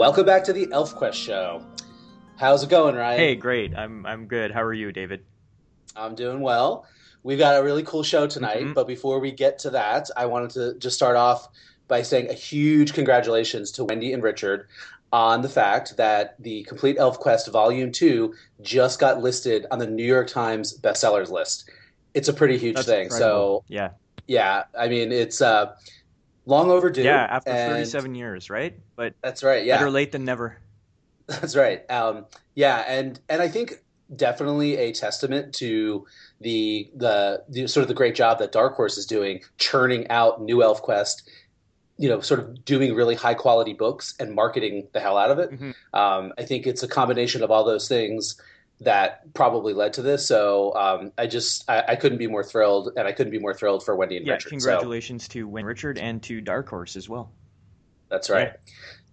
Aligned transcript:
Welcome 0.00 0.24
back 0.24 0.44
to 0.44 0.54
the 0.54 0.66
ElfQuest 0.68 1.12
show. 1.12 1.62
How's 2.38 2.62
it 2.62 2.70
going, 2.70 2.94
Ryan? 2.94 3.18
Hey, 3.20 3.34
great. 3.34 3.76
I'm 3.76 4.06
I'm 4.06 4.24
good. 4.28 4.50
How 4.50 4.62
are 4.62 4.72
you, 4.72 4.92
David? 4.92 5.22
I'm 5.94 6.14
doing 6.14 6.40
well. 6.40 6.86
We've 7.22 7.38
got 7.38 7.60
a 7.60 7.62
really 7.62 7.82
cool 7.82 8.02
show 8.02 8.26
tonight, 8.26 8.62
Mhm. 8.64 8.72
but 8.72 8.86
before 8.86 9.18
we 9.20 9.30
get 9.30 9.58
to 9.58 9.68
that, 9.72 10.08
I 10.16 10.24
wanted 10.24 10.52
to 10.52 10.74
just 10.78 10.96
start 10.96 11.16
off 11.16 11.48
by 11.86 12.00
saying 12.00 12.30
a 12.30 12.32
huge 12.32 12.94
congratulations 12.94 13.70
to 13.72 13.84
Wendy 13.84 14.14
and 14.14 14.22
Richard 14.22 14.68
on 15.12 15.42
the 15.42 15.50
fact 15.50 15.98
that 15.98 16.34
the 16.38 16.62
Complete 16.62 16.96
ElfQuest 16.96 17.52
Volume 17.52 17.92
2 17.92 18.32
just 18.62 19.00
got 19.00 19.20
listed 19.20 19.66
on 19.70 19.80
the 19.80 19.86
New 19.86 20.02
York 20.02 20.28
Times 20.28 20.78
bestsellers 20.78 21.28
list. 21.30 21.68
It's 22.14 22.28
a 22.28 22.32
pretty 22.32 22.56
huge 22.56 22.76
That's 22.76 22.88
thing. 22.88 23.02
incredible. 23.02 23.64
So, 23.68 23.74
yeah, 23.74 23.90
yeah, 24.26 24.62
I 24.78 24.88
mean, 24.88 25.12
it's 25.12 25.42
uh, 25.42 25.74
long 26.50 26.70
overdue. 26.70 27.02
yeah. 27.02 27.26
After 27.30 27.50
and- 27.50 27.72
37 27.72 28.14
years, 28.14 28.50
right? 28.50 28.78
But 28.96 29.14
That's 29.22 29.42
right. 29.42 29.64
Yeah. 29.64 29.78
better 29.78 29.90
late 29.90 30.12
than 30.12 30.24
never. 30.24 30.58
That's 31.26 31.54
right. 31.56 31.88
Um, 31.90 32.26
yeah, 32.54 32.84
and 32.88 33.18
and 33.28 33.40
I 33.40 33.48
think 33.48 33.82
definitely 34.14 34.76
a 34.76 34.92
testament 34.92 35.54
to 35.54 36.04
the, 36.40 36.90
the 36.96 37.44
the 37.48 37.68
sort 37.68 37.82
of 37.82 37.88
the 37.88 37.94
great 37.94 38.16
job 38.16 38.40
that 38.40 38.50
Dark 38.52 38.74
Horse 38.74 38.98
is 38.98 39.06
doing, 39.06 39.40
churning 39.56 40.08
out 40.10 40.42
new 40.42 40.56
ElfQuest. 40.58 41.22
You 41.98 42.08
know, 42.08 42.20
sort 42.20 42.40
of 42.40 42.64
doing 42.64 42.94
really 42.94 43.14
high 43.14 43.34
quality 43.34 43.74
books 43.74 44.14
and 44.18 44.34
marketing 44.34 44.88
the 44.92 45.00
hell 45.00 45.18
out 45.18 45.30
of 45.30 45.38
it. 45.38 45.50
Mhm. 45.52 45.74
Um, 45.92 46.32
I 46.38 46.44
think 46.44 46.66
it's 46.66 46.82
a 46.82 46.88
combination 46.88 47.42
of 47.42 47.50
all 47.50 47.62
those 47.62 47.88
things 47.88 48.40
that 48.80 49.32
probably 49.34 49.74
led 49.74 49.92
to 49.94 50.02
this. 50.02 50.26
So 50.26 50.74
um, 50.74 51.12
I 51.18 51.26
just 51.26 51.68
I, 51.68 51.84
I 51.88 51.96
couldn't 51.96 52.18
be 52.18 52.26
more 52.26 52.44
thrilled, 52.44 52.92
and 52.96 53.06
I 53.06 53.12
couldn't 53.12 53.30
be 53.30 53.38
more 53.38 53.54
thrilled 53.54 53.84
for 53.84 53.94
Wendy 53.94 54.16
and 54.16 54.26
Yeah, 54.26 54.34
Richard. 54.34 54.48
So 54.48 54.50
congratulations 54.50 55.28
to 55.28 55.46
Wayne 55.46 55.66
Richard 55.66 55.98
and 55.98 56.22
to 56.24 56.40
Dark 56.40 56.68
Horse 56.68 56.96
as 56.96 57.08
well. 57.08 57.32
that's 58.08 58.30
right. 58.30 58.52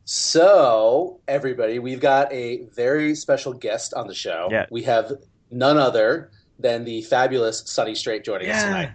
So, 0.09 1.19
everybody, 1.27 1.79
we've 1.79 1.99
got 1.99 2.31
a 2.31 2.63
very 2.73 3.13
special 3.13 3.51
guest 3.51 3.93
on 3.93 4.07
the 4.07 4.13
show. 4.13 4.47
Yeah. 4.49 4.65
We 4.71 4.83
have 4.83 5.11
none 5.51 5.77
other 5.77 6.31
than 6.57 6.85
the 6.85 7.01
fabulous 7.01 7.63
Sonny 7.65 7.93
Strait 7.93 8.23
joining 8.23 8.49
us 8.49 8.63
tonight. 8.63 8.91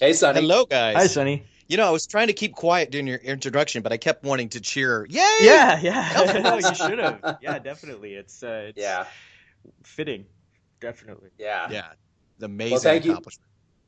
Hey, 0.00 0.12
Sonny. 0.12 0.40
Hello, 0.40 0.64
guys. 0.64 0.94
Hi, 0.94 1.06
Sonny. 1.08 1.44
You 1.66 1.76
know, 1.76 1.88
I 1.88 1.90
was 1.90 2.06
trying 2.06 2.28
to 2.28 2.32
keep 2.32 2.54
quiet 2.54 2.92
during 2.92 3.08
your 3.08 3.18
introduction, 3.18 3.82
but 3.82 3.92
I 3.92 3.96
kept 3.96 4.22
wanting 4.22 4.48
to 4.50 4.60
cheer. 4.60 5.06
Yay! 5.10 5.20
Yeah, 5.40 5.80
yeah. 5.80 6.40
no, 6.44 6.54
you 6.54 6.74
should 6.74 6.98
have. 7.00 7.38
Yeah, 7.42 7.58
definitely. 7.58 8.14
It's 8.14 8.42
uh, 8.42 8.66
it's 8.68 8.78
Yeah, 8.78 9.06
fitting. 9.84 10.24
Definitely. 10.80 11.30
yeah, 11.38 11.68
Yeah. 11.70 11.88
The 12.38 12.46
amazing 12.46 12.72
Well, 12.74 12.80
thank 12.80 13.04
you. 13.04 13.12
accomplishment. 13.12 13.44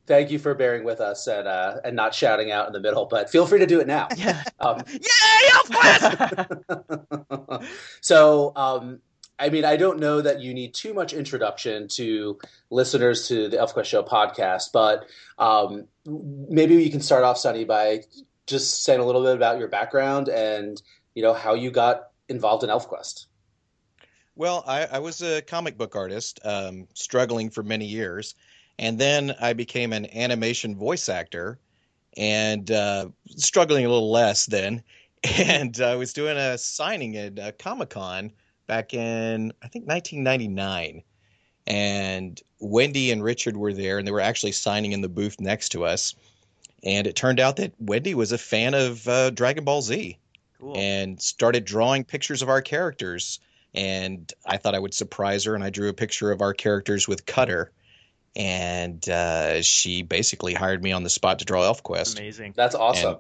Thank 0.07 0.31
you 0.33 0.41
for 0.41 0.55
bearing 0.55 0.83
with 0.83 1.01
us 1.01 1.29
and 1.29 1.47
uh, 1.47 1.77
and 1.85 1.95
not 1.95 2.13
shouting 2.15 2.51
out 2.51 2.67
in 2.67 2.73
the 2.73 2.81
middle, 2.81 3.07
but 3.07 3.31
feel 3.31 3.47
free 3.47 3.61
to 3.61 3.67
do 3.67 3.79
it 3.81 3.87
now. 3.87 4.09
Yeah. 4.17 4.43
Um, 4.61 4.83
Yay, 4.91 5.49
ElfQuest! 5.55 7.65
so, 8.01 8.53
um, 8.57 9.01
I 9.39 9.49
mean, 9.49 9.65
I 9.65 9.77
don't 9.77 10.01
know 10.01 10.21
that 10.21 10.41
you 10.41 10.53
need 10.53 10.75
too 10.75 10.93
much 10.93 11.13
introduction 11.15 11.89
to 11.93 12.39
listeners 12.71 13.29
to 13.29 13.49
the 13.49 13.57
ElfQuest 13.57 13.85
Show 13.87 14.03
podcast, 14.03 14.65
but 14.73 15.07
um, 15.39 15.87
maybe 16.05 16.75
you 16.83 16.91
can 16.91 17.01
start 17.01 17.25
off, 17.25 17.39
Sonny, 17.39 17.65
by 17.65 18.03
just 18.47 18.85
saying 18.85 19.01
a 19.01 19.05
little 19.05 19.23
bit 19.23 19.35
about 19.37 19.59
your 19.59 19.69
background 19.69 20.29
and 20.29 20.81
you 21.15 21.23
know 21.23 21.33
how 21.33 21.55
you 21.55 21.71
got 21.71 22.09
involved 22.29 22.65
in 22.65 22.71
ElfQuest. 22.71 23.27
Well, 24.41 24.65
I, 24.67 24.87
I 24.87 24.99
was 25.01 25.21
a 25.21 25.43
comic 25.43 25.77
book 25.77 25.95
artist, 25.95 26.41
um, 26.47 26.89
struggling 26.95 27.51
for 27.51 27.63
many 27.63 27.85
years, 27.85 28.35
and 28.79 28.99
then 28.99 29.35
I 29.39 29.53
became 29.53 29.93
an 29.93 30.07
animation 30.17 30.75
voice 30.77 31.11
actor, 31.11 31.59
and 32.17 32.71
uh, 32.71 33.11
struggling 33.37 33.85
a 33.85 33.91
little 33.91 34.11
less 34.11 34.47
then. 34.47 34.83
And 35.23 35.79
I 35.83 35.97
was 35.97 36.15
doing 36.15 36.39
a 36.39 36.57
signing 36.57 37.19
at 37.19 37.39
uh, 37.39 37.53
Comic 37.59 37.91
Con 37.91 38.33
back 38.67 38.95
in 38.95 39.53
I 39.63 39.69
think 39.69 39.87
1999, 39.87 41.03
and 41.67 42.41
Wendy 42.61 43.11
and 43.11 43.23
Richard 43.23 43.59
were 43.59 43.75
there, 43.75 43.99
and 43.99 44.09
they 44.09 44.13
were 44.13 44.21
actually 44.21 44.53
signing 44.53 44.93
in 44.93 45.03
the 45.03 45.11
booth 45.11 45.39
next 45.39 45.69
to 45.73 45.85
us. 45.85 46.15
And 46.83 47.07
it 47.07 47.15
turned 47.15 47.41
out 47.41 47.57
that 47.57 47.75
Wendy 47.79 48.15
was 48.15 48.33
a 48.33 48.39
fan 48.39 48.73
of 48.73 49.07
uh, 49.07 49.29
Dragon 49.29 49.65
Ball 49.65 49.83
Z 49.83 50.19
Cool. 50.59 50.75
and 50.75 51.21
started 51.21 51.67
drawing 51.67 52.05
pictures 52.05 52.41
of 52.41 52.49
our 52.49 52.63
characters. 52.63 53.39
And 53.75 54.33
I 54.45 54.57
thought 54.57 54.75
I 54.75 54.79
would 54.79 54.95
surprise 54.95 55.45
her, 55.45 55.55
and 55.55 55.63
I 55.63 55.71
drew 55.71 55.89
a 55.89 55.93
picture 55.93 56.33
of 56.33 56.41
our 56.43 56.55
characters 56.55 57.07
with 57.07 57.25
Cutter. 57.27 57.73
And 58.37 59.07
uh, 59.09 59.63
she 59.63 60.03
basically 60.03 60.55
hired 60.55 60.83
me 60.83 60.93
on 60.93 61.03
the 61.03 61.11
spot 61.11 61.41
to 61.41 61.45
draw 61.45 61.63
ElfQuest. 61.73 62.19
Amazing. 62.19 62.55
That's 62.57 62.75
awesome. 62.75 63.17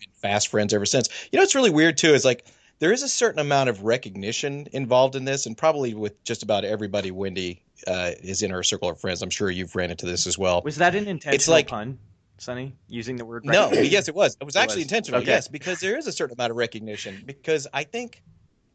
Been 0.00 0.08
fast 0.20 0.48
friends 0.48 0.72
ever 0.72 0.86
since. 0.86 1.08
You 1.30 1.38
know, 1.38 1.42
it's 1.42 1.54
really 1.54 1.70
weird 1.70 1.98
too 1.98 2.14
is 2.14 2.24
like 2.24 2.46
there 2.78 2.92
is 2.92 3.02
a 3.02 3.08
certain 3.08 3.38
amount 3.40 3.68
of 3.68 3.82
recognition 3.82 4.68
involved 4.72 5.16
in 5.16 5.24
this, 5.24 5.46
and 5.46 5.56
probably 5.56 5.94
with 5.94 6.22
just 6.24 6.42
about 6.42 6.64
everybody 6.64 7.10
Wendy 7.10 7.62
uh, 7.86 8.12
is 8.22 8.42
in 8.42 8.50
her 8.50 8.62
circle 8.62 8.88
of 8.90 9.00
friends. 9.00 9.22
I'm 9.22 9.30
sure 9.30 9.50
you've 9.50 9.76
ran 9.76 9.90
into 9.90 10.06
this 10.06 10.26
as 10.26 10.38
well. 10.38 10.62
Was 10.64 10.76
that 10.76 10.94
an 10.94 11.06
intentional 11.06 11.54
like- 11.54 11.68
pun, 11.68 11.98
Sonny? 12.38 12.74
Using 12.88 13.16
the 13.16 13.24
word 13.24 13.44
No, 13.44 13.70
yes, 13.72 14.08
it 14.08 14.14
was. 14.14 14.36
It 14.40 14.44
was 14.44 14.56
It 14.56 14.60
actually 14.60 14.76
was. 14.78 14.84
intentional. 14.84 15.20
Okay. 15.20 15.30
Yes, 15.30 15.46
because 15.46 15.78
there 15.80 15.96
is 15.96 16.06
a 16.06 16.12
certain 16.12 16.34
amount 16.34 16.50
of 16.50 16.56
recognition. 16.56 17.22
Because 17.24 17.68
I 17.72 17.84
think 17.84 18.22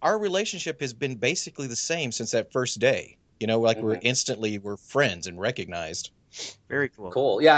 our 0.02 0.20
relationship 0.20 0.80
has 0.82 0.94
been 0.94 1.16
basically 1.18 1.68
the 1.68 1.76
same 1.76 2.12
since 2.12 2.32
that 2.32 2.52
first 2.52 2.80
day. 2.80 3.18
You 3.40 3.48
know, 3.48 3.60
like 3.60 3.82
we're 3.82 3.98
Mhm. 3.98 4.02
instantly 4.02 4.58
we're 4.60 4.78
friends 4.78 5.28
and 5.28 5.40
recognized. 5.40 6.12
Very 6.70 6.90
cool. 6.90 7.12
Cool. 7.12 7.42
Yeah, 7.42 7.56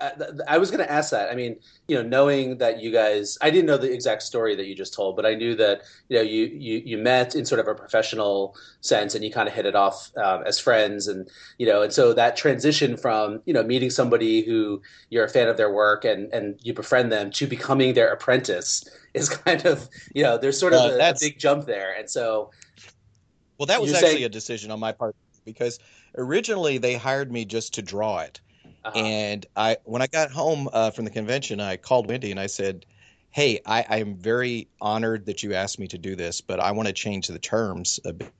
I, 0.00 0.04
I, 0.04 0.12
I 0.48 0.58
was 0.58 0.70
going 0.70 0.84
to 0.84 0.90
ask 0.90 1.10
that. 1.12 1.30
I 1.30 1.34
mean, 1.34 1.56
you 1.86 1.96
know, 1.96 2.02
knowing 2.02 2.58
that 2.58 2.80
you 2.80 2.90
guys, 2.90 3.38
I 3.40 3.50
didn't 3.50 3.66
know 3.66 3.76
the 3.76 3.92
exact 3.92 4.22
story 4.22 4.56
that 4.56 4.66
you 4.66 4.74
just 4.74 4.92
told, 4.92 5.14
but 5.16 5.24
I 5.24 5.34
knew 5.34 5.54
that 5.54 5.82
you 6.08 6.16
know 6.16 6.22
you 6.22 6.46
you, 6.46 6.82
you 6.84 6.98
met 6.98 7.34
in 7.36 7.44
sort 7.46 7.60
of 7.60 7.68
a 7.68 7.74
professional 7.74 8.56
sense, 8.80 9.14
and 9.14 9.24
you 9.24 9.32
kind 9.32 9.48
of 9.48 9.54
hit 9.54 9.64
it 9.64 9.76
off 9.76 10.10
um, 10.16 10.42
as 10.44 10.58
friends, 10.58 11.06
and 11.06 11.28
you 11.58 11.66
know, 11.66 11.82
and 11.82 11.92
so 11.92 12.12
that 12.12 12.36
transition 12.36 12.96
from 12.96 13.40
you 13.46 13.54
know 13.54 13.62
meeting 13.62 13.90
somebody 13.90 14.42
who 14.42 14.82
you're 15.10 15.24
a 15.24 15.28
fan 15.28 15.48
of 15.48 15.56
their 15.56 15.72
work 15.72 16.04
and 16.04 16.32
and 16.32 16.58
you 16.62 16.74
befriend 16.74 17.12
them 17.12 17.30
to 17.30 17.46
becoming 17.46 17.94
their 17.94 18.12
apprentice 18.12 18.84
is 19.14 19.28
kind 19.44 19.64
of 19.64 19.88
you 20.14 20.22
know 20.22 20.36
there's 20.36 20.58
sort 20.58 20.72
of 20.72 20.80
Uh, 20.80 20.96
a, 20.96 21.10
a 21.10 21.14
big 21.20 21.38
jump 21.38 21.64
there, 21.64 21.94
and 21.96 22.10
so 22.10 22.50
Well, 23.58 23.66
that 23.66 23.80
was 23.80 23.92
actually 23.94 24.10
saying- 24.10 24.24
a 24.24 24.28
decision 24.28 24.70
on 24.72 24.80
my 24.80 24.92
part 24.92 25.14
because 25.44 25.78
originally 26.16 26.78
they 26.78 26.94
hired 26.94 27.30
me 27.30 27.44
just 27.44 27.74
to 27.74 27.82
draw 27.82 28.20
it. 28.20 28.40
uh, 28.84 28.92
And 28.94 29.46
I, 29.56 29.76
when 29.84 30.02
I 30.02 30.06
got 30.06 30.30
home 30.30 30.68
uh, 30.72 30.90
from 30.90 31.04
the 31.04 31.10
convention, 31.10 31.60
I 31.60 31.76
called 31.76 32.08
Wendy 32.08 32.30
and 32.30 32.40
I 32.40 32.46
said, 32.46 32.86
"Hey, 33.30 33.60
I, 33.66 33.98
am 33.98 34.16
very 34.16 34.68
honored 34.80 35.26
that 35.26 35.42
you 35.42 35.54
asked 35.54 35.78
me 35.78 35.88
to 35.88 35.98
do 35.98 36.16
this, 36.16 36.40
but 36.40 36.60
I 36.60 36.72
want 36.72 36.88
to 36.88 36.94
change 36.94 37.28
the 37.28 37.38
terms 37.38 38.00
a 38.04 38.12
bit." 38.12 38.32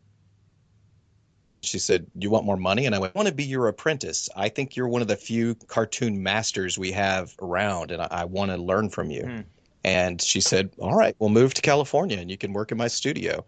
She 1.63 1.79
said, 1.79 2.07
"You 2.15 2.31
want 2.31 2.47
more 2.47 2.57
money?" 2.57 2.87
And 2.87 2.95
I 2.95 2.99
went, 2.99 3.15
"I 3.15 3.19
want 3.19 3.29
to 3.29 3.35
be 3.35 3.45
your 3.45 3.69
apprentice. 3.69 4.29
I 4.37 4.49
think 4.49 4.77
you're 4.77 4.89
one 4.89 5.03
of 5.03 5.09
the 5.09 5.17
few 5.17 5.55
cartoon 5.67 6.23
masters 6.23 6.79
we 6.79 6.93
have 6.93 7.35
around, 7.41 7.91
and 7.91 8.01
I, 8.03 8.09
I 8.11 8.25
want 8.25 8.51
to 8.51 8.57
learn 8.57 8.91
from 8.91 9.11
you." 9.11 9.23
Hmm. 9.23 9.41
And 9.85 10.21
she 10.21 10.41
said, 10.41 10.71
"All 10.79 10.95
right, 10.95 11.15
we'll 11.19 11.31
move 11.31 11.55
to 11.55 11.63
California, 11.63 12.19
and 12.19 12.31
you 12.31 12.39
can 12.39 12.53
work 12.53 12.73
in 12.73 12.79
my 12.79 12.89
studio." 12.89 13.45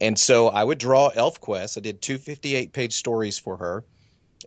And 0.00 0.18
so 0.18 0.48
I 0.48 0.64
would 0.64 0.78
draw 0.78 1.10
ElfQuest. 1.10 1.76
I 1.76 1.80
did 1.80 2.00
two 2.00 2.18
58 2.18 2.72
page 2.72 2.92
stories 2.92 3.38
for 3.38 3.56
her. 3.56 3.84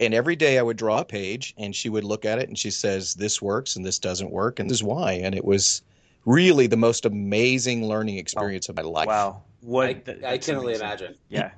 And 0.02 0.14
every 0.14 0.36
day 0.36 0.58
I 0.58 0.64
would 0.64 0.78
draw 0.78 1.00
a 1.02 1.06
page 1.06 1.54
and 1.58 1.76
she 1.76 1.90
would 1.90 2.04
look 2.04 2.26
at 2.26 2.40
it 2.40 2.50
and 2.50 2.58
she 2.58 2.72
says, 2.72 3.14
This 3.14 3.42
works 3.42 3.76
and 3.76 3.86
this 3.86 4.00
doesn't 4.00 4.32
work 4.32 4.60
and 4.60 4.70
this 4.70 4.78
is 4.78 4.84
why. 4.84 5.14
And 5.14 5.36
it 5.36 5.46
was 5.46 5.84
really 6.26 6.68
the 6.68 6.78
most 6.78 7.06
amazing 7.06 7.88
learning 7.88 8.18
experience 8.18 8.70
of 8.70 8.76
my 8.76 8.82
life. 8.82 9.08
Wow. 9.08 9.44
What? 9.62 9.86
I, 9.86 9.90
I 9.90 9.96
that's 10.14 10.48
can 10.48 10.56
only 10.56 10.74
amazing. 10.74 10.86
imagine. 10.88 11.16
Yeah. 11.30 11.52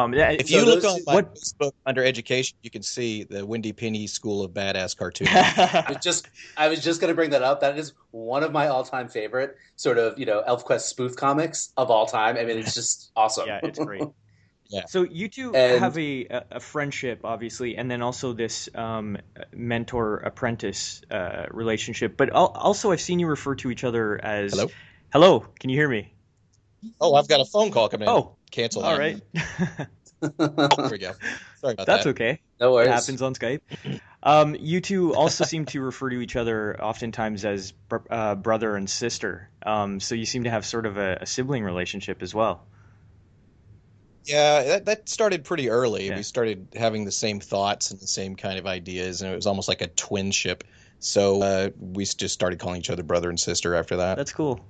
Um, 0.00 0.14
yeah, 0.14 0.30
If 0.30 0.48
So 0.48 0.58
you 0.58 0.64
look 0.64 0.84
on 0.84 1.00
my 1.06 1.14
what- 1.14 1.34
Facebook 1.34 1.72
under 1.84 2.04
education, 2.04 2.56
you 2.62 2.70
can 2.70 2.82
see 2.82 3.24
the 3.24 3.44
Wendy 3.44 3.72
Pini 3.72 4.08
School 4.08 4.44
of 4.44 4.52
Badass 4.52 4.96
Cartoon. 4.96 5.26
I 5.30 5.86
was 5.88 5.98
just 6.02 6.28
I 6.56 6.68
was 6.68 6.82
just 6.84 7.00
going 7.00 7.08
to 7.10 7.14
bring 7.16 7.30
that 7.30 7.42
up. 7.42 7.60
That 7.62 7.76
is 7.78 7.92
one 8.12 8.44
of 8.44 8.52
my 8.52 8.68
all-time 8.68 9.08
favorite 9.08 9.56
sort 9.76 9.98
of 9.98 10.18
you 10.18 10.26
know 10.26 10.42
ElfQuest 10.46 10.82
spoof 10.82 11.16
comics 11.16 11.72
of 11.76 11.90
all 11.90 12.06
time. 12.06 12.36
I 12.36 12.44
mean, 12.44 12.58
it's 12.58 12.74
just 12.74 13.10
awesome. 13.16 13.48
yeah, 13.48 13.60
it's 13.62 13.78
great. 13.78 14.02
Yeah. 14.70 14.84
So 14.86 15.02
you 15.02 15.28
two 15.30 15.54
And- 15.54 15.80
have 15.80 15.96
a, 15.96 16.26
a 16.26 16.44
a 16.50 16.60
friendship, 16.60 17.20
obviously, 17.24 17.78
and 17.78 17.90
then 17.90 18.02
also 18.02 18.34
this 18.34 18.68
um, 18.74 19.16
mentor 19.50 20.18
apprentice 20.18 21.00
uh, 21.10 21.46
relationship. 21.50 22.18
But 22.18 22.28
also, 22.28 22.92
I've 22.92 23.00
seen 23.00 23.18
you 23.18 23.28
refer 23.28 23.54
to 23.54 23.70
each 23.70 23.82
other 23.82 24.22
as 24.22 24.52
Hello? 24.52 24.70
Hello, 25.10 25.40
can 25.58 25.70
you 25.70 25.76
hear 25.78 25.88
me? 25.88 26.12
oh, 27.00 27.14
I've 27.14 27.28
got 27.28 27.40
a 27.40 27.46
phone 27.46 27.70
call 27.70 27.88
coming 27.88 28.06
in. 28.06 28.14
Oh, 28.14 28.36
Cancel 28.50 28.82
all 28.82 28.96
that. 28.96 28.98
right. 28.98 29.88
There 30.20 30.88
we 30.90 30.98
go. 30.98 31.12
Sorry 31.60 31.74
about 31.74 31.86
That's 31.86 32.04
that. 32.04 32.10
okay. 32.10 32.40
no 32.58 32.72
worries. 32.72 32.88
It 32.88 32.92
happens 32.92 33.22
on 33.22 33.34
Skype. 33.34 33.60
Um, 34.22 34.56
you 34.58 34.80
two 34.80 35.14
also 35.14 35.44
seem 35.44 35.64
to 35.66 35.80
refer 35.80 36.10
to 36.10 36.20
each 36.20 36.34
other 36.34 36.80
oftentimes 36.82 37.44
as 37.44 37.70
br- 37.70 37.98
uh, 38.10 38.34
brother 38.34 38.74
and 38.74 38.90
sister. 38.90 39.48
Um, 39.64 40.00
so 40.00 40.16
you 40.16 40.26
seem 40.26 40.44
to 40.44 40.50
have 40.50 40.66
sort 40.66 40.86
of 40.86 40.96
a, 40.96 41.18
a 41.20 41.26
sibling 41.26 41.62
relationship 41.62 42.22
as 42.22 42.34
well. 42.34 42.66
Yeah, 44.24 44.62
that, 44.64 44.86
that 44.86 45.08
started 45.08 45.44
pretty 45.44 45.70
early. 45.70 46.08
Yeah. 46.08 46.16
We 46.16 46.22
started 46.22 46.68
having 46.74 47.04
the 47.04 47.12
same 47.12 47.40
thoughts 47.40 47.92
and 47.92 48.00
the 48.00 48.06
same 48.06 48.34
kind 48.36 48.58
of 48.58 48.66
ideas, 48.66 49.22
and 49.22 49.32
it 49.32 49.36
was 49.36 49.46
almost 49.46 49.68
like 49.68 49.82
a 49.82 49.88
twinship. 49.88 50.62
So 50.98 51.42
uh, 51.42 51.70
we 51.78 52.04
just 52.04 52.34
started 52.34 52.58
calling 52.58 52.80
each 52.80 52.90
other 52.90 53.04
brother 53.04 53.30
and 53.30 53.38
sister 53.38 53.74
after 53.76 53.96
that. 53.98 54.16
That's 54.16 54.32
cool. 54.32 54.60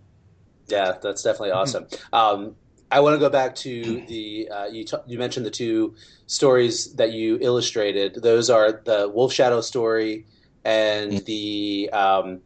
Yeah, 0.69 0.99
that's 1.03 1.23
definitely 1.23 1.53
awesome. 1.53 1.87
Um, 2.13 2.55
I 2.91 3.01
want 3.01 3.15
to 3.15 3.19
go 3.19 3.29
back 3.29 3.55
to 3.57 4.05
the 4.07 4.49
uh, 4.51 4.67
you. 4.67 4.85
T- 4.85 4.97
you 5.07 5.19
mentioned 5.19 5.45
the 5.45 5.51
two 5.51 5.95
stories 6.27 6.95
that 6.95 7.13
you 7.13 7.39
illustrated. 7.41 8.23
Those 8.23 8.49
are 8.51 8.73
the 8.73 9.11
Wolf 9.13 9.33
Shadow 9.33 9.61
story 9.61 10.25
and 10.65 11.13
mm. 11.13 11.25
the 11.25 11.91
um, 11.93 12.41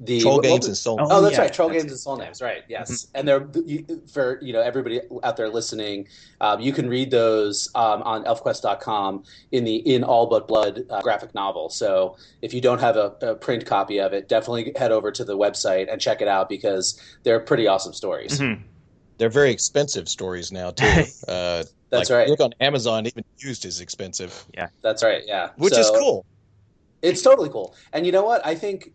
the 0.00 0.20
troll 0.20 0.40
games 0.40 0.66
and 0.66 0.76
soul. 0.76 0.98
Oh, 1.00 1.06
oh 1.10 1.22
that's 1.22 1.36
yeah. 1.36 1.42
right, 1.42 1.52
troll 1.52 1.70
games 1.70 1.90
and 1.90 1.98
soul 1.98 2.16
names. 2.16 2.42
Right, 2.42 2.64
yes. 2.68 2.90
Mm-hmm. 2.90 3.16
And 3.16 3.28
they're 3.28 3.48
you, 3.64 4.02
for 4.12 4.38
you 4.42 4.52
know 4.52 4.60
everybody 4.60 5.00
out 5.22 5.36
there 5.36 5.48
listening. 5.48 6.08
Um, 6.40 6.60
you 6.60 6.72
can 6.72 6.88
read 6.88 7.10
those 7.10 7.70
um, 7.74 8.02
on 8.02 8.24
ElfQuest.com 8.24 9.24
in 9.52 9.64
the 9.64 9.76
In 9.76 10.04
All 10.04 10.26
But 10.26 10.46
Blood 10.46 10.84
uh, 10.90 11.00
graphic 11.00 11.34
novel. 11.34 11.70
So 11.70 12.16
if 12.42 12.52
you 12.52 12.60
don't 12.60 12.80
have 12.80 12.96
a, 12.96 13.14
a, 13.22 13.34
print 13.34 13.64
copy 13.64 14.00
of 14.00 14.12
it, 14.12 14.28
definitely 14.28 14.72
head 14.76 14.92
over 14.92 15.10
to 15.12 15.24
the 15.24 15.36
website 15.36 15.90
and 15.90 15.98
check 16.00 16.20
it 16.20 16.28
out 16.28 16.50
because 16.50 17.00
they're 17.22 17.40
pretty 17.40 17.66
awesome 17.66 17.94
stories. 17.94 18.38
Mm-hmm. 18.38 18.62
They're 19.18 19.30
very 19.30 19.50
expensive 19.50 20.08
stories 20.08 20.52
now 20.52 20.70
too. 20.70 21.04
Uh, 21.28 21.64
that's 21.90 22.10
like, 22.10 22.18
right. 22.18 22.28
Look 22.28 22.40
on 22.40 22.52
Amazon, 22.60 23.06
even 23.06 23.22
used 23.40 23.64
is 23.64 23.80
expensive. 23.80 24.44
Yeah, 24.54 24.68
that's 24.82 25.02
right. 25.04 25.22
Yeah, 25.24 25.50
which 25.56 25.74
so, 25.74 25.80
is 25.80 25.90
cool. 25.90 26.26
It's 27.02 27.22
totally 27.22 27.48
cool. 27.48 27.74
And 27.92 28.04
you 28.04 28.12
know 28.12 28.24
what? 28.24 28.44
I 28.44 28.54
think 28.54 28.90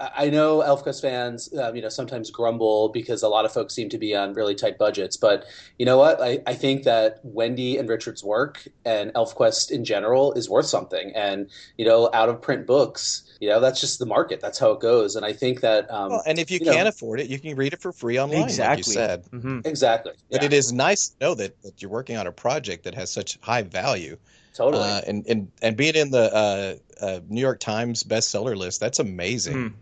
I 0.00 0.30
know 0.30 0.58
ElfQuest 0.58 1.02
fans, 1.02 1.52
um, 1.54 1.74
you 1.74 1.82
know, 1.82 1.88
sometimes 1.88 2.30
grumble 2.30 2.88
because 2.90 3.22
a 3.22 3.28
lot 3.28 3.44
of 3.44 3.52
folks 3.52 3.74
seem 3.74 3.88
to 3.88 3.98
be 3.98 4.14
on 4.14 4.32
really 4.32 4.54
tight 4.54 4.78
budgets. 4.78 5.16
But 5.16 5.44
you 5.78 5.86
know 5.86 5.98
what? 5.98 6.20
I, 6.20 6.40
I 6.46 6.54
think 6.54 6.84
that 6.84 7.18
Wendy 7.24 7.76
and 7.78 7.88
Richard's 7.88 8.22
work 8.22 8.66
and 8.84 9.12
ElfQuest 9.14 9.70
in 9.72 9.84
general 9.84 10.32
is 10.34 10.48
worth 10.48 10.66
something. 10.66 11.12
And 11.16 11.50
you 11.76 11.84
know, 11.84 12.10
out 12.14 12.28
of 12.28 12.40
print 12.40 12.66
books, 12.66 13.24
you 13.40 13.48
know, 13.48 13.58
that's 13.58 13.80
just 13.80 13.98
the 13.98 14.06
market. 14.06 14.40
That's 14.40 14.58
how 14.58 14.70
it 14.70 14.80
goes. 14.80 15.16
And 15.16 15.26
I 15.26 15.32
think 15.32 15.62
that, 15.62 15.90
um, 15.90 16.10
well, 16.10 16.22
and 16.26 16.38
if 16.38 16.50
you, 16.50 16.60
you 16.60 16.70
can't 16.70 16.84
know, 16.84 16.88
afford 16.88 17.18
it, 17.20 17.28
you 17.28 17.38
can 17.40 17.56
read 17.56 17.72
it 17.72 17.80
for 17.80 17.92
free 17.92 18.20
online. 18.20 18.42
Exactly. 18.42 18.68
Like 18.68 18.86
you 18.86 18.92
said 18.92 19.24
mm-hmm. 19.30 19.60
exactly. 19.64 20.12
But 20.30 20.44
it 20.44 20.52
is 20.52 20.72
nice 20.72 21.08
to 21.08 21.16
know 21.20 21.34
that, 21.34 21.60
that 21.62 21.82
you're 21.82 21.90
working 21.90 22.16
on 22.16 22.26
a 22.26 22.32
project 22.32 22.84
that 22.84 22.94
has 22.94 23.10
such 23.10 23.38
high 23.42 23.62
value. 23.62 24.16
Totally. 24.54 24.82
Uh, 24.82 25.00
and 25.06 25.26
and 25.26 25.50
and 25.62 25.76
being 25.76 25.94
in 25.94 26.10
the 26.10 26.34
uh, 26.34 27.04
uh, 27.04 27.20
New 27.28 27.40
York 27.40 27.60
Times 27.60 28.02
bestseller 28.02 28.56
list, 28.56 28.80
that's 28.80 28.98
amazing. 28.98 29.56
Mm. 29.56 29.72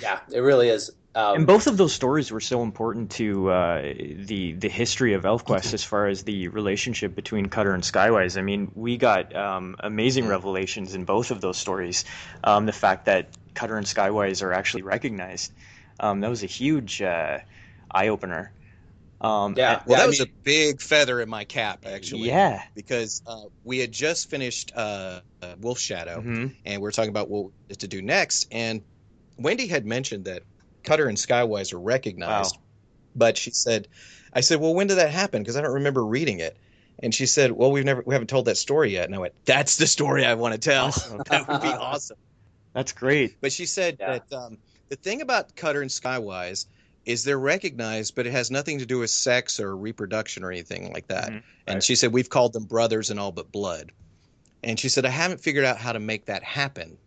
Yeah, 0.00 0.20
it 0.32 0.40
really 0.40 0.68
is. 0.68 0.90
Um, 1.14 1.36
and 1.36 1.46
both 1.46 1.66
of 1.66 1.78
those 1.78 1.94
stories 1.94 2.30
were 2.30 2.40
so 2.40 2.62
important 2.62 3.12
to 3.12 3.50
uh, 3.50 3.80
the 3.80 4.52
the 4.52 4.68
history 4.68 5.14
of 5.14 5.22
ElfQuest 5.22 5.72
as 5.72 5.82
far 5.82 6.08
as 6.08 6.24
the 6.24 6.48
relationship 6.48 7.14
between 7.14 7.46
Cutter 7.46 7.72
and 7.72 7.82
Skywise. 7.82 8.36
I 8.36 8.42
mean, 8.42 8.70
we 8.74 8.98
got 8.98 9.34
um, 9.34 9.76
amazing 9.80 10.28
revelations 10.28 10.94
in 10.94 11.06
both 11.06 11.30
of 11.30 11.40
those 11.40 11.56
stories. 11.56 12.04
Um, 12.44 12.66
the 12.66 12.72
fact 12.72 13.06
that 13.06 13.28
Cutter 13.54 13.78
and 13.78 13.86
Skywise 13.86 14.42
are 14.42 14.52
actually 14.52 14.82
recognized 14.82 15.52
um, 16.00 16.20
that 16.20 16.30
was 16.30 16.42
a 16.42 16.46
huge 16.46 17.02
uh, 17.02 17.38
eye 17.90 18.08
opener. 18.08 18.52
Um, 19.20 19.54
yeah, 19.56 19.82
well, 19.86 19.96
that 19.96 20.04
I 20.04 20.06
was 20.06 20.20
mean, 20.20 20.28
a 20.28 20.32
big 20.42 20.80
feather 20.82 21.20
in 21.22 21.28
my 21.30 21.44
cap, 21.44 21.86
actually. 21.86 22.28
Yeah, 22.28 22.62
because 22.74 23.22
uh, 23.26 23.44
we 23.64 23.78
had 23.78 23.90
just 23.90 24.28
finished 24.28 24.72
uh, 24.76 25.20
Wolf 25.60 25.78
Shadow, 25.78 26.18
mm-hmm. 26.18 26.48
and 26.66 26.82
we 26.82 26.88
are 26.88 26.92
talking 26.92 27.10
about 27.10 27.30
what 27.30 27.52
to 27.78 27.88
do 27.88 28.02
next, 28.02 28.48
and 28.50 28.82
Wendy 29.38 29.66
had 29.66 29.86
mentioned 29.86 30.24
that 30.24 30.42
Cutter 30.82 31.08
and 31.08 31.18
Skywise 31.18 31.72
are 31.72 31.78
recognized, 31.78 32.56
wow. 32.56 32.62
but 33.14 33.36
she 33.36 33.50
said, 33.50 33.88
"I 34.32 34.40
said, 34.40 34.60
well, 34.60 34.74
when 34.74 34.86
did 34.86 34.98
that 34.98 35.10
happen? 35.10 35.42
Because 35.42 35.56
I 35.56 35.62
don't 35.62 35.74
remember 35.74 36.04
reading 36.04 36.40
it." 36.40 36.56
And 37.00 37.14
she 37.14 37.26
said, 37.26 37.52
"Well, 37.52 37.70
we've 37.70 37.84
never 37.84 38.02
we 38.06 38.14
haven't 38.14 38.28
told 38.28 38.46
that 38.46 38.56
story 38.56 38.92
yet." 38.92 39.04
And 39.04 39.14
I 39.14 39.18
went, 39.18 39.34
"That's 39.44 39.76
the 39.76 39.86
story 39.86 40.24
I 40.24 40.34
want 40.34 40.54
to 40.54 40.60
tell. 40.60 40.90
that 41.28 41.48
would 41.48 41.60
be 41.60 41.68
awesome." 41.68 42.16
That's 42.72 42.92
great. 42.92 43.40
But 43.40 43.52
she 43.52 43.66
said 43.66 43.96
yeah. 43.98 44.18
that 44.18 44.36
um, 44.36 44.58
the 44.88 44.96
thing 44.96 45.22
about 45.22 45.56
Cutter 45.56 45.80
and 45.80 45.90
Skywise 45.90 46.66
is 47.06 47.24
they're 47.24 47.38
recognized, 47.38 48.14
but 48.14 48.26
it 48.26 48.32
has 48.32 48.50
nothing 48.50 48.80
to 48.80 48.86
do 48.86 48.98
with 48.98 49.10
sex 49.10 49.60
or 49.60 49.76
reproduction 49.76 50.42
or 50.42 50.50
anything 50.50 50.92
like 50.92 51.06
that. 51.08 51.28
Mm-hmm. 51.28 51.38
And 51.66 51.76
right. 51.76 51.82
she 51.82 51.94
said 51.94 52.12
we've 52.12 52.28
called 52.28 52.52
them 52.52 52.64
brothers 52.64 53.10
in 53.10 53.18
all 53.18 53.32
but 53.32 53.50
blood. 53.50 53.92
And 54.62 54.78
she 54.78 54.88
said 54.88 55.06
I 55.06 55.10
haven't 55.10 55.40
figured 55.40 55.64
out 55.64 55.78
how 55.78 55.92
to 55.92 56.00
make 56.00 56.26
that 56.26 56.42
happen. 56.42 56.98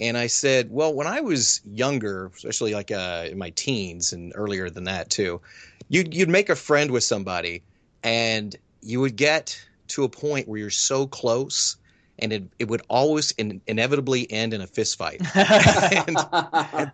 And 0.00 0.16
I 0.16 0.26
said, 0.26 0.70
well, 0.70 0.94
when 0.94 1.06
I 1.06 1.20
was 1.20 1.60
younger, 1.64 2.30
especially 2.36 2.74
like 2.74 2.90
uh, 2.90 3.26
in 3.30 3.38
my 3.38 3.50
teens 3.50 4.12
and 4.12 4.32
earlier 4.34 4.70
than 4.70 4.84
that 4.84 5.10
too, 5.10 5.40
you'd, 5.88 6.14
you'd 6.14 6.28
make 6.28 6.48
a 6.48 6.56
friend 6.56 6.90
with 6.90 7.04
somebody 7.04 7.62
and 8.02 8.54
you 8.80 9.00
would 9.00 9.16
get 9.16 9.60
to 9.88 10.04
a 10.04 10.08
point 10.08 10.48
where 10.48 10.58
you're 10.58 10.70
so 10.70 11.06
close 11.06 11.76
and 12.18 12.32
it, 12.32 12.44
it 12.58 12.68
would 12.68 12.82
always 12.88 13.30
in, 13.32 13.60
inevitably 13.66 14.30
end 14.30 14.54
in 14.54 14.60
a 14.60 14.66
fist 14.66 14.98
fight. 14.98 15.20
and, 15.34 16.16
and, 16.72 16.92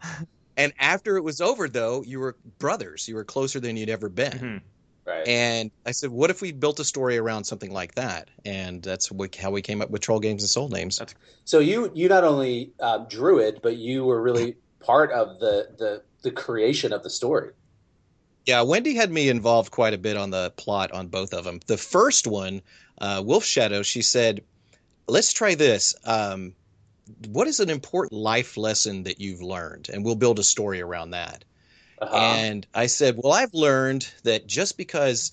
and, 0.56 0.72
after 0.78 1.16
it 1.16 1.22
was 1.22 1.40
over, 1.40 1.68
though, 1.68 2.02
you 2.02 2.20
were 2.20 2.36
brothers. 2.58 3.08
You 3.08 3.14
were 3.14 3.24
closer 3.24 3.58
than 3.58 3.76
you'd 3.76 3.88
ever 3.88 4.08
been. 4.08 4.32
Mm-hmm. 4.32 4.56
Right. 5.06 5.28
And 5.28 5.70
I 5.84 5.90
said, 5.90 6.10
what 6.10 6.30
if 6.30 6.40
we 6.40 6.52
built 6.52 6.80
a 6.80 6.84
story 6.84 7.18
around 7.18 7.44
something 7.44 7.70
like 7.70 7.94
that? 7.96 8.30
And 8.44 8.82
that's 8.82 9.10
how 9.36 9.50
we 9.50 9.60
came 9.60 9.82
up 9.82 9.90
with 9.90 10.00
Troll 10.00 10.18
Games 10.18 10.42
and 10.42 10.48
Soul 10.48 10.68
Names. 10.68 11.00
So 11.44 11.58
you 11.58 11.90
you 11.94 12.08
not 12.08 12.24
only 12.24 12.72
uh, 12.80 12.98
drew 12.98 13.38
it, 13.38 13.60
but 13.62 13.76
you 13.76 14.04
were 14.04 14.20
really 14.20 14.56
part 14.80 15.12
of 15.12 15.40
the 15.40 15.68
the 15.78 16.02
the 16.22 16.30
creation 16.30 16.92
of 16.92 17.02
the 17.02 17.10
story. 17.10 17.50
Yeah, 18.46 18.62
Wendy 18.62 18.94
had 18.94 19.10
me 19.10 19.28
involved 19.28 19.70
quite 19.70 19.94
a 19.94 19.98
bit 19.98 20.16
on 20.16 20.30
the 20.30 20.52
plot 20.56 20.92
on 20.92 21.08
both 21.08 21.32
of 21.32 21.44
them. 21.44 21.60
The 21.66 21.78
first 21.78 22.26
one, 22.26 22.62
uh, 22.98 23.22
Wolf 23.24 23.44
Shadow, 23.44 23.82
she 23.82 24.02
said, 24.02 24.42
"Let's 25.06 25.32
try 25.32 25.54
this. 25.54 25.94
Um, 26.04 26.54
what 27.28 27.46
is 27.46 27.60
an 27.60 27.68
important 27.68 28.12
life 28.12 28.56
lesson 28.56 29.02
that 29.02 29.20
you've 29.20 29.42
learned, 29.42 29.90
and 29.92 30.02
we'll 30.02 30.14
build 30.14 30.38
a 30.38 30.44
story 30.44 30.80
around 30.80 31.10
that." 31.10 31.44
Uh-huh. 32.00 32.16
And 32.16 32.66
I 32.74 32.86
said, 32.86 33.16
Well, 33.16 33.32
I've 33.32 33.54
learned 33.54 34.10
that 34.24 34.46
just 34.46 34.76
because 34.76 35.32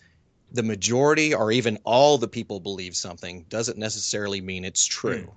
the 0.52 0.64
majority 0.64 1.34
or 1.34 1.52
even 1.52 1.80
all 1.84 2.18
the 2.18 2.28
people 2.28 2.60
believe 2.60 2.96
something 2.96 3.46
doesn't 3.50 3.78
necessarily 3.78 4.42
mean 4.42 4.66
it's 4.66 4.86
true. 4.86 5.32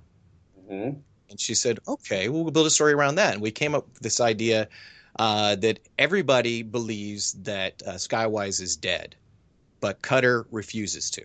Mm-hmm. 0.61 0.99
And 1.31 1.40
she 1.40 1.54
said, 1.54 1.78
Okay, 1.87 2.28
well, 2.28 2.43
we'll 2.43 2.52
build 2.52 2.66
a 2.66 2.71
story 2.71 2.93
around 2.93 3.16
that. 3.16 3.35
And 3.35 3.43
we 3.43 3.50
came 3.50 3.75
up 3.75 3.87
with 3.93 4.02
this 4.02 4.21
idea 4.21 4.69
uh, 5.19 5.57
that 5.57 5.81
everybody 5.99 6.62
believes 6.62 7.33
that 7.45 7.83
uh, 7.87 7.93
Skywise 7.93 8.61
is 8.61 8.76
dead, 8.76 9.14
but 9.81 10.02
Cutter 10.02 10.47
refuses 10.50 11.11
to. 11.12 11.25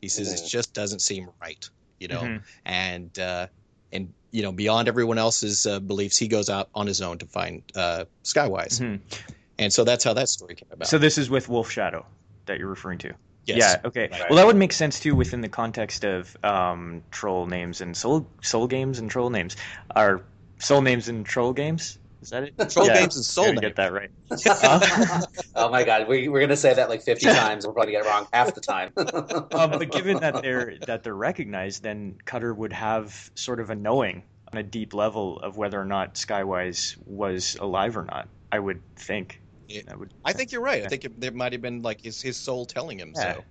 He 0.00 0.08
says 0.08 0.28
mm-hmm. 0.28 0.44
it 0.44 0.48
just 0.48 0.72
doesn't 0.72 1.00
seem 1.00 1.28
right, 1.40 1.68
you 1.98 2.08
know, 2.08 2.20
mm-hmm. 2.20 2.36
and 2.64 3.18
uh, 3.18 3.46
and 3.92 4.12
you 4.30 4.42
know 4.42 4.52
beyond 4.52 4.88
everyone 4.88 5.18
else's 5.18 5.66
uh, 5.66 5.80
beliefs, 5.80 6.16
he 6.16 6.28
goes 6.28 6.48
out 6.48 6.68
on 6.74 6.86
his 6.86 7.02
own 7.02 7.18
to 7.18 7.26
find 7.26 7.62
uh, 7.74 8.04
Skywise. 8.24 8.80
Mm-hmm. 8.80 9.32
And 9.58 9.72
so 9.72 9.84
that's 9.84 10.04
how 10.04 10.14
that 10.14 10.28
story 10.28 10.54
came 10.54 10.68
about. 10.70 10.88
So 10.88 10.98
this 10.98 11.18
is 11.18 11.30
with 11.30 11.48
Wolf 11.48 11.70
Shadow 11.70 12.04
that 12.46 12.58
you're 12.58 12.68
referring 12.68 12.98
to. 12.98 13.14
Yes. 13.46 13.58
Yeah. 13.58 13.88
Okay. 13.88 14.08
Right. 14.10 14.28
Well, 14.28 14.36
that 14.36 14.46
would 14.46 14.56
make 14.56 14.72
sense 14.72 14.98
too 15.00 15.14
within 15.14 15.40
the 15.40 15.48
context 15.48 16.04
of 16.04 16.36
um, 16.42 17.02
troll 17.10 17.46
names 17.46 17.80
and 17.80 17.96
soul 17.96 18.26
soul 18.42 18.66
games 18.66 18.98
and 18.98 19.10
troll 19.10 19.30
names. 19.30 19.56
Are 19.94 20.22
soul 20.58 20.82
names 20.82 21.08
and 21.08 21.24
troll 21.24 21.52
games? 21.52 21.98
Is 22.22 22.30
that 22.30 22.42
it? 22.42 22.54
Troll 22.70 22.86
yeah, 22.86 23.00
games 23.00 23.14
and 23.14 23.24
soul 23.24 23.46
names. 23.46 23.60
Get 23.60 23.76
that 23.76 23.92
right. 23.92 24.10
oh 25.54 25.68
my 25.68 25.84
god, 25.84 26.08
we, 26.08 26.28
we're 26.28 26.40
gonna 26.40 26.56
say 26.56 26.74
that 26.74 26.88
like 26.88 27.02
fifty 27.02 27.26
times. 27.26 27.66
We're 27.66 27.72
probably 27.72 27.92
gonna 27.92 28.04
get 28.04 28.10
it 28.10 28.14
wrong 28.14 28.26
half 28.32 28.54
the 28.54 28.60
time. 28.60 28.90
um, 28.96 29.78
but 29.78 29.92
given 29.92 30.18
that 30.18 30.42
they're 30.42 30.76
that 30.86 31.04
they're 31.04 31.14
recognized, 31.14 31.82
then 31.82 32.16
Cutter 32.24 32.52
would 32.52 32.72
have 32.72 33.30
sort 33.36 33.60
of 33.60 33.70
a 33.70 33.76
knowing 33.76 34.24
on 34.52 34.58
a 34.58 34.62
deep 34.62 34.92
level 34.94 35.38
of 35.38 35.56
whether 35.56 35.80
or 35.80 35.84
not 35.84 36.14
Skywise 36.14 36.96
was 37.06 37.56
alive 37.60 37.96
or 37.96 38.04
not. 38.04 38.28
I 38.50 38.58
would 38.58 38.80
think. 38.96 39.40
I 39.90 39.96
would. 39.96 40.14
I 40.24 40.32
think 40.32 40.52
you're 40.52 40.62
right. 40.62 40.84
I 40.84 40.88
think 40.88 41.04
it, 41.04 41.20
there 41.20 41.32
might 41.32 41.52
have 41.52 41.62
been 41.62 41.82
like 41.82 42.02
his 42.02 42.20
his 42.20 42.36
soul 42.36 42.66
telling 42.66 42.98
him 42.98 43.12
yeah. 43.14 43.34
so. 43.34 43.44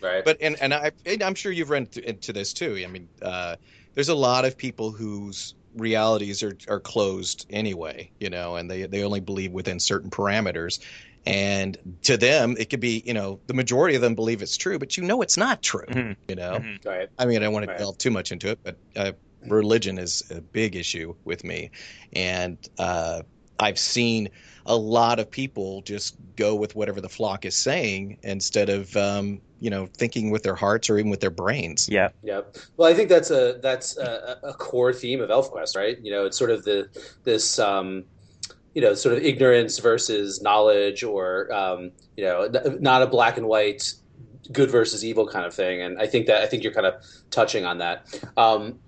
Right. 0.00 0.24
But 0.24 0.38
and 0.40 0.60
and 0.60 0.74
I 0.74 0.92
I'm 1.06 1.34
sure 1.34 1.52
you've 1.52 1.70
run 1.70 1.88
into 2.02 2.32
this 2.32 2.52
too. 2.52 2.82
I 2.82 2.88
mean, 2.88 3.08
uh, 3.22 3.56
there's 3.94 4.08
a 4.08 4.14
lot 4.14 4.44
of 4.44 4.56
people 4.56 4.90
whose 4.90 5.54
realities 5.76 6.42
are 6.42 6.56
are 6.68 6.80
closed 6.80 7.46
anyway, 7.50 8.10
you 8.18 8.28
know, 8.30 8.56
and 8.56 8.70
they 8.70 8.86
they 8.86 9.04
only 9.04 9.20
believe 9.20 9.52
within 9.52 9.78
certain 9.78 10.10
parameters. 10.10 10.80
And 11.24 11.78
to 12.02 12.16
them, 12.16 12.56
it 12.58 12.68
could 12.68 12.80
be, 12.80 13.00
you 13.06 13.14
know, 13.14 13.38
the 13.46 13.54
majority 13.54 13.94
of 13.94 14.02
them 14.02 14.16
believe 14.16 14.42
it's 14.42 14.56
true, 14.56 14.80
but 14.80 14.96
you 14.96 15.04
know 15.04 15.22
it's 15.22 15.36
not 15.36 15.62
true. 15.62 15.86
Mm-hmm. 15.86 16.12
You 16.26 16.34
know, 16.34 16.52
mm-hmm. 16.54 16.88
right. 16.88 17.08
I 17.16 17.26
mean, 17.26 17.36
I 17.36 17.40
don't 17.44 17.52
want 17.52 17.68
to 17.68 17.78
delve 17.78 17.98
too 17.98 18.10
much 18.10 18.32
into 18.32 18.48
it, 18.48 18.58
but 18.64 18.76
uh, 18.96 19.12
religion 19.46 19.98
is 19.98 20.24
a 20.30 20.40
big 20.40 20.74
issue 20.74 21.14
with 21.24 21.44
me, 21.44 21.70
and 22.12 22.58
uh, 22.78 23.22
I've 23.60 23.78
seen 23.78 24.30
a 24.66 24.76
lot 24.76 25.18
of 25.18 25.30
people 25.30 25.82
just 25.82 26.16
go 26.36 26.54
with 26.54 26.74
whatever 26.74 27.00
the 27.00 27.08
flock 27.08 27.44
is 27.44 27.56
saying 27.56 28.18
instead 28.22 28.68
of 28.68 28.96
um, 28.96 29.40
you 29.60 29.70
know 29.70 29.88
thinking 29.96 30.30
with 30.30 30.42
their 30.42 30.54
hearts 30.54 30.88
or 30.90 30.98
even 30.98 31.10
with 31.10 31.20
their 31.20 31.30
brains. 31.30 31.88
Yeah, 31.88 32.10
yeah. 32.22 32.42
Well, 32.76 32.90
I 32.90 32.94
think 32.94 33.08
that's 33.08 33.30
a 33.30 33.58
that's 33.62 33.96
a, 33.96 34.38
a 34.42 34.54
core 34.54 34.92
theme 34.92 35.20
of 35.20 35.30
ElfQuest, 35.30 35.76
right? 35.76 35.98
You 36.02 36.12
know, 36.12 36.26
it's 36.26 36.38
sort 36.38 36.50
of 36.50 36.64
the 36.64 36.88
this. 37.24 37.58
Um, 37.58 38.04
you 38.74 38.80
know, 38.80 38.94
sort 38.94 39.14
of 39.14 39.22
ignorance 39.22 39.78
versus 39.80 40.40
knowledge, 40.40 41.02
or 41.02 41.52
um, 41.52 41.90
you 42.16 42.24
know, 42.24 42.48
not 42.80 43.02
a 43.02 43.06
black 43.06 43.36
and 43.36 43.46
white, 43.46 43.92
good 44.50 44.70
versus 44.70 45.04
evil 45.04 45.26
kind 45.26 45.44
of 45.44 45.54
thing. 45.54 45.82
And 45.82 45.98
I 45.98 46.06
think 46.06 46.26
that 46.26 46.42
I 46.42 46.46
think 46.46 46.62
you're 46.62 46.72
kind 46.72 46.86
of 46.86 46.94
touching 47.30 47.66
on 47.66 47.78
that. 47.78 48.18
Um, 48.38 48.78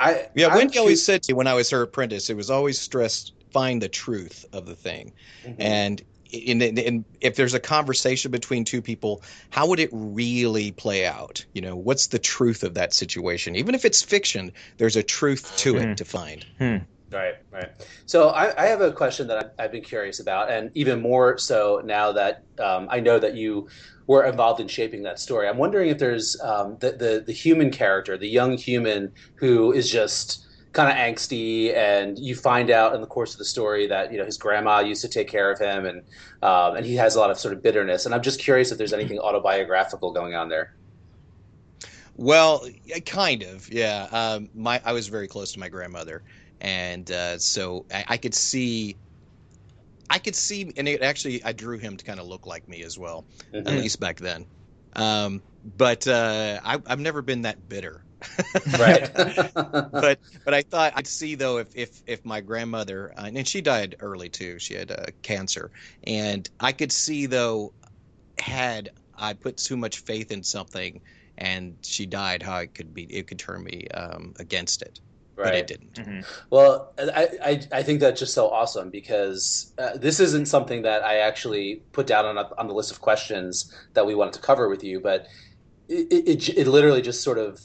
I 0.00 0.28
yeah, 0.34 0.54
Wendy 0.54 0.78
always 0.78 1.04
said 1.04 1.22
to 1.24 1.32
me 1.32 1.36
when 1.36 1.46
I 1.46 1.54
was 1.54 1.70
her 1.70 1.82
apprentice, 1.82 2.30
it 2.30 2.36
was 2.36 2.50
always 2.50 2.80
stressed 2.80 3.32
find 3.50 3.82
the 3.82 3.88
truth 3.88 4.44
of 4.52 4.66
the 4.66 4.74
thing. 4.74 5.12
Mm-hmm. 5.44 5.62
And 5.62 6.02
in, 6.30 6.60
in, 6.60 6.78
in, 6.78 7.04
if 7.20 7.36
there's 7.36 7.54
a 7.54 7.60
conversation 7.60 8.30
between 8.30 8.64
two 8.64 8.82
people, 8.82 9.22
how 9.50 9.66
would 9.66 9.80
it 9.80 9.90
really 9.92 10.72
play 10.72 11.06
out? 11.06 11.44
You 11.54 11.62
know, 11.62 11.76
what's 11.76 12.08
the 12.08 12.18
truth 12.18 12.62
of 12.62 12.74
that 12.74 12.92
situation? 12.92 13.56
Even 13.56 13.74
if 13.74 13.84
it's 13.84 14.02
fiction, 14.02 14.52
there's 14.76 14.96
a 14.96 15.02
truth 15.02 15.56
to 15.58 15.74
Hmm. 15.74 15.78
it 15.78 15.96
to 15.96 16.04
find. 16.04 16.44
Right, 17.10 17.36
right. 17.50 17.70
So 18.04 18.28
I, 18.28 18.62
I 18.62 18.66
have 18.66 18.82
a 18.82 18.92
question 18.92 19.26
that 19.28 19.38
I've, 19.38 19.50
I've 19.58 19.72
been 19.72 19.82
curious 19.82 20.20
about, 20.20 20.50
and 20.50 20.70
even 20.74 21.00
more 21.00 21.38
so 21.38 21.80
now 21.82 22.12
that 22.12 22.42
um, 22.58 22.86
I 22.90 23.00
know 23.00 23.18
that 23.18 23.34
you 23.34 23.68
were 24.06 24.24
involved 24.24 24.60
in 24.60 24.68
shaping 24.68 25.02
that 25.04 25.18
story. 25.18 25.48
I'm 25.48 25.56
wondering 25.56 25.88
if 25.88 25.96
there's 25.96 26.38
um, 26.42 26.76
the, 26.80 26.92
the 26.92 27.24
the 27.26 27.32
human 27.32 27.70
character, 27.70 28.18
the 28.18 28.28
young 28.28 28.58
human 28.58 29.12
who 29.36 29.72
is 29.72 29.90
just 29.90 30.46
kind 30.78 30.90
of 30.90 30.96
angsty, 30.96 31.74
and 31.76 32.18
you 32.18 32.34
find 32.34 32.70
out 32.70 32.94
in 32.94 33.00
the 33.00 33.06
course 33.06 33.32
of 33.34 33.38
the 33.38 33.44
story 33.44 33.86
that 33.88 34.12
you 34.12 34.18
know 34.18 34.24
his 34.24 34.38
grandma 34.38 34.80
used 34.80 35.02
to 35.02 35.08
take 35.08 35.28
care 35.28 35.50
of 35.52 35.58
him, 35.58 35.86
and 35.86 35.98
um, 36.42 36.76
and 36.76 36.86
he 36.86 36.94
has 36.96 37.16
a 37.16 37.20
lot 37.20 37.30
of 37.30 37.38
sort 37.38 37.54
of 37.54 37.62
bitterness. 37.62 38.06
And 38.06 38.14
I'm 38.14 38.22
just 38.22 38.40
curious 38.40 38.72
if 38.72 38.78
there's 38.78 38.92
anything 38.92 39.18
autobiographical 39.18 40.12
going 40.12 40.34
on 40.34 40.48
there. 40.48 40.70
Well, 42.16 42.66
kind 43.06 43.42
of, 43.42 43.68
yeah. 43.68 44.08
Um, 44.10 44.50
my 44.54 44.80
I 44.84 44.92
was 44.92 45.08
very 45.08 45.28
close 45.28 45.52
to 45.52 45.60
my 45.60 45.68
grandmother, 45.68 46.24
and 46.60 47.10
uh, 47.10 47.38
so 47.38 47.86
I, 47.92 48.04
I 48.08 48.16
could 48.16 48.34
see, 48.34 48.98
I 50.10 50.18
could 50.18 50.36
see, 50.36 50.72
and 50.76 50.88
it 50.88 51.02
actually 51.02 51.42
I 51.44 51.52
drew 51.52 51.78
him 51.78 51.96
to 51.96 52.04
kind 52.04 52.20
of 52.20 52.26
look 52.26 52.46
like 52.46 52.66
me 52.68 52.82
as 52.82 52.98
well, 52.98 53.26
at 53.66 53.74
Mhm. 53.74 53.74
least 53.74 54.00
back 54.00 54.18
then. 54.18 54.46
Um, 54.94 55.42
but 55.62 56.06
uh, 56.06 56.60
I, 56.64 56.80
I've 56.86 57.00
never 57.00 57.20
been 57.22 57.42
that 57.42 57.68
bitter. 57.68 58.04
right. 58.78 59.10
but 59.14 60.18
but 60.44 60.54
I 60.54 60.62
thought 60.62 60.92
I'd 60.96 61.06
see 61.06 61.34
though 61.34 61.58
if 61.58 61.68
if 61.74 62.02
if 62.06 62.24
my 62.24 62.40
grandmother 62.40 63.12
uh, 63.16 63.30
and 63.32 63.46
she 63.46 63.60
died 63.60 63.96
early 64.00 64.28
too. 64.28 64.58
She 64.58 64.74
had 64.74 64.90
uh, 64.90 65.06
cancer, 65.22 65.70
and 66.04 66.48
I 66.60 66.72
could 66.72 66.92
see 66.92 67.26
though 67.26 67.72
had 68.38 68.90
I 69.16 69.34
put 69.34 69.56
too 69.56 69.76
much 69.76 69.98
faith 70.00 70.30
in 70.30 70.42
something 70.42 71.00
and 71.36 71.76
she 71.82 72.06
died, 72.06 72.42
how 72.42 72.58
it 72.58 72.74
could 72.74 72.92
be 72.92 73.04
it 73.04 73.26
could 73.26 73.38
turn 73.38 73.62
me 73.62 73.86
um, 73.94 74.34
against 74.38 74.82
it, 74.82 75.00
but 75.36 75.46
right. 75.46 75.54
it 75.54 75.66
didn't. 75.68 75.94
Mhm. 75.94 76.26
Well, 76.50 76.92
I, 76.98 77.28
I, 77.42 77.60
I 77.72 77.82
think 77.82 78.00
that's 78.00 78.18
just 78.18 78.34
so 78.34 78.48
awesome 78.50 78.90
because 78.90 79.72
uh, 79.78 79.96
this 79.96 80.20
isn't 80.20 80.46
something 80.46 80.82
that 80.82 81.04
I 81.04 81.18
actually 81.18 81.82
put 81.92 82.06
down 82.06 82.24
on, 82.26 82.38
a, 82.38 82.50
on 82.58 82.66
the 82.66 82.74
list 82.74 82.90
of 82.90 83.00
questions 83.00 83.72
that 83.94 84.04
we 84.04 84.14
wanted 84.14 84.34
to 84.34 84.40
cover 84.40 84.68
with 84.68 84.82
you, 84.82 85.00
but 85.00 85.26
it, 85.88 86.12
it, 86.12 86.28
it, 86.28 86.48
it 86.58 86.66
literally 86.66 87.02
just 87.02 87.22
sort 87.22 87.38
of, 87.38 87.60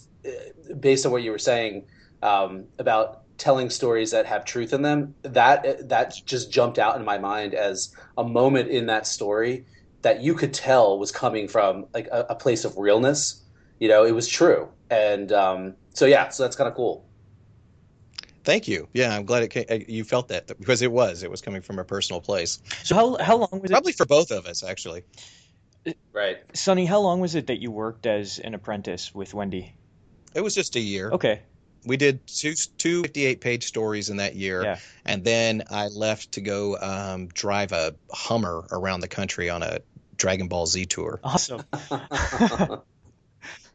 based 0.80 1.06
on 1.06 1.12
what 1.12 1.24
you 1.24 1.32
were 1.32 1.40
saying 1.40 1.86
um, 2.22 2.66
about 2.80 3.22
telling 3.38 3.70
stories 3.70 4.12
that 4.12 4.26
have 4.26 4.46
truth 4.46 4.74
in 4.74 4.82
them, 4.82 5.16
that 5.24 5.90
that 5.90 6.14
just 6.26 6.52
jumped 6.52 6.80
out 6.80 6.96
in 6.96 7.06
my 7.06 7.18
mind 7.18 7.54
as 7.54 7.94
a 8.18 8.24
moment 8.24 8.70
in 8.70 8.88
that 8.88 9.08
story 9.08 9.66
that 10.02 10.22
you 10.22 10.34
could 10.34 10.54
tell 10.54 11.00
was 11.00 11.12
coming 11.12 11.48
from 11.48 11.86
like 11.94 12.08
a, 12.08 12.28
a 12.30 12.36
place 12.36 12.66
of 12.66 12.78
realness. 12.78 13.42
You 13.80 13.90
know, 13.90 14.06
it 14.06 14.12
was 14.14 14.28
true, 14.28 14.70
and 14.90 15.32
um, 15.32 15.76
so 15.94 16.06
yeah, 16.06 16.30
so 16.30 16.44
that's 16.44 16.56
kind 16.56 16.68
of 16.68 16.76
cool. 16.76 17.06
Thank 18.44 18.68
you. 18.68 18.90
Yeah, 18.94 19.16
I'm 19.16 19.26
glad 19.26 19.44
it 19.44 19.50
came, 19.50 19.66
uh, 19.70 19.80
you 19.88 20.04
felt 20.04 20.28
that 20.28 20.48
because 20.48 20.82
it 20.82 20.92
was 20.92 21.24
it 21.24 21.32
was 21.32 21.42
coming 21.42 21.62
from 21.62 21.80
a 21.80 21.84
personal 21.84 22.22
place, 22.22 22.60
So 22.84 22.96
how 22.96 23.18
how 23.18 23.38
long 23.38 23.62
was 23.62 23.72
it 23.72 23.74
probably 23.74 23.94
for 23.94 24.06
both 24.06 24.32
of 24.32 24.46
us 24.46 24.64
actually. 24.64 25.04
Right. 26.14 26.38
it, 26.38 26.58
Sonny? 26.58 26.86
How 26.86 27.00
long 27.00 27.20
was 27.20 27.36
it 27.36 27.48
that 27.48 27.60
you 27.60 27.72
worked 27.72 28.06
as 28.06 28.40
an 28.40 28.54
apprentice 28.54 29.14
with 29.14 29.34
Wendy? 29.34 29.76
It 30.36 30.42
was 30.42 30.56
just 30.56 30.76
a 30.76 30.80
year. 30.80 31.12
Okay, 31.12 31.42
We 31.86 31.98
did 31.98 32.26
two 32.28 32.54
two 32.78 33.02
58 33.04 33.42
page 33.42 33.66
stories 33.66 34.10
in 34.10 34.18
that 34.18 34.36
year, 34.36 34.64
Yeah. 34.64 34.80
and 35.06 35.24
then 35.24 35.64
I 35.70 35.88
left 35.88 36.34
to 36.34 36.42
go 36.42 36.78
um, 36.78 37.28
drive 37.28 37.72
a 37.72 37.96
Hummer 38.12 38.66
around 38.72 39.02
the 39.02 39.08
country 39.08 39.50
on 39.50 39.64
a 39.64 39.80
Dragon 40.18 40.48
Ball 40.48 40.66
Z 40.66 40.86
tour. 40.86 41.20
awesome. 41.24 41.64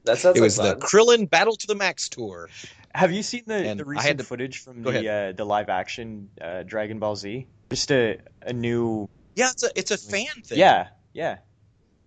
that 0.04 0.18
sounds 0.18 0.36
It 0.38 0.40
was 0.40 0.58
like 0.58 0.78
the. 0.80 0.86
Krillin 0.86 1.28
Battle 1.28 1.56
to 1.56 1.66
the 1.66 1.74
Max 1.74 2.08
tour. 2.08 2.48
Have 2.94 3.12
you 3.12 3.22
seen 3.22 3.42
the, 3.46 3.54
And 3.54 3.78
the 3.78 3.84
I 3.84 3.88
recent 3.88 4.06
had 4.06 4.18
to- 4.18 4.24
footage 4.24 4.58
from 4.58 4.82
the 4.82 5.08
uh, 5.08 5.32
the 5.32 5.44
live 5.44 5.68
action 5.68 6.30
uh, 6.40 6.62
Dragon 6.62 6.98
Ball 6.98 7.16
Z? 7.16 7.46
Just 7.70 7.90
a 7.90 8.18
a 8.42 8.52
new 8.52 9.08
Yeah, 9.36 9.50
it's 9.50 9.62
a 9.62 9.70
it's 9.76 9.90
a 9.90 9.98
fan 9.98 10.26
thing. 10.44 10.58
yeah 10.58 10.88
yeah 11.12 11.38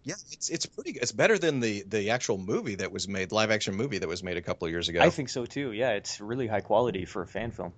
yeah, 0.03 0.15
it's 0.31 0.49
it's 0.49 0.65
pretty. 0.65 0.93
good. 0.93 1.01
It's 1.03 1.11
better 1.11 1.37
than 1.37 1.59
the 1.59 1.83
the 1.87 2.09
actual 2.09 2.37
movie 2.37 2.75
that 2.75 2.91
was 2.91 3.07
made, 3.07 3.31
live 3.31 3.51
action 3.51 3.75
movie 3.75 3.99
that 3.99 4.07
was 4.09 4.23
made 4.23 4.37
a 4.37 4.41
couple 4.41 4.65
of 4.65 4.71
years 4.71 4.89
ago. 4.89 4.99
I 5.01 5.09
think 5.09 5.29
so 5.29 5.45
too. 5.45 5.71
Yeah, 5.71 5.91
it's 5.91 6.19
really 6.19 6.47
high 6.47 6.61
quality 6.61 7.05
for 7.05 7.21
a 7.21 7.27
fan 7.27 7.51
film. 7.51 7.73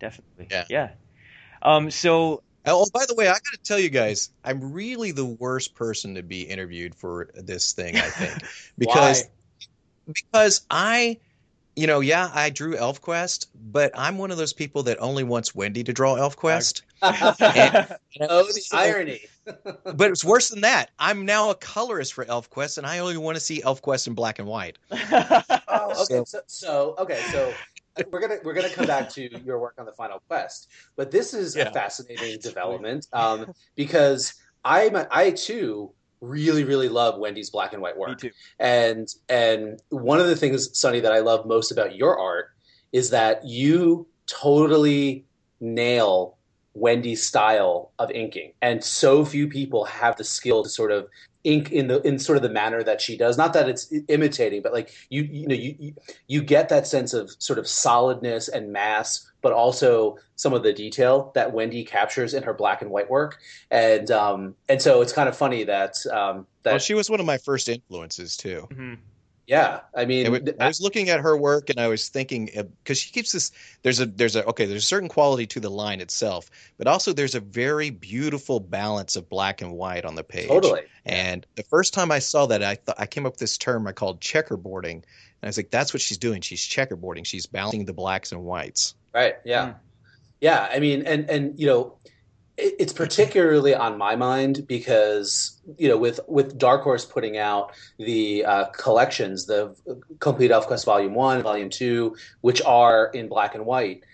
Definitely. 0.00 0.48
Yeah. 0.50 0.64
Yeah. 0.68 0.90
Um. 1.62 1.90
So 1.90 2.42
Oh, 2.68 2.84
by 2.92 3.04
the 3.06 3.14
way, 3.14 3.28
I 3.28 3.32
got 3.32 3.42
to 3.52 3.58
tell 3.62 3.78
you 3.78 3.90
guys, 3.90 4.30
I'm 4.44 4.72
really 4.72 5.12
the 5.12 5.24
worst 5.24 5.76
person 5.76 6.16
to 6.16 6.22
be 6.24 6.42
interviewed 6.42 6.96
for 6.96 7.30
this 7.34 7.72
thing. 7.72 7.96
I 7.96 8.00
think 8.10 8.42
because 8.78 9.24
because 10.04 10.62
I, 10.68 11.18
you 11.76 11.86
know, 11.86 12.00
yeah, 12.00 12.28
I 12.34 12.50
drew 12.50 12.74
ElfQuest, 12.74 13.46
but 13.54 13.92
I'm 13.94 14.18
one 14.18 14.32
of 14.32 14.36
those 14.36 14.52
people 14.52 14.82
that 14.84 14.98
only 15.00 15.22
wants 15.22 15.54
Wendy 15.54 15.84
to 15.84 15.92
draw 15.92 16.16
ElfQuest. 16.16 16.82
oh, 17.02 17.34
the 17.38 18.52
So- 18.52 18.76
irony. 18.76 19.20
But 19.46 20.10
it's 20.10 20.24
worse 20.24 20.50
than 20.50 20.60
that. 20.62 20.90
I'm 20.98 21.24
now 21.24 21.50
a 21.50 21.54
colorist 21.54 22.12
for 22.14 22.24
ElfQuest, 22.24 22.78
and 22.78 22.86
I 22.86 22.98
only 22.98 23.16
want 23.16 23.36
to 23.36 23.40
see 23.40 23.60
ElfQuest 23.62 24.06
in 24.08 24.14
black 24.14 24.38
and 24.38 24.48
white. 24.48 24.78
Oh, 25.68 25.90
okay. 26.04 26.22
So- 26.24 26.24
So, 26.24 26.40
so 26.46 26.94
okay, 26.98 27.20
so 27.32 27.52
we're 28.10 28.20
gonna 28.20 28.38
we're 28.44 28.54
gonna 28.54 28.68
come 28.70 28.86
back 28.86 29.08
to 29.10 29.40
your 29.44 29.58
work 29.58 29.74
on 29.78 29.86
the 29.86 29.92
final 29.92 30.20
quest, 30.28 30.68
but 30.96 31.10
this 31.10 31.32
is 31.34 31.54
Yeah. 31.56 31.68
a 31.68 31.72
fascinating 31.72 32.38
development 32.40 33.06
um, 33.12 33.46
because 33.74 34.34
I'm 34.64 34.96
I 35.10 35.30
too 35.32 35.92
really 36.20 36.64
really 36.64 36.88
love 36.88 37.18
Wendy's 37.18 37.50
black 37.50 37.72
and 37.72 37.82
white 37.82 37.96
work. 37.96 38.10
Me 38.10 38.14
too. 38.16 38.30
And 38.58 39.08
and 39.28 39.80
one 39.90 40.18
of 40.20 40.26
the 40.28 40.36
things, 40.36 40.76
Sonny, 40.78 41.00
that 41.00 41.12
I 41.12 41.20
love 41.20 41.46
most 41.46 41.70
about 41.70 41.94
your 41.96 42.18
art 42.18 42.50
is 42.92 43.10
that 43.10 43.44
you 43.44 44.06
totally 44.26 45.24
nail 45.60 46.35
Wendy's 46.76 47.26
style 47.26 47.92
of 47.98 48.10
inking, 48.10 48.52
and 48.60 48.84
so 48.84 49.24
few 49.24 49.48
people 49.48 49.84
have 49.84 50.16
the 50.16 50.24
skill 50.24 50.62
to 50.62 50.68
sort 50.68 50.92
of 50.92 51.08
ink 51.44 51.70
in 51.70 51.86
the 51.86 52.00
in 52.02 52.18
sort 52.18 52.36
of 52.36 52.42
the 52.42 52.50
manner 52.50 52.82
that 52.82 53.00
she 53.00 53.16
does. 53.16 53.38
Not 53.38 53.52
that 53.54 53.68
it's 53.68 53.92
imitating, 54.08 54.62
but 54.62 54.72
like 54.72 54.90
you 55.08 55.22
you 55.22 55.46
know 55.46 55.54
you 55.54 55.74
you, 55.78 55.94
you 56.26 56.42
get 56.42 56.68
that 56.68 56.86
sense 56.86 57.14
of 57.14 57.30
sort 57.38 57.58
of 57.58 57.66
solidness 57.66 58.48
and 58.48 58.72
mass. 58.72 59.30
But 59.42 59.52
also 59.52 60.16
some 60.34 60.52
of 60.54 60.64
the 60.64 60.72
detail 60.72 61.30
that 61.36 61.52
Wendy 61.52 61.84
captures 61.84 62.34
in 62.34 62.42
her 62.42 62.52
black 62.52 62.82
and 62.82 62.90
white 62.90 63.08
work, 63.08 63.38
and 63.70 64.10
um, 64.10 64.56
and 64.68 64.82
so 64.82 65.02
it's 65.02 65.12
kind 65.12 65.28
of 65.28 65.36
funny 65.36 65.62
that 65.64 66.04
um, 66.06 66.46
that 66.64 66.72
Well, 66.72 66.78
she 66.80 66.94
was 66.94 67.08
one 67.08 67.20
of 67.20 67.26
my 67.26 67.38
first 67.38 67.68
influences 67.68 68.36
too. 68.36 68.66
Mhm. 68.72 68.98
Yeah, 69.46 69.80
I 69.94 70.04
mean, 70.04 70.30
would- 70.30 70.56
I 70.58 70.66
was 70.66 70.80
looking 70.80 71.08
at 71.08 71.20
her 71.20 71.36
work 71.36 71.70
and 71.70 71.78
I 71.78 71.86
was 71.88 72.08
thinking 72.08 72.50
because 72.82 72.98
she 72.98 73.12
keeps 73.12 73.32
this. 73.32 73.52
There's 73.82 74.00
a 74.00 74.06
there's 74.06 74.34
a 74.34 74.44
okay. 74.46 74.66
There's 74.66 74.82
a 74.82 74.86
certain 74.86 75.08
quality 75.08 75.46
to 75.46 75.60
the 75.60 75.70
line 75.70 76.00
itself, 76.00 76.50
but 76.78 76.86
also 76.86 77.12
there's 77.12 77.34
a 77.34 77.40
very 77.40 77.90
beautiful 77.90 78.58
balance 78.60 79.14
of 79.14 79.28
black 79.28 79.62
and 79.62 79.72
white 79.72 80.04
on 80.04 80.14
the 80.16 80.24
page. 80.24 80.48
totally. 80.48 80.82
And 81.04 81.46
the 81.54 81.62
first 81.62 81.94
time 81.94 82.10
I 82.10 82.18
saw 82.18 82.46
that, 82.46 82.62
I 82.64 82.74
thought 82.74 82.96
I 82.98 83.06
came 83.06 83.26
up 83.26 83.34
with 83.34 83.40
this 83.40 83.56
term 83.56 83.86
I 83.86 83.92
called 83.92 84.20
checkerboarding, 84.20 84.94
and 84.94 85.04
I 85.44 85.46
was 85.46 85.56
like, 85.56 85.70
"That's 85.70 85.94
what 85.94 86.00
she's 86.00 86.18
doing. 86.18 86.40
She's 86.40 86.60
checkerboarding. 86.66 87.24
She's 87.24 87.46
balancing 87.46 87.84
the 87.84 87.92
blacks 87.92 88.32
and 88.32 88.42
whites." 88.44 88.94
Right. 89.14 89.36
Yeah. 89.44 89.66
Mm. 89.66 89.74
Yeah. 90.40 90.68
I 90.72 90.80
mean, 90.80 91.06
and 91.06 91.30
and 91.30 91.58
you 91.58 91.66
know, 91.66 91.98
it, 92.04 92.12
it's 92.58 92.92
particularly 92.92 93.74
on 93.74 93.98
my 93.98 94.16
mind 94.16 94.66
because 94.66 95.60
you 95.78 95.88
know, 95.88 95.98
with 95.98 96.20
with 96.28 96.56
Dark 96.58 96.82
Horse 96.82 97.04
putting 97.04 97.36
out 97.36 97.72
the 97.98 98.44
uh, 98.44 98.64
collections, 98.66 99.46
the 99.46 99.74
complete 100.20 100.50
ElfQuest 100.50 100.84
Volume 100.84 101.14
One, 101.14 101.42
Volume 101.42 101.70
Two, 101.70 102.16
which 102.40 102.62
are 102.62 103.10
in 103.12 103.28
black 103.28 103.54
and 103.54 103.66
white. 103.66 104.04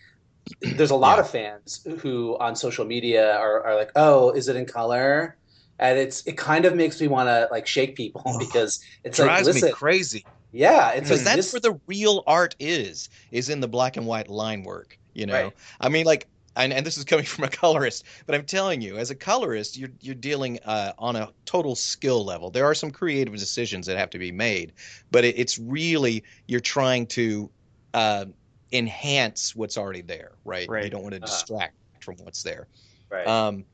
There's 0.61 0.91
a 0.91 0.97
lot 0.97 1.19
Yeah. 1.19 1.21
of 1.21 1.31
fans 1.31 1.87
who 2.01 2.39
on 2.39 2.57
social 2.57 2.85
media 2.87 3.37
are, 3.37 3.65
are 3.67 3.77
like, 3.77 3.91
"Oh, 3.97 4.33
is 4.33 4.49
it 4.49 4.57
in 4.57 4.67
color?" 4.67 5.39
And 5.79 5.99
it's 5.99 6.27
it 6.27 6.39
kind 6.39 6.65
of 6.67 6.77
makes 6.77 7.01
me 7.01 7.09
want 7.09 7.29
to 7.29 7.49
like 7.53 7.67
shake 7.67 7.97
people 7.97 8.37
because 8.39 8.81
it's 9.05 9.19
like, 9.21 9.39
drives 9.39 9.39
listen, 9.39 9.69
me 9.69 9.73
crazy 9.73 10.27
yeah, 10.53 10.91
it's 10.93 11.09
because 11.09 11.11
like 11.11 11.25
that's 11.25 11.53
this, 11.53 11.53
where 11.53 11.61
the 11.61 11.81
real 11.87 12.23
art 12.27 12.55
is 12.59 13.09
is 13.31 13.49
in 13.49 13.61
the 13.61 13.69
black 13.69 13.97
and 13.97 14.07
white 14.07 14.29
line 14.29 14.63
work. 14.65 14.99
You 15.15 15.27
know, 15.27 15.53
Right. 15.53 15.55
I 15.81 15.89
mean, 15.89 16.07
like. 16.07 16.29
And, 16.55 16.73
and 16.73 16.85
this 16.85 16.99
is 16.99 17.05
coming 17.05 17.25
from 17.27 17.45
a 17.45 17.49
colorist, 17.49 18.05
but 18.27 18.35
I'm 18.35 18.45
telling 18.45 18.81
you, 18.81 18.99
as 18.99 19.11
a 19.11 19.15
colorist, 19.15 19.77
you're 19.77 19.91
you're 20.01 20.15
dealing 20.15 20.59
uh, 20.65 20.93
on 20.99 21.17
a 21.17 21.33
total 21.47 21.75
skill 21.77 22.25
level. 22.25 22.51
There 22.51 22.67
are 22.67 22.75
some 22.75 22.91
creative 22.91 23.35
decisions 23.35 23.87
that 23.87 23.99
have 23.99 24.11
to 24.11 24.19
be 24.19 24.33
made, 24.33 24.75
but 25.11 25.25
it, 25.25 25.39
it's 25.39 25.59
really 25.59 26.25
you're 26.47 26.61
trying 26.61 27.07
to 27.09 27.51
uh, 27.95 28.27
enhance 28.73 29.55
what's 29.55 29.79
already 29.79 30.03
there, 30.03 30.39
right? 30.45 30.71
Right. 30.71 30.79
You 30.79 30.91
don't 30.91 31.03
want 31.03 31.15
to 31.15 31.21
Uh-huh. 31.21 31.47
distract 31.47 31.75
from 32.01 32.17
what's 32.19 32.43
there. 32.43 32.69
right. 33.11 33.27
Um, 33.27 33.67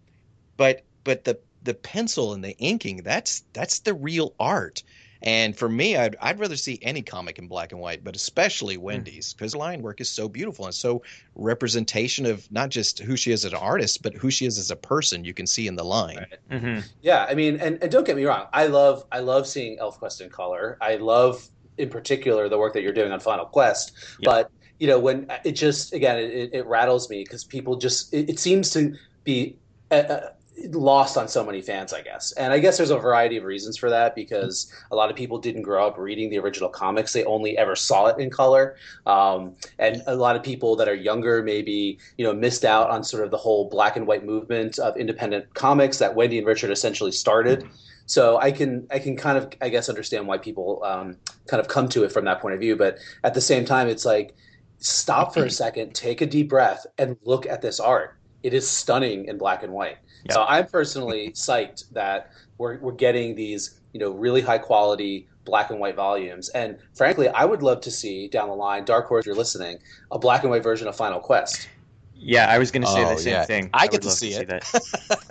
but 0.57 0.87
but 1.05 1.25
the 1.25 1.41
the 1.63 1.75
pencil 1.75 2.35
and 2.35 2.45
the 2.45 2.57
inking 2.59 2.99
that's 2.99 3.45
that's 3.53 3.81
the 3.81 3.95
real 3.95 4.35
art, 4.39 4.83
And 5.23 5.57
for 5.57 5.69
me, 5.69 5.97
I'd, 5.97 6.17
I'd 6.21 6.39
rather 6.39 6.57
see 6.57 6.79
any 6.83 7.03
comic 7.03 7.39
in 7.39 7.49
black 7.49 7.73
and 7.73 7.81
white, 7.81 8.05
but 8.05 8.15
especially 8.15 8.77
hmm. 8.77 8.83
Wendy's, 8.83 9.33
because 9.33 9.55
mm. 9.55 9.59
line 9.59 9.83
work 9.83 10.01
is 10.01 10.09
so 10.09 10.29
beautiful 10.29 10.65
and 10.65 10.75
so 10.75 11.03
representation 11.35 12.27
of 12.27 12.51
not 12.53 12.71
just 12.71 13.01
who 13.01 13.17
she 13.17 13.33
is 13.33 13.45
as 13.45 13.53
an 13.53 13.59
artist, 13.59 14.03
but 14.03 14.15
who 14.15 14.31
she 14.31 14.47
is 14.47 14.59
as 14.59 14.71
a 14.71 14.77
person. 14.77 15.25
You 15.25 15.35
can 15.35 15.47
see 15.47 15.67
in 15.67 15.77
the 15.77 15.85
line. 15.85 16.19
Right. 16.19 16.61
Mm-hmm. 16.61 16.81
Yeah, 17.03 17.27
I 17.29 17.35
mean, 17.35 17.61
and, 17.61 17.83
and 17.83 17.91
don't 17.91 18.07
get 18.07 18.17
me 18.17 18.25
wrong, 18.25 18.47
I 18.53 18.67
love 18.67 19.05
I 19.11 19.21
love 19.21 19.47
seeing 19.47 19.79
ElfQuest 19.79 20.21
in 20.21 20.31
color. 20.31 20.79
I 20.81 20.97
love, 20.97 21.49
in 21.79 21.91
particular, 21.91 22.49
the 22.49 22.59
work 22.59 22.73
that 22.75 22.83
you're 22.83 22.93
doing 22.93 23.13
on 23.13 23.21
Final 23.21 23.47
Quest. 23.47 23.93
But 24.23 24.51
you 24.79 24.87
know, 24.87 24.99
when 25.01 25.31
it 25.45 25.53
just 25.53 25.93
again, 25.93 26.19
it, 26.19 26.51
it 26.53 26.67
rattles 26.67 27.11
me 27.11 27.25
because 27.25 27.43
people 27.45 27.77
just 27.77 28.15
it, 28.15 28.31
it 28.31 28.39
seems 28.39 28.71
to 28.71 28.95
be. 29.25 29.57
Uh, 29.91 29.95
uh 29.95 30.31
lost 30.71 31.17
on 31.17 31.29
so 31.29 31.45
many 31.45 31.63
fans, 31.63 31.93
I 31.93 32.03
guess. 32.03 32.33
And 32.33 32.53
I 32.53 32.59
guess 32.59 32.77
there's 32.77 32.91
a 32.91 32.99
variety 32.99 33.37
of 33.37 33.45
reasons 33.45 33.77
for 33.77 33.91
that 33.91 34.15
because 34.15 34.73
a 34.91 34.97
lot 34.97 35.11
of 35.11 35.17
people 35.17 35.39
didn't 35.39 35.63
grow 35.63 35.87
up 35.87 35.99
reading 35.99 36.31
the 36.31 36.39
original 36.39 36.69
comics. 36.69 37.13
They 37.13 37.25
only 37.25 37.57
ever 37.57 37.77
saw 37.77 38.07
it 38.07 38.19
in 38.19 38.31
color. 38.31 38.77
Um, 39.07 39.55
and 39.79 40.03
a 40.07 40.17
lot 40.17 40.37
of 40.37 40.43
people 40.43 40.77
that 40.77 40.89
are 40.89 40.95
younger 40.95 41.43
maybe, 41.43 41.99
you 42.17 42.25
know, 42.25 42.33
missed 42.33 42.65
out 42.65 42.91
on 42.91 43.05
sort 43.05 43.25
of 43.25 43.31
the 43.31 43.37
whole 43.37 43.69
black 43.69 43.97
and 43.97 44.07
white 44.07 44.25
movement 44.25 44.79
of 44.79 44.97
independent 44.97 45.53
comics 45.55 45.99
that 45.99 46.15
Wendy 46.15 46.39
and 46.39 46.47
Richard 46.47 46.71
essentially 46.71 47.13
started. 47.13 47.69
So 48.07 48.39
I 48.39 48.53
can 48.53 48.87
I 48.91 48.99
can 48.99 49.17
kind 49.17 49.37
of 49.37 49.53
I 49.61 49.69
guess 49.69 49.89
understand 49.89 50.27
why 50.27 50.39
people 50.39 50.83
um, 50.83 51.17
kind 51.47 51.61
of 51.61 51.69
come 51.69 51.89
to 51.91 52.05
it 52.05 52.13
from 52.13 52.25
that 52.25 52.41
point 52.41 52.55
of 52.55 52.61
view. 52.61 52.75
But 52.75 52.99
at 53.23 53.35
the 53.35 53.41
same 53.41 53.65
time, 53.65 53.87
it's 53.89 54.05
like 54.05 54.35
stop 54.79 55.35
for 55.35 55.45
a 55.45 55.51
second, 55.51 55.95
take 55.95 56.21
a 56.21 56.27
deep 56.27 56.49
breath, 56.49 56.87
and 56.97 57.17
look 57.25 57.47
at 57.47 57.61
this 57.61 57.79
art. 57.79 58.17
It 58.43 58.55
is 58.55 58.69
stunning 58.69 59.27
in 59.27 59.37
black 59.37 59.63
and 59.63 59.73
white. 59.73 59.99
Yeah. 60.25 60.35
So 60.35 60.45
I'm 60.45 60.67
personally 60.67 61.31
psyched 61.31 61.91
that 61.93 62.33
we're 62.59 62.79
we're 62.79 62.93
getting 62.93 63.35
these 63.35 63.81
you 63.93 64.01
know 64.01 64.11
really 64.11 64.41
high 64.41 64.59
quality 64.59 65.27
black 65.49 65.71
and 65.71 65.81
white 65.81 65.97
volumes. 65.97 66.51
And 66.51 66.79
frankly, 66.95 67.29
I 67.29 67.45
would 67.45 67.63
love 67.63 67.81
to 67.83 67.91
see 67.91 68.29
down 68.29 68.49
the 68.49 68.55
line, 68.55 68.85
Dark 68.85 69.07
Horse, 69.07 69.25
you're 69.25 69.35
listening, 69.35 69.79
a 70.13 70.19
black 70.19 70.43
and 70.43 70.51
white 70.51 70.63
version 70.63 70.87
of 70.87 70.95
Final 70.95 71.21
Quest. 71.21 71.69
Yeah, 72.15 72.51
I 72.51 72.59
was 72.59 72.71
going 72.71 72.83
to 72.83 72.89
say 72.89 73.05
oh, 73.05 73.09
the 73.09 73.19
same 73.19 73.33
yeah. 73.33 73.45
thing. 73.45 73.71
I, 73.73 73.85
I 73.85 73.87
get 73.87 74.03
to 74.03 74.11
see 74.11 74.33
to 74.33 74.57
it. 74.57 74.65
See 74.65 74.79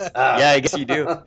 uh, 0.14 0.38
yeah, 0.38 0.50
I 0.50 0.60
guess 0.60 0.76
you 0.76 0.84
do. 0.84 1.08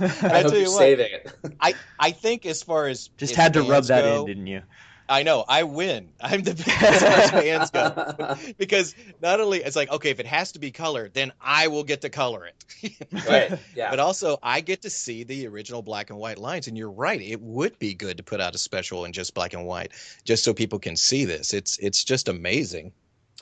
I, 0.00 0.42
hope 0.42 0.52
you're 0.52 0.66
saving 0.66 1.08
it. 1.12 1.32
I, 1.60 1.74
I 1.98 2.10
think 2.10 2.46
as 2.46 2.62
far 2.62 2.86
as 2.86 3.08
just 3.16 3.34
had 3.34 3.52
to 3.54 3.62
rub 3.62 3.84
that 3.84 4.02
go, 4.02 4.20
in, 4.20 4.26
didn't 4.26 4.46
you? 4.46 4.62
I 5.08 5.22
know 5.22 5.44
I 5.48 5.62
win. 5.62 6.10
I'm 6.20 6.42
the 6.42 6.54
best 6.54 6.68
as 6.68 7.30
far 7.30 7.42
fans 7.42 7.70
go 7.70 8.36
because 8.58 8.94
not 9.22 9.40
only 9.40 9.62
it's 9.62 9.76
like 9.76 9.90
okay, 9.90 10.10
if 10.10 10.20
it 10.20 10.26
has 10.26 10.52
to 10.52 10.58
be 10.58 10.70
colored, 10.70 11.14
then 11.14 11.32
I 11.40 11.68
will 11.68 11.84
get 11.84 12.02
to 12.02 12.10
color 12.10 12.46
it. 12.46 12.96
right. 13.28 13.58
Yeah. 13.74 13.90
But 13.90 14.00
also, 14.00 14.38
I 14.42 14.60
get 14.60 14.82
to 14.82 14.90
see 14.90 15.24
the 15.24 15.46
original 15.46 15.82
black 15.82 16.10
and 16.10 16.18
white 16.18 16.38
lines, 16.38 16.68
and 16.68 16.76
you're 16.76 16.90
right. 16.90 17.20
It 17.20 17.40
would 17.40 17.78
be 17.78 17.94
good 17.94 18.18
to 18.18 18.22
put 18.22 18.40
out 18.40 18.54
a 18.54 18.58
special 18.58 19.04
in 19.04 19.12
just 19.12 19.34
black 19.34 19.54
and 19.54 19.66
white, 19.66 19.92
just 20.24 20.44
so 20.44 20.52
people 20.52 20.78
can 20.78 20.96
see 20.96 21.24
this. 21.24 21.54
It's 21.54 21.78
it's 21.78 22.04
just 22.04 22.28
amazing. 22.28 22.92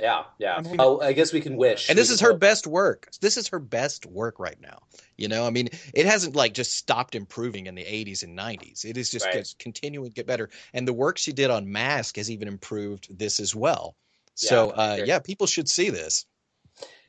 Yeah, 0.00 0.24
yeah. 0.38 0.62
Oh, 0.78 1.00
I 1.00 1.12
guess 1.14 1.32
we 1.32 1.40
can 1.40 1.56
wish. 1.56 1.88
And 1.88 1.98
this 1.98 2.10
is 2.10 2.20
her 2.20 2.32
hope. 2.32 2.40
best 2.40 2.66
work. 2.66 3.08
This 3.20 3.36
is 3.36 3.48
her 3.48 3.58
best 3.58 4.04
work 4.04 4.38
right 4.38 4.60
now. 4.60 4.80
You 5.16 5.28
know, 5.28 5.46
I 5.46 5.50
mean, 5.50 5.70
it 5.94 6.04
hasn't 6.04 6.36
like 6.36 6.52
just 6.52 6.76
stopped 6.76 7.14
improving 7.14 7.66
in 7.66 7.74
the 7.74 7.84
80s 7.84 8.22
and 8.22 8.38
90s. 8.38 8.84
It 8.84 8.98
is 8.98 9.10
just 9.10 9.24
right. 9.24 9.54
continuing 9.58 10.10
to 10.10 10.14
get 10.14 10.26
better. 10.26 10.50
And 10.74 10.86
the 10.86 10.92
work 10.92 11.16
she 11.16 11.32
did 11.32 11.50
on 11.50 11.72
Masque 11.72 12.16
has 12.16 12.30
even 12.30 12.46
improved 12.46 13.18
this 13.18 13.40
as 13.40 13.54
well. 13.54 13.96
Yeah, 14.38 14.48
so, 14.50 14.70
uh, 14.70 14.98
yeah, 15.02 15.18
people 15.18 15.46
should 15.46 15.68
see 15.68 15.88
this. 15.88 16.26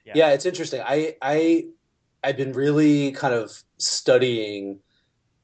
Yeah. 0.05 0.13
yeah, 0.15 0.29
it's 0.29 0.45
interesting. 0.45 0.81
I 0.85 1.17
I 1.21 1.65
I've 2.23 2.37
been 2.37 2.53
really 2.53 3.11
kind 3.11 3.33
of 3.33 3.61
studying 3.77 4.79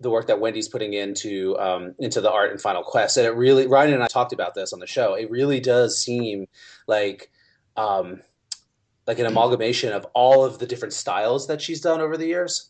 the 0.04 0.10
work 0.10 0.28
that 0.28 0.40
Wendy's 0.40 0.68
putting 0.68 0.94
into 0.94 1.58
um, 1.58 1.96
into 1.98 2.22
the 2.22 2.32
art 2.32 2.52
and 2.52 2.62
Final 2.62 2.84
Quest, 2.84 3.18
and 3.18 3.26
it 3.26 3.32
really 3.32 3.66
Ryan 3.66 3.94
and 3.94 4.04
I 4.04 4.08
talked 4.08 4.34
about 4.34 4.54
this 4.54 4.74
on 4.74 4.80
the 4.80 4.88
show. 4.88 5.16
It 5.16 5.32
really 5.32 5.60
does 5.60 5.98
seem 5.98 6.48
like 6.88 7.32
um, 7.76 8.22
like 9.08 9.20
an 9.20 9.26
amalgamation 9.26 9.94
of 9.94 10.06
all 10.14 10.46
of 10.46 10.60
the 10.60 10.68
different 10.68 10.94
styles 10.94 11.48
that 11.48 11.62
she's 11.62 11.82
done 11.82 12.02
over 12.02 12.18
the 12.18 12.28
years, 12.28 12.70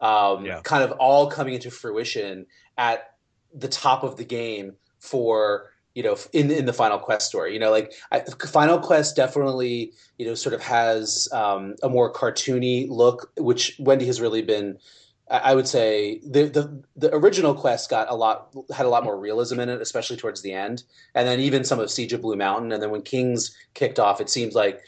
um, 0.00 0.44
yeah. 0.44 0.60
kind 0.62 0.82
of 0.82 0.92
all 0.92 1.30
coming 1.30 1.54
into 1.54 1.70
fruition 1.70 2.46
at 2.76 3.14
the 3.54 3.68
top 3.68 4.02
of 4.02 4.16
the 4.16 4.24
game 4.24 4.74
for 4.98 5.70
you 5.94 6.02
know 6.02 6.16
in 6.32 6.50
in 6.50 6.64
the 6.64 6.72
Final 6.72 6.98
Quest 6.98 7.28
story. 7.28 7.52
You 7.52 7.60
know, 7.60 7.70
like 7.70 7.92
I, 8.10 8.20
Final 8.20 8.78
Quest 8.78 9.16
definitely 9.16 9.92
you 10.18 10.26
know 10.26 10.34
sort 10.34 10.54
of 10.54 10.62
has 10.62 11.28
um, 11.32 11.76
a 11.82 11.90
more 11.90 12.12
cartoony 12.12 12.88
look, 12.88 13.32
which 13.36 13.76
Wendy 13.78 14.06
has 14.06 14.20
really 14.20 14.42
been 14.42 14.78
I 15.30 15.54
would 15.54 15.68
say 15.68 16.20
the, 16.24 16.44
the 16.46 16.82
the 16.96 17.14
original 17.14 17.54
quest 17.54 17.88
got 17.88 18.10
a 18.10 18.14
lot 18.14 18.52
had 18.74 18.84
a 18.84 18.88
lot 18.88 19.04
more 19.04 19.18
realism 19.18 19.60
in 19.60 19.68
it, 19.68 19.80
especially 19.80 20.16
towards 20.16 20.42
the 20.42 20.52
end, 20.52 20.82
and 21.14 21.26
then 21.26 21.38
even 21.38 21.62
some 21.62 21.78
of 21.78 21.88
Siege 21.90 22.12
of 22.12 22.20
Blue 22.20 22.34
Mountain, 22.34 22.72
and 22.72 22.82
then 22.82 22.90
when 22.90 23.02
Kings 23.02 23.56
kicked 23.74 24.00
off, 24.00 24.20
it 24.20 24.28
seems 24.28 24.54
like 24.54 24.82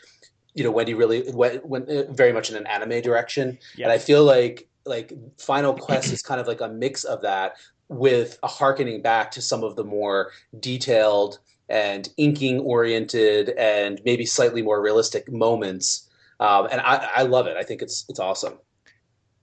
you 0.55 0.65
know 0.65 0.73
Wendy 0.73 0.95
really 0.95 1.31
went, 1.33 1.65
went 1.65 1.89
uh, 1.89 2.11
very 2.11 2.33
much 2.33 2.51
in 2.51 2.57
an 2.57 2.67
anime 2.67 3.01
direction, 3.03 3.57
and 3.85 3.93
I 3.93 3.99
feel 3.99 4.25
like 4.25 4.69
like 4.85 5.13
Final 5.39 5.75
Quest 5.75 6.13
is 6.13 6.23
kind 6.23 6.41
of 6.41 6.49
like 6.49 6.61
a 6.61 6.69
mix 6.69 7.05
of 7.05 7.23
that 7.23 7.55
with 7.89 8.37
a 8.43 8.49
harkening 8.49 9.01
back 9.01 9.31
to 9.33 9.43
some 9.43 9.63
of 9.63 9.77
the 9.77 9.85
more 9.85 10.33
detailed 10.59 11.39
and 11.69 12.09
inking 12.17 12.59
oriented 12.61 13.51
and 13.51 14.01
maybe 14.05 14.27
slightly 14.27 14.61
more 14.61 14.83
realistic 14.83 15.31
moments, 15.31 16.09
um, 16.41 16.67
and 16.73 16.81
I, 16.81 17.09
I 17.19 17.23
love 17.23 17.47
it. 17.47 17.57
I 17.57 17.63
think 17.63 17.81
it's 17.81 18.05
it's 18.09 18.19
awesome. 18.19 18.59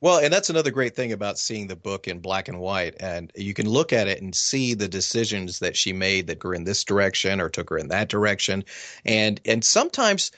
Well, 0.02 0.20
and 0.20 0.32
that's 0.32 0.50
another 0.50 0.72
great 0.72 0.96
thing 0.96 1.12
about 1.12 1.38
seeing 1.38 1.68
the 1.68 1.76
book 1.76 2.08
in 2.08 2.20
black 2.20 2.48
and 2.48 2.60
white. 2.60 2.96
And 3.00 3.32
you 3.36 3.54
can 3.54 3.68
look 3.68 3.92
at 3.92 4.08
it 4.08 4.22
and 4.22 4.34
see 4.34 4.74
the 4.74 4.88
decisions 4.88 5.60
that 5.60 5.76
she 5.76 5.92
made 5.92 6.28
that 6.28 6.44
were 6.44 6.54
in 6.54 6.64
this 6.64 6.84
direction 6.84 7.42
or 7.42 7.50
took 7.50 7.70
her 7.70 7.78
in 7.78 7.90
that 7.90 8.10
direction. 8.10 8.64
And 9.06 9.42
and 9.46 9.64
sometimes 9.64 10.32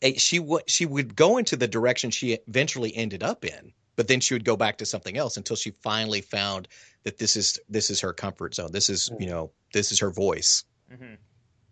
eh, 0.00 0.14
she 0.16 0.38
w- 0.38 0.64
she 0.66 0.86
would 0.86 1.14
go 1.14 1.36
into 1.36 1.56
the 1.56 1.68
direction 1.68 2.10
she 2.10 2.38
eventually 2.48 2.96
ended 2.96 3.22
up 3.22 3.44
in, 3.44 3.72
but 3.96 4.08
then 4.08 4.20
she 4.20 4.34
would 4.34 4.44
go 4.44 4.56
back 4.56 4.78
to 4.78 4.86
something 4.86 5.18
else 5.18 5.36
until 5.36 5.56
she 5.56 5.72
finally 5.82 6.22
found 6.22 6.66
that 7.04 7.18
this 7.18 7.36
is 7.36 7.60
this 7.68 7.90
is 7.90 8.00
her 8.00 8.14
comfort 8.14 8.54
zone. 8.54 8.72
This 8.72 8.88
is 8.88 9.10
you 9.18 9.26
mm-hmm. 9.26 9.34
know 9.34 9.50
this 9.74 9.92
is 9.92 9.98
her 10.00 10.10
voice. 10.10 10.64
Mm-hmm. 10.90 11.14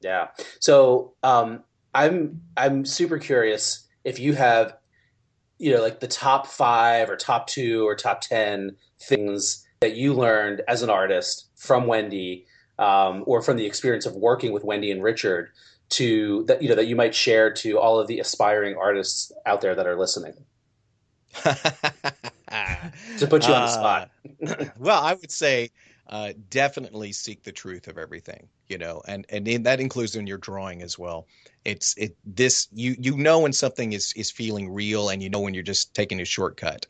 Yeah. 0.03 0.29
So 0.59 1.14
um, 1.22 1.64
I'm 1.94 2.42
I'm 2.57 2.85
super 2.85 3.18
curious 3.18 3.87
if 4.05 4.18
you 4.18 4.35
have 4.35 4.76
you 5.61 5.70
know 5.73 5.81
like 5.81 6.01
the 6.01 6.09
top 6.09 6.46
five 6.46 7.11
or 7.11 7.16
top 7.16 7.46
two 7.46 7.87
or 7.87 7.94
top 7.94 8.23
ten 8.23 8.75
things 8.99 9.64
that 9.81 9.94
you 9.94 10.14
learned 10.14 10.62
as 10.66 10.83
an 10.83 10.90
artist 10.90 11.46
from 11.55 11.87
Wendy 11.87 12.46
um, 12.79 13.23
or 13.27 13.42
from 13.42 13.57
the 13.57 13.66
experience 13.66 14.07
of 14.07 14.16
working 14.16 14.53
with 14.53 14.64
Wendy 14.64 14.90
and 14.90 15.03
Richard 15.03 15.51
to 15.90 16.44
that 16.44 16.62
you 16.62 16.68
know 16.68 16.75
that 16.75 16.87
you 16.87 16.96
might 16.96 17.14
share 17.14 17.53
to 17.53 17.79
all 17.79 18.01
of 18.01 18.07
the 18.07 18.18
aspiring 18.20 18.77
artists 18.77 19.31
out 19.44 19.61
there 19.61 19.75
that 19.75 19.87
are 19.87 19.96
listening. 19.96 20.35
To 23.18 23.29
put 23.29 23.46
you 23.46 23.55
on 23.55 23.62
the 23.62 23.68
spot. 23.68 24.11
Uh, 24.44 24.64
well 24.77 25.01
i 25.01 25.14
would 25.14 25.31
say 25.31 25.70
uh, 26.11 26.33
definitely 26.51 27.12
seek 27.12 27.44
the 27.44 27.53
truth 27.53 27.87
of 27.87 27.96
everything 27.96 28.49
you 28.68 28.77
know 28.77 29.01
and 29.07 29.25
and 29.29 29.46
in, 29.46 29.62
that 29.62 29.81
includes 29.81 30.16
in 30.16 30.27
your 30.27 30.38
drawing 30.38 30.83
as 30.83 30.99
well 30.99 31.27
it's 31.64 31.96
it 31.96 32.16
this 32.25 32.68
you 32.73 32.96
you 32.99 33.16
know 33.16 33.38
when 33.38 33.53
something 33.53 33.92
is 33.92 34.12
is 34.14 34.31
feeling 34.31 34.73
real 34.73 35.09
and 35.09 35.23
you 35.23 35.31
know 35.31 35.40
when 35.40 35.55
you're 35.55 35.62
just 35.62 35.94
taking 35.94 36.20
a 36.20 36.25
shortcut 36.25 36.87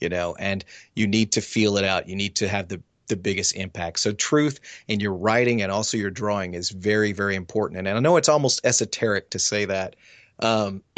you 0.00 0.08
know 0.08 0.34
and 0.38 0.64
you 0.94 1.06
need 1.06 1.32
to 1.32 1.40
feel 1.40 1.76
it 1.76 1.84
out 1.84 2.08
you 2.08 2.16
need 2.16 2.34
to 2.34 2.48
have 2.48 2.66
the 2.68 2.82
the 3.06 3.16
biggest 3.16 3.54
impact 3.54 4.00
so 4.00 4.12
truth 4.12 4.58
in 4.88 4.98
your 4.98 5.14
writing 5.14 5.62
and 5.62 5.70
also 5.70 5.96
your 5.96 6.10
drawing 6.10 6.54
is 6.54 6.70
very 6.70 7.12
very 7.12 7.36
important 7.36 7.78
and, 7.78 7.86
and 7.86 7.96
i 7.96 8.00
know 8.00 8.16
it's 8.16 8.28
almost 8.28 8.60
esoteric 8.66 9.30
to 9.30 9.38
say 9.38 9.64
that 9.64 9.94
um 10.40 10.82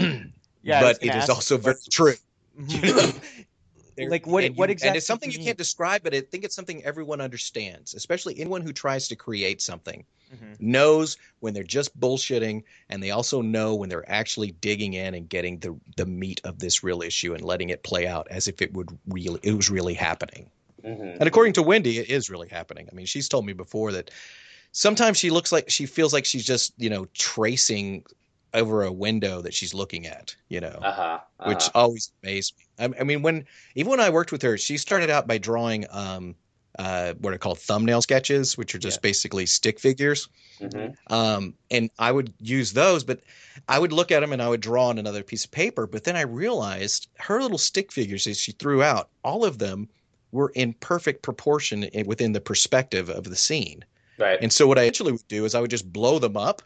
yeah, 0.63 0.81
but 0.81 0.99
it 1.03 1.15
is 1.15 1.29
also 1.29 1.59
very 1.59 1.77
true 1.91 2.15
mm-hmm. 2.59 2.87
you 2.87 2.95
know? 2.97 3.13
Like 4.07 4.27
what? 4.27 4.45
You, 4.45 4.53
what 4.53 4.71
exactly? 4.71 4.89
And 4.89 4.97
it's 4.97 5.07
something 5.07 5.31
you, 5.31 5.39
you 5.39 5.45
can't 5.45 5.59
describe, 5.59 6.03
but 6.03 6.15
I 6.15 6.21
think 6.21 6.45
it's 6.45 6.55
something 6.55 6.83
everyone 6.85 7.21
understands, 7.21 7.95
especially 7.95 8.39
anyone 8.39 8.63
who 8.63 8.73
tries 8.73 9.09
to 9.09 9.17
create 9.17 9.61
something. 9.61 10.05
Mm-hmm. 10.33 10.55
Knows 10.59 11.17
when 11.41 11.55
they're 11.55 11.65
just 11.65 11.99
bullshitting, 11.99 12.63
and 12.91 13.03
they 13.03 13.11
also 13.11 13.41
know 13.41 13.75
when 13.75 13.89
they're 13.89 14.09
actually 14.11 14.53
digging 14.53 14.93
in 14.93 15.15
and 15.15 15.29
getting 15.29 15.59
the 15.59 15.77
the 15.97 16.07
meat 16.07 16.41
of 16.45 16.59
this 16.59 16.85
real 16.85 17.03
issue 17.03 17.35
and 17.35 17.43
letting 17.43 17.71
it 17.71 17.83
play 17.83 18.07
out 18.07 18.29
as 18.31 18.47
if 18.47 18.61
it 18.61 18.73
would 18.75 18.91
really 19.09 19.41
it 19.43 19.55
was 19.55 19.71
really 19.71 19.95
happening. 19.95 20.51
Mm-hmm. 20.85 21.19
And 21.21 21.23
according 21.23 21.55
to 21.55 21.63
Wendy, 21.63 21.99
it 21.99 22.09
is 22.09 22.31
really 22.31 22.49
happening. 22.49 22.89
I 22.91 22.95
mean, 22.95 23.07
she's 23.07 23.29
told 23.29 23.47
me 23.47 23.53
before 23.53 23.93
that 23.93 24.11
sometimes 24.73 25.17
she 25.17 25.31
looks 25.31 25.51
like 25.51 25.71
she 25.71 25.87
feels 25.87 26.13
like 26.13 26.25
she's 26.25 26.45
just 26.45 26.73
you 26.77 26.91
know 26.91 27.07
tracing 27.15 28.05
over 28.55 28.85
a 28.85 28.93
window 28.93 29.43
that 29.43 29.55
she's 29.55 29.75
looking 29.75 30.07
at, 30.07 30.35
you 30.49 30.61
know, 30.61 30.79
uh-huh, 30.83 31.03
uh-huh. 31.03 31.49
which 31.49 31.65
always 31.75 32.13
amazed 32.23 32.55
me. 32.59 32.65
I, 32.79 33.01
I, 33.01 33.05
mean, 33.05 33.23
when 33.23 33.45
even 33.75 33.91
when 33.91 34.01
I 34.01 34.11
worked 34.11 34.33
with 34.33 34.43
her, 34.43 34.57
she 34.57 34.79
started 34.79 35.11
out 35.11 35.27
by 35.27 35.39
drawing 35.39 35.85
um, 35.91 36.35
uh, 36.79 37.15
what 37.15 37.35
are 37.35 37.39
called 37.39 37.59
thumbnail 37.59 38.01
sketches, 38.03 38.57
which 38.57 38.75
are 38.75 38.79
just 38.79 38.99
yeah. 38.99 39.09
basically 39.09 39.47
stick 39.47 39.81
figures. 39.81 40.29
Mm-hmm. 40.61 41.13
Um, 41.13 41.55
and 41.71 41.91
I 41.99 42.13
would 42.13 42.33
use 42.41 42.73
those, 42.73 43.05
but 43.05 43.21
I 43.69 43.79
would 43.79 43.93
look 43.93 44.13
at 44.13 44.21
them 44.21 44.33
and 44.33 44.43
I 44.43 44.49
would 44.49 44.61
draw 44.61 44.89
on 44.89 44.99
another 44.99 45.23
piece 45.23 45.45
of 45.45 45.51
paper. 45.51 45.87
But 45.87 46.05
then 46.05 46.17
I 46.17 46.23
realized 46.23 47.09
her 47.19 47.43
little 47.43 47.59
stick 47.59 47.93
figures 47.93 48.25
that 48.25 48.37
she 48.37 48.53
threw 48.53 48.83
out, 48.83 49.09
all 49.25 49.45
of 49.45 49.59
them 49.59 49.89
were 50.31 50.53
in 50.55 50.73
perfect 50.75 51.23
proportion 51.23 51.89
within 52.05 52.33
the 52.33 52.41
perspective 52.41 53.09
of 53.09 53.25
the 53.25 53.37
scene. 53.37 53.85
Right. 54.19 54.39
And 54.41 54.53
so 54.53 54.67
what 54.67 54.79
I 54.79 54.87
actually 54.87 55.13
would 55.13 55.29
do 55.29 55.45
is 55.45 55.55
I 55.55 55.61
would 55.61 55.71
just 55.71 55.93
blow 55.93 56.19
them 56.19 56.37
up 56.37 56.63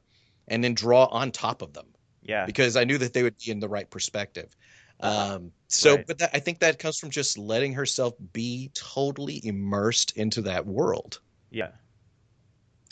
and 0.48 0.62
then 0.62 0.74
draw 0.74 1.06
on 1.06 1.30
top 1.30 1.62
of 1.62 1.72
them. 1.72 1.86
Yeah. 2.22 2.46
Because 2.46 2.76
I 2.76 2.84
knew 2.84 2.98
that 2.98 3.12
they 3.12 3.22
would 3.22 3.36
be 3.38 3.50
in 3.50 3.60
the 3.60 3.68
right 3.68 3.88
perspective. 3.88 4.54
Uh-huh. 5.00 5.34
Um, 5.36 5.52
so, 5.68 5.96
right. 5.96 6.06
but 6.06 6.18
that, 6.18 6.30
I 6.32 6.38
think 6.38 6.60
that 6.60 6.78
comes 6.78 6.98
from 6.98 7.10
just 7.10 7.36
letting 7.38 7.72
herself 7.72 8.14
be 8.32 8.70
totally 8.74 9.44
immersed 9.44 10.16
into 10.16 10.42
that 10.42 10.66
world. 10.66 11.20
Yeah. 11.50 11.70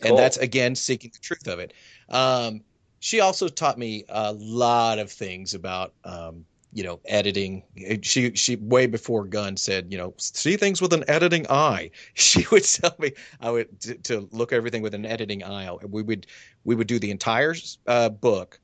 Cool. 0.01 0.11
And 0.11 0.19
that's 0.19 0.39
again 0.39 0.75
seeking 0.75 1.11
the 1.13 1.19
truth 1.21 1.47
of 1.47 1.59
it. 1.59 1.75
Um, 2.09 2.63
she 3.01 3.21
also 3.21 3.49
taught 3.49 3.79
me 3.79 4.05
a 4.09 4.33
lot 4.33 4.99
of 4.99 5.11
things 5.11 5.55
about 5.55 5.95
um, 6.05 6.45
you 6.73 6.85
know 6.85 7.01
editing. 7.07 7.63
She 8.03 8.35
she 8.35 8.57
way 8.57 8.87
before 8.87 9.25
gunn 9.25 9.57
said 9.57 9.91
you 9.91 9.99
know 9.99 10.15
see 10.19 10.57
things 10.57 10.81
with 10.81 10.93
an 10.93 11.05
editing 11.09 11.47
eye. 11.51 11.91
She 12.15 12.47
would 12.51 12.65
tell 12.65 12.95
me 12.99 13.13
i 13.41 13.51
would 13.51 13.81
to, 13.81 13.95
to 13.95 14.29
look 14.33 14.53
everything 14.53 14.83
with 14.83 14.95
an 14.95 15.07
editing 15.07 15.45
eye. 15.45 15.73
We 15.87 16.03
would 16.03 16.27
we 16.65 16.75
would 16.75 16.87
do 16.87 16.99
the 16.99 17.11
entire 17.11 17.55
uh, 17.87 18.09
book 18.09 18.61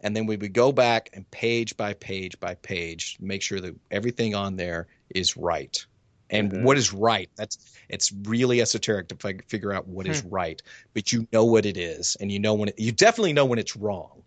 and 0.00 0.14
then 0.14 0.26
we 0.26 0.36
would 0.36 0.52
go 0.52 0.72
back 0.72 1.10
and 1.12 1.28
page 1.30 1.76
by 1.76 1.94
page 1.94 2.38
by 2.40 2.54
page 2.54 3.16
make 3.20 3.42
sure 3.42 3.60
that 3.60 3.74
everything 3.90 4.34
on 4.34 4.56
there 4.56 4.86
is 5.10 5.36
right. 5.36 5.84
And 6.30 6.52
mm-hmm. 6.52 6.64
what 6.64 6.76
is 6.76 6.92
right? 6.92 7.30
That's 7.36 7.58
it's 7.88 8.12
really 8.24 8.60
esoteric 8.60 9.08
to 9.08 9.16
f- 9.24 9.46
figure 9.48 9.72
out 9.72 9.88
what 9.88 10.06
hmm. 10.06 10.12
is 10.12 10.22
right. 10.24 10.62
But 10.92 11.12
you 11.12 11.26
know 11.32 11.44
what 11.44 11.66
it 11.66 11.76
is 11.76 12.16
and 12.20 12.30
you 12.30 12.38
know 12.38 12.54
when 12.54 12.68
it, 12.68 12.78
you 12.78 12.92
definitely 12.92 13.32
know 13.32 13.46
when 13.46 13.58
it's 13.58 13.76
wrong 13.76 14.22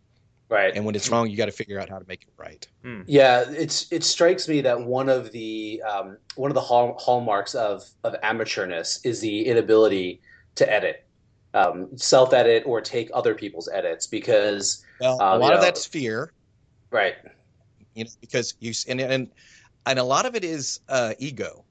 right. 0.52 0.76
And 0.76 0.86
when 0.86 0.94
it's 0.94 1.10
wrong 1.10 1.30
you 1.30 1.38
got 1.38 1.46
to 1.46 1.52
figure 1.52 1.80
out 1.80 1.90
how 1.90 1.98
to 1.98 2.06
make 2.08 2.24
it 2.24 2.34
right. 2.38 2.68
Hmm. 2.84 3.02
yeah 3.08 3.46
it's 3.48 3.92
it 3.92 4.04
strikes 4.04 4.48
me 4.48 4.62
that 4.62 4.80
one 4.80 5.10
of 5.10 5.32
the 5.32 5.82
um, 5.82 6.18
one 6.36 6.52
of 6.52 6.56
the 6.56 6.62
hall, 6.62 6.96
hallmarks 7.00 7.56
of 7.56 7.84
of 8.04 8.16
amateurness 8.22 9.04
is 9.04 9.20
the 9.22 9.46
inability 9.46 10.22
to 10.56 10.72
edit. 10.72 11.06
Um, 11.54 11.98
self 11.98 12.34
edit 12.34 12.64
or 12.66 12.80
take 12.80 13.10
other 13.14 13.36
people's 13.36 13.68
edits 13.68 14.08
because 14.08 14.86
well, 15.02 15.22
um, 15.22 15.34
a 15.34 15.38
lot 15.38 15.54
of 15.54 15.60
know, 15.60 15.66
that's 15.66 15.86
fear. 15.86 16.32
Right. 16.92 17.16
You 17.96 18.06
know 18.06 18.10
because 18.22 18.54
you 18.60 18.74
and 18.88 19.02
and 19.02 19.32
and 19.86 20.00
a 20.00 20.04
lot 20.04 20.26
of 20.26 20.36
it 20.36 20.44
is 20.44 20.80
uh, 20.88 21.14
ego 21.18 21.66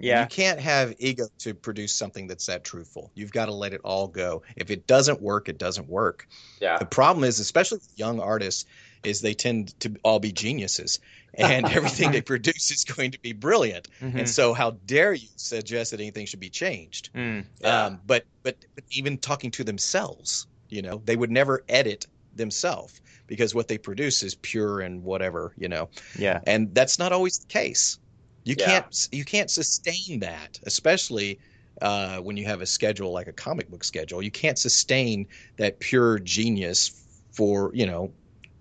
yeah. 0.00 0.22
You 0.22 0.28
can't 0.28 0.60
have 0.60 0.94
ego 0.98 1.26
to 1.40 1.54
produce 1.54 1.94
something 1.94 2.26
that's 2.26 2.46
that 2.46 2.64
truthful. 2.64 3.10
You've 3.14 3.32
got 3.32 3.46
to 3.46 3.54
let 3.54 3.72
it 3.72 3.80
all 3.84 4.08
go. 4.08 4.42
If 4.56 4.70
it 4.70 4.86
doesn't 4.86 5.20
work, 5.20 5.48
it 5.48 5.58
doesn't 5.58 5.88
work. 5.88 6.26
Yeah. 6.60 6.78
The 6.78 6.86
problem 6.86 7.24
is, 7.24 7.38
especially 7.38 7.78
with 7.78 7.88
young 7.96 8.20
artists, 8.20 8.64
is 9.02 9.20
they 9.20 9.34
tend 9.34 9.78
to 9.80 9.96
all 10.02 10.18
be 10.18 10.32
geniuses 10.32 11.00
and 11.34 11.66
everything 11.70 12.12
they 12.12 12.20
produce 12.20 12.70
is 12.70 12.84
going 12.84 13.12
to 13.12 13.20
be 13.20 13.32
brilliant. 13.32 13.88
Mm-hmm. 14.00 14.18
And 14.18 14.28
so 14.28 14.52
how 14.52 14.72
dare 14.86 15.12
you 15.12 15.28
suggest 15.36 15.92
that 15.92 16.00
anything 16.00 16.26
should 16.26 16.40
be 16.40 16.50
changed? 16.50 17.10
Mm, 17.14 17.44
yeah. 17.60 17.86
um, 17.86 18.00
but, 18.06 18.24
but 18.42 18.56
but 18.74 18.84
even 18.90 19.18
talking 19.18 19.50
to 19.52 19.64
themselves, 19.64 20.46
you 20.68 20.82
know, 20.82 21.00
they 21.04 21.16
would 21.16 21.30
never 21.30 21.64
edit 21.68 22.06
themselves 22.34 23.00
because 23.26 23.54
what 23.54 23.68
they 23.68 23.78
produce 23.78 24.22
is 24.22 24.34
pure 24.34 24.80
and 24.80 25.04
whatever, 25.04 25.52
you 25.56 25.68
know. 25.68 25.88
Yeah. 26.18 26.40
And 26.46 26.74
that's 26.74 26.98
not 26.98 27.12
always 27.12 27.38
the 27.38 27.46
case. 27.46 27.98
You 28.44 28.56
yeah. 28.58 28.66
can't 28.66 29.08
you 29.12 29.24
can't 29.24 29.50
sustain 29.50 30.20
that, 30.20 30.58
especially 30.64 31.38
uh, 31.82 32.18
when 32.18 32.36
you 32.36 32.44
have 32.46 32.60
a 32.60 32.66
schedule 32.66 33.12
like 33.12 33.26
a 33.26 33.32
comic 33.32 33.70
book 33.70 33.84
schedule. 33.84 34.22
You 34.22 34.30
can't 34.30 34.58
sustain 34.58 35.26
that 35.56 35.80
pure 35.80 36.18
genius 36.18 37.06
for 37.32 37.70
you 37.74 37.86
know 37.86 38.12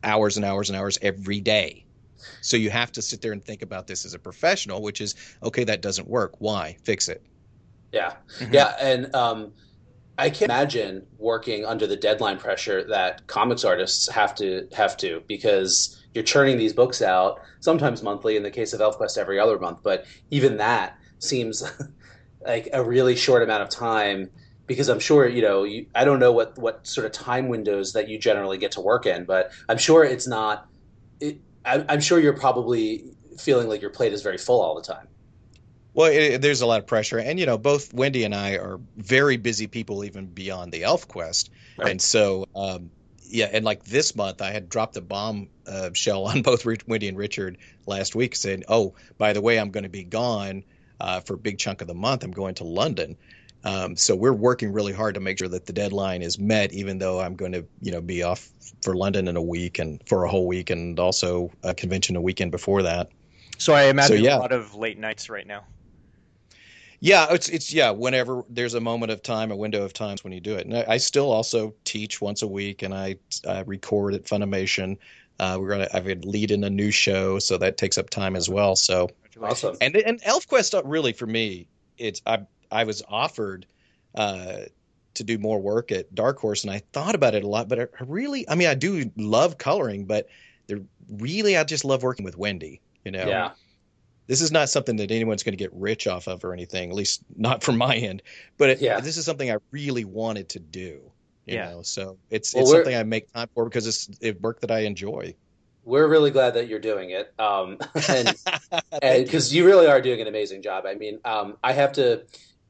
hours 0.04 0.38
and 0.38 0.46
hours 0.46 0.70
and 0.70 0.78
hours 0.78 0.98
every 1.02 1.40
day. 1.40 1.86
So 2.42 2.58
you 2.58 2.70
have 2.70 2.92
to 2.94 3.02
sit 3.02 3.22
there 3.22 3.32
and 3.32 3.44
think 3.44 3.62
about 3.62 3.88
this 3.88 4.06
as 4.06 4.14
a 4.14 4.20
professional, 4.20 4.82
which 4.82 5.02
is 5.02 5.16
okay. 5.44 5.64
That 5.64 5.82
doesn't 5.82 6.08
work. 6.08 6.36
Why? 6.40 6.78
Fix 6.84 7.08
it. 7.08 7.24
Yeah, 7.92 8.14
mm-hmm. 8.40 8.54
yeah, 8.54 8.76
and 8.80 9.16
um, 9.16 9.52
I 10.20 10.30
can't 10.30 10.52
imagine 10.52 11.08
working 11.18 11.66
under 11.66 11.88
the 11.88 11.96
deadline 11.96 12.38
pressure 12.38 12.84
that 12.90 13.26
comics 13.28 13.64
artists 13.64 14.10
have 14.10 14.36
to 14.36 14.68
have 14.74 14.98
to 14.98 15.24
because 15.28 16.04
you're 16.14 16.24
churning 16.24 16.58
these 16.58 16.74
books 16.74 17.02
out 17.02 17.40
sometimes 17.62 18.04
monthly 18.04 18.36
in 18.36 18.44
the 18.44 18.52
case 18.52 18.74
of 18.74 18.82
elfquest 18.82 19.18
every 19.18 19.40
other 19.40 19.58
month. 19.58 19.80
But 19.82 20.06
even 20.30 20.58
that 20.58 20.98
seems 21.20 21.64
like 22.46 22.68
a 22.74 22.84
really 22.84 23.16
short 23.16 23.44
amount 23.44 23.64
of 23.64 23.70
time 23.70 24.30
because 24.68 24.88
i'm 24.88 25.00
sure 25.00 25.28
you 25.28 25.42
know 25.42 25.64
you, 25.64 25.86
i 25.96 26.06
don't 26.06 26.20
know 26.20 26.32
what 26.32 26.58
what 26.58 26.86
sort 26.88 27.06
of 27.06 27.12
time 27.12 27.50
windows 27.50 27.92
that 27.94 28.08
you 28.08 28.18
generally 28.18 28.58
get 28.58 28.72
to 28.72 28.82
work 28.82 29.06
in 29.06 29.26
but 29.26 29.52
i'm 29.68 29.78
sure 29.78 30.04
it's 30.04 30.28
not 30.28 30.68
it, 31.20 31.40
I, 31.66 31.84
i'm 31.90 32.00
sure 32.00 32.20
you're 32.20 32.38
probably 32.38 33.04
feeling 33.38 33.68
like 33.68 33.82
your 33.82 33.90
plate 33.90 34.14
is 34.14 34.22
very 34.22 34.38
full 34.38 34.62
all 34.62 34.76
the 34.76 34.82
time 34.82 35.08
well, 36.00 36.10
it, 36.14 36.42
there's 36.42 36.62
a 36.62 36.66
lot 36.66 36.80
of 36.80 36.88
pressure, 36.88 37.18
and 37.20 37.38
you 37.38 37.46
know, 37.46 37.58
both 37.58 37.94
Wendy 37.94 38.24
and 38.24 38.34
I 38.34 38.52
are 38.52 38.80
very 38.96 39.36
busy 39.36 39.68
people, 39.68 40.06
even 40.06 40.28
beyond 40.28 40.72
the 40.72 40.84
ElfQuest, 40.84 41.50
right. 41.78 41.92
and 41.92 42.02
so 42.02 42.48
um, 42.56 42.90
yeah, 43.26 43.50
and 43.52 43.66
like 43.66 43.84
this 43.84 44.16
month, 44.16 44.42
I 44.42 44.52
had 44.52 44.70
dropped 44.70 44.96
a 44.96 45.02
bomb 45.02 45.50
uh, 45.68 45.90
shell 45.92 46.28
on 46.28 46.42
both 46.44 46.66
Wendy 46.88 47.10
and 47.10 47.18
Richard 47.18 47.58
last 47.86 48.16
week, 48.16 48.38
saying, 48.38 48.64
"Oh, 48.70 48.94
by 49.18 49.34
the 49.34 49.42
way, 49.42 49.60
I'm 49.60 49.72
going 49.72 49.84
to 49.84 49.90
be 49.90 50.06
gone 50.06 50.64
uh, 51.02 51.20
for 51.20 51.34
a 51.34 51.38
big 51.38 51.58
chunk 51.58 51.82
of 51.82 51.90
the 51.90 51.94
month. 51.94 52.24
I'm 52.24 52.32
going 52.32 52.56
to 52.56 52.64
London." 52.64 53.18
Um, 53.66 53.98
so 53.98 54.16
we're 54.16 54.32
working 54.32 54.72
really 54.72 54.94
hard 54.94 55.16
to 55.16 55.20
make 55.20 55.38
sure 55.38 55.50
that 55.50 55.66
the 55.66 55.74
deadline 55.74 56.22
is 56.22 56.40
met, 56.40 56.72
even 56.72 57.00
though 57.00 57.20
I'm 57.20 57.36
going 57.36 57.52
to, 57.52 57.66
you 57.82 57.92
know, 57.92 58.00
be 58.00 58.24
off 58.24 58.48
for 58.82 58.96
London 58.96 59.28
in 59.28 59.36
a 59.36 59.42
week 59.42 59.80
and 59.80 60.02
for 60.08 60.24
a 60.24 60.30
whole 60.30 60.48
week, 60.48 60.70
and 60.70 60.98
also 60.98 61.52
a 61.62 61.74
convention 61.74 62.16
a 62.16 62.22
weekend 62.22 62.52
before 62.52 62.84
that. 62.84 63.10
So 63.58 63.74
I 63.74 63.88
imagine 63.88 64.20
so, 64.20 64.24
yeah. 64.24 64.38
a 64.38 64.40
lot 64.40 64.54
of 64.54 64.76
late 64.76 64.98
nights 64.98 65.30
right 65.30 65.46
now. 65.46 65.66
Yeah, 67.00 67.28
it's 67.32 67.48
it's 67.48 67.72
yeah. 67.72 67.92
Whenever 67.92 68.44
there's 68.50 68.74
a 68.74 68.82
moment 68.82 69.12
of 69.12 69.24
time, 69.24 69.52
a 69.52 69.56
window 69.56 69.84
of 69.84 69.94
times 69.94 70.24
when 70.24 70.34
you 70.34 70.42
do 70.42 70.56
it, 70.56 70.66
and 70.66 70.78
I, 70.78 70.86
I 70.88 70.98
still 70.98 71.32
also 71.32 71.74
teach 71.86 72.22
once 72.22 72.42
a 72.42 72.48
week, 72.48 72.82
and 72.82 72.94
I, 72.94 73.16
I 73.48 73.62
record 73.62 74.14
at 74.14 74.26
Funimation. 74.26 74.98
Uh, 75.40 75.58
we're 75.60 75.70
gonna 75.70 75.88
I've 75.94 76.06
lead 76.26 76.52
in 76.52 76.64
a 76.64 76.70
new 76.70 76.92
show, 76.92 77.40
so 77.40 77.58
that 77.58 77.78
takes 77.78 77.98
up 77.98 78.10
time 78.10 78.36
as 78.36 78.50
well. 78.50 78.76
So 78.76 79.10
awesome. 79.42 79.78
And 79.80 79.96
and 79.96 80.22
ElfQuest 80.24 80.78
uh, 80.78 80.84
really 80.84 81.14
for 81.14 81.26
me, 81.26 81.68
it's 81.98 82.22
I 82.26 82.40
I 82.70 82.84
was 82.84 83.02
offered 83.08 83.66
uh, 84.16 84.64
to 85.14 85.24
do 85.24 85.38
more 85.38 85.62
work 85.62 85.94
at 85.94 86.14
Dark 86.14 86.38
Horse, 86.40 86.66
and 86.66 86.72
I 86.72 86.80
thought 86.92 87.16
about 87.16 87.34
it 87.34 87.46
a 87.46 87.48
lot, 87.48 87.70
but 87.70 87.80
I 87.80 87.88
really, 88.02 88.48
I 88.50 88.56
mean, 88.56 88.68
I 88.68 88.76
do 88.76 89.10
love 89.16 89.58
coloring, 89.58 90.04
but 90.04 90.28
really 91.10 91.56
I 91.56 91.64
just 91.64 91.86
love 91.86 92.04
working 92.04 92.26
with 92.26 92.38
Wendy. 92.38 92.82
You 93.06 93.12
know. 93.12 93.26
Yeah 93.26 93.52
this 94.30 94.42
is 94.42 94.52
not 94.52 94.70
something 94.70 94.98
that 94.98 95.10
anyone's 95.10 95.42
going 95.42 95.54
to 95.54 95.58
get 95.58 95.74
rich 95.74 96.06
off 96.06 96.28
of 96.28 96.46
or 96.46 96.54
anything, 96.54 96.92
at 96.92 96.96
least 96.96 97.24
not 97.36 97.64
from 97.64 97.80
my 97.80 97.96
end. 97.96 98.22
But 98.60 98.70
it, 98.70 98.82
yeah. 98.82 99.00
this 99.00 99.18
is 99.18 99.26
something 99.26 99.50
I 99.50 99.58
really 99.72 100.06
wanted 100.06 100.50
to 100.50 100.60
do. 100.60 101.02
You 101.46 101.56
yeah. 101.56 101.72
know, 101.72 101.82
so 101.82 102.20
it's 102.30 102.54
well, 102.54 102.62
it's 102.62 102.72
something 102.72 102.96
I 102.96 103.02
make 103.02 103.34
time 103.34 103.50
for 103.56 103.66
because 103.66 103.88
it's 103.88 104.08
it 104.22 104.40
work 104.40 104.62
that 104.62 104.70
I 104.70 104.82
enjoy. 104.82 105.34
We're 105.84 106.08
really 106.08 106.30
glad 106.30 106.54
that 106.54 106.68
you're 106.68 106.78
doing 106.78 107.10
it, 107.10 107.34
um, 107.40 107.80
and 108.08 108.36
because 109.02 109.52
you. 109.52 109.64
you. 109.64 109.68
really 109.68 109.88
are 109.88 110.00
doing 110.00 110.22
an 110.22 110.28
amazing 110.28 110.62
job. 110.62 110.86
I 110.86 110.94
mean, 110.94 111.20
um, 111.26 111.58
I 111.64 111.74
have 111.74 111.94
to 111.94 112.22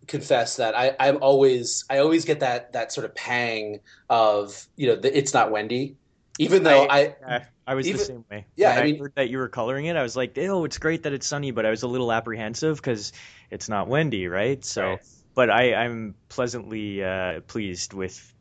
confess 0.07 0.55
that 0.55 0.77
I, 0.77 0.95
I'm 0.97 1.17
always 1.21 1.83
I 1.89 1.97
always 1.97 2.23
get 2.23 2.39
that 2.39 2.71
that 2.71 2.93
sort 2.93 3.03
of 3.03 3.13
pang 3.15 3.81
of 4.09 4.65
you 4.77 4.87
know 4.87 4.95
the, 4.95 5.15
it's 5.15 5.33
not 5.33 5.51
Wendy, 5.51 5.97
even 6.37 6.63
though 6.63 6.87
I, 6.89 7.15
I 7.27 7.41
I 7.69 7.75
was 7.75 7.87
Even, 7.87 7.99
the 7.99 8.05
same 8.05 8.25
way. 8.31 8.47
Yeah, 8.55 8.73
when 8.73 8.79
I 8.79 8.85
mean, 8.87 8.99
heard 8.99 9.13
that 9.13 9.29
you 9.29 9.37
were 9.37 9.47
coloring 9.47 9.85
it, 9.85 9.95
I 9.95 10.01
was 10.01 10.15
like, 10.15 10.35
"Oh, 10.39 10.65
it's 10.65 10.79
great 10.79 11.03
that 11.03 11.13
it's 11.13 11.27
Sonny," 11.27 11.51
but 11.51 11.67
I 11.67 11.69
was 11.69 11.83
a 11.83 11.87
little 11.87 12.11
apprehensive 12.11 12.77
because 12.77 13.13
it's 13.51 13.69
not 13.69 13.87
Wendy, 13.87 14.27
right? 14.27 14.65
So, 14.65 14.83
right. 14.83 14.99
but 15.35 15.51
I, 15.51 15.75
I'm 15.75 16.15
pleasantly 16.29 17.03
uh, 17.03 17.41
pleased 17.41 17.93
with 17.93 18.33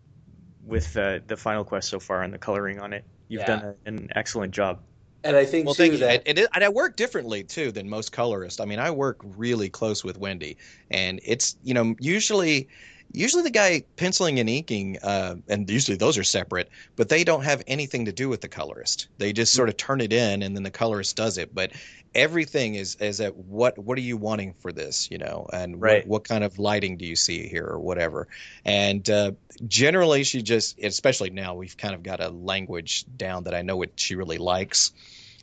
with 0.65 0.97
uh, 0.97 1.19
the 1.27 1.37
final 1.37 1.63
quest 1.63 1.91
so 1.91 2.01
far 2.01 2.23
and 2.23 2.33
the 2.33 2.39
coloring 2.39 2.81
on 2.81 2.95
it. 2.95 3.05
You've 3.29 3.43
yeah. 3.43 3.47
done 3.47 3.65
a, 3.65 3.89
an 3.89 4.09
excellent 4.17 4.55
job. 4.55 4.81
And 5.25 5.37
I 5.37 5.45
think 5.45 5.67
well, 5.67 5.75
too 5.75 5.99
that 5.99 6.23
and, 6.27 6.49
and, 6.55 6.65
I 6.65 6.71
work 6.71 6.97
differently 6.97 7.45
too 7.45 7.71
than 7.71 7.87
most 7.87 8.13
colorists. 8.13 8.61
I 8.61 8.65
mean, 8.65 8.79
I 8.79 8.93
work 8.93 9.21
really 9.23 9.69
close 9.69 10.03
with 10.03 10.17
Wendy, 10.17 10.57
and 10.91 11.21
it's 11.23 11.55
you 11.63 11.75
know 11.75 11.95
usually 12.01 12.69
usually 13.13 13.43
the 13.43 13.51
guy 13.51 13.83
penciling 13.97 14.39
and 14.39 14.49
inking, 14.49 14.99
uh, 15.03 15.37
and 15.49 15.69
usually 15.69 15.97
those 15.97 16.19
are 16.19 16.25
separate, 16.25 16.69
but 16.97 17.09
they 17.09 17.25
don't 17.25 17.45
have 17.45 17.63
anything 17.67 18.05
to 18.07 18.13
do 18.13 18.29
with 18.29 18.41
the 18.41 18.49
colorist. 18.49 19.09
They 19.19 19.33
just 19.33 19.53
sort 19.53 19.69
of 19.69 19.77
turn 19.77 20.01
it 20.01 20.13
in, 20.13 20.43
and 20.43 20.55
then 20.55 20.63
the 20.63 20.71
colorist 20.71 21.17
does 21.17 21.39
it. 21.39 21.55
But 21.55 21.73
everything 22.15 22.75
is 22.75 22.97
is 22.97 23.21
at 23.21 23.37
what 23.37 23.79
what 23.79 23.99
are 23.99 24.03
you 24.03 24.17
wanting 24.17 24.55
for 24.55 24.73
this, 24.73 25.11
you 25.11 25.19
know, 25.19 25.47
and 25.53 25.81
right. 25.81 26.07
what, 26.07 26.23
what 26.23 26.25
kind 26.29 26.45
of 26.45 26.59
lighting 26.59 26.97
do 26.97 27.07
you 27.07 27.17
see 27.17 27.49
here 27.49 27.67
or 27.67 27.79
whatever. 27.79 28.29
And 28.65 29.09
uh, 29.09 29.33
generally, 29.67 30.25
she 30.25 30.43
just, 30.43 30.79
especially 30.79 31.31
now, 31.31 31.55
we've 31.55 31.77
kind 31.77 31.95
of 31.95 32.03
got 32.03 32.21
a 32.21 32.29
language 32.29 33.05
down 33.17 33.45
that 33.45 33.55
I 33.55 33.63
know 33.63 33.77
what 33.77 33.91
she 33.97 34.17
really 34.17 34.39
likes. 34.39 34.93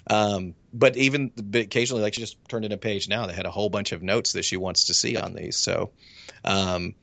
Um, 0.08 0.54
but 0.72 0.98
even 0.98 1.32
but 1.36 1.62
occasionally, 1.62 2.04
like 2.04 2.14
she 2.14 2.22
just 2.22 2.38
turned 2.48 2.66
in 2.66 2.72
a 2.72 2.78
page 2.78 3.10
now 3.10 3.26
that 3.26 3.36
had 3.36 3.46
a 3.46 3.52
whole 3.52 3.70
bunch 3.70 3.92
of 3.92 4.04
notes 4.04 4.34
that 4.34 4.46
she 4.46 4.58
wants 4.58 4.86
to 4.86 4.94
see 4.94 5.18
on 5.18 5.34
these. 5.34 5.58
So, 5.58 5.92
um, 6.44 6.94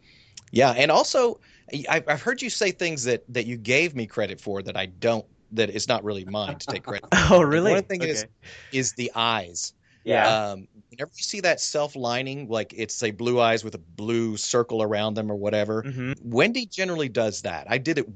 yeah, 0.52 0.70
and 0.72 0.90
also 0.90 1.40
I've 1.88 2.22
heard 2.22 2.40
you 2.42 2.50
say 2.50 2.70
things 2.70 3.04
that 3.04 3.24
that 3.28 3.46
you 3.46 3.56
gave 3.56 3.96
me 3.96 4.06
credit 4.06 4.40
for 4.40 4.62
that 4.62 4.76
I 4.76 4.86
don't 4.86 5.26
that 5.52 5.68
is 5.70 5.88
not 5.88 6.04
really 6.04 6.24
mine 6.24 6.58
to 6.58 6.66
take 6.66 6.84
credit. 6.84 7.08
For. 7.12 7.34
oh, 7.34 7.42
really? 7.42 7.72
one 7.72 7.82
thing 7.84 8.02
okay. 8.02 8.10
is 8.10 8.26
is 8.70 8.92
the 8.92 9.10
eyes. 9.14 9.72
Yeah. 10.04 10.26
Um, 10.50 10.66
whenever 10.90 11.10
you 11.16 11.22
see 11.22 11.40
that 11.40 11.60
self 11.60 11.94
lining, 11.96 12.48
like 12.48 12.74
it's 12.76 12.94
say 12.94 13.10
blue 13.12 13.40
eyes 13.40 13.62
with 13.64 13.74
a 13.74 13.78
blue 13.78 14.36
circle 14.36 14.82
around 14.82 15.14
them 15.14 15.30
or 15.30 15.36
whatever, 15.36 15.82
Mhm. 15.84 16.14
Wendy 16.22 16.66
generally 16.66 17.08
does 17.08 17.42
that. 17.42 17.66
I 17.70 17.78
did 17.78 17.98
it 17.98 18.06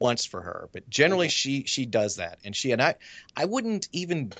once 0.00 0.24
for 0.26 0.42
her, 0.42 0.68
but 0.72 0.88
generally 0.90 1.28
Mm-hmm. 1.28 1.30
she 1.30 1.64
she 1.64 1.86
does 1.86 2.16
that, 2.16 2.38
and 2.44 2.54
she 2.54 2.72
and 2.72 2.82
I 2.82 2.96
I 3.36 3.44
wouldn't 3.44 3.88
even 3.92 4.32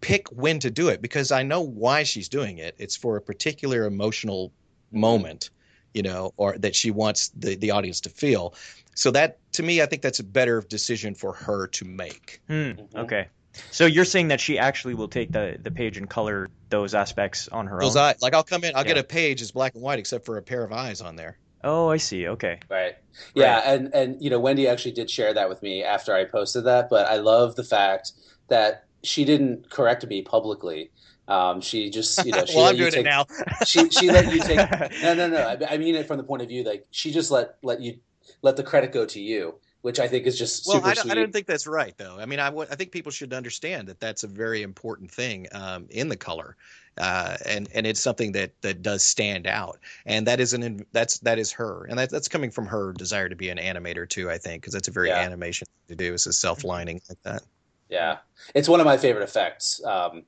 pick 0.00 0.28
when 0.28 0.58
to 0.60 0.70
do 0.70 0.88
it 0.88 1.00
because 1.00 1.32
I 1.32 1.42
know 1.42 1.62
why 1.62 2.02
she's 2.02 2.28
doing 2.28 2.58
it. 2.58 2.74
It's 2.78 2.94
for 2.96 3.16
a 3.16 3.22
particular 3.22 3.86
emotional 3.86 4.52
moment, 4.92 5.50
you 5.94 6.02
know, 6.02 6.32
or 6.36 6.58
that 6.58 6.74
she 6.76 6.90
wants 6.90 7.28
the 7.30 7.56
the 7.56 7.70
audience 7.70 8.00
to 8.02 8.10
feel. 8.10 8.54
So 8.94 9.10
that 9.12 9.38
to 9.54 9.62
me, 9.62 9.82
I 9.82 9.86
think 9.86 10.02
that's 10.02 10.20
a 10.20 10.24
better 10.24 10.60
decision 10.68 11.14
for 11.14 11.32
her 11.32 11.66
to 11.68 11.84
make. 11.84 12.40
Hmm, 12.48 12.52
Mhm. 12.52 12.94
Okay. 12.96 13.28
So 13.70 13.86
you're 13.86 14.04
saying 14.04 14.28
that 14.28 14.40
she 14.40 14.58
actually 14.58 14.94
will 14.94 15.06
take 15.08 15.30
the, 15.30 15.56
the 15.62 15.70
page 15.70 15.96
and 15.96 16.10
color 16.10 16.48
those 16.70 16.92
aspects 16.92 17.46
on 17.48 17.68
her 17.68 17.80
Those 17.80 17.94
own? 17.96 18.02
eyes, 18.02 18.16
like 18.20 18.34
I'll 18.34 18.42
come 18.42 18.64
in, 18.64 18.74
I'll 18.74 18.82
get 18.82 18.98
a 18.98 19.04
page 19.04 19.40
that's 19.40 19.52
black 19.52 19.74
and 19.74 19.82
white 19.82 20.00
except 20.00 20.26
for 20.26 20.38
a 20.38 20.42
pair 20.42 20.64
of 20.64 20.72
eyes 20.72 21.00
on 21.00 21.14
there. 21.14 21.38
Oh, 21.62 21.88
I 21.88 21.96
see. 21.98 22.26
Okay. 22.28 22.58
Right. 22.68 22.96
Yeah, 23.34 23.62
and 23.64 23.94
and 23.94 24.20
you 24.20 24.28
know 24.28 24.40
Wendy 24.40 24.66
actually 24.68 24.92
did 24.92 25.08
share 25.08 25.32
that 25.34 25.48
with 25.48 25.62
me 25.62 25.82
after 25.84 26.12
I 26.14 26.24
posted 26.24 26.64
that, 26.64 26.90
but 26.90 27.06
I 27.06 27.16
love 27.16 27.54
the 27.54 27.64
fact 27.64 28.12
that 28.48 28.84
she 29.02 29.24
didn't 29.24 29.70
correct 29.70 30.06
me 30.06 30.22
publicly. 30.22 30.90
Um, 31.28 31.60
she 31.60 31.90
just 31.90 32.24
you 32.24 32.32
know 32.32 32.44
she 32.46 32.60
well, 32.60 32.64
let 32.64 32.74
I'm 32.74 32.76
you 32.76 32.86
doing 32.86 32.94
take, 32.94 32.94
it 32.94 33.04
now. 33.04 33.26
She 33.62 33.90
she 33.90 34.10
let 34.10 34.28
you 34.28 34.40
take 34.40 34.70
no 35.00 35.14
no 35.14 35.28
no. 35.28 35.42
I, 35.44 35.74
I 35.74 35.78
mean 35.78 35.94
it 35.94 36.06
from 36.06 36.18
the 36.18 36.24
point 36.24 36.42
of 36.42 36.48
view 36.48 36.64
like 36.64 36.86
she 36.90 37.12
just 37.12 37.30
let 37.30 37.56
let 37.62 37.80
you 37.80 38.00
let 38.42 38.56
the 38.56 38.62
credit 38.62 38.92
go 38.92 39.06
to 39.06 39.20
you, 39.20 39.60
which 39.82 39.98
I 40.00 40.08
think 40.08 40.26
is 40.26 40.38
just 40.38 40.66
Well, 40.66 40.80
super 40.80 40.82
I 40.82 40.94
don't, 40.94 41.04
sweet. 41.04 41.10
I 41.10 41.14
don't 41.14 41.30
think 41.32 41.46
that's 41.46 41.66
right, 41.66 41.94
though. 41.98 42.18
I 42.18 42.24
mean, 42.24 42.40
I 42.40 42.48
I 42.48 42.74
think 42.76 42.90
people 42.90 43.12
should 43.12 43.34
understand 43.34 43.88
that 43.88 44.00
that's 44.00 44.24
a 44.24 44.28
very 44.28 44.62
important 44.62 45.10
thing 45.10 45.46
um, 45.52 45.86
in 45.90 46.08
the 46.08 46.16
color, 46.16 46.56
uh, 46.96 47.36
and 47.44 47.68
and 47.74 47.86
it's 47.86 48.00
something 48.00 48.32
that 48.32 48.52
that 48.62 48.80
does 48.80 49.02
stand 49.02 49.46
out, 49.46 49.78
and 50.06 50.26
that 50.26 50.40
is 50.40 50.54
an 50.54 50.86
that's 50.92 51.18
that 51.20 51.38
is 51.38 51.52
her, 51.52 51.84
and 51.84 51.98
that, 51.98 52.08
that's 52.10 52.28
coming 52.28 52.50
from 52.50 52.66
her 52.66 52.94
desire 52.94 53.28
to 53.28 53.36
be 53.36 53.50
an 53.50 53.58
animator 53.58 54.08
too. 54.08 54.30
I 54.30 54.38
think 54.38 54.62
because 54.62 54.72
that's 54.72 54.88
a 54.88 54.90
very 54.90 55.10
Yeah. 55.10 55.18
animation 55.18 55.66
thing 55.86 55.98
to 55.98 56.02
do 56.04 56.14
is 56.14 56.26
a 56.26 56.32
self 56.32 56.64
lining 56.64 57.00
like 57.10 57.20
that. 57.24 57.42
Yeah, 57.88 58.18
it's 58.54 58.68
one 58.68 58.80
of 58.80 58.86
my 58.86 58.96
favorite 58.96 59.24
effects, 59.24 59.82
um, 59.84 60.24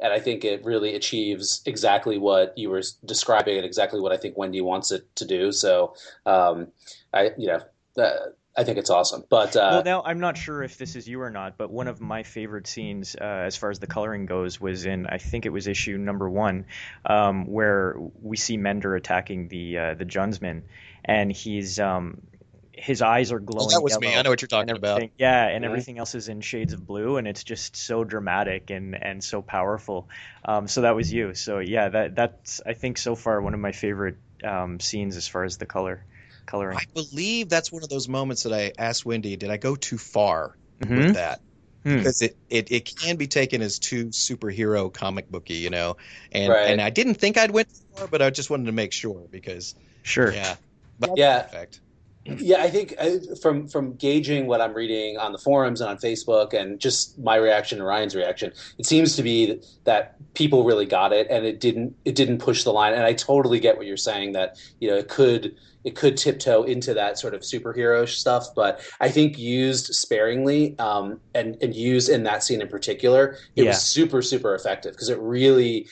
and 0.00 0.12
I 0.12 0.18
think 0.18 0.44
it 0.44 0.64
really 0.64 0.94
achieves 0.94 1.62
exactly 1.66 2.18
what 2.18 2.56
you 2.56 2.70
were 2.70 2.82
describing 3.04 3.56
and 3.56 3.66
exactly 3.66 4.00
what 4.00 4.12
I 4.12 4.16
think 4.16 4.36
Wendy 4.36 4.60
wants 4.60 4.90
it 4.90 5.14
to 5.16 5.26
do. 5.26 5.52
So, 5.52 5.94
um, 6.26 6.68
I 7.12 7.30
you 7.36 7.48
know, 7.48 8.02
uh, 8.02 8.30
I 8.56 8.64
think 8.64 8.78
it's 8.78 8.90
awesome. 8.90 9.24
But 9.28 9.56
uh, 9.56 9.68
well, 9.72 9.84
now 9.84 10.02
I'm 10.04 10.20
not 10.20 10.36
sure 10.36 10.62
if 10.62 10.78
this 10.78 10.96
is 10.96 11.08
you 11.08 11.20
or 11.20 11.30
not, 11.30 11.56
but 11.56 11.70
one 11.70 11.86
of 11.86 12.00
my 12.00 12.22
favorite 12.22 12.66
scenes, 12.66 13.14
uh, 13.20 13.24
as 13.24 13.56
far 13.56 13.70
as 13.70 13.78
the 13.78 13.86
coloring 13.86 14.26
goes, 14.26 14.60
was 14.60 14.86
in 14.86 15.06
I 15.06 15.18
think 15.18 15.46
it 15.46 15.50
was 15.50 15.66
issue 15.66 15.98
number 15.98 16.28
one, 16.28 16.66
um, 17.04 17.46
where 17.46 17.96
we 18.20 18.36
see 18.36 18.56
Mender 18.56 18.96
attacking 18.96 19.48
the 19.48 19.78
uh, 19.78 19.94
the 19.94 20.04
Junsman, 20.04 20.62
and 21.04 21.30
he's 21.30 21.78
um, 21.78 22.22
his 22.80 23.02
eyes 23.02 23.32
are 23.32 23.38
Well, 23.38 23.46
glowing. 23.56 23.70
that 23.70 23.82
was 23.82 23.98
me. 24.00 24.14
I 24.14 24.22
know 24.22 24.30
what 24.30 24.42
you're 24.42 24.48
talking 24.48 24.76
about. 24.76 25.02
Yeah, 25.18 25.46
and 25.46 25.64
Mhm. 25.64 25.68
everything 25.68 25.98
else 25.98 26.14
is 26.14 26.28
in 26.28 26.40
shades 26.40 26.72
of 26.72 26.86
blue, 26.86 27.16
and 27.16 27.28
it's 27.28 27.44
just 27.44 27.76
so 27.76 28.04
dramatic 28.04 28.70
and 28.70 28.94
and 29.00 29.22
so 29.22 29.42
powerful. 29.42 30.08
Um, 30.44 30.66
so 30.66 30.82
that 30.82 30.94
was 30.94 31.12
you. 31.12 31.34
So 31.34 31.58
yeah, 31.58 31.88
that 31.90 32.14
that's 32.14 32.60
I 32.64 32.72
think 32.74 32.98
so 32.98 33.14
far 33.14 33.40
one 33.40 33.54
of 33.54 33.60
my 33.60 33.72
favorite 33.72 34.16
um, 34.42 34.80
scenes 34.80 35.16
as 35.16 35.28
far 35.28 35.44
as 35.44 35.58
the 35.58 35.66
color 35.66 36.04
coloring. 36.46 36.78
I 36.78 36.84
believe 36.94 37.48
that's 37.48 37.70
one 37.70 37.82
of 37.82 37.88
those 37.88 38.08
moments 38.08 38.42
that 38.44 38.52
I 38.52 38.72
asked 38.78 39.04
Wendy, 39.04 39.36
did 39.36 39.50
I 39.50 39.56
go 39.56 39.76
too 39.76 39.98
far 39.98 40.56
Mhm. 40.82 40.96
with 40.96 41.14
that? 41.14 41.40
Hmm. 41.82 41.96
because 41.96 42.20
it, 42.20 42.36
it, 42.50 42.70
it 42.70 42.94
can 42.94 43.16
be 43.16 43.26
taken 43.26 43.62
as 43.62 43.78
too 43.78 44.06
superhero 44.08 44.92
comic 44.92 45.30
booky, 45.30 45.54
you 45.54 45.70
know. 45.70 45.96
And 46.30 46.50
Right. 46.50 46.68
and 46.68 46.80
I 46.80 46.90
didn't 46.90 47.14
think 47.14 47.38
I'd 47.38 47.50
went 47.50 47.68
too 47.68 47.96
far, 47.96 48.06
but 48.06 48.20
I 48.20 48.28
just 48.28 48.50
wanted 48.50 48.66
to 48.66 48.72
make 48.72 48.92
sure 48.92 49.26
because 49.30 49.74
Sure. 50.02 50.30
yeah, 50.30 50.56
but 50.98 51.16
Yeah. 51.16 51.42
perfect. 51.42 51.80
Yeah, 52.26 52.58
I 52.62 52.68
think 52.68 52.94
uh, 52.98 53.16
from 53.40 53.66
from 53.66 53.94
gauging 53.96 54.46
what 54.46 54.60
I'm 54.60 54.74
reading 54.74 55.16
on 55.16 55.32
the 55.32 55.38
forums 55.38 55.80
and 55.80 55.88
on 55.88 55.96
Facebook, 55.96 56.52
and 56.52 56.78
just 56.78 57.18
my 57.18 57.36
reaction 57.36 57.78
and 57.78 57.86
Ryan's 57.86 58.14
reaction, 58.14 58.52
it 58.78 58.84
seems 58.84 59.16
to 59.16 59.22
be 59.22 59.62
that 59.84 60.16
people 60.34 60.64
really 60.64 60.84
got 60.84 61.14
it, 61.14 61.26
and 61.30 61.46
it 61.46 61.60
didn't 61.60 61.94
it 62.04 62.14
didn't 62.14 62.38
push 62.38 62.62
the 62.62 62.72
line. 62.72 62.92
And 62.92 63.04
I 63.04 63.14
totally 63.14 63.58
get 63.58 63.78
what 63.78 63.86
you're 63.86 63.96
saying 63.96 64.32
that 64.32 64.56
you 64.80 64.90
know 64.90 64.96
it 64.96 65.08
could 65.08 65.54
it 65.84 65.96
could 65.96 66.18
tiptoe 66.18 66.62
into 66.64 66.92
that 66.92 67.18
sort 67.18 67.32
of 67.32 67.40
superhero 67.40 68.06
stuff, 68.06 68.48
but 68.54 68.82
I 69.00 69.08
think 69.08 69.38
used 69.38 69.86
sparingly 69.94 70.78
um, 70.78 71.20
and 71.34 71.56
and 71.62 71.74
used 71.74 72.10
in 72.10 72.24
that 72.24 72.44
scene 72.44 72.60
in 72.60 72.68
particular, 72.68 73.38
it 73.56 73.62
Yeah. 73.64 73.68
was 73.68 73.80
super 73.80 74.20
super 74.20 74.54
effective 74.54 74.92
because 74.92 75.08
it 75.08 75.18
really, 75.20 75.88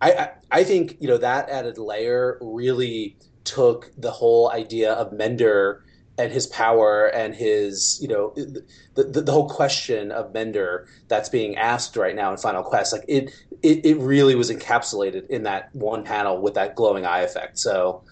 I, 0.00 0.12
I 0.12 0.30
I 0.50 0.64
think 0.64 0.96
you 1.00 1.08
know 1.08 1.18
that 1.18 1.50
added 1.50 1.76
layer 1.76 2.38
really 2.40 3.18
took 3.46 3.90
the 3.96 4.10
whole 4.10 4.50
idea 4.50 4.92
of 4.92 5.12
Mender 5.12 5.82
and 6.18 6.32
his 6.32 6.46
power 6.46 7.06
and 7.06 7.34
his, 7.34 7.98
you 8.00 8.08
know, 8.08 8.32
the, 8.34 8.64
the, 9.02 9.20
the 9.22 9.32
whole 9.32 9.48
question 9.48 10.10
of 10.10 10.32
Mender 10.32 10.88
that's 11.08 11.28
being 11.28 11.56
asked 11.56 11.96
right 11.96 12.16
now 12.16 12.30
in 12.32 12.38
Final 12.38 12.62
Quest, 12.62 12.92
like 12.92 13.04
it, 13.06 13.30
it, 13.62 13.84
it 13.84 13.96
really 13.98 14.34
was 14.34 14.50
encapsulated 14.50 15.28
in 15.28 15.42
that 15.42 15.74
one 15.74 16.04
panel 16.04 16.40
with 16.40 16.54
that 16.54 16.74
glowing 16.74 17.04
eye 17.04 17.20
effect. 17.20 17.58
So, 17.58 18.02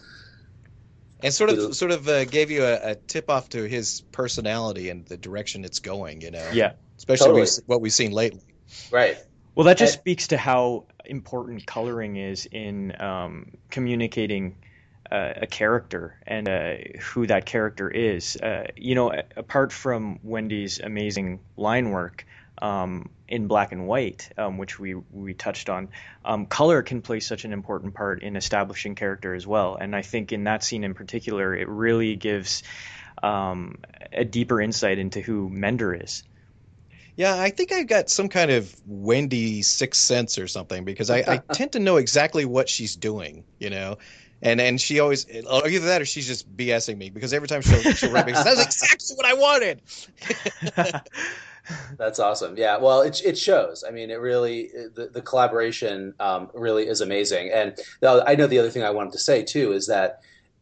And 1.23 1.33
sort 1.33 1.51
It'll- 1.51 1.67
of 1.69 1.77
sort 1.77 1.93
of 1.93 2.07
uh, 2.09 2.25
gave 2.27 2.51
you 2.51 2.63
a, 2.65 2.91
a 2.91 2.95
tip 2.95 3.31
off 3.31 3.49
to 3.51 3.63
his 3.65 4.03
personality 4.13 4.91
and 4.91 5.07
the 5.07 5.17
direction 5.17 5.65
it's 5.65 5.79
going, 5.79 6.21
you 6.21 6.31
know. 6.31 6.47
Yeah. 6.53 6.73
Especially 6.99 7.27
Totally. 7.41 7.63
what 7.67 7.81
we've 7.81 7.93
seen 7.93 8.13
lately. 8.13 8.43
right. 8.91 9.17
Well, 9.55 9.65
that 9.67 9.79
just 9.79 9.95
And- 9.95 10.01
speaks 10.03 10.27
to 10.29 10.37
how 10.37 10.85
important 11.07 11.65
coloring 11.67 12.17
is 12.17 12.47
in 12.53 13.01
um, 13.01 13.53
communicating 13.71 14.57
a 15.11 15.47
character 15.47 16.17
and 16.27 16.49
uh, 16.49 16.75
who 17.01 17.27
that 17.27 17.47
character 17.47 17.89
is. 17.89 18.37
Uh, 18.37 18.67
you 18.77 18.95
know, 18.95 19.13
apart 19.37 19.73
from 19.73 20.19
Wendy's 20.23 20.81
amazing 20.81 21.41
line 21.57 21.91
work 21.91 22.27
um, 22.61 23.11
in 23.29 23.47
black 23.47 23.73
and 23.73 23.87
white, 23.87 24.31
um, 24.39 24.59
which 24.59 24.79
we 24.79 24.95
we 24.95 25.35
touched 25.35 25.69
on, 25.69 25.89
um, 26.25 26.47
color 26.47 26.83
can 26.83 27.03
play 27.03 27.21
such 27.21 27.45
an 27.45 27.53
important 27.53 27.95
part 27.95 28.23
in 28.23 28.37
establishing 28.37 28.95
character 28.95 29.35
as 29.35 29.47
well. 29.47 29.77
And 29.77 29.95
I 29.95 30.03
think 30.03 30.33
in 30.33 30.45
that 30.45 30.65
scene 30.65 30.85
in 30.85 30.95
particular, 30.95 31.55
it 31.55 31.69
really 31.69 32.17
gives 32.17 32.63
um, 33.23 33.79
a 34.13 34.25
deeper 34.25 34.61
insight 34.61 34.99
into 34.99 35.21
who 35.21 35.49
Mender 35.49 35.95
is. 35.95 36.23
Yeah, 37.17 37.41
I 37.41 37.51
think 37.51 37.71
I've 37.71 37.87
got 37.87 38.11
some 38.11 38.29
kind 38.29 38.51
of 38.51 38.75
Wendy 38.87 39.63
sixth 39.63 40.01
sense 40.01 40.37
or 40.37 40.49
something 40.49 40.85
because 40.85 41.11
I, 41.11 41.19
I 41.19 41.37
tend 41.53 41.73
to 41.73 41.79
know 41.79 41.97
exactly 41.97 42.45
what 42.45 42.69
she's 42.69 42.97
doing, 42.97 43.45
you 43.59 43.71
know. 43.71 43.99
And 44.45 44.61
and 44.61 44.81
she 44.81 45.01
always 45.01 45.27
either 45.29 45.87
that 45.87 46.03
or 46.03 46.05
she's 46.05 46.27
just 46.27 46.55
BSing 46.57 46.99
me 46.99 47.11
because 47.11 47.33
every 47.33 47.49
time 47.49 47.63
she'll 47.63 47.81
she'll 47.95 48.13
write 48.13 48.27
me, 48.27 48.33
that's 48.33 48.63
exactly 48.63 49.17
what 49.17 49.27
I 49.27 49.35
wanted. 49.35 49.81
That's 51.97 52.19
awesome. 52.19 52.59
Yeah. 52.59 52.77
Well, 52.77 53.01
it, 53.01 53.23
it 53.25 53.39
shows. 53.39 53.85
I 53.89 53.91
mean, 53.91 54.11
it 54.11 54.21
really, 54.21 54.69
the, 54.95 55.09
the 55.13 55.23
collaboration 55.23 56.15
um, 56.21 56.51
really 56.53 56.87
is 56.87 57.01
amazing. 57.01 57.51
And 57.53 57.79
I 58.03 58.35
know 58.35 58.47
the 58.47 58.59
other 58.59 58.69
thing 58.69 58.83
I 58.83 58.91
wanted 58.91 59.13
to 59.15 59.19
say 59.19 59.43
too 59.43 59.73
is 59.73 59.87
that 59.87 60.21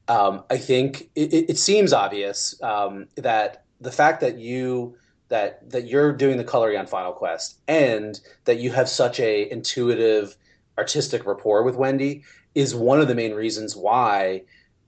um, 0.08 0.44
I 0.50 0.58
think 0.58 1.10
it, 1.14 1.32
it, 1.32 1.50
it 1.50 1.58
seems 1.58 1.92
obvious 1.92 2.60
um, 2.62 3.08
that 3.16 3.64
the 3.80 3.92
fact 3.92 4.20
that 4.20 4.38
you 4.38 4.96
that 5.28 5.68
that 5.70 5.86
you're 5.86 6.12
doing 6.12 6.36
the 6.36 6.44
coloring 6.44 6.78
on 6.78 6.86
Final 6.86 7.12
Quest 7.12 7.58
and 7.66 8.20
that 8.44 8.58
you 8.58 8.70
have 8.70 8.88
such 8.88 9.18
a 9.18 9.50
intuitive 9.50 10.36
artistic 10.78 11.26
rapport 11.26 11.62
with 11.62 11.74
Wendy 11.74 12.22
is 12.54 12.74
one 12.74 13.00
of 13.00 13.08
the 13.08 13.14
main 13.14 13.34
reasons 13.34 13.76
why 13.76 14.42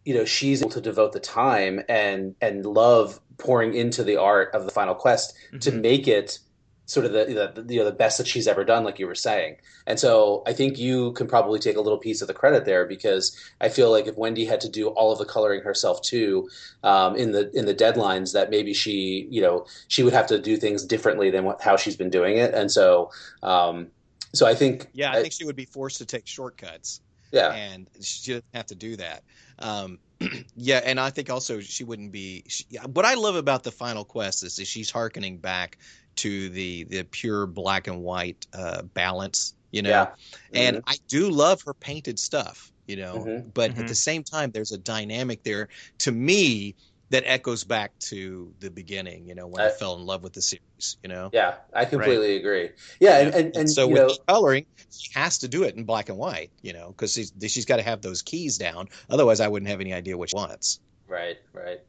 you 0.04 0.14
know 0.14 0.24
she's 0.24 0.60
able 0.60 0.70
to 0.70 0.80
devote 0.80 1.12
the 1.12 1.20
time 1.20 1.80
and 1.88 2.34
and 2.40 2.66
love 2.66 3.20
pouring 3.38 3.74
into 3.74 4.04
the 4.04 4.16
art 4.16 4.54
of 4.54 4.64
the 4.64 4.70
Final 4.70 4.94
Quest 4.94 5.34
to 5.60 5.72
Mhm. 5.72 5.80
make 5.80 6.06
it 6.08 6.38
sort 6.86 7.06
of 7.06 7.12
the, 7.12 7.24
the 7.24 7.72
you 7.72 7.78
know 7.80 7.86
the 7.86 7.92
best 7.92 8.18
that 8.18 8.26
she's 8.26 8.46
ever 8.46 8.62
done, 8.62 8.84
like 8.84 8.98
you 8.98 9.06
were 9.06 9.14
saying. 9.14 9.56
And 9.86 9.98
so 9.98 10.42
I 10.46 10.52
think 10.52 10.78
you 10.78 11.12
can 11.12 11.26
probably 11.26 11.58
take 11.58 11.76
a 11.76 11.80
little 11.80 11.96
piece 11.98 12.20
of 12.20 12.28
the 12.28 12.34
credit 12.34 12.66
there 12.66 12.84
because 12.84 13.34
I 13.60 13.70
feel 13.70 13.90
like 13.90 14.06
if 14.06 14.16
Wendy 14.18 14.44
had 14.44 14.60
to 14.60 14.68
do 14.68 14.88
all 14.88 15.10
of 15.10 15.18
the 15.18 15.24
coloring 15.24 15.62
herself 15.62 16.02
too, 16.02 16.48
um, 16.82 17.16
in 17.16 17.32
the 17.32 17.50
in 17.56 17.64
the 17.64 17.74
deadlines, 17.74 18.34
that 18.34 18.50
maybe 18.50 18.74
she 18.74 19.26
you 19.30 19.40
know 19.40 19.64
she 19.88 20.02
would 20.02 20.12
have 20.12 20.26
to 20.26 20.38
do 20.38 20.58
things 20.58 20.84
differently 20.84 21.30
than 21.30 21.44
what, 21.44 21.62
how 21.62 21.76
she's 21.78 21.96
been 21.96 22.10
doing 22.10 22.36
it. 22.36 22.52
And 22.52 22.70
so 22.70 23.10
um, 23.42 23.88
so 24.34 24.46
I 24.46 24.54
think 24.54 24.88
Yeah, 24.92 25.12
I 25.12 25.22
think 25.22 25.32
she 25.32 25.46
would 25.46 25.56
be 25.56 25.64
forced 25.64 25.96
to 25.98 26.04
take 26.04 26.26
shortcuts. 26.26 27.00
Yeah 27.34 27.56
and 27.56 27.88
she 28.02 28.32
doesn't 28.32 28.44
have 28.54 28.66
to 28.66 28.74
do 28.74 28.96
that. 28.96 29.24
Um, 29.58 29.98
yeah, 30.54 30.80
and 30.84 30.98
I 31.00 31.10
think 31.10 31.30
also 31.30 31.60
she 31.60 31.84
wouldn't 31.84 32.12
be. 32.12 32.44
She, 32.48 32.64
what 32.92 33.04
I 33.04 33.14
love 33.14 33.36
about 33.36 33.62
the 33.64 33.72
Final 33.72 34.04
Quest 34.04 34.42
is 34.42 34.56
that 34.56 34.66
she's 34.66 34.90
harkening 34.90 35.38
back 35.40 35.78
to 36.16 36.48
the 36.50 36.84
the 36.84 37.04
pure 37.04 37.46
black 37.46 37.86
and 37.86 38.00
white 38.02 38.46
uh, 38.52 38.82
balance, 38.82 39.54
you 39.72 39.82
know. 39.82 40.06
yeah 40.06 40.14
And 40.54 40.78
Mhm. 40.78 40.84
I 40.86 40.96
do 41.08 41.30
love 41.30 41.60
her 41.66 41.74
painted 41.74 42.18
stuff, 42.18 42.72
you 42.86 42.96
know. 42.96 43.30
Mhm. 43.34 43.52
But 43.54 43.72
Mhm. 43.72 43.80
at 43.80 43.86
the 43.88 43.94
same 43.94 44.22
time, 44.24 44.50
there's 44.52 44.72
a 44.72 44.78
dynamic 44.78 45.42
there 45.44 45.68
to 46.00 46.12
me 46.12 46.76
that 47.14 47.22
echoes 47.26 47.62
back 47.64 47.96
to 48.00 48.52
the 48.58 48.70
beginning. 48.70 49.26
You 49.26 49.34
know, 49.34 49.46
when 49.46 49.62
I, 49.62 49.68
I 49.68 49.70
fell 49.70 49.96
in 49.96 50.04
love 50.04 50.22
with 50.22 50.32
the 50.32 50.42
series. 50.42 50.96
You 51.02 51.08
know. 51.08 51.30
Yeah, 51.32 51.54
I 51.72 51.84
completely 51.84 52.32
right? 52.32 52.40
agree. 52.40 52.70
Yeah, 53.00 53.18
and, 53.18 53.34
and, 53.34 53.56
and 53.56 53.70
so 53.70 53.86
with 53.86 53.96
know, 53.96 54.14
coloring, 54.26 54.66
she 54.90 55.12
has 55.14 55.38
to 55.38 55.48
do 55.48 55.62
it 55.62 55.76
in 55.76 55.84
black 55.84 56.08
and 56.08 56.18
white. 56.18 56.50
You 56.62 56.72
know, 56.72 56.88
because 56.88 57.12
she's 57.14 57.32
she's 57.46 57.64
got 57.64 57.76
to 57.76 57.82
have 57.82 58.02
those 58.02 58.22
keys 58.22 58.58
down. 58.58 58.88
Otherwise, 59.08 59.40
I 59.40 59.48
wouldn't 59.48 59.70
have 59.70 59.80
any 59.80 59.94
idea 59.94 60.18
what 60.18 60.30
she 60.30 60.36
wants. 60.36 60.80
Right. 61.08 61.38
Right. 61.52 61.80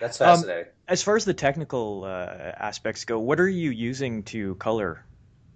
That's 0.00 0.20
um, 0.20 0.36
fascinating. 0.36 0.64
Um, 0.64 0.70
as 0.86 1.02
far 1.02 1.16
as 1.16 1.24
the 1.24 1.34
technical 1.34 2.04
uh, 2.04 2.52
aspects 2.56 3.04
go, 3.04 3.18
what 3.18 3.40
are 3.40 3.48
you 3.48 3.70
using 3.70 4.22
to 4.24 4.54
color? 4.56 5.04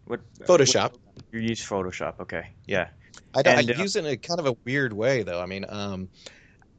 What 0.06 0.20
Photoshop? 0.40 0.92
What, 0.92 1.24
you 1.32 1.40
use 1.40 1.60
Photoshop. 1.60 2.20
Okay. 2.20 2.48
Yeah. 2.66 2.88
I, 3.34 3.42
and, 3.44 3.70
I 3.70 3.74
uh, 3.74 3.78
use 3.78 3.96
it 3.96 4.04
in 4.04 4.10
a 4.10 4.16
kind 4.16 4.40
of 4.40 4.46
a 4.46 4.56
weird 4.64 4.92
way, 4.92 5.22
though. 5.22 5.40
I 5.40 5.46
mean, 5.46 5.66
um, 5.68 6.08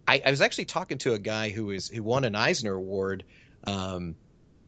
I, 0.10 0.22
I, 0.26 0.32
was 0.32 0.42
actually 0.42 0.66
talking 0.66 0.98
to 1.00 1.14
a 1.14 1.20
guy 1.20 1.50
who 1.50 1.70
is 1.70 1.88
who 1.88 2.02
won 2.02 2.24
an 2.24 2.36
Eisner 2.36 2.74
Award 2.74 3.24
um, 3.66 4.16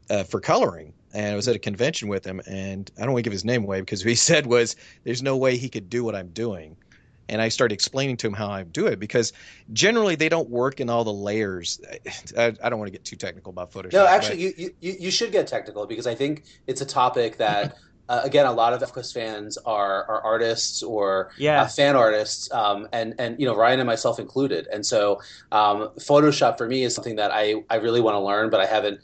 uh, 0.10 0.24
for 0.24 0.40
coloring, 0.40 0.94
and 1.14 1.34
I 1.34 1.36
was 1.36 1.48
at 1.48 1.56
a 1.56 1.60
convention 1.60 2.10
with 2.10 2.24
him, 2.24 2.42
and 2.48 2.90
I 2.98 3.02
don't 3.02 3.14
want 3.14 3.24
to 3.24 3.28
give 3.28 3.34
his 3.34 3.44
name 3.44 3.64
away 3.64 3.80
because 3.80 4.04
what 4.04 4.10
he 4.10 4.16
said 4.32 4.46
was, 4.46 4.76
"There's 5.04 5.24
no 5.24 5.38
way 5.38 5.58
he 5.58 5.70
could 5.70 5.90
do 5.90 6.04
what 6.04 6.16
I'm 6.16 6.30
doing." 6.30 6.78
and 7.30 7.42
I 7.42 7.48
started 7.48 7.74
explaining 7.74 8.18
to 8.18 8.28
him 8.28 8.34
how 8.34 8.50
I 8.50 8.64
do 8.64 8.88
it 8.88 9.00
because 9.00 9.32
generally 9.72 10.16
they 10.16 10.28
don't 10.28 10.50
work 10.50 10.82
in 10.82 10.90
all 10.90 11.06
the 11.06 11.14
layers. 11.14 11.80
I, 12.38 12.54
I 12.62 12.70
don't 12.70 12.78
want 12.78 12.88
to 12.88 12.92
get 12.92 13.06
too 13.06 13.16
technical 13.16 13.52
about 13.52 13.72
Photoshop. 13.72 13.94
No, 13.94 14.06
actually, 14.06 14.42
you, 14.42 14.74
you, 14.82 14.96
you 15.00 15.12
should 15.12 15.32
get 15.32 15.48
technical 15.48 15.86
because 15.86 16.08
I 16.08 16.14
think 16.14 16.44
it's 16.68 16.82
a 16.82 16.86
topic 16.86 17.38
that 17.38 17.78
uh, 18.12 18.22
again, 18.26 18.46
a 18.46 18.52
lot 18.52 18.74
of 18.74 18.82
ElfQuest 18.82 19.14
fans 19.14 19.58
are 19.58 20.04
are 20.04 20.22
artists 20.22 20.84
or 20.84 21.32
yeah. 21.38 21.62
uh, 21.62 21.68
fan 21.68 21.96
artists, 21.96 22.52
um, 22.52 22.90
and 22.92 23.16
and 23.18 23.40
you 23.40 23.46
know 23.46 23.56
Ryan 23.56 23.80
and 23.80 23.88
myself 23.88 24.20
included. 24.20 24.68
And 24.68 24.86
so 24.86 25.22
um, 25.50 25.92
Photoshop 25.98 26.58
for 26.58 26.68
me 26.68 26.84
is 26.84 26.94
something 26.94 27.16
that 27.16 27.32
I 27.32 27.64
I 27.70 27.78
really 27.78 28.02
want 28.02 28.16
to 28.16 28.20
learn, 28.20 28.50
but 28.50 28.60
I 28.60 28.66
haven't 28.66 29.00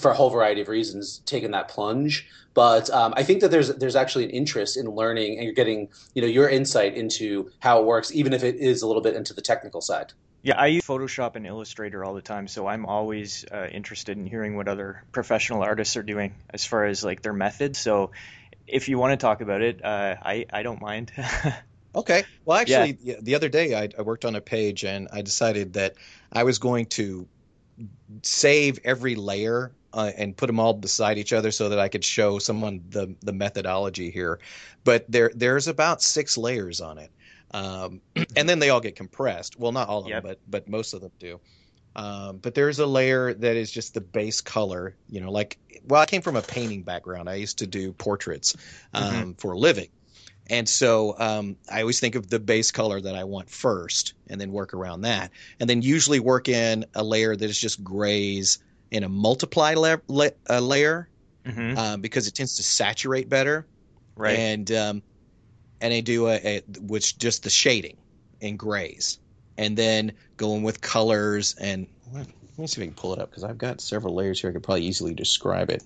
for 0.00 0.10
a 0.10 0.14
whole 0.14 0.30
variety 0.30 0.62
of 0.62 0.68
reasons 0.68 1.18
taken 1.26 1.50
that 1.50 1.68
plunge. 1.68 2.26
But 2.54 2.88
um, 2.88 3.12
I 3.18 3.22
think 3.22 3.42
that 3.42 3.50
there's 3.50 3.68
there's 3.68 3.96
actually 3.96 4.24
an 4.24 4.30
interest 4.30 4.78
in 4.78 4.86
learning, 4.86 5.36
and 5.36 5.44
you're 5.44 5.52
getting 5.52 5.90
you 6.14 6.22
know 6.22 6.28
your 6.28 6.48
insight 6.48 6.96
into 6.96 7.50
how 7.58 7.80
it 7.80 7.84
works, 7.84 8.14
even 8.14 8.32
if 8.32 8.42
it 8.44 8.56
is 8.56 8.80
a 8.80 8.86
little 8.86 9.02
bit 9.02 9.14
into 9.14 9.34
the 9.34 9.42
technical 9.42 9.82
side. 9.82 10.14
Yeah, 10.40 10.56
I 10.56 10.68
use 10.68 10.84
Photoshop 10.84 11.34
and 11.34 11.46
Illustrator 11.46 12.04
all 12.04 12.14
the 12.14 12.22
time, 12.22 12.46
so 12.46 12.66
I'm 12.66 12.86
always 12.86 13.44
uh, 13.52 13.66
interested 13.70 14.16
in 14.16 14.24
hearing 14.24 14.56
what 14.56 14.68
other 14.68 15.02
professional 15.12 15.62
artists 15.62 15.96
are 15.96 16.02
doing 16.02 16.32
as 16.48 16.64
far 16.64 16.86
as 16.86 17.04
like 17.04 17.22
their 17.22 17.32
methods. 17.32 17.78
So 17.78 18.12
if 18.68 18.88
you 18.88 18.98
want 18.98 19.12
to 19.12 19.16
talk 19.16 19.40
about 19.40 19.62
it, 19.62 19.84
uh, 19.84 20.16
I 20.22 20.46
I 20.52 20.62
don't 20.62 20.80
mind. 20.80 21.12
okay. 21.94 22.24
Well, 22.44 22.58
actually, 22.58 22.98
yeah. 23.02 23.16
the 23.20 23.34
other 23.34 23.48
day 23.48 23.74
I, 23.74 23.88
I 23.98 24.02
worked 24.02 24.24
on 24.24 24.34
a 24.36 24.40
page 24.40 24.84
and 24.84 25.08
I 25.12 25.22
decided 25.22 25.74
that 25.74 25.94
I 26.32 26.44
was 26.44 26.58
going 26.58 26.86
to 26.86 27.26
save 28.22 28.78
every 28.84 29.14
layer 29.14 29.72
uh, 29.92 30.12
and 30.16 30.36
put 30.36 30.46
them 30.46 30.60
all 30.60 30.74
beside 30.74 31.18
each 31.18 31.32
other 31.32 31.50
so 31.50 31.68
that 31.70 31.78
I 31.78 31.88
could 31.88 32.04
show 32.04 32.38
someone 32.38 32.84
the 32.90 33.14
the 33.20 33.32
methodology 33.32 34.10
here. 34.10 34.38
But 34.84 35.04
there 35.08 35.30
there's 35.34 35.68
about 35.68 36.02
six 36.02 36.36
layers 36.36 36.80
on 36.80 36.98
it, 36.98 37.10
um, 37.52 38.00
and 38.36 38.48
then 38.48 38.58
they 38.58 38.70
all 38.70 38.80
get 38.80 38.96
compressed. 38.96 39.58
Well, 39.58 39.72
not 39.72 39.88
all 39.88 40.00
of 40.00 40.08
yep. 40.08 40.22
them, 40.22 40.30
but 40.30 40.40
but 40.48 40.68
most 40.68 40.94
of 40.94 41.00
them 41.00 41.12
do. 41.18 41.40
Um, 41.98 42.36
but 42.36 42.54
there's 42.54 42.78
a 42.78 42.86
layer 42.86 43.34
that 43.34 43.56
is 43.56 43.72
just 43.72 43.92
the 43.92 44.00
base 44.00 44.40
color, 44.40 44.94
you 45.08 45.20
know, 45.20 45.32
like, 45.32 45.58
well, 45.88 46.00
I 46.00 46.06
came 46.06 46.22
from 46.22 46.36
a 46.36 46.42
painting 46.42 46.84
background. 46.84 47.28
I 47.28 47.34
used 47.34 47.58
to 47.58 47.66
do 47.66 47.92
portraits 47.92 48.54
um, 48.94 49.02
mm-hmm. 49.02 49.32
for 49.32 49.52
a 49.52 49.58
living. 49.58 49.88
And 50.48 50.68
so 50.68 51.16
um, 51.18 51.56
I 51.68 51.80
always 51.80 51.98
think 51.98 52.14
of 52.14 52.30
the 52.30 52.38
base 52.38 52.70
color 52.70 53.00
that 53.00 53.16
I 53.16 53.24
want 53.24 53.50
first 53.50 54.14
and 54.28 54.40
then 54.40 54.52
work 54.52 54.74
around 54.74 55.00
that. 55.00 55.32
And 55.58 55.68
then 55.68 55.82
usually 55.82 56.20
work 56.20 56.48
in 56.48 56.86
a 56.94 57.02
layer 57.02 57.34
that 57.34 57.50
is 57.50 57.58
just 57.58 57.82
grays 57.82 58.60
in 58.92 59.02
a 59.02 59.08
multiply 59.08 59.74
la- 59.74 59.96
la- 60.06 60.28
uh, 60.48 60.60
layer 60.60 61.08
mm-hmm. 61.44 61.76
uh, 61.76 61.96
because 61.96 62.28
it 62.28 62.34
tends 62.36 62.58
to 62.58 62.62
saturate 62.62 63.28
better. 63.28 63.66
Right. 64.14 64.38
And, 64.38 64.70
um, 64.70 65.02
and 65.80 65.92
I 65.92 65.98
do 65.98 66.28
a, 66.28 66.36
a, 66.36 66.62
which 66.80 67.18
just 67.18 67.42
the 67.42 67.50
shading 67.50 67.96
in 68.40 68.56
grays 68.56 69.18
and 69.58 69.76
then 69.76 70.12
going 70.36 70.62
with 70.62 70.80
colors 70.80 71.54
and 71.60 71.86
let 72.12 72.26
me 72.56 72.66
see 72.66 72.80
if 72.80 72.86
I 72.86 72.86
can 72.86 72.94
pull 72.94 73.12
it 73.12 73.18
up 73.18 73.28
because 73.28 73.44
I've 73.44 73.58
got 73.58 73.80
several 73.80 74.14
layers 74.14 74.40
here. 74.40 74.48
I 74.50 74.52
could 74.52 74.62
probably 74.62 74.84
easily 74.84 75.12
describe 75.12 75.68
it. 75.68 75.84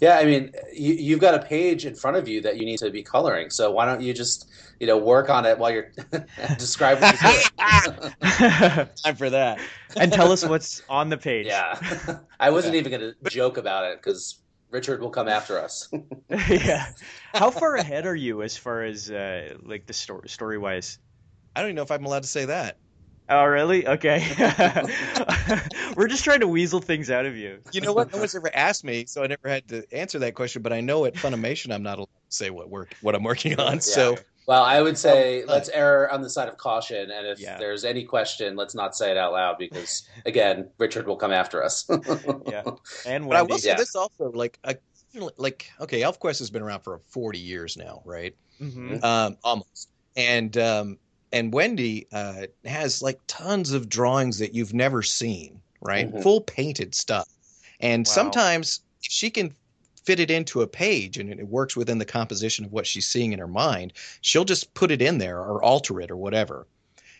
Yeah, 0.00 0.18
I 0.18 0.24
mean, 0.24 0.52
you, 0.74 1.14
have 1.14 1.20
got 1.20 1.34
a 1.34 1.38
page 1.38 1.86
in 1.86 1.94
front 1.94 2.16
of 2.16 2.26
you 2.26 2.40
that 2.40 2.56
you 2.56 2.64
need 2.64 2.78
to 2.78 2.90
be 2.90 3.04
coloring. 3.04 3.50
So 3.50 3.70
why 3.70 3.86
don't 3.86 4.00
you 4.00 4.12
just, 4.12 4.50
you 4.80 4.88
know, 4.88 4.98
work 4.98 5.30
on 5.30 5.46
it 5.46 5.56
while 5.56 5.70
you're 5.70 5.92
describing 6.58 7.04
what 7.04 7.52
you're? 7.60 8.86
Time 9.04 9.16
for 9.16 9.30
that. 9.30 9.60
And 9.96 10.12
tell 10.12 10.32
us 10.32 10.44
what's 10.44 10.82
on 10.88 11.10
the 11.10 11.16
page. 11.16 11.46
Yeah, 11.46 11.78
I 12.40 12.50
wasn't 12.50 12.74
even 12.74 12.90
going 12.90 13.14
to 13.22 13.30
joke 13.30 13.56
about 13.56 13.84
it 13.84 13.98
because 14.02 14.40
Richard 14.70 15.00
will 15.00 15.10
come 15.10 15.28
after 15.28 15.60
us. 15.60 15.88
yeah. 16.28 16.86
How 17.32 17.52
far 17.52 17.76
ahead 17.76 18.04
are 18.04 18.16
you 18.16 18.42
as 18.42 18.56
far 18.56 18.82
as 18.82 19.10
uh, 19.10 19.54
like 19.62 19.86
the 19.86 19.92
story 19.92 20.28
story 20.28 20.58
wise? 20.58 20.98
I 21.54 21.60
don't 21.60 21.68
even 21.68 21.76
know 21.76 21.82
if 21.82 21.90
I'm 21.90 22.04
allowed 22.04 22.22
to 22.22 22.28
say 22.28 22.46
that. 22.46 22.78
Oh, 23.30 23.44
really? 23.44 23.86
Okay. 23.86 24.26
We're 25.96 26.08
just 26.08 26.24
trying 26.24 26.40
to 26.40 26.48
weasel 26.48 26.80
things 26.80 27.10
out 27.10 27.26
of 27.26 27.36
you. 27.36 27.58
You 27.72 27.82
know 27.82 27.92
what? 27.92 28.12
No 28.12 28.18
one's 28.18 28.34
ever 28.34 28.50
asked 28.54 28.84
me, 28.84 29.04
so 29.06 29.22
I 29.22 29.26
never 29.26 29.48
had 29.48 29.68
to 29.68 29.84
answer 29.92 30.18
that 30.20 30.34
question. 30.34 30.62
But 30.62 30.72
I 30.72 30.80
know 30.80 31.04
at 31.04 31.14
Funimation, 31.14 31.72
I'm 31.72 31.82
not 31.82 31.98
allowed 31.98 32.06
to 32.06 32.36
say 32.36 32.50
what 32.50 32.70
work 32.70 32.94
what 33.02 33.14
I'm 33.14 33.22
working 33.22 33.58
on. 33.60 33.74
Yeah. 33.74 33.80
So, 33.80 34.16
well, 34.46 34.64
I 34.64 34.80
would 34.80 34.96
say 34.96 35.44
let's 35.44 35.68
err 35.68 36.10
on 36.10 36.22
the 36.22 36.30
side 36.30 36.48
of 36.48 36.56
caution, 36.56 37.10
and 37.10 37.26
if 37.26 37.38
yeah. 37.38 37.58
there's 37.58 37.84
any 37.84 38.04
question, 38.04 38.56
let's 38.56 38.74
not 38.74 38.96
say 38.96 39.10
it 39.10 39.18
out 39.18 39.32
loud 39.32 39.58
because, 39.58 40.08
again, 40.24 40.70
Richard 40.78 41.06
will 41.06 41.16
come 41.16 41.32
after 41.32 41.62
us. 41.62 41.84
yeah, 42.46 42.62
and 43.04 43.26
Wendy. 43.26 43.28
but 43.28 43.36
I 43.36 43.42
will 43.42 43.58
say 43.58 43.70
yeah. 43.70 43.76
this 43.76 43.94
also, 43.94 44.32
like, 44.32 44.58
I, 44.64 44.76
like, 45.36 45.70
okay, 45.80 46.00
ElfQuest 46.00 46.38
has 46.38 46.48
been 46.48 46.62
around 46.62 46.80
for 46.80 47.00
40 47.08 47.38
years 47.38 47.76
now, 47.76 48.00
right? 48.06 48.34
Mm-hmm. 48.58 49.04
Um, 49.04 49.36
almost, 49.44 49.90
and 50.16 50.56
um, 50.56 50.98
and 51.32 51.52
Wendy 51.52 52.06
uh, 52.12 52.46
has 52.64 53.02
like 53.02 53.20
tons 53.26 53.72
of 53.72 53.88
drawings 53.88 54.38
that 54.38 54.54
you've 54.54 54.74
never 54.74 55.02
seen, 55.02 55.60
right? 55.80 56.08
Mm-hmm. 56.08 56.22
Full 56.22 56.40
painted 56.40 56.94
stuff. 56.94 57.28
And 57.80 58.06
wow. 58.06 58.12
sometimes 58.12 58.80
she 59.00 59.30
can 59.30 59.54
fit 60.08 60.20
it 60.20 60.30
into 60.30 60.62
a 60.62 60.66
page 60.66 61.18
and 61.18 61.30
it 61.30 61.46
works 61.46 61.76
within 61.76 61.98
the 61.98 62.04
composition 62.04 62.64
of 62.64 62.72
what 62.72 62.86
she's 62.86 63.06
seeing 63.06 63.32
in 63.32 63.38
her 63.38 63.46
mind, 63.46 63.92
she'll 64.22 64.46
just 64.46 64.72
put 64.72 64.90
it 64.90 65.02
in 65.02 65.18
there 65.18 65.38
or 65.38 65.62
alter 65.62 66.00
it 66.00 66.10
or 66.10 66.16
whatever. 66.16 66.66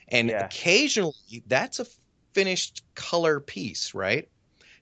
And 0.09 0.31
yeah. 0.31 0.47
occasionally 0.47 1.43
that's 1.47 1.81
a 1.81 1.87
finished 2.33 2.83
color 2.95 3.41
piece, 3.41 3.93
right? 3.93 4.27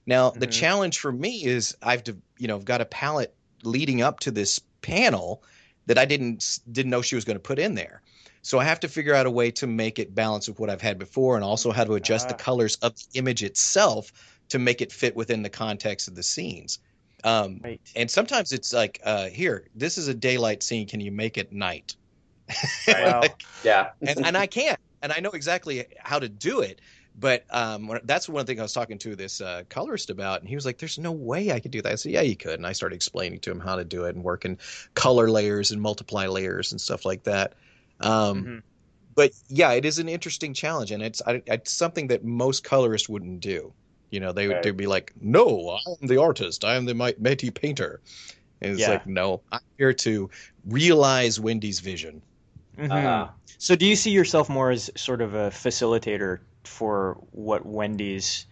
Now, 0.05 0.29
mm-hmm. 0.29 0.39
the 0.39 0.47
challenge 0.47 0.99
for 0.99 1.11
me 1.11 1.43
is 1.43 1.75
I've 1.81 2.03
you 2.37 2.47
know, 2.47 2.55
I've 2.55 2.63
got 2.63 2.79
a 2.79 2.85
palette 2.85 3.35
leading 3.63 4.01
up 4.01 4.21
to 4.21 4.31
this 4.31 4.61
panel 4.81 5.43
that 5.87 5.97
I 5.97 6.05
didn't 6.05 6.59
didn't 6.71 6.91
know 6.91 7.01
she 7.01 7.15
was 7.15 7.25
going 7.25 7.35
to 7.35 7.41
put 7.41 7.59
in 7.59 7.75
there. 7.75 8.01
So 8.47 8.59
I 8.59 8.63
have 8.63 8.79
to 8.79 8.87
figure 8.87 9.13
out 9.13 9.25
a 9.25 9.29
way 9.29 9.51
to 9.51 9.67
make 9.67 9.99
it 9.99 10.15
balance 10.15 10.47
with 10.47 10.57
what 10.57 10.69
I've 10.69 10.81
had 10.81 10.97
before 10.97 11.35
and 11.35 11.43
also 11.43 11.69
how 11.73 11.83
to 11.83 11.95
adjust 11.95 12.29
the 12.29 12.33
ah. 12.33 12.37
colors 12.37 12.77
of 12.77 12.95
the 12.95 13.19
image 13.19 13.43
itself 13.43 14.13
to 14.47 14.57
make 14.57 14.81
it 14.81 14.93
fit 14.93 15.17
within 15.17 15.41
the 15.41 15.49
context 15.49 16.07
of 16.07 16.15
the 16.15 16.23
scenes. 16.23 16.79
Um, 17.25 17.59
right. 17.61 17.81
And 17.93 18.09
sometimes 18.09 18.53
it's 18.53 18.71
like, 18.71 19.01
uh, 19.03 19.27
here, 19.27 19.67
this 19.75 19.97
is 19.97 20.07
a 20.07 20.13
daylight 20.13 20.63
scene. 20.63 20.87
Can 20.87 21.01
you 21.01 21.11
make 21.11 21.37
it 21.37 21.51
night? 21.51 21.97
Wow. 22.87 23.19
like, 23.19 23.43
yeah. 23.65 23.89
and, 24.01 24.25
and 24.25 24.37
I 24.37 24.47
can't. 24.47 24.79
And 25.01 25.11
I 25.11 25.19
know 25.19 25.31
exactly 25.31 25.83
how 25.99 26.17
to 26.17 26.29
do 26.29 26.61
it. 26.61 26.79
But 27.19 27.43
um, 27.49 27.99
that's 28.05 28.29
one 28.29 28.45
thing 28.45 28.61
I 28.61 28.63
was 28.63 28.71
talking 28.71 28.97
to 28.99 29.17
this 29.17 29.41
uh, 29.41 29.63
colorist 29.67 30.09
about, 30.09 30.39
and 30.39 30.47
he 30.47 30.55
was 30.55 30.67
like, 30.67 30.77
"There's 30.77 30.99
no 30.99 31.11
way 31.11 31.51
I 31.51 31.59
could 31.59 31.71
do 31.71 31.81
that." 31.81 31.91
I 31.91 31.95
said, 31.95 32.11
"Yeah, 32.11 32.21
you 32.21 32.35
could." 32.37 32.53
And 32.53 32.65
I 32.67 32.73
started 32.73 32.95
explaining 32.95 33.39
to 33.39 33.51
him 33.51 33.59
how 33.59 33.75
to 33.75 33.83
do 33.83 34.05
it 34.05 34.13
and 34.13 34.23
work 34.23 34.45
in 34.45 34.59
color 34.93 35.27
layers 35.27 35.71
and 35.71 35.81
multiply 35.81 36.27
layers 36.27 36.71
and 36.71 36.79
stuff 36.79 37.05
like 37.05 37.23
that. 37.23 37.55
Um, 37.99 38.43
mm-hmm. 38.43 38.57
But 39.15 39.31
yeah, 39.49 39.71
it 39.71 39.83
is 39.83 39.97
an 39.97 40.09
interesting 40.09 40.53
challenge, 40.53 40.91
and 40.91 41.01
it's 41.01 41.21
I, 41.25 41.41
it's 41.47 41.71
something 41.71 42.07
that 42.07 42.23
most 42.23 42.63
colorists 42.63 43.09
wouldn't 43.09 43.39
do. 43.39 43.73
You 44.11 44.19
know, 44.19 44.31
they 44.31 44.47
would 44.47 44.63
right. 44.63 44.77
be 44.77 44.85
like, 44.85 45.11
"No, 45.19 45.69
I 45.71 45.79
am 46.01 46.07
the 46.07 46.21
artist. 46.21 46.63
I 46.63 46.75
am 46.75 46.85
the 46.85 46.93
mighty 46.93 47.49
painter." 47.49 47.99
And 48.61 48.71
it's 48.71 48.81
yeah. 48.81 48.89
like, 48.89 49.07
no, 49.07 49.41
I'm 49.51 49.59
here 49.77 49.93
to 49.93 50.29
realize 50.65 51.39
Wendy's 51.39 51.79
vision. 51.79 52.21
Mm-hmm. 52.77 52.91
Uh-huh. 52.91 53.27
So, 53.57 53.75
do 53.75 53.85
you 53.85 53.95
see 53.95 54.11
yourself 54.11 54.49
more 54.49 54.71
as 54.71 54.91
sort 54.95 55.21
of 55.21 55.33
a 55.33 55.49
facilitator 55.49 56.39
for 56.63 57.17
what 57.31 57.65
Wendy's 57.65 58.45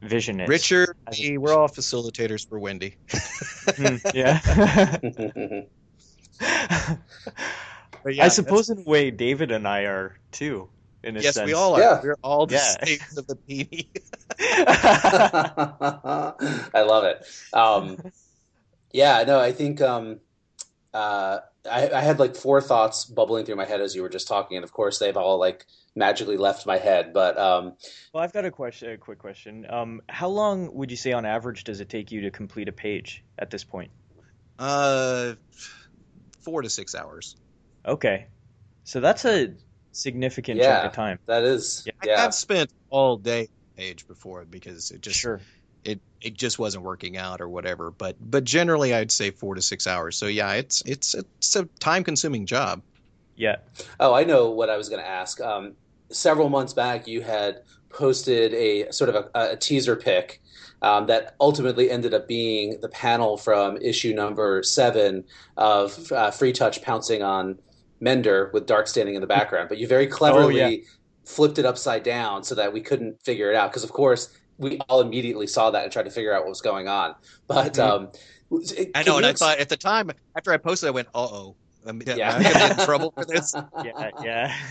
vision 0.00 0.40
is? 0.40 0.48
Richard, 0.48 0.96
a- 1.12 1.38
we're 1.38 1.56
all 1.56 1.68
facilitators 1.68 2.48
for 2.48 2.58
Wendy. 2.58 2.96
mm, 3.08 4.00
yeah. 4.14 5.66
yeah, 8.06 8.24
I 8.24 8.28
suppose 8.28 8.70
in 8.70 8.78
a 8.80 8.82
way, 8.82 9.10
David 9.10 9.50
and 9.50 9.66
I 9.66 9.82
are 9.82 10.16
too. 10.32 10.68
In 11.02 11.16
a 11.18 11.20
yes, 11.20 11.34
sense. 11.34 11.46
we 11.46 11.52
all 11.52 11.74
are. 11.74 11.80
Yeah. 11.80 12.00
We're 12.02 12.16
all 12.22 12.46
the 12.46 12.54
yeah. 12.54 12.60
states 12.60 13.16
of 13.18 13.26
the 13.26 13.36
peony. 13.36 13.90
I 16.74 16.82
love 16.82 17.04
it. 17.04 17.26
Um, 17.52 17.98
yeah, 18.92 19.24
no, 19.26 19.38
I 19.38 19.52
think 19.52 19.82
um, 19.82 20.20
uh, 20.94 21.40
I, 21.70 21.90
I, 21.90 22.00
had 22.00 22.18
like 22.18 22.36
four 22.36 22.60
thoughts 22.60 23.04
bubbling 23.04 23.44
through 23.44 23.56
my 23.56 23.64
head 23.66 23.80
as 23.80 23.94
you 23.94 24.02
were 24.02 24.08
just 24.08 24.28
talking, 24.28 24.56
and 24.56 24.64
of 24.64 24.72
course 24.72 24.98
they've 24.98 25.16
all 25.16 25.38
like 25.38 25.66
magically 25.94 26.36
left 26.36 26.66
my 26.66 26.78
head. 26.78 27.12
But 27.12 27.38
um, 27.38 27.74
well, 28.12 28.22
I've 28.22 28.32
got 28.32 28.44
a 28.44 28.50
question, 28.50 28.90
a 28.90 28.96
quick 28.96 29.18
question. 29.18 29.66
Um, 29.68 30.00
how 30.08 30.28
long 30.28 30.72
would 30.74 30.90
you 30.90 30.96
say 30.96 31.12
on 31.12 31.26
average 31.26 31.64
does 31.64 31.80
it 31.80 31.88
take 31.88 32.12
you 32.12 32.22
to 32.22 32.30
complete 32.30 32.68
a 32.68 32.72
page 32.72 33.24
at 33.38 33.50
this 33.50 33.64
point? 33.64 33.90
Uh, 34.58 35.34
four 36.40 36.62
to 36.62 36.70
six 36.70 36.94
hours. 36.94 37.36
Okay, 37.86 38.26
so 38.84 39.00
that's 39.00 39.24
a 39.24 39.54
significant 39.92 40.58
yeah, 40.58 40.76
chunk 40.76 40.86
of 40.86 40.92
time. 40.92 41.18
That 41.26 41.44
is. 41.44 41.84
Yeah, 41.86 41.92
yeah. 42.04 42.24
I've 42.24 42.34
spent 42.34 42.70
all 42.90 43.16
day 43.16 43.48
page 43.76 44.06
before 44.06 44.44
because 44.44 44.90
it 44.90 45.00
just 45.00 45.18
sure 45.18 45.40
it 45.84 46.00
it 46.20 46.34
just 46.34 46.58
wasn't 46.58 46.84
working 46.84 47.16
out 47.16 47.40
or 47.40 47.48
whatever. 47.48 47.90
But 47.90 48.16
but 48.20 48.44
generally, 48.44 48.94
I'd 48.94 49.12
say 49.12 49.30
four 49.30 49.54
to 49.54 49.62
six 49.62 49.86
hours. 49.86 50.16
So 50.16 50.26
yeah, 50.26 50.52
it's 50.52 50.82
it's 50.86 51.14
it's 51.14 51.56
a 51.56 51.64
time 51.80 52.04
consuming 52.04 52.46
job. 52.46 52.82
Yeah. 53.36 53.56
Oh, 54.00 54.14
I 54.14 54.24
know 54.24 54.50
what 54.50 54.70
I 54.70 54.76
was 54.76 54.88
going 54.88 55.02
to 55.02 55.08
ask. 55.08 55.40
Um, 55.40 55.74
several 56.10 56.48
months 56.48 56.72
back, 56.72 57.06
you 57.06 57.20
had 57.20 57.62
posted 57.88 58.54
a 58.54 58.90
sort 58.92 59.10
of 59.10 59.28
a, 59.34 59.52
a 59.52 59.56
teaser 59.56 59.96
pic 59.96 60.40
um, 60.82 61.06
that 61.06 61.34
ultimately 61.40 61.90
ended 61.90 62.14
up 62.14 62.28
being 62.28 62.80
the 62.80 62.88
panel 62.88 63.36
from 63.36 63.76
issue 63.78 64.14
number 64.14 64.62
seven 64.62 65.24
of 65.56 66.12
uh, 66.12 66.30
Free 66.30 66.52
Touch 66.52 66.82
pouncing 66.82 67.22
on 67.22 67.58
Mender 68.00 68.50
with 68.52 68.66
Dart 68.66 68.88
standing 68.88 69.14
in 69.14 69.20
the 69.20 69.26
background. 69.26 69.68
But 69.68 69.78
you 69.78 69.86
very 69.86 70.06
cleverly 70.06 70.62
oh, 70.62 70.68
yeah. 70.68 70.76
flipped 71.24 71.58
it 71.58 71.64
upside 71.64 72.02
down 72.02 72.42
so 72.44 72.54
that 72.54 72.72
we 72.72 72.80
couldn't 72.80 73.22
figure 73.22 73.50
it 73.50 73.56
out. 73.56 73.70
Because 73.70 73.84
of 73.84 73.92
course, 73.92 74.36
we 74.58 74.78
all 74.88 75.00
immediately 75.00 75.46
saw 75.46 75.70
that 75.70 75.84
and 75.84 75.92
tried 75.92 76.04
to 76.04 76.10
figure 76.10 76.32
out 76.32 76.42
what 76.42 76.50
was 76.50 76.60
going 76.60 76.88
on. 76.88 77.14
But 77.46 77.74
mm-hmm. 77.74 78.04
um, 78.04 78.12
I 78.94 79.02
know, 79.02 79.16
and 79.16 79.26
ex- 79.26 79.42
I 79.42 79.46
thought 79.46 79.58
at 79.58 79.68
the 79.68 79.76
time 79.76 80.10
after 80.36 80.52
I 80.52 80.56
posted, 80.56 80.88
I 80.88 80.90
went, 80.90 81.08
"Uh 81.14 81.28
oh." 81.30 81.56
I'm, 81.86 82.00
yeah. 82.06 82.34
I'm 82.34 82.42
gonna 82.42 82.54
get 82.54 82.78
in 82.78 82.84
trouble 82.84 83.12
for 83.12 83.24
this. 83.24 83.54
Yeah, 83.84 84.10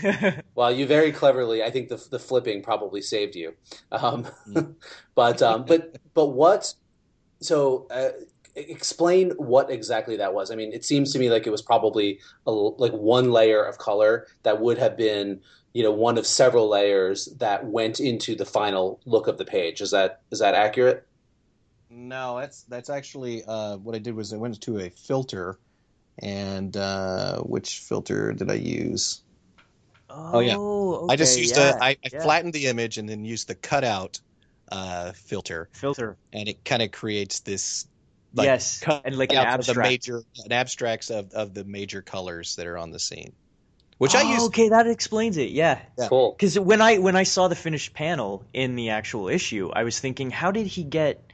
yeah. 0.02 0.40
well, 0.54 0.72
you 0.72 0.86
very 0.86 1.12
cleverly. 1.12 1.62
I 1.62 1.70
think 1.70 1.88
the 1.88 2.04
the 2.10 2.18
flipping 2.18 2.62
probably 2.62 3.00
saved 3.00 3.36
you. 3.36 3.54
Um, 3.92 4.26
mm. 4.48 4.74
but 5.14 5.40
um, 5.42 5.64
but 5.64 5.96
but 6.14 6.26
what? 6.26 6.74
So 7.40 7.86
uh, 7.90 8.10
explain 8.56 9.30
what 9.32 9.70
exactly 9.70 10.16
that 10.16 10.34
was. 10.34 10.50
I 10.50 10.56
mean, 10.56 10.72
it 10.72 10.84
seems 10.84 11.12
to 11.12 11.18
me 11.18 11.30
like 11.30 11.46
it 11.46 11.50
was 11.50 11.62
probably 11.62 12.20
a, 12.46 12.50
like 12.52 12.92
one 12.92 13.30
layer 13.30 13.62
of 13.64 13.78
color 13.78 14.26
that 14.42 14.60
would 14.60 14.78
have 14.78 14.96
been 14.96 15.40
you 15.72 15.82
know 15.82 15.92
one 15.92 16.18
of 16.18 16.26
several 16.26 16.68
layers 16.68 17.26
that 17.38 17.66
went 17.66 18.00
into 18.00 18.34
the 18.36 18.46
final 18.46 19.00
look 19.06 19.26
of 19.28 19.38
the 19.38 19.44
page. 19.44 19.80
Is 19.80 19.90
that 19.90 20.22
is 20.30 20.38
that 20.40 20.54
accurate? 20.54 21.06
No, 21.90 22.38
that's 22.38 22.62
that's 22.64 22.90
actually 22.90 23.44
uh, 23.44 23.76
what 23.78 23.94
I 23.94 23.98
did 23.98 24.14
was 24.14 24.32
I 24.32 24.36
went 24.36 24.60
to 24.62 24.78
a 24.78 24.90
filter, 24.90 25.58
and 26.18 26.76
uh, 26.76 27.40
which 27.40 27.78
filter 27.80 28.32
did 28.32 28.50
I 28.50 28.54
use? 28.54 29.22
Oh, 30.10 30.30
oh 30.34 30.40
yeah, 30.40 30.56
okay, 30.56 31.12
I 31.12 31.16
just 31.16 31.36
used 31.38 31.56
yeah, 31.56 31.70
a 31.78 31.84
I, 31.84 31.90
I 32.04 32.08
yeah. 32.12 32.22
flattened 32.22 32.52
the 32.52 32.66
image 32.66 32.98
and 32.98 33.08
then 33.08 33.24
used 33.24 33.48
the 33.48 33.54
cutout 33.54 34.20
uh, 34.72 35.12
filter. 35.12 35.70
Filter, 35.72 36.16
and 36.32 36.48
it 36.48 36.64
kind 36.64 36.82
of 36.82 36.90
creates 36.92 37.40
this. 37.40 37.86
Like, 38.34 38.46
yes, 38.46 38.84
and 39.04 39.16
like 39.16 39.32
an 39.32 39.38
abstract. 39.38 39.76
The 39.76 39.82
major, 39.82 40.22
an 40.44 40.52
abstracts 40.52 41.10
of, 41.10 41.32
of 41.32 41.54
the 41.54 41.64
major 41.64 42.02
colors 42.02 42.56
that 42.56 42.66
are 42.66 42.76
on 42.76 42.90
the 42.90 42.98
scene 42.98 43.32
which 43.98 44.14
oh, 44.14 44.18
I 44.18 44.22
use. 44.22 44.42
Okay, 44.44 44.70
that 44.70 44.86
explains 44.86 45.36
it. 45.36 45.50
Yeah, 45.50 45.78
yeah. 45.98 46.08
cool. 46.08 46.32
Because 46.32 46.58
when 46.58 46.80
I 46.80 46.98
when 46.98 47.16
I 47.16 47.22
saw 47.22 47.48
the 47.48 47.56
finished 47.56 47.94
panel 47.94 48.44
in 48.52 48.76
the 48.76 48.90
actual 48.90 49.28
issue, 49.28 49.70
I 49.72 49.84
was 49.84 49.98
thinking, 49.98 50.30
how 50.30 50.50
did 50.50 50.66
he 50.66 50.82
get 50.82 51.32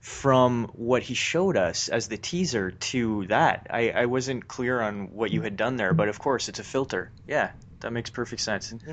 from 0.00 0.70
what 0.74 1.02
he 1.02 1.14
showed 1.14 1.56
us 1.56 1.88
as 1.88 2.08
the 2.08 2.18
teaser 2.18 2.70
to 2.70 3.26
that? 3.26 3.68
I 3.70 3.90
I 3.90 4.06
wasn't 4.06 4.46
clear 4.46 4.80
on 4.80 5.14
what 5.14 5.30
you 5.30 5.42
had 5.42 5.56
done 5.56 5.76
there, 5.76 5.94
but 5.94 6.08
of 6.08 6.18
course, 6.18 6.48
it's 6.48 6.58
a 6.58 6.64
filter. 6.64 7.10
Yeah, 7.26 7.50
that 7.80 7.92
makes 7.92 8.10
perfect 8.10 8.42
sense. 8.42 8.72
Mm-hmm. 8.72 8.92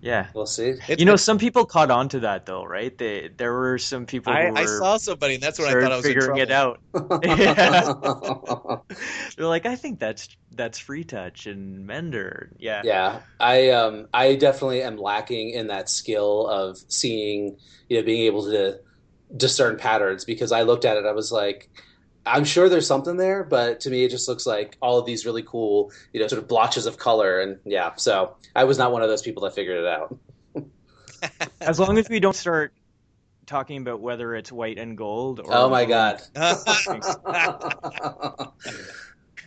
Yeah, 0.00 0.28
we'll 0.34 0.46
see. 0.46 0.74
It's, 0.88 1.00
you 1.00 1.06
know, 1.06 1.16
some 1.16 1.38
people 1.38 1.64
caught 1.64 1.90
on 1.90 2.08
to 2.10 2.20
that 2.20 2.46
though, 2.46 2.64
right? 2.64 2.96
They, 2.96 3.30
there 3.36 3.52
were 3.52 3.78
some 3.78 4.06
people. 4.06 4.32
I, 4.32 4.50
I 4.54 4.66
saw 4.66 4.98
somebody, 4.98 5.34
and 5.34 5.42
that's 5.42 5.58
what 5.58 5.68
I 5.68 5.80
thought 5.80 5.92
I 5.92 5.96
was 5.96 6.04
figuring 6.04 6.38
it 6.38 6.50
out. 6.50 6.80
They're 9.36 9.46
like, 9.46 9.66
I 9.66 9.76
think 9.76 9.98
that's 9.98 10.28
that's 10.52 10.78
free 10.78 11.04
touch 11.04 11.46
and 11.46 11.86
Mender. 11.86 12.52
Yeah, 12.58 12.82
yeah. 12.84 13.20
I 13.40 13.70
um 13.70 14.06
I 14.12 14.36
definitely 14.36 14.82
am 14.82 14.98
lacking 14.98 15.50
in 15.50 15.68
that 15.68 15.88
skill 15.88 16.46
of 16.46 16.78
seeing, 16.88 17.56
you 17.88 17.98
know, 17.98 18.04
being 18.04 18.24
able 18.24 18.44
to 18.44 18.76
discern 19.36 19.76
patterns 19.76 20.24
because 20.24 20.52
I 20.52 20.62
looked 20.62 20.84
at 20.84 20.96
it, 20.96 21.06
I 21.06 21.12
was 21.12 21.32
like 21.32 21.70
I'm 22.26 22.44
sure 22.44 22.68
there's 22.68 22.86
something 22.86 23.16
there, 23.16 23.44
but 23.44 23.80
to 23.80 23.90
me, 23.90 24.04
it 24.04 24.10
just 24.10 24.28
looks 24.28 24.46
like 24.46 24.76
all 24.82 24.98
of 24.98 25.06
these 25.06 25.24
really 25.24 25.44
cool, 25.44 25.92
you 26.12 26.20
know, 26.20 26.26
sort 26.26 26.42
of 26.42 26.48
blotches 26.48 26.86
of 26.86 26.98
color. 26.98 27.40
And 27.40 27.58
yeah, 27.64 27.94
so 27.96 28.36
I 28.54 28.64
was 28.64 28.78
not 28.78 28.92
one 28.92 29.02
of 29.02 29.08
those 29.08 29.22
people 29.22 29.44
that 29.44 29.54
figured 29.54 29.78
it 29.78 29.86
out. 29.86 30.18
as 31.60 31.78
long 31.78 31.98
as 31.98 32.08
we 32.08 32.20
don't 32.20 32.36
start 32.36 32.72
talking 33.46 33.80
about 33.80 34.00
whether 34.00 34.34
it's 34.34 34.50
white 34.50 34.78
and 34.78 34.98
gold. 34.98 35.40
Or 35.40 35.54
oh 35.54 35.68
my 35.68 35.84
god. 35.84 36.20
Uh, 36.34 36.56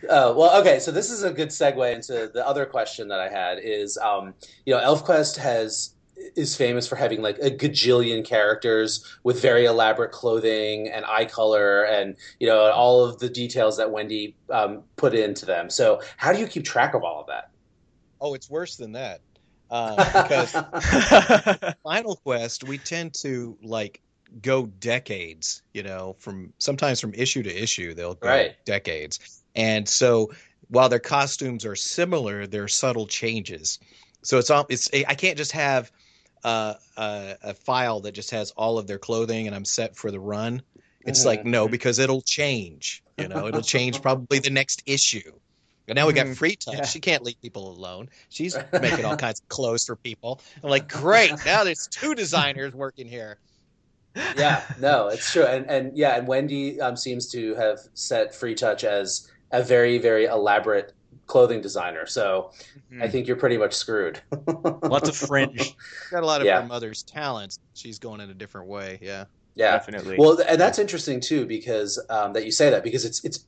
well, 0.34 0.60
okay, 0.60 0.78
so 0.80 0.90
this 0.90 1.10
is 1.10 1.22
a 1.22 1.30
good 1.30 1.48
segue 1.48 1.94
into 1.94 2.30
the 2.32 2.46
other 2.46 2.64
question 2.64 3.08
that 3.08 3.20
I 3.20 3.28
had. 3.28 3.58
Is 3.62 3.98
um, 3.98 4.34
you 4.64 4.74
know, 4.74 4.80
ElfQuest 4.80 5.36
has 5.36 5.94
is 6.36 6.56
famous 6.56 6.86
for 6.86 6.96
having 6.96 7.22
like 7.22 7.38
a 7.38 7.50
gajillion 7.50 8.24
characters 8.24 9.04
with 9.22 9.40
very 9.40 9.64
elaborate 9.64 10.12
clothing 10.12 10.88
and 10.88 11.04
eye 11.04 11.24
color 11.24 11.84
and 11.84 12.16
you 12.38 12.46
know 12.46 12.70
all 12.70 13.04
of 13.04 13.18
the 13.18 13.28
details 13.28 13.76
that 13.76 13.90
Wendy 13.90 14.36
um, 14.50 14.82
put 14.96 15.14
into 15.14 15.46
them. 15.46 15.70
So 15.70 16.00
how 16.16 16.32
do 16.32 16.38
you 16.38 16.46
keep 16.46 16.64
track 16.64 16.94
of 16.94 17.02
all 17.02 17.20
of 17.20 17.26
that? 17.28 17.50
Oh, 18.20 18.34
it's 18.34 18.50
worse 18.50 18.76
than 18.76 18.92
that. 18.92 19.20
Uh, 19.72 19.94
because 20.22 20.50
Final 21.84 22.16
Quest, 22.16 22.64
we 22.64 22.76
tend 22.76 23.14
to 23.14 23.56
like 23.62 24.00
go 24.42 24.66
decades. 24.66 25.62
You 25.74 25.84
know, 25.84 26.16
from 26.18 26.52
sometimes 26.58 27.00
from 27.00 27.14
issue 27.14 27.44
to 27.44 27.62
issue, 27.62 27.94
they'll 27.94 28.16
go 28.16 28.30
right. 28.30 28.56
decades, 28.64 29.42
and 29.54 29.88
so 29.88 30.32
while 30.70 30.88
their 30.88 30.98
costumes 30.98 31.64
are 31.64 31.76
similar, 31.76 32.48
there 32.48 32.64
are 32.64 32.68
subtle 32.68 33.06
changes. 33.06 33.78
So 34.22 34.38
it's 34.38 34.50
all 34.50 34.66
it's 34.68 34.88
I 34.92 35.14
can't 35.14 35.36
just 35.36 35.52
have 35.52 35.92
uh, 36.44 36.74
a, 36.96 37.36
a, 37.42 37.54
file 37.54 38.00
that 38.00 38.12
just 38.12 38.30
has 38.30 38.50
all 38.52 38.78
of 38.78 38.86
their 38.86 38.98
clothing 38.98 39.46
and 39.46 39.54
I'm 39.54 39.64
set 39.64 39.96
for 39.96 40.10
the 40.10 40.20
run. 40.20 40.62
It's 41.02 41.24
like 41.24 41.44
no, 41.44 41.64
mm-hmm. 41.64 41.72
because 41.72 41.98
it'll 41.98 42.22
change. 42.22 43.02
You 43.18 43.28
know, 43.28 43.46
it'll 43.46 43.62
change 43.62 44.02
probably 44.02 44.38
the 44.38 44.50
next 44.50 44.82
issue. 44.86 45.32
And 45.88 45.96
now 45.96 46.06
we 46.06 46.12
got 46.12 46.26
mm-hmm. 46.26 46.34
free 46.34 46.56
touch. 46.56 46.74
Yeah. 46.74 46.84
She 46.84 47.00
can't 47.00 47.22
leave 47.24 47.40
people 47.40 47.70
alone. 47.70 48.10
She's 48.28 48.56
making 48.72 49.04
all 49.04 49.16
kinds 49.16 49.40
of 49.40 49.48
clothes 49.48 49.84
for 49.84 49.96
people. 49.96 50.40
I'm 50.62 50.70
like, 50.70 50.88
great. 50.88 51.32
Now 51.44 51.64
there's 51.64 51.88
two 51.88 52.14
designers 52.14 52.74
working 52.74 53.08
here. 53.08 53.38
Yeah, 54.36 54.62
no, 54.80 55.08
it's 55.08 55.32
true. 55.32 55.44
And 55.44 55.70
and 55.70 55.96
yeah, 55.96 56.16
and 56.16 56.26
Wendy 56.26 56.80
um, 56.80 56.96
seems 56.96 57.30
to 57.32 57.54
have 57.54 57.78
set 57.94 58.34
free 58.34 58.54
touch 58.54 58.84
as 58.84 59.30
a 59.52 59.62
very 59.62 59.98
very 59.98 60.24
elaborate 60.24 60.92
clothing 61.30 61.62
designer. 61.62 62.06
So 62.06 62.50
mm-hmm. 62.92 63.02
I 63.02 63.08
think 63.08 63.26
you're 63.26 63.36
pretty 63.36 63.56
much 63.56 63.72
screwed. 63.72 64.20
Lots 64.82 65.08
of 65.08 65.16
fringe. 65.16 65.76
Got 66.10 66.24
a 66.24 66.26
lot 66.26 66.40
of 66.40 66.46
yeah. 66.46 66.60
her 66.60 66.66
mother's 66.66 67.02
talents. 67.04 67.58
She's 67.74 67.98
going 67.98 68.20
in 68.20 68.28
a 68.28 68.34
different 68.34 68.66
way. 68.66 68.98
Yeah. 69.00 69.24
Yeah, 69.54 69.72
definitely. 69.72 70.16
Well, 70.18 70.40
and 70.46 70.60
that's 70.60 70.78
interesting 70.78 71.20
too 71.20 71.46
because 71.46 71.98
um, 72.08 72.32
that 72.34 72.44
you 72.44 72.52
say 72.52 72.70
that 72.70 72.84
because 72.84 73.04
it's 73.04 73.24
it's 73.24 73.44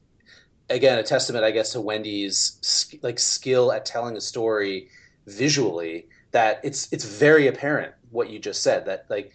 again 0.69 0.99
a 0.99 1.03
testament, 1.03 1.45
I 1.45 1.53
guess, 1.53 1.73
to 1.73 1.81
Wendy's 1.81 2.89
like 3.03 3.19
skill 3.19 3.73
at 3.73 3.85
telling 3.85 4.17
a 4.17 4.21
story 4.21 4.89
visually. 5.27 6.07
That 6.33 6.61
it's 6.65 6.93
it's 6.93 7.05
very 7.05 7.47
apparent 7.47 7.95
what 8.11 8.31
you 8.31 8.39
just 8.39 8.63
said. 8.63 8.87
That 8.87 9.07
like 9.09 9.33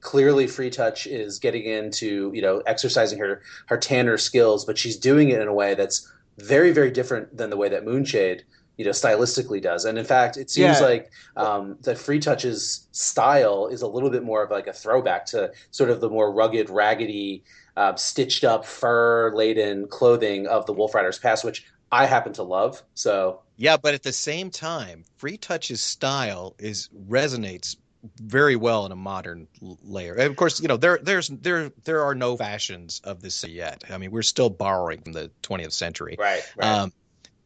clearly 0.00 0.46
free 0.46 0.70
touch 0.70 1.06
is 1.06 1.38
getting 1.38 1.64
into 1.64 2.30
you 2.34 2.42
know 2.42 2.58
exercising 2.60 3.18
her 3.18 3.42
her 3.66 3.76
tanner 3.76 4.16
skills 4.16 4.64
but 4.64 4.78
she's 4.78 4.96
doing 4.96 5.28
it 5.28 5.42
in 5.42 5.46
a 5.46 5.52
way 5.52 5.74
that's 5.74 6.10
very 6.40 6.72
very 6.72 6.90
different 6.90 7.36
than 7.36 7.50
the 7.50 7.56
way 7.56 7.68
that 7.68 7.84
Moonshade 7.84 8.42
you 8.80 8.86
know 8.86 8.92
stylistically 8.92 9.60
does 9.60 9.84
and 9.84 9.98
in 9.98 10.06
fact 10.06 10.38
it 10.38 10.48
seems 10.48 10.80
yeah. 10.80 10.86
like 10.86 11.10
um, 11.36 11.76
that 11.82 11.98
free 11.98 12.18
touch's 12.18 12.88
style 12.92 13.66
is 13.66 13.82
a 13.82 13.86
little 13.86 14.08
bit 14.08 14.22
more 14.22 14.42
of 14.42 14.50
like 14.50 14.66
a 14.66 14.72
throwback 14.72 15.26
to 15.26 15.52
sort 15.70 15.90
of 15.90 16.00
the 16.00 16.08
more 16.08 16.32
rugged 16.32 16.70
raggedy 16.70 17.44
uh, 17.76 17.94
stitched 17.94 18.42
up 18.42 18.64
fur 18.64 19.32
laden 19.34 19.86
clothing 19.88 20.46
of 20.46 20.64
the 20.64 20.72
wolf 20.72 20.94
riders 20.94 21.18
past 21.18 21.44
which 21.44 21.66
i 21.92 22.06
happen 22.06 22.32
to 22.32 22.42
love 22.42 22.82
so 22.94 23.42
yeah 23.58 23.76
but 23.76 23.92
at 23.92 24.02
the 24.02 24.14
same 24.14 24.48
time 24.48 25.04
free 25.18 25.36
touch's 25.36 25.82
style 25.82 26.54
is 26.58 26.88
resonates 27.06 27.76
very 28.18 28.56
well 28.56 28.86
in 28.86 28.92
a 28.92 28.96
modern 28.96 29.48
layer. 29.60 30.14
And 30.14 30.28
of 30.28 30.36
course, 30.36 30.60
you 30.60 30.68
know 30.68 30.76
there 30.76 30.98
there's 31.02 31.28
there 31.28 31.70
there 31.84 32.02
are 32.02 32.14
no 32.14 32.36
fashions 32.36 33.00
of 33.04 33.20
this 33.22 33.44
yet. 33.44 33.84
I 33.90 33.98
mean, 33.98 34.10
we're 34.10 34.22
still 34.22 34.50
borrowing 34.50 35.02
from 35.02 35.12
the 35.12 35.30
20th 35.42 35.72
century. 35.72 36.18
Right. 36.18 36.44
right. 36.56 36.82
Um, 36.82 36.92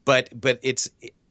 but 0.05 0.29
but 0.41 0.61
it's 0.63 0.91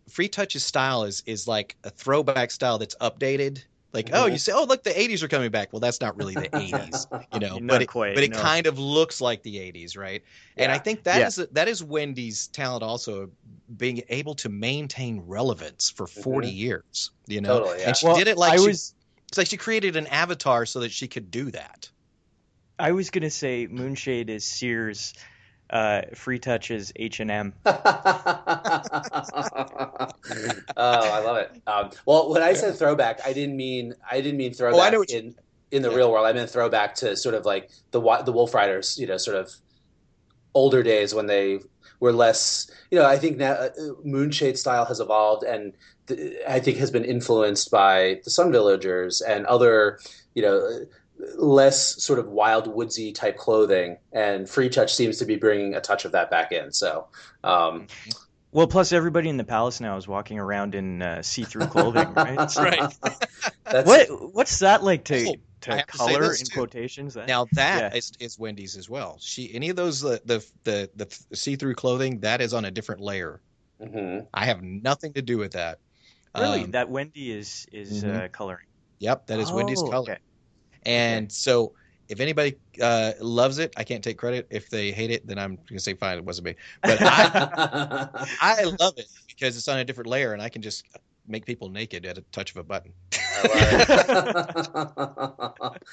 Free 0.10 0.30
Touch's 0.30 0.66
style 0.66 1.04
is 1.04 1.24
is 1.26 1.48
like 1.48 1.78
a 1.84 1.90
throwback 1.90 2.52
style 2.52 2.78
that's 2.80 2.96
updated, 3.02 3.64
Like, 3.94 4.10
oh, 4.14 4.26
you 4.26 4.38
say, 4.40 4.52
oh, 4.54 4.66
look, 4.66 4.84
the 4.84 4.98
'80s 5.00 5.24
are 5.24 5.28
coming 5.28 5.52
back. 5.52 5.72
Well, 5.74 5.80
that's 5.80 6.02
not 6.02 6.18
really 6.18 6.36
the 6.36 6.50
'80s, 6.54 7.08
you 7.32 7.40
know, 7.40 7.60
Not 7.60 7.68
but 7.70 7.82
it, 7.84 7.92
quite, 7.92 8.14
but 8.14 8.24
it 8.24 8.32
no. 8.32 8.38
kind 8.38 8.68
of 8.68 8.80
looks 8.80 9.22
like 9.22 9.44
the 9.44 9.60
'80s, 9.60 9.96
right? 9.98 10.24
And 10.58 10.72
I 10.72 10.80
think 10.80 11.04
that 11.04 11.22
Yeah. 11.22 11.28
is 11.28 11.36
that 11.36 11.68
is 11.68 11.84
Wendy's 11.84 12.48
talent, 12.50 12.84
also 12.84 13.32
being 13.78 14.02
able 14.10 14.36
to 14.36 14.50
maintain 14.50 15.22
relevance 15.22 15.90
for 15.90 16.08
40 16.08 16.50
years. 16.50 17.12
You 17.28 17.42
know, 17.42 17.60
Totally, 17.60 17.80
yeah. 17.80 17.88
and 17.88 17.96
she 17.96 18.08
Well, 18.08 18.14
did 18.14 18.28
it 18.28 18.38
like 18.38 18.54
I 18.54 18.58
she, 18.58 18.68
was 18.68 18.96
it's 19.34 19.38
like 19.40 19.48
she 19.48 19.58
created 19.58 19.96
an 19.96 20.06
avatar 20.08 20.64
so 20.64 20.82
that 20.82 20.92
she 20.92 21.08
could 21.08 21.32
do 21.32 21.50
that. 21.50 21.90
I 22.78 22.92
was 22.92 23.10
gonna 23.10 23.32
say 23.32 23.66
Moonshade 23.66 24.30
is 24.30 24.46
Sears, 24.46 25.16
uh, 25.72 26.04
Free 26.14 26.38
Touch 26.38 26.70
is 26.70 26.94
H 26.96 27.20
and 27.20 27.32
M. 27.32 27.54
oh, 27.66 27.72
I 30.78 31.20
love 31.20 31.38
it. 31.38 31.52
Um, 31.66 31.90
well, 32.06 32.30
when 32.30 32.44
I 32.44 32.54
said 32.54 32.76
throwback, 32.76 33.22
I 33.26 33.34
didn't 33.34 33.58
mean 33.58 33.96
I 34.10 34.22
didn't 34.22 34.38
mean 34.38 34.54
throwback 34.54 34.94
Oh, 34.94 34.98
know 34.98 35.04
you- 35.08 35.18
in 35.18 35.36
in 35.72 35.82
the 35.82 35.90
Yeah. 35.90 35.98
real 35.98 36.12
world. 36.12 36.28
I 36.28 36.34
meant 36.34 36.52
throwback 36.52 36.94
to 36.98 37.18
sort 37.18 37.34
of 37.34 37.44
like 37.46 37.72
the 37.90 38.00
Wa- 38.00 38.22
the 38.22 38.32
Wolf 38.32 38.54
Riders, 38.54 39.00
you 39.00 39.08
know, 39.08 39.18
sort 39.18 39.38
of 39.38 39.52
older 40.54 40.84
days 40.84 41.16
when 41.16 41.26
they 41.26 41.60
were 42.00 42.14
less. 42.14 42.70
You 42.92 43.00
know, 43.00 43.06
I 43.06 43.18
think 43.18 43.38
now 43.38 43.54
uh, 43.54 43.70
Moonshade 44.04 44.58
style 44.60 44.86
has 44.86 45.00
evolved, 45.00 45.44
and 45.44 45.74
th- 45.74 45.76
I 46.47 46.60
think 46.60 46.78
has 46.78 46.91
been 46.91 47.06
influenced 47.06 47.72
by 47.72 48.22
the 48.24 48.30
Sun 48.30 48.51
Villagers 48.51 49.22
and 49.22 49.45
other, 49.45 49.99
you 50.36 50.41
know. 50.41 50.86
Less 51.38 52.04
sort 52.04 52.20
of 52.20 52.28
wild 52.28 52.68
woodsy 52.68 53.14
type 53.14 53.38
clothing, 53.38 53.97
and 54.12 54.49
Free 54.49 54.68
Touch 54.68 54.93
seems 54.93 55.20
to 55.20 55.26
be 55.26 55.36
bringing 55.38 55.74
a 55.76 55.80
touch 55.80 56.04
of 56.06 56.12
that 56.14 56.30
back 56.30 56.51
in. 56.51 56.74
So, 56.74 57.08
um, 57.45 57.88
Well, 58.51 58.68
plus 58.68 58.91
everybody 58.91 59.30
in 59.30 59.38
the 59.38 59.43
palace 59.45 59.80
now 59.80 59.95
is 59.95 60.08
walking 60.08 60.38
around 60.39 60.76
in 60.76 61.01
uh, 61.01 61.22
see-through 61.22 61.68
clothing, 61.68 62.14
right? 62.16 62.38
That's 62.39 62.58
right. 62.58 62.93
That's 63.72 63.88
What 63.88 64.34
what's 64.34 64.60
that 64.60 64.84
like 64.84 65.06
to 65.06 65.28
Oh, 65.30 65.36
to 65.62 65.72
have 65.72 65.86
to 65.86 65.97
color 65.97 66.34
in 66.34 66.38
too. 66.38 66.56
quotations? 66.56 67.14
That 67.14 67.28
Now 67.28 67.45
that 67.54 67.93
Yeah. 67.93 67.97
is, 67.97 68.12
is 68.20 68.38
Wendy's 68.38 68.76
as 68.76 68.89
well. 68.89 69.18
She 69.22 69.54
any 69.54 69.70
of 69.70 69.76
those 69.76 70.04
uh, 70.04 70.18
the 70.26 70.45
the 70.66 70.89
the 70.95 71.36
see-through 71.36 71.76
clothing 71.76 72.20
that 72.22 72.41
is 72.41 72.54
on 72.54 72.66
a 72.66 72.72
different 72.72 73.01
layer. 73.01 73.39
Mhm. 73.82 74.28
I 74.34 74.45
have 74.45 74.62
nothing 74.62 75.14
to 75.14 75.22
do 75.22 75.38
with 75.38 75.54
that. 75.54 75.80
Really 76.36 76.64
Um, 76.64 76.72
that 76.72 76.90
Wendy 76.90 77.32
is 77.32 77.66
is 77.72 78.04
Mhm. 78.04 78.26
uh, 78.26 78.28
coloring. 78.30 78.66
Yep, 79.00 79.28
that 79.28 79.40
is 79.40 79.52
Wendy's 79.52 79.80
Oh, 79.80 79.90
color. 79.90 80.12
okay. 80.12 80.20
And 80.86 81.32
so 81.32 81.74
if 82.10 82.20
anybody 82.20 82.58
uh, 82.82 83.14
loves 83.20 83.60
it, 83.60 83.74
I 83.78 83.84
can't 83.84 84.04
take 84.04 84.18
credit. 84.18 84.48
If 84.50 84.70
they 84.70 84.92
hate 84.92 85.12
it, 85.12 85.26
then 85.26 85.40
I'm 85.40 85.58
gonna 85.68 85.80
say 85.80 85.94
fine, 85.94 86.18
it 86.18 86.26
wasn't 86.26 86.46
me. 86.46 86.56
But 86.82 87.00
I 87.02 88.10
I 88.42 88.64
love 88.80 88.94
it 88.98 89.08
because 89.28 89.58
it's 89.58 89.68
on 89.68 89.80
a 89.80 89.86
different 89.86 90.10
layer 90.10 90.34
and 90.34 90.42
I 90.42 90.50
can 90.50 90.62
just 90.62 90.84
make 91.26 91.46
people 91.46 91.70
naked 91.70 92.06
at 92.06 92.18
a 92.18 92.22
touch 92.32 92.52
of 92.52 92.58
a 92.58 92.64
button. 92.64 92.94
I 93.14 93.48
love 93.48 93.64
it. 95.78 95.84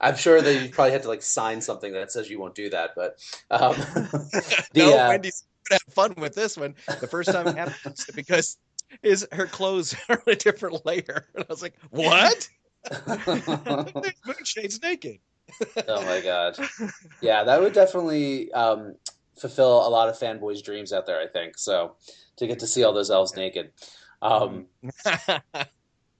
I'm 0.00 0.16
sure 0.16 0.40
that 0.40 0.62
you 0.62 0.70
probably 0.70 0.92
had 0.92 1.02
to 1.02 1.08
like 1.08 1.22
sign 1.22 1.60
something 1.60 1.92
that 1.92 2.12
says 2.12 2.30
you 2.30 2.38
won't 2.38 2.54
do 2.54 2.70
that, 2.70 2.90
but 2.94 3.18
um, 3.50 3.74
the, 4.72 4.76
no, 4.76 4.98
uh, 4.98 5.08
Wendy's 5.08 5.44
gonna 5.68 5.80
have 5.86 5.94
fun 5.94 6.14
with 6.16 6.34
this 6.34 6.56
one. 6.56 6.74
The 7.00 7.06
first 7.06 7.32
time 7.32 7.46
it 7.48 7.56
happened 7.56 7.96
because 8.14 8.56
his 9.02 9.26
her 9.32 9.46
clothes 9.46 9.94
are 10.08 10.22
on 10.26 10.32
a 10.32 10.36
different 10.36 10.84
layer. 10.86 11.26
And 11.34 11.44
I 11.44 11.46
was 11.48 11.62
like, 11.62 11.74
What? 11.90 12.48
Moonshade's 14.26 14.80
naked. 14.82 15.18
oh 15.88 16.04
my 16.04 16.20
god, 16.20 16.58
yeah, 17.20 17.44
that 17.44 17.60
would 17.60 17.72
definitely 17.72 18.50
um, 18.52 18.94
fulfill 19.38 19.86
a 19.86 19.90
lot 19.90 20.08
of 20.08 20.18
fanboys' 20.18 20.62
dreams 20.62 20.92
out 20.92 21.06
there. 21.06 21.20
I 21.20 21.26
think 21.26 21.56
so 21.58 21.96
to 22.36 22.46
get 22.46 22.58
to 22.60 22.66
see 22.66 22.84
all 22.84 22.92
those 22.92 23.10
elves 23.10 23.36
naked. 23.36 23.70
Um, 24.22 24.66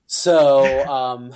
So 0.07 0.87
um, 0.89 1.35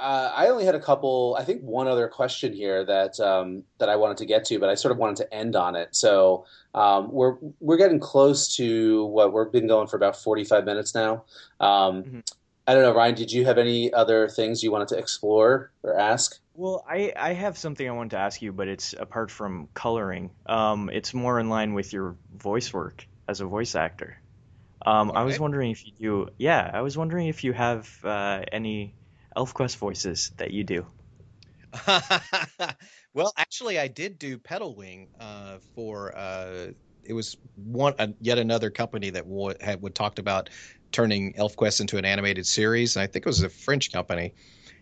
uh, 0.00 0.32
I 0.34 0.48
only 0.48 0.64
had 0.64 0.74
a 0.74 0.80
couple. 0.80 1.36
I 1.38 1.44
think 1.44 1.62
one 1.62 1.86
other 1.86 2.08
question 2.08 2.52
here 2.52 2.84
that 2.84 3.20
um, 3.20 3.62
that 3.78 3.88
I 3.88 3.96
wanted 3.96 4.16
to 4.18 4.26
get 4.26 4.44
to, 4.46 4.58
but 4.58 4.68
I 4.68 4.74
sort 4.74 4.92
of 4.92 4.98
wanted 4.98 5.16
to 5.16 5.34
end 5.34 5.56
on 5.56 5.76
it. 5.76 5.94
So 5.94 6.46
um, 6.74 7.12
we're 7.12 7.36
we're 7.60 7.76
getting 7.76 8.00
close 8.00 8.56
to 8.56 9.04
what 9.06 9.32
we've 9.32 9.52
been 9.52 9.66
going 9.66 9.86
for 9.86 9.96
about 9.96 10.16
forty 10.16 10.44
five 10.44 10.64
minutes 10.64 10.94
now. 10.94 11.24
Um, 11.60 12.02
Mhm. 12.02 12.22
I 12.66 12.74
don't 12.74 12.82
know, 12.82 12.94
Ryan. 12.94 13.14
Did 13.16 13.32
you 13.32 13.44
have 13.46 13.58
any 13.58 13.92
other 13.92 14.28
things 14.28 14.62
you 14.62 14.70
wanted 14.70 14.88
to 14.88 14.98
explore 14.98 15.72
or 15.82 15.98
ask? 15.98 16.38
Well, 16.54 16.84
I, 16.88 17.12
I 17.16 17.32
have 17.32 17.58
something 17.58 17.88
I 17.88 17.90
wanted 17.90 18.10
to 18.10 18.18
ask 18.18 18.42
you, 18.42 18.52
but 18.52 18.68
it's 18.68 18.92
apart 18.92 19.30
from 19.30 19.68
coloring. 19.74 20.30
Um, 20.46 20.88
it's 20.92 21.12
more 21.12 21.40
in 21.40 21.48
line 21.48 21.74
with 21.74 21.92
your 21.92 22.16
voice 22.36 22.72
work 22.72 23.06
as 23.28 23.40
a 23.40 23.46
voice 23.46 23.74
actor. 23.74 24.20
Um, 24.86 25.10
I 25.14 25.24
was 25.24 25.40
wondering 25.40 25.70
if 25.72 25.84
you 25.84 25.92
do. 25.98 26.28
Yeah, 26.38 26.70
I 26.72 26.82
was 26.82 26.96
wondering 26.96 27.28
if 27.28 27.42
you 27.44 27.52
have 27.52 27.88
uh, 28.04 28.42
any 28.52 28.94
ElfQuest 29.36 29.76
voices 29.76 30.32
that 30.38 30.52
you 30.52 30.64
do. 30.64 30.86
well, 33.14 33.32
actually, 33.36 33.78
I 33.78 33.88
did 33.88 34.18
do 34.18 34.38
Petalwing 34.38 35.08
uh, 35.18 35.58
for. 35.74 36.16
Uh, 36.16 36.68
it 37.04 37.12
was 37.14 37.36
one 37.56 37.94
uh, 37.98 38.08
yet 38.20 38.38
another 38.38 38.70
company 38.70 39.08
that 39.10 39.24
w- 39.24 39.54
had 39.60 39.80
would 39.82 39.94
talked 39.94 40.18
about 40.18 40.50
turning 40.92 41.32
ElfQuest 41.34 41.80
into 41.80 41.96
an 41.96 42.04
animated 42.04 42.46
series, 42.46 42.96
and 42.96 43.02
I 43.02 43.06
think 43.06 43.24
it 43.24 43.28
was 43.28 43.42
a 43.42 43.48
French 43.48 43.92
company, 43.92 44.34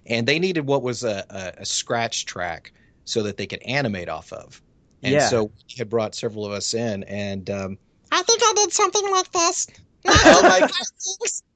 and 0.06 0.26
they 0.26 0.38
needed 0.38 0.66
what 0.66 0.82
was 0.82 1.04
a, 1.04 1.24
a, 1.30 1.62
a 1.62 1.66
scratch 1.66 2.26
track 2.26 2.72
so 3.04 3.22
that 3.24 3.36
they 3.36 3.46
could 3.46 3.62
animate 3.62 4.08
off 4.08 4.32
of. 4.32 4.62
And 5.02 5.14
Yeah. 5.14 5.22
so 5.22 5.44
we 5.44 5.52
had 5.78 5.88
brought 5.90 6.14
several 6.14 6.46
of 6.46 6.52
us 6.52 6.74
in, 6.74 7.04
and 7.04 7.48
um, 7.50 7.78
I 8.10 8.22
think 8.22 8.42
I 8.44 8.52
did 8.54 8.72
something 8.74 9.10
like 9.10 9.32
this. 9.32 9.66
Oh 10.06 10.44
my 10.46 10.62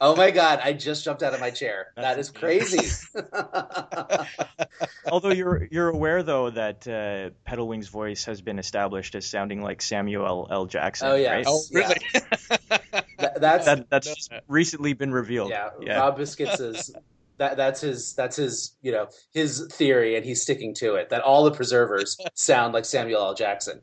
Oh 0.00 0.16
my 0.16 0.30
god! 0.30 0.60
I 0.62 0.72
just 0.72 1.04
jumped 1.04 1.22
out 1.22 1.32
of 1.34 1.40
my 1.40 1.50
chair. 1.50 1.92
That 1.96 2.18
is 2.18 2.30
crazy. 2.30 2.88
Although 5.10 5.30
you're 5.30 5.68
you're 5.70 5.88
aware 5.88 6.22
though 6.22 6.50
that 6.50 6.86
uh, 6.88 7.30
Petalwing's 7.48 7.88
voice 7.88 8.24
has 8.24 8.40
been 8.40 8.58
established 8.58 9.14
as 9.14 9.26
sounding 9.26 9.62
like 9.62 9.80
Samuel 9.82 10.48
L. 10.50 10.66
Jackson. 10.66 11.08
Oh, 11.08 11.14
yeah. 11.14 11.34
right? 11.34 11.44
oh, 11.46 11.60
Yeah. 11.70 11.78
really? 11.88 11.94
That- 13.18 13.40
that's 13.40 13.64
that 13.64 13.88
that's 13.90 14.06
just 14.14 14.30
recently 14.46 14.92
been 14.92 15.10
revealed. 15.12 15.48
yeah, 15.50 15.70
yeah. 15.80 15.98
Rob 15.98 16.18
Biscuits 16.18 16.60
is 16.60 16.94
that 17.38 17.56
that's 17.56 17.80
his 17.80 18.12
that's 18.14 18.36
his 18.36 18.76
you 18.82 18.92
know 18.92 19.08
his 19.32 19.66
theory, 19.72 20.16
and 20.16 20.24
he's 20.24 20.42
sticking 20.42 20.74
to 20.74 20.96
it. 20.96 21.08
That 21.10 21.22
all 21.22 21.44
the 21.44 21.50
preservers 21.50 22.18
sound 22.34 22.74
like 22.74 22.84
Samuel 22.84 23.22
L. 23.22 23.34
Jackson. 23.34 23.80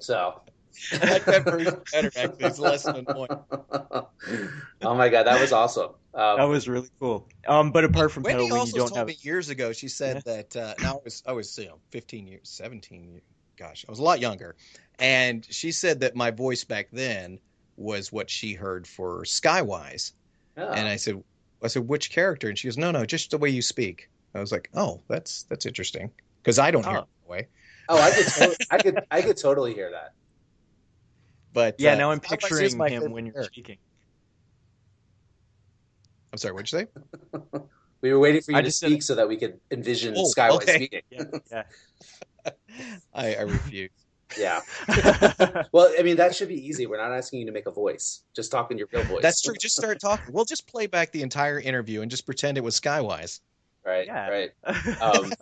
So, 0.00 0.42
I 0.92 1.10
like 1.12 1.24
that 1.26 1.44
version 1.44 1.80
better. 1.92 2.10
Actually, 2.16 2.44
it's 2.46 2.58
less 2.58 2.84
annoying. 2.84 3.28
oh 4.82 4.94
my 4.94 5.08
god, 5.08 5.24
that 5.26 5.40
was 5.40 5.52
awesome. 5.52 5.90
Um, 6.14 6.36
That 6.38 6.44
was 6.48 6.68
really 6.68 6.88
cool. 7.00 7.28
Um, 7.46 7.70
but 7.72 7.84
apart 7.84 8.12
from 8.12 8.22
Wendy 8.24 8.44
Petalwing, 8.44 8.48
you 8.48 8.56
also 8.56 8.76
don't 8.76 8.88
told 8.88 8.98
have. 8.98 9.06
me 9.08 9.16
years 9.22 9.48
ago. 9.48 9.72
She 9.72 9.88
said 9.88 10.22
that 10.24 10.54
uh, 10.56 10.74
now 10.80 10.94
I 10.96 11.00
was 11.04 11.22
I 11.26 11.32
was 11.32 11.56
you 11.58 11.66
know 11.66 11.78
15 11.90 12.26
years, 12.26 12.48
17 12.48 13.04
years. 13.12 13.22
Gosh, 13.56 13.84
I 13.86 13.90
was 13.92 13.98
a 13.98 14.02
lot 14.02 14.20
younger, 14.20 14.56
and 14.98 15.46
she 15.50 15.72
said 15.72 16.00
that 16.00 16.16
my 16.16 16.30
voice 16.30 16.64
back 16.64 16.88
then 16.92 17.38
was 17.76 18.12
what 18.12 18.28
she 18.30 18.54
heard 18.54 18.86
for 18.86 19.24
Skywise. 19.24 20.12
yeah. 20.56 20.72
And 20.72 20.88
I 20.88 20.96
said, 20.96 21.22
I 21.62 21.68
said, 21.68 21.86
which 21.88 22.10
character? 22.10 22.48
And 22.48 22.58
she 22.58 22.68
goes, 22.68 22.76
no, 22.76 22.90
no, 22.90 23.04
just 23.06 23.30
the 23.30 23.38
way 23.38 23.48
you 23.50 23.62
speak. 23.62 24.08
I 24.34 24.40
was 24.40 24.52
like, 24.52 24.68
oh, 24.74 25.00
that's 25.08 25.44
that's 25.44 25.66
interesting 25.66 26.10
because 26.42 26.58
I 26.58 26.70
don't 26.70 26.84
hear 26.84 26.96
Oh. 26.96 27.00
it 27.00 27.06
that 27.24 27.30
way. 27.30 27.48
oh, 27.88 27.98
I 28.00 28.10
could, 28.10 28.26
to- 28.26 28.66
I 28.70 28.78
could, 28.78 29.00
I 29.10 29.22
could 29.22 29.36
totally 29.36 29.74
hear 29.74 29.90
that. 29.90 30.12
But 31.52 31.76
Yeah, 31.78 31.92
uh, 31.92 31.96
now 31.96 32.10
I'm 32.10 32.20
picturing 32.20 32.70
him 32.70 32.78
favorite 32.78 33.10
when 33.12 33.26
you're 33.26 33.34
character. 33.34 33.52
speaking. 33.52 33.78
I'm 36.32 36.38
sorry, 36.38 36.54
what'd 36.54 36.72
you 36.72 36.78
say? 36.80 37.60
We 38.00 38.12
were 38.12 38.18
waiting 38.18 38.42
for 38.42 38.50
you 38.50 38.56
I 38.58 38.62
to 38.62 38.66
just 38.66 38.80
said- 38.80 38.88
speak 38.90 39.02
so 39.04 39.14
that 39.14 39.28
we 39.28 39.36
could 39.36 39.60
envision 39.70 40.14
Oh, 40.16 40.24
Skywise 40.36 40.54
okay. 40.62 40.74
speaking. 40.74 41.02
Yeah, 41.08 41.22
yeah. 41.52 41.62
I, 43.14 43.34
I 43.36 43.40
refuse. 43.42 43.90
Yeah. 44.36 44.60
Well, 45.72 45.94
I 45.96 46.02
mean, 46.02 46.16
that 46.16 46.34
should 46.34 46.48
be 46.48 46.66
easy. 46.66 46.86
We're 46.86 46.96
not 46.96 47.12
asking 47.16 47.38
you 47.40 47.46
to 47.46 47.52
make 47.52 47.66
a 47.66 47.70
voice. 47.70 48.22
Just 48.34 48.50
talk 48.50 48.72
in 48.72 48.78
your 48.78 48.88
real 48.92 49.04
voice. 49.04 49.22
That's 49.22 49.40
true. 49.40 49.54
Just 49.60 49.76
start 49.76 50.00
talking. 50.00 50.34
We'll 50.34 50.44
just 50.44 50.66
play 50.66 50.88
back 50.88 51.12
the 51.12 51.22
entire 51.22 51.60
interview 51.60 52.00
and 52.02 52.10
just 52.10 52.26
pretend 52.26 52.58
it 52.58 52.64
was 52.64 52.80
Skywise. 52.80 53.38
Right. 53.86 54.06
Yeah. 54.06 54.28
Right. 54.28 54.50
Um, 55.00 55.32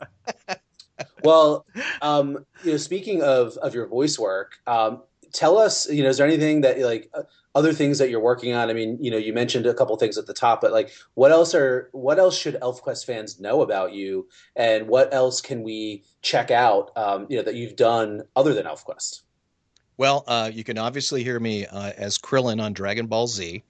well, 1.22 1.64
um, 2.02 2.44
you 2.62 2.72
know, 2.72 2.76
speaking 2.76 3.22
of 3.22 3.56
of 3.58 3.74
your 3.74 3.86
voice 3.86 4.18
work, 4.18 4.58
um, 4.66 5.02
tell 5.32 5.58
us, 5.58 5.90
you 5.90 6.02
know, 6.02 6.08
is 6.08 6.18
there 6.18 6.26
anything 6.26 6.60
that 6.62 6.78
like 6.80 7.10
uh, 7.14 7.22
other 7.54 7.72
things 7.72 7.98
that 7.98 8.10
you're 8.10 8.20
working 8.20 8.54
on? 8.54 8.70
I 8.70 8.72
mean, 8.72 8.98
you 9.00 9.10
know, 9.10 9.16
you 9.16 9.32
mentioned 9.32 9.66
a 9.66 9.74
couple 9.74 9.96
things 9.96 10.18
at 10.18 10.26
the 10.26 10.34
top, 10.34 10.60
but 10.60 10.72
like, 10.72 10.90
what 11.14 11.30
else 11.30 11.54
are 11.54 11.88
what 11.92 12.18
else 12.18 12.38
should 12.38 12.54
ElfQuest 12.60 13.04
fans 13.04 13.40
know 13.40 13.62
about 13.62 13.92
you, 13.92 14.28
and 14.56 14.88
what 14.88 15.12
else 15.12 15.40
can 15.40 15.62
we 15.62 16.04
check 16.22 16.50
out? 16.50 16.96
Um, 16.96 17.26
you 17.28 17.36
know, 17.36 17.42
that 17.42 17.54
you've 17.54 17.76
done 17.76 18.22
other 18.36 18.54
than 18.54 18.66
ElfQuest. 18.66 19.22
Well, 19.96 20.24
uh, 20.26 20.50
you 20.52 20.64
can 20.64 20.78
obviously 20.78 21.22
hear 21.22 21.38
me 21.38 21.66
uh, 21.66 21.92
as 21.96 22.16
Krillin 22.16 22.62
on 22.62 22.72
Dragon 22.72 23.06
Ball 23.06 23.26
Z 23.26 23.62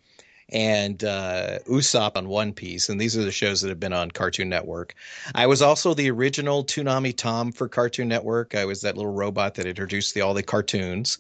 and 0.52 1.02
uh, 1.04 1.58
Usopp 1.68 2.16
on 2.16 2.28
One 2.28 2.52
Piece, 2.52 2.88
and 2.88 3.00
these 3.00 3.16
are 3.16 3.24
the 3.24 3.32
shows 3.32 3.61
that 3.61 3.68
have 3.68 3.80
been 3.80 3.92
on 3.92 4.11
Cartoon 4.11 4.48
Network. 4.48 4.94
I 5.34 5.46
was 5.46 5.62
also 5.62 5.94
the 5.94 6.11
original 6.11 6.64
Toonami 6.64 7.16
Tom 7.16 7.52
for 7.52 7.68
Cartoon 7.68 8.08
Network. 8.08 8.54
I 8.54 8.64
was 8.64 8.82
that 8.82 8.96
little 8.96 9.12
robot 9.12 9.54
that 9.54 9.66
introduced 9.66 10.14
the, 10.14 10.20
all 10.20 10.34
the 10.34 10.42
cartoons. 10.42 11.18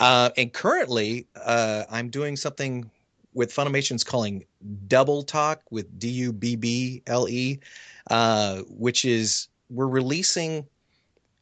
Uh, 0.00 0.30
and 0.36 0.52
currently, 0.52 1.26
uh, 1.34 1.84
I'm 1.90 2.10
doing 2.10 2.36
something 2.36 2.90
with 3.34 3.52
Funimation's 3.52 4.04
calling 4.04 4.44
Dubble 4.86 5.26
Talk 5.26 5.62
with 5.70 5.98
D 5.98 6.08
U 6.08 6.32
B 6.32 6.56
B 6.56 7.02
L 7.06 7.28
E, 7.28 7.60
uh, 8.10 8.62
which 8.68 9.04
is 9.04 9.48
we're 9.70 9.88
releasing 9.88 10.66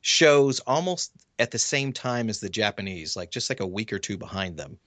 shows 0.01 0.61
almost 0.61 1.13
at 1.39 1.51
the 1.51 1.59
same 1.59 1.93
time 1.93 2.29
as 2.29 2.41
the 2.41 2.49
Japanese, 2.49 3.17
like 3.17 3.31
just 3.31 3.51
like 3.51 3.61
a 3.61 3.67
week 3.67 3.93
or 3.93 3.99
two 3.99 4.17
behind 4.17 4.57
them. 4.57 4.79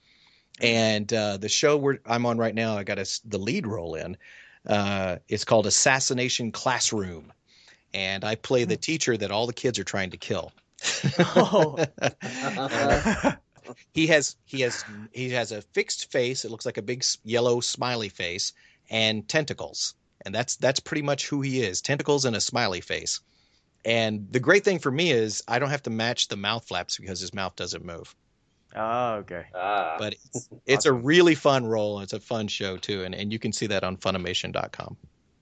And 0.60 1.12
uh, 1.12 1.36
the 1.36 1.48
show 1.48 1.76
we're, 1.76 1.98
I'm 2.04 2.26
on 2.26 2.38
right 2.38 2.54
now, 2.54 2.76
I 2.76 2.84
got 2.84 2.98
a, 2.98 3.06
the 3.24 3.38
lead 3.38 3.66
role 3.66 3.94
in. 3.94 4.16
Uh, 4.66 5.16
it's 5.28 5.44
called 5.44 5.66
Assassination 5.66 6.52
Classroom, 6.52 7.32
and 7.94 8.24
I 8.24 8.34
play 8.34 8.64
the 8.64 8.76
teacher 8.76 9.16
that 9.16 9.30
all 9.30 9.46
the 9.46 9.54
kids 9.54 9.78
are 9.78 9.84
trying 9.84 10.10
to 10.10 10.16
kill. 10.18 10.52
Oh. 11.18 11.78
Uh, 12.40 13.32
he 13.92 14.06
has 14.08 14.36
he 14.44 14.60
has 14.62 14.84
he 15.12 15.30
has 15.30 15.52
a 15.52 15.62
fixed 15.62 16.10
face. 16.10 16.44
It 16.44 16.50
looks 16.50 16.66
like 16.66 16.78
a 16.78 16.82
big 16.82 17.04
yellow 17.24 17.60
smiley 17.60 18.08
face 18.08 18.52
and 18.90 19.28
tentacles, 19.28 19.94
and 20.24 20.34
that's 20.34 20.56
that's 20.56 20.80
pretty 20.80 21.02
much 21.02 21.28
who 21.28 21.40
he 21.40 21.62
is. 21.62 21.80
Tentacles 21.80 22.24
and 22.24 22.36
a 22.36 22.40
smiley 22.40 22.80
face. 22.80 23.20
And 23.84 24.26
the 24.30 24.40
great 24.40 24.64
thing 24.64 24.78
for 24.78 24.90
me 24.90 25.10
is 25.10 25.42
I 25.48 25.58
don't 25.58 25.70
have 25.70 25.82
to 25.84 25.90
match 25.90 26.28
the 26.28 26.36
mouth 26.36 26.66
flaps 26.68 26.98
because 26.98 27.20
his 27.20 27.32
mouth 27.32 27.56
doesn't 27.56 27.84
move. 27.84 28.14
oh, 28.76 29.14
okay. 29.14 29.44
Ah, 29.54 29.96
But 29.98 30.16
it's, 30.34 30.48
it's 30.66 30.86
a 30.86 30.92
really 30.92 31.34
fun 31.34 31.66
role. 31.66 32.00
It's 32.00 32.12
a 32.12 32.20
fun 32.20 32.46
show 32.48 32.76
too, 32.76 33.04
and, 33.04 33.14
and 33.14 33.32
you 33.32 33.38
can 33.38 33.52
see 33.52 33.66
that 33.68 33.82
on 33.82 33.96
Funimation.com. 33.96 34.96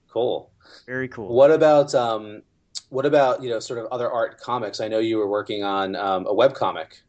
cool. 0.08 0.50
Very 0.86 1.08
cool. 1.08 1.28
What 1.34 1.50
about 1.50 1.94
um, 1.94 2.42
what 2.90 3.06
about 3.06 3.42
you 3.42 3.50
know 3.50 3.58
sort 3.60 3.78
of 3.80 3.86
other 3.90 4.10
art 4.10 4.40
comics? 4.40 4.80
I 4.80 4.88
know 4.88 4.98
you 4.98 5.16
were 5.18 5.28
working 5.28 5.64
on 5.64 5.96
um, 5.96 6.26
a 6.26 6.32
web 6.34 6.54
comic. 6.54 7.00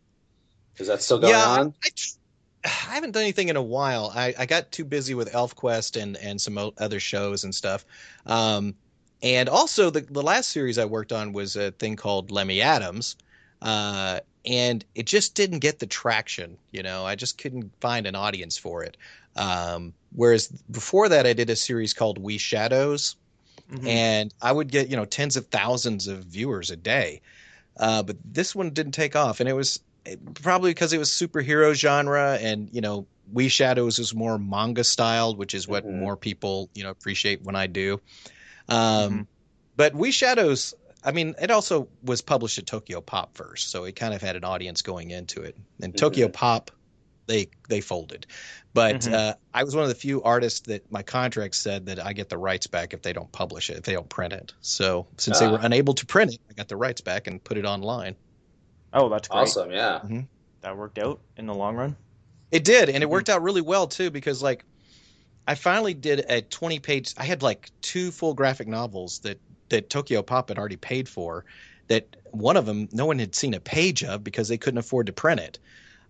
Is 0.80 0.88
that 0.88 1.02
still 1.02 1.20
going 1.20 1.42
yeah, 1.42 1.46
on? 1.46 1.76
I, 1.84 1.88
I, 1.88 1.90
I 2.66 2.70
haven't 2.96 3.12
done 3.12 3.24
anything 3.24 3.50
in 3.50 3.56
a 3.56 3.62
while. 3.64 4.12
I, 4.16 4.34
I 4.38 4.46
got 4.46 4.72
too 4.72 4.86
busy 4.86 5.16
with 5.16 5.32
ElfQuest 5.32 6.02
and 6.02 6.18
and 6.18 6.42
some 6.42 6.58
other 6.78 7.00
shows 7.00 7.44
and 7.44 7.56
stuff. 7.56 7.86
Um, 8.26 8.76
and 9.22 9.50
also 9.50 9.90
the 9.90 10.02
the 10.02 10.24
last 10.24 10.52
series 10.52 10.78
I 10.78 10.86
worked 10.86 11.12
on 11.14 11.34
was 11.34 11.56
a 11.56 11.72
thing 11.72 11.96
called 11.96 12.32
Lemmy 12.32 12.62
Adams, 12.62 13.16
uh, 13.62 14.20
and 14.46 14.86
it 14.96 15.06
just 15.08 15.36
didn't 15.36 15.60
get 15.60 15.80
the 15.80 15.88
traction. 15.88 16.58
You 16.72 16.84
know, 16.84 17.06
I 17.06 17.16
just 17.16 17.38
couldn't 17.38 17.74
find 17.82 18.08
an 18.08 18.16
audience 18.16 18.58
for 18.58 18.84
it. 18.84 18.98
Um, 19.36 19.94
whereas 20.12 20.48
before 20.72 21.10
that, 21.10 21.26
I 21.28 21.34
did 21.34 21.50
a 21.50 21.56
series 21.56 21.94
called 21.94 22.18
We 22.18 22.38
Shadows, 22.38 23.16
Mhm. 23.70 23.86
and 23.86 24.34
I 24.42 24.52
would 24.52 24.70
get 24.72 24.90
you 24.90 24.96
know 24.98 25.06
tens 25.06 25.36
of 25.38 25.48
thousands 25.48 26.08
of 26.08 26.26
viewers 26.26 26.70
a 26.72 26.76
day. 26.78 27.22
Uh, 27.78 28.04
but 28.04 28.18
this 28.26 28.56
one 28.56 28.72
didn't 28.72 28.94
take 28.94 29.16
off, 29.16 29.40
and 29.40 29.50
it 29.50 29.54
was 29.54 29.78
it- 29.78 29.82
probably 30.36 30.72
because 30.72 30.93
it 30.93 30.97
was 30.97 31.10
superhero 31.10 31.74
genre, 31.74 32.38
and 32.41 32.70
you 32.72 32.82
know, 32.82 33.08
We 33.32 33.47
Shadows 33.47 34.00
is 34.00 34.14
more 34.16 34.39
manga 34.39 34.84
styled, 34.84 35.38
which 35.38 35.54
is 35.54 35.68
what 35.68 35.86
Mhm. 35.86 36.00
more 36.00 36.18
people 36.18 36.70
you 36.74 36.84
know 36.84 36.89
appreciate 36.89 37.43
when 37.43 37.56
I 37.56 37.68
do. 37.68 38.02
Um, 38.68 39.12
Mhm. 39.12 39.28
But 39.76 39.95
We 39.95 40.12
Shadows, 40.12 40.74
I 41.04 41.12
mean, 41.12 41.36
it 41.41 41.52
also 41.52 41.88
was 42.04 42.22
published 42.22 42.58
at 42.58 42.66
Tokyopop 42.66 43.30
first, 43.34 43.70
so 43.70 43.86
it 43.86 43.95
kind 43.95 44.14
of 44.14 44.22
had 44.22 44.36
an 44.36 44.43
audience 44.43 44.82
going 44.82 45.12
into 45.12 45.41
it. 45.41 45.56
And 45.82 45.93
Tokyopop, 45.93 46.70
they 47.28 47.50
they 47.70 47.80
folded. 47.82 48.26
But 48.74 49.02
Mhm. 49.02 49.14
uh, 49.14 49.34
I 49.54 49.64
was 49.64 49.76
one 49.76 49.84
of 49.84 49.89
the 49.89 49.95
few 49.95 50.22
artists 50.24 50.62
that 50.62 50.91
my 50.91 51.02
contract 51.04 51.56
said 51.56 51.86
that 51.86 52.04
I 52.04 52.14
get 52.14 52.30
the 52.30 52.38
rights 52.38 52.68
back 52.68 52.93
if 52.93 53.02
they 53.04 53.14
don't 53.14 53.32
publish 53.32 53.70
it, 53.70 53.78
if 53.78 53.84
they 53.84 53.93
don't 53.93 54.10
print 54.10 54.34
it. 54.34 54.54
So 54.62 55.08
since 55.18 55.39
they 55.39 55.47
Ah. 55.47 55.52
were 55.52 55.60
unable 55.62 55.93
to 55.93 56.06
print 56.06 56.34
it, 56.34 56.41
I 56.50 56.54
got 56.54 56.68
the 56.68 56.76
rights 56.78 57.02
back 57.02 57.28
and 57.28 57.43
put 57.43 57.58
it 57.58 57.66
online. 57.66 58.16
Oh, 58.94 59.10
that's 59.10 59.28
great. 59.28 59.42
Awesome, 59.42 59.72
yeah. 59.72 60.02
That 60.62 60.78
worked 60.78 61.00
out 61.00 61.20
in 61.38 61.46
the 61.46 61.54
long 61.54 61.76
run. 61.76 61.96
It 62.52 62.64
did, 62.64 62.90
and 62.90 63.04
it 63.04 63.10
worked 63.10 63.30
out 63.30 63.44
really 63.44 63.62
well 63.62 63.88
too 63.88 64.10
because 64.10 64.42
like 64.42 64.66
I 65.48 65.56
finally 65.56 65.94
did 65.94 66.26
a 66.30 66.42
20 66.42 66.80
page 66.80 67.14
I 67.18 67.24
had 67.24 67.42
like 67.42 67.72
two 67.82 68.12
full 68.12 68.34
graphic 68.34 68.68
novels 68.68 69.20
that 69.20 69.40
that 69.70 69.90
Tokyopop 69.90 70.50
had 70.50 70.58
already 70.58 70.76
paid 70.78 71.08
for 71.08 71.46
that 71.88 72.16
one 72.32 72.58
of 72.58 72.66
them 72.66 72.90
no 72.92 73.06
one 73.06 73.20
had 73.20 73.36
seen 73.36 73.54
a 73.54 73.60
page 73.60 74.04
of 74.04 74.24
because 74.24 74.48
they 74.48 74.58
couldn't 74.58 74.80
afford 74.80 75.06
to 75.08 75.14
print 75.14 75.40
it. 75.40 75.60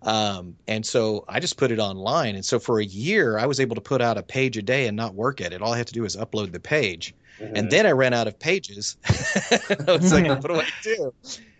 Um, 0.01 0.55
and 0.67 0.85
so 0.85 1.25
I 1.27 1.41
just 1.41 1.57
put 1.57 1.71
it 1.71 1.79
online. 1.79 2.35
And 2.35 2.45
so 2.45 2.57
for 2.57 2.79
a 2.79 2.85
year, 2.85 3.37
I 3.37 3.45
was 3.45 3.59
able 3.59 3.75
to 3.75 3.81
put 3.81 4.01
out 4.01 4.17
a 4.17 4.23
page 4.23 4.55
a 4.57 4.61
day 4.61 4.87
and 4.87 4.95
not 4.95 5.13
work 5.13 5.41
at 5.41 5.51
it. 5.51 5.61
All 5.61 5.73
I 5.73 5.77
had 5.77 5.87
to 5.87 5.93
do 5.93 6.03
was 6.03 6.15
upload 6.15 6.53
the 6.53 6.59
page. 6.59 7.13
Mhm. 7.39 7.51
And 7.55 7.69
then 7.69 7.85
I 7.85 7.91
ran 7.91 8.13
out 8.13 8.27
of 8.27 8.39
pages. 8.39 8.95
I 9.05 9.97
was 9.99 10.13
like, 10.13 10.27
what 10.27 10.47
do 10.47 10.55
I 10.55 10.67
do? 10.83 11.13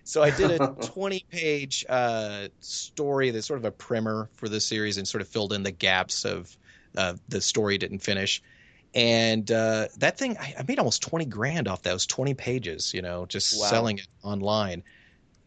So 0.10 0.24
I 0.24 0.32
did 0.32 0.50
a 0.50 0.60
20 0.82 1.24
page 1.30 1.86
uh, 1.88 2.48
story 2.62 3.30
that's 3.30 3.46
sort 3.46 3.60
of 3.60 3.66
a 3.66 3.72
primer 3.72 4.32
for 4.34 4.50
the 4.50 4.60
series 4.60 4.98
and 4.98 5.08
sort 5.08 5.22
of 5.22 5.28
filled 5.30 5.54
in 5.54 5.62
the 5.62 5.72
gaps 5.72 6.26
of 6.26 6.58
uh, 6.98 7.14
the 7.28 7.40
story 7.40 7.78
didn't 7.78 8.00
finish. 8.00 8.42
And 8.96 9.52
uh, 9.52 9.90
that 9.98 10.18
thing, 10.18 10.36
I, 10.40 10.56
I 10.58 10.64
made 10.68 10.80
almost 10.80 11.04
20 11.04 11.26
grand 11.26 11.68
off 11.68 11.84
those 11.84 12.08
20 12.08 12.34
pages, 12.34 12.92
you 12.92 13.04
know, 13.04 13.28
just 13.28 13.52
Wow. 13.52 13.70
selling 13.70 14.00
it 14.00 14.08
online, 14.24 14.84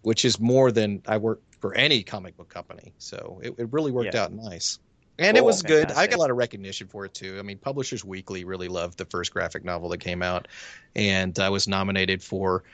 which 0.02 0.24
is 0.24 0.40
more 0.40 0.72
than 0.72 1.02
I 1.08 1.18
work 1.18 1.42
for 1.60 1.74
any 1.74 2.04
comic 2.04 2.36
book 2.36 2.48
company. 2.48 2.94
So 2.98 3.40
it, 3.42 3.54
it 3.58 3.72
really 3.72 3.92
worked 3.92 4.14
Yeah. 4.14 4.20
out 4.20 4.32
nice. 4.32 4.78
And 5.18 5.36
it 5.36 5.44
was 5.44 5.62
good. 5.62 5.92
I 5.92 6.06
got 6.06 6.16
a 6.16 6.20
lot 6.20 6.30
of 6.30 6.36
recognition 6.36 6.88
for 6.88 7.04
it 7.04 7.14
too. 7.14 7.38
I 7.38 7.42
mean, 7.42 7.58
Publishers 7.58 8.04
Weekly 8.04 8.44
really 8.44 8.68
loved 8.68 8.98
the 8.98 9.04
first 9.06 9.32
graphic 9.32 9.64
novel 9.64 9.88
that 9.90 9.98
came 9.98 10.22
out, 10.22 10.48
and 10.94 11.38
I 11.38 11.50
was 11.50 11.68
nominated 11.68 12.22
for 12.22 12.64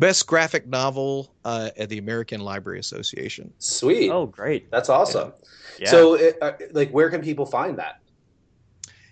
best 0.00 0.26
graphic 0.26 0.66
novel 0.66 1.32
uh, 1.44 1.70
at 1.76 1.90
the 1.90 1.98
American 1.98 2.40
Library 2.40 2.80
Association. 2.80 3.52
Sweet. 3.58 4.10
Oh, 4.10 4.26
great. 4.26 4.70
That's 4.70 4.88
awesome. 4.88 5.34
Yeah. 5.78 5.90
So, 5.90 6.14
it, 6.14 6.38
uh, 6.42 6.52
like, 6.72 6.90
where 6.90 7.10
can 7.10 7.20
people 7.20 7.46
find 7.46 7.78
that? 7.78 8.00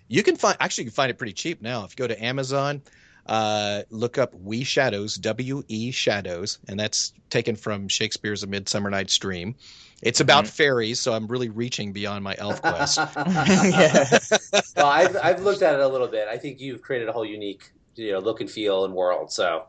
You 0.09 0.23
can 0.23 0.35
find 0.35 0.57
actually 0.59 0.85
you 0.85 0.89
can 0.89 0.95
find 0.95 1.11
it 1.11 1.19
pretty 1.19 1.33
cheap 1.33 1.61
now. 1.61 1.85
If 1.85 1.91
you 1.91 1.97
go 1.97 2.07
to 2.07 2.21
Amazon, 2.21 2.81
uh, 3.27 3.83
look 3.91 4.17
up 4.17 4.33
We 4.33 4.63
Shadows, 4.63 5.15
W 5.15 5.63
E 5.67 5.91
Shadows, 5.91 6.57
and 6.67 6.79
that's 6.79 7.13
taken 7.29 7.55
from 7.55 7.87
Shakespeare's 7.87 8.41
A 8.41 8.47
Midsummer 8.47 8.89
Night's 8.89 9.15
Dream. 9.19 9.53
It's 10.01 10.19
about 10.19 10.47
fairies, 10.47 10.99
so 10.99 11.13
I'm 11.13 11.27
really 11.27 11.49
reaching 11.49 11.93
beyond 11.93 12.23
my 12.23 12.35
elf 12.39 12.61
quest. 12.61 12.97
yeah. 12.97 14.17
well, 14.75 14.87
I've, 14.87 15.15
I've 15.17 15.41
looked 15.41 15.61
at 15.61 15.75
it 15.75 15.81
a 15.81 15.87
little 15.87 16.07
bit. 16.07 16.27
I 16.27 16.37
think 16.37 16.59
you've 16.59 16.81
created 16.81 17.07
a 17.07 17.11
whole 17.11 17.25
unique, 17.25 17.69
you 17.95 18.13
know, 18.13 18.19
look 18.19 18.41
and 18.41 18.49
feel 18.49 18.85
and 18.85 18.95
world. 18.95 19.31
So, 19.31 19.65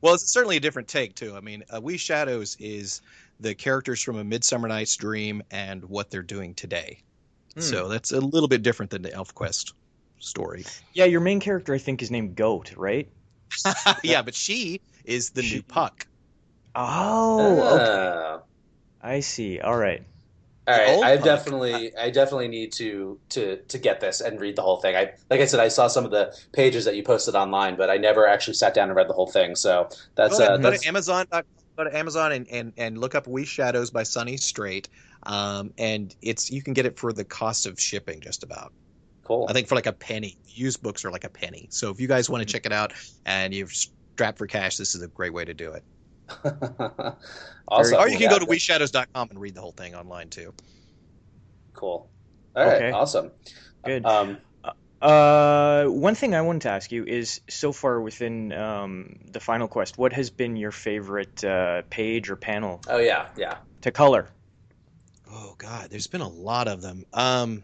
Well, 0.00 0.14
it's 0.14 0.32
certainly 0.32 0.56
a 0.56 0.60
different 0.60 0.88
take 0.88 1.14
too. 1.14 1.34
I 1.36 1.40
mean, 1.40 1.64
uh, 1.74 1.80
We 1.80 1.96
Shadows 1.96 2.56
is 2.60 3.00
the 3.40 3.54
characters 3.54 4.02
from 4.02 4.16
A 4.18 4.24
Midsummer 4.24 4.68
Night's 4.68 4.96
Dream 4.96 5.42
and 5.50 5.84
what 5.84 6.10
they're 6.10 6.22
doing 6.22 6.54
today. 6.54 7.00
Hmm. 7.54 7.60
So 7.60 7.88
that's 7.88 8.12
a 8.12 8.20
little 8.20 8.48
bit 8.48 8.62
different 8.62 8.90
than 8.90 9.02
the 9.02 9.10
ElfQuest 9.10 9.72
story. 10.20 10.64
yeah, 10.94 11.04
your 11.04 11.20
main 11.20 11.40
character, 11.40 11.72
I 11.74 11.78
think, 11.78 12.02
is 12.02 12.10
named 12.10 12.36
Goat, 12.36 12.74
right? 12.76 13.08
yeah, 14.02 14.22
but 14.22 14.34
she 14.34 14.80
is 15.04 15.30
the 15.30 15.42
She- 15.42 15.56
new 15.56 15.62
Puck. 15.62 16.06
Oh, 16.74 17.74
okay. 17.74 17.84
Uh, 17.84 18.38
I 19.02 19.20
see. 19.20 19.58
All 19.60 19.76
right. 19.76 20.02
All 20.68 20.76
right. 20.76 21.12
I 21.12 21.16
definitely, 21.16 21.96
I 21.96 22.10
definitely 22.10 22.48
need 22.48 22.72
to 22.72 23.18
to 23.30 23.56
to 23.56 23.78
get 23.78 24.00
this 24.00 24.20
and 24.20 24.38
read 24.38 24.54
the 24.54 24.62
whole 24.62 24.80
thing. 24.80 24.96
I 24.96 25.12
like 25.30 25.40
I 25.40 25.46
said, 25.46 25.60
I 25.60 25.68
saw 25.68 25.88
some 25.88 26.04
of 26.04 26.10
the 26.10 26.36
pages 26.52 26.84
that 26.84 26.94
you 26.94 27.02
posted 27.02 27.34
online, 27.34 27.76
but 27.76 27.88
I 27.88 27.96
never 27.96 28.26
actually 28.26 28.54
sat 28.54 28.74
down 28.74 28.88
and 28.88 28.96
read 28.96 29.08
the 29.08 29.14
whole 29.14 29.26
thing. 29.26 29.56
So 29.56 29.88
that's 30.14 30.38
go, 30.38 30.44
to, 30.44 30.52
uh, 30.52 30.56
go 30.58 30.70
that's 30.70 30.82
to 30.82 30.88
Amazon. 30.88 31.26
Go 31.30 31.84
to 31.84 31.96
Amazon 31.96 32.32
and, 32.32 32.48
and, 32.48 32.72
and 32.76 32.98
look 32.98 33.14
up 33.14 33.28
We 33.28 33.44
Shadows 33.44 33.90
by 33.90 34.02
Sonny 34.02 34.36
Strait, 34.36 34.88
um, 35.22 35.72
and 35.78 36.14
it's 36.22 36.50
you 36.50 36.60
can 36.60 36.74
get 36.74 36.86
it 36.86 36.98
for 36.98 37.12
the 37.12 37.24
cost 37.24 37.66
of 37.66 37.80
shipping, 37.80 38.20
just 38.20 38.42
about. 38.42 38.72
cool. 39.24 39.46
I 39.48 39.52
think 39.52 39.68
for 39.68 39.74
like 39.76 39.86
a 39.86 39.92
penny. 39.92 40.36
Used 40.46 40.82
books 40.82 41.04
are 41.04 41.10
like 41.10 41.24
a 41.24 41.30
penny. 41.30 41.68
So 41.70 41.90
if 41.90 42.00
you 42.00 42.08
guys 42.08 42.28
want 42.28 42.46
to 42.46 42.52
check 42.52 42.66
it 42.66 42.72
out 42.72 42.92
and 43.24 43.54
you're 43.54 43.68
strapped 43.68 44.38
for 44.38 44.46
cash, 44.46 44.76
this 44.76 44.94
is 44.94 45.02
a 45.02 45.08
great 45.08 45.32
way 45.32 45.44
to 45.44 45.54
do 45.54 45.72
it. 45.72 45.84
awesome. 47.68 47.98
Or 47.98 48.08
you 48.08 48.18
can 48.18 48.30
go 48.30 48.38
to 48.38 48.46
Yeah, 48.48 48.54
WeShadows.com 48.54 49.30
and 49.30 49.40
read 49.40 49.54
the 49.54 49.60
whole 49.60 49.72
thing 49.72 49.94
online 49.94 50.28
too. 50.28 50.52
Cool. 51.74 52.08
All 52.56 52.64
right. 52.64 52.74
Okay. 52.74 52.90
Awesome. 52.90 53.30
Good. 53.84 54.04
Um, 54.04 54.38
Uh, 55.00 55.84
one 55.84 56.16
thing 56.16 56.34
I 56.34 56.42
wanted 56.42 56.62
to 56.62 56.70
ask 56.70 56.90
you 56.90 57.04
is, 57.04 57.40
so 57.48 57.70
far 57.70 58.00
within 58.00 58.52
um, 58.52 59.20
the 59.30 59.38
Final 59.38 59.68
Quest, 59.68 59.96
what 59.96 60.12
has 60.12 60.28
been 60.28 60.56
your 60.56 60.72
favorite 60.72 61.44
uh, 61.44 61.82
page 61.88 62.28
or 62.28 62.34
panel 62.34 62.80
oh 62.88 62.98
yeah, 62.98 63.28
yeah. 63.36 63.58
to 63.82 63.92
color? 63.92 64.28
Oh 65.30 65.54
God, 65.56 65.90
there's 65.90 66.08
been 66.08 66.20
a 66.20 66.28
lot 66.28 66.66
of 66.66 66.82
them. 66.82 67.04
Um, 67.12 67.62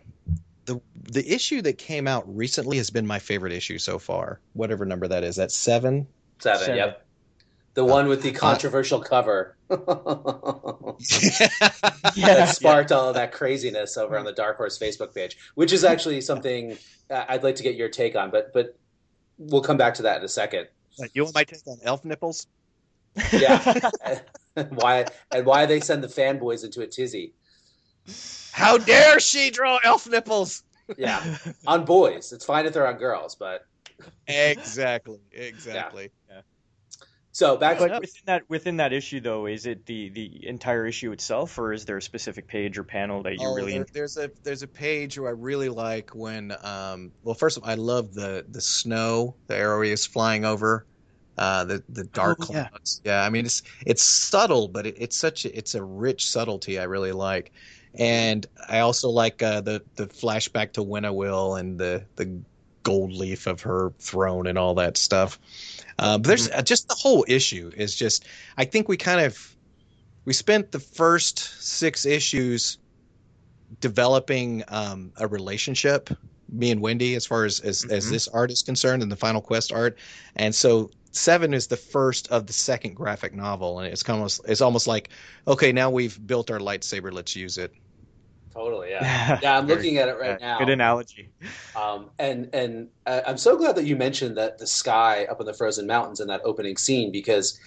the 0.66 0.80
the 0.94 1.28
issue 1.28 1.60
that 1.62 1.76
came 1.76 2.06
out 2.06 2.24
recently 2.36 2.76
has 2.76 2.90
been 2.90 3.06
my 3.06 3.18
favorite 3.18 3.52
issue 3.52 3.78
so 3.78 3.98
far. 3.98 4.38
Whatever 4.52 4.84
number 4.84 5.08
that 5.08 5.24
is, 5.24 5.34
that's 5.34 5.56
seven. 5.56 6.06
Seven. 6.38 6.60
Seven. 6.60 6.76
Yep. 6.76 7.03
The 7.74 7.84
one 7.84 8.08
with 8.08 8.22
the 8.22 8.30
controversial 8.30 9.00
cover. 9.00 9.56
that 9.68 10.96
sparked 12.54 12.92
all 12.92 13.08
of 13.08 13.16
that 13.16 13.32
craziness 13.32 13.96
over 13.96 14.16
on 14.16 14.24
the 14.24 14.32
Dark 14.32 14.56
Horse 14.56 14.78
Facebook 14.78 15.12
page, 15.12 15.36
which 15.56 15.72
is 15.72 15.82
actually 15.82 16.20
something 16.20 16.78
uh, 17.10 17.24
I'd 17.28 17.42
like 17.42 17.56
to 17.56 17.62
get 17.64 17.74
your 17.74 17.88
take 17.88 18.16
on, 18.16 18.30
but 18.30 18.52
but 18.52 18.76
we'll 19.38 19.62
come 19.62 19.76
back 19.76 19.94
to 19.94 20.02
that 20.02 20.18
in 20.18 20.24
a 20.24 20.28
second. 20.28 20.68
you 21.12 21.24
want 21.24 21.34
my 21.34 21.44
take 21.44 21.66
on 21.66 21.78
elf 21.82 22.04
nipples? 22.04 22.46
Yeah, 23.32 23.90
why 24.70 25.06
and 25.32 25.46
why 25.46 25.66
they 25.66 25.80
send 25.80 26.02
the 26.04 26.08
fanboys 26.08 26.64
into 26.64 26.80
a 26.82 26.86
tizzy? 26.86 27.32
How 28.52 28.78
dare 28.78 29.18
she 29.18 29.50
draw 29.50 29.78
elf 29.82 30.08
nipples? 30.08 30.62
Yeah, 30.96 31.38
on 31.66 31.84
boys. 31.84 32.32
It's 32.32 32.44
fine 32.44 32.66
if 32.66 32.72
they're 32.72 32.86
on 32.86 32.98
girls, 32.98 33.34
but 33.34 33.66
exactly, 34.28 35.18
exactly. 35.32 36.10
Yeah. 36.28 36.40
So 37.34 37.56
back 37.58 37.78
But 37.78 37.90
within 37.98 38.22
that 38.26 38.44
within 38.48 38.76
that 38.78 38.92
issue 38.94 39.20
though, 39.20 39.46
is 39.46 39.66
it 39.66 39.86
the 39.86 40.08
the 40.10 40.46
entire 40.46 40.86
issue 40.86 41.12
itself, 41.12 41.58
or 41.58 41.72
is 41.74 41.84
there 41.84 41.98
a 41.98 42.02
specific 42.02 42.48
page 42.48 42.78
or 42.78 42.84
panel 42.84 43.22
that 43.24 43.38
you 43.38 43.48
oh, 43.48 43.52
really? 43.52 43.74
there- 43.74 43.88
there's 43.92 44.16
a 44.16 44.30
there's 44.42 44.62
a 44.62 44.68
page 44.68 45.18
where 45.18 45.28
I 45.28 45.32
really 45.32 45.68
like 45.68 46.14
when 46.14 46.52
um 46.62 47.12
well 47.22 47.34
first 47.34 47.56
of 47.56 47.62
all 47.64 47.70
I 47.70 47.74
love 47.74 48.12
the 48.14 48.44
the 48.48 48.60
snow 48.60 49.36
the 49.48 49.56
area 49.56 49.92
is 49.92 50.06
flying 50.06 50.44
over 50.44 50.86
uh 51.38 51.64
the 51.64 51.84
the 51.88 52.04
dark 52.04 52.38
Oh, 52.38 52.46
yeah. 52.50 52.68
clouds 52.70 53.00
yeah 53.04 53.22
I 53.24 53.30
mean 53.30 53.46
it's 53.46 53.62
it's 53.86 54.02
subtle 54.02 54.68
but 54.68 54.86
it, 54.86 54.96
it's 54.98 55.16
such 55.16 55.44
a, 55.44 55.56
it's 55.58 55.74
a 55.74 55.82
rich 55.84 56.28
subtlety 56.30 56.78
I 56.78 56.84
really 56.84 57.12
like 57.12 57.52
and 57.94 58.44
I 58.68 58.80
also 58.80 59.08
like 59.10 59.42
uh, 59.42 59.60
the 59.60 59.84
the 59.96 60.06
flashback 60.08 60.72
to 60.74 60.82
Winnowill 60.84 61.58
and 61.60 61.78
the 61.78 62.08
the 62.16 62.42
gold 62.84 63.12
leaf 63.12 63.46
of 63.48 63.60
her 63.62 63.92
throne 63.98 64.46
and 64.46 64.56
all 64.56 64.74
that 64.74 64.96
stuff. 64.96 65.38
Uh, 65.98 66.16
but 66.18 66.28
there's 66.28 66.48
uh, 66.50 66.62
just 66.62 66.88
the 66.88 66.94
whole 66.94 67.24
issue 67.28 67.70
is 67.76 67.94
just 67.96 68.24
I 68.56 68.64
think 68.64 68.88
we 68.88 68.96
kind 68.96 69.20
of 69.20 69.56
we 70.24 70.32
spent 70.32 70.70
the 70.70 70.80
first 70.80 71.38
six 71.60 72.06
issues 72.06 72.78
developing 73.80 74.62
um, 74.68 75.12
a 75.18 75.26
relationship 75.26 76.08
me 76.52 76.70
and 76.70 76.80
wendy 76.80 77.14
as 77.14 77.26
far 77.26 77.44
as 77.44 77.60
as, 77.60 77.84
as 77.86 78.06
Mhm. 78.06 78.10
this 78.10 78.28
art 78.28 78.50
is 78.50 78.62
concerned 78.62 79.02
and 79.02 79.10
the 79.10 79.16
final 79.16 79.40
quest 79.40 79.72
art. 79.72 79.98
And 80.36 80.54
so 80.54 80.90
seven 81.10 81.54
is 81.54 81.66
the 81.66 81.76
first 81.76 82.28
of 82.30 82.46
the 82.46 82.52
second 82.52 82.94
graphic 82.94 83.34
novel 83.34 83.78
and 83.78 83.92
it's 83.92 84.02
of 84.02 84.40
it's 84.46 84.60
almost 84.60 84.86
like 84.86 85.10
okay 85.46 85.72
now 85.72 85.88
we've 85.88 86.24
built 86.26 86.50
our 86.50 86.58
lightsaber 86.58 87.12
let's 87.12 87.36
use 87.36 87.56
it 87.56 87.72
totally, 88.54 88.90
yeah, 88.90 89.38
yeah. 89.42 89.58
I'm 89.58 89.66
looking 89.66 89.98
at 89.98 90.08
it 90.08 90.18
right 90.18 90.40
now. 90.40 90.58
Good 90.58 90.70
analogy. 90.70 91.30
Um, 91.76 92.10
and 92.18 92.48
and 92.54 92.88
I'm 93.06 93.38
so 93.38 93.56
glad 93.56 93.76
that 93.76 93.84
you 93.84 93.96
mentioned 93.96 94.36
that 94.36 94.58
the 94.58 94.66
sky 94.66 95.26
up 95.30 95.40
in 95.40 95.46
the 95.46 95.54
frozen 95.54 95.86
mountains 95.86 96.20
in 96.20 96.28
that 96.28 96.40
opening 96.44 96.76
scene 96.76 97.12
because 97.12 97.58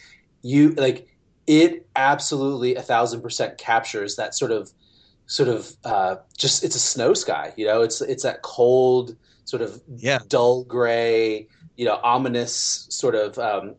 you 0.41 0.71
like 0.71 1.07
it 1.45 1.88
absolutely 1.95 2.75
a 2.75 2.81
thousand 2.81 3.21
percent 3.21 3.57
captures 3.57 4.15
that 4.15 4.35
sort 4.35 4.51
of 4.51 4.71
sort 5.27 5.49
of 5.49 5.71
uh, 5.83 6.15
just 6.38 6.63
it's 6.63 6.75
a 6.75 6.79
snow 6.79 7.13
sky. 7.13 7.53
You 7.55 7.67
know, 7.67 7.81
it's 7.81 8.01
it's 8.01 8.23
that 8.23 8.41
cold 8.41 9.15
sort 9.45 9.61
of 9.61 9.81
yeah 9.95 10.19
dull 10.27 10.63
gray, 10.63 11.47
you 11.78 11.86
know, 11.86 11.99
ominous 12.03 12.88
sort 12.89 13.15
of 13.15 13.38
um, 13.39 13.75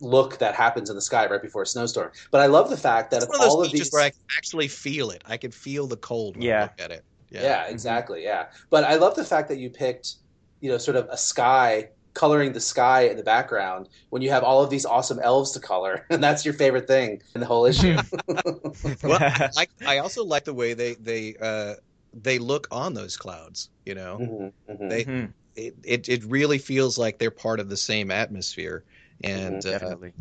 look 0.00 0.38
that 0.38 0.54
happens 0.54 0.90
in 0.90 0.96
the 0.96 1.02
sky 1.02 1.26
right 1.26 1.40
before 1.40 1.62
a 1.62 1.66
snowstorm. 1.66 2.10
But 2.32 2.40
I 2.42 2.46
love 2.46 2.68
the 2.68 2.76
fact 2.76 3.10
that 3.12 3.22
it's 3.22 3.28
one 3.28 3.40
of 3.40 3.48
all 3.48 3.62
of 3.64 3.72
these 3.72 3.90
where 3.90 4.02
i 4.02 4.10
can 4.10 4.18
actually 4.36 4.68
feel 4.68 5.10
it 5.10 5.22
i 5.24 5.36
can 5.36 5.50
feel 5.50 5.86
the 5.86 5.96
cold 5.96 6.36
when 6.36 6.46
i 6.46 6.50
Yeah. 6.50 6.62
look 6.62 6.72
at 6.80 6.90
it 6.90 7.04
Yeah, 7.30 7.66
exactly. 7.68 8.24
Yeah, 8.24 8.46
but 8.70 8.84
I 8.84 8.96
love 8.96 9.14
the 9.14 9.24
fact 9.24 9.48
that 9.50 9.58
you 9.58 9.70
picked, 9.70 10.16
you 10.60 10.70
know, 10.70 10.78
sort 10.78 10.96
of 10.96 11.08
a 11.10 11.16
sky 11.16 11.88
coloring 12.14 12.52
the 12.52 12.60
sky 12.60 13.02
in 13.02 13.16
the 13.16 13.22
background 13.22 13.88
when 14.10 14.22
you 14.22 14.30
have 14.30 14.42
all 14.42 14.64
of 14.64 14.70
these 14.70 14.84
awesome 14.86 15.20
elves 15.20 15.52
to 15.52 15.60
color, 15.60 16.04
and 16.10 16.22
that's 16.24 16.44
your 16.44 16.54
favorite 16.54 16.88
thing 16.88 17.20
in 17.34 17.40
the 17.40 17.46
whole 17.46 17.66
issue. 17.66 17.96
well, 19.04 19.18
I, 19.56 19.66
I 19.86 19.98
also 19.98 20.24
like 20.24 20.44
the 20.44 20.54
way 20.54 20.74
they 20.74 20.94
they 20.94 21.36
uh, 21.40 21.74
they 22.14 22.38
look 22.38 22.66
on 22.70 22.94
those 22.94 23.16
clouds. 23.16 23.70
You 23.84 23.94
know, 23.94 24.18
Mhm, 24.20 24.52
mhm. 24.70 24.88
They- 24.90 25.04
Mhm, 25.04 25.32
it, 25.58 25.74
it 25.84 26.08
it 26.08 26.24
really 26.24 26.58
feels 26.58 26.98
like 26.98 27.18
they're 27.18 27.30
part 27.30 27.60
of 27.60 27.68
the 27.68 27.76
same 27.76 28.10
atmosphere, 28.10 28.84
and 29.24 29.62
Mhm, 29.62 29.66
uh, 29.66 29.70
definitely. 29.72 30.12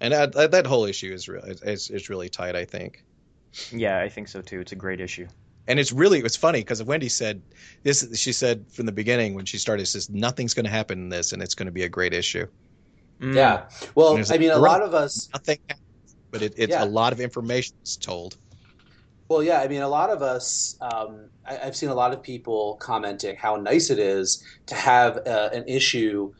and 0.00 0.12
that, 0.12 0.32
that 0.32 0.50
that 0.50 0.66
whole 0.66 0.84
issue 0.84 1.12
is 1.12 1.28
real. 1.28 1.42
It's, 1.44 1.90
it's 1.90 2.08
really 2.10 2.28
tight, 2.28 2.56
I 2.56 2.64
think. 2.64 3.04
Yeah, 3.70 3.98
I 4.00 4.08
think 4.08 4.28
so 4.28 4.42
too. 4.42 4.60
It's 4.60 4.72
a 4.72 4.76
great 4.76 5.00
issue. 5.00 5.26
And 5.68 5.78
it's 5.78 5.92
really 5.92 6.20
it's 6.20 6.36
funny 6.36 6.60
because 6.60 6.82
Wendy 6.82 7.08
said 7.08 7.42
this. 7.84 8.06
She 8.18 8.32
said 8.32 8.66
from 8.72 8.86
the 8.86 8.92
beginning 8.92 9.34
when 9.34 9.44
she 9.46 9.58
started, 9.58 9.86
says 9.86 10.10
nothing's 10.10 10.54
going 10.54 10.64
to 10.64 10.70
happen 10.70 10.98
in 10.98 11.08
this, 11.08 11.32
and 11.32 11.42
it's 11.42 11.54
going 11.54 11.66
to 11.66 11.72
be 11.72 11.84
a 11.84 11.88
great 11.88 12.12
issue. 12.14 12.46
Mm. 13.20 13.34
yeah. 13.36 13.68
Well, 13.94 14.18
I 14.32 14.38
mean, 14.38 14.50
a 14.50 14.56
a- 14.56 14.58
lot 14.58 14.82
of 14.82 14.94
us. 14.94 15.28
Nothing, 15.32 15.58
happens, 15.68 16.16
but 16.32 16.42
it, 16.42 16.54
it's 16.56 16.72
Yeah. 16.72 16.84
a 16.84 16.86
lot 16.86 17.12
of 17.12 17.20
information 17.20 17.74
is 17.84 17.96
told. 17.96 18.36
Well, 19.32 19.42
yeah, 19.42 19.62
I 19.62 19.68
mean, 19.68 19.80
a 19.80 19.88
lot 19.88 20.10
of 20.10 20.20
us, 20.20 20.76
um, 20.82 21.30
I, 21.46 21.56
I've 21.56 21.74
seen 21.74 21.88
a 21.88 21.94
lot 21.94 22.12
of 22.12 22.22
people 22.22 22.76
commenting 22.82 23.34
how 23.34 23.56
nice 23.56 23.88
it 23.88 23.98
is 23.98 24.44
to 24.66 24.74
have 24.74 25.26
uh, 25.26 25.48
an 25.54 25.64
issue, 25.66 26.34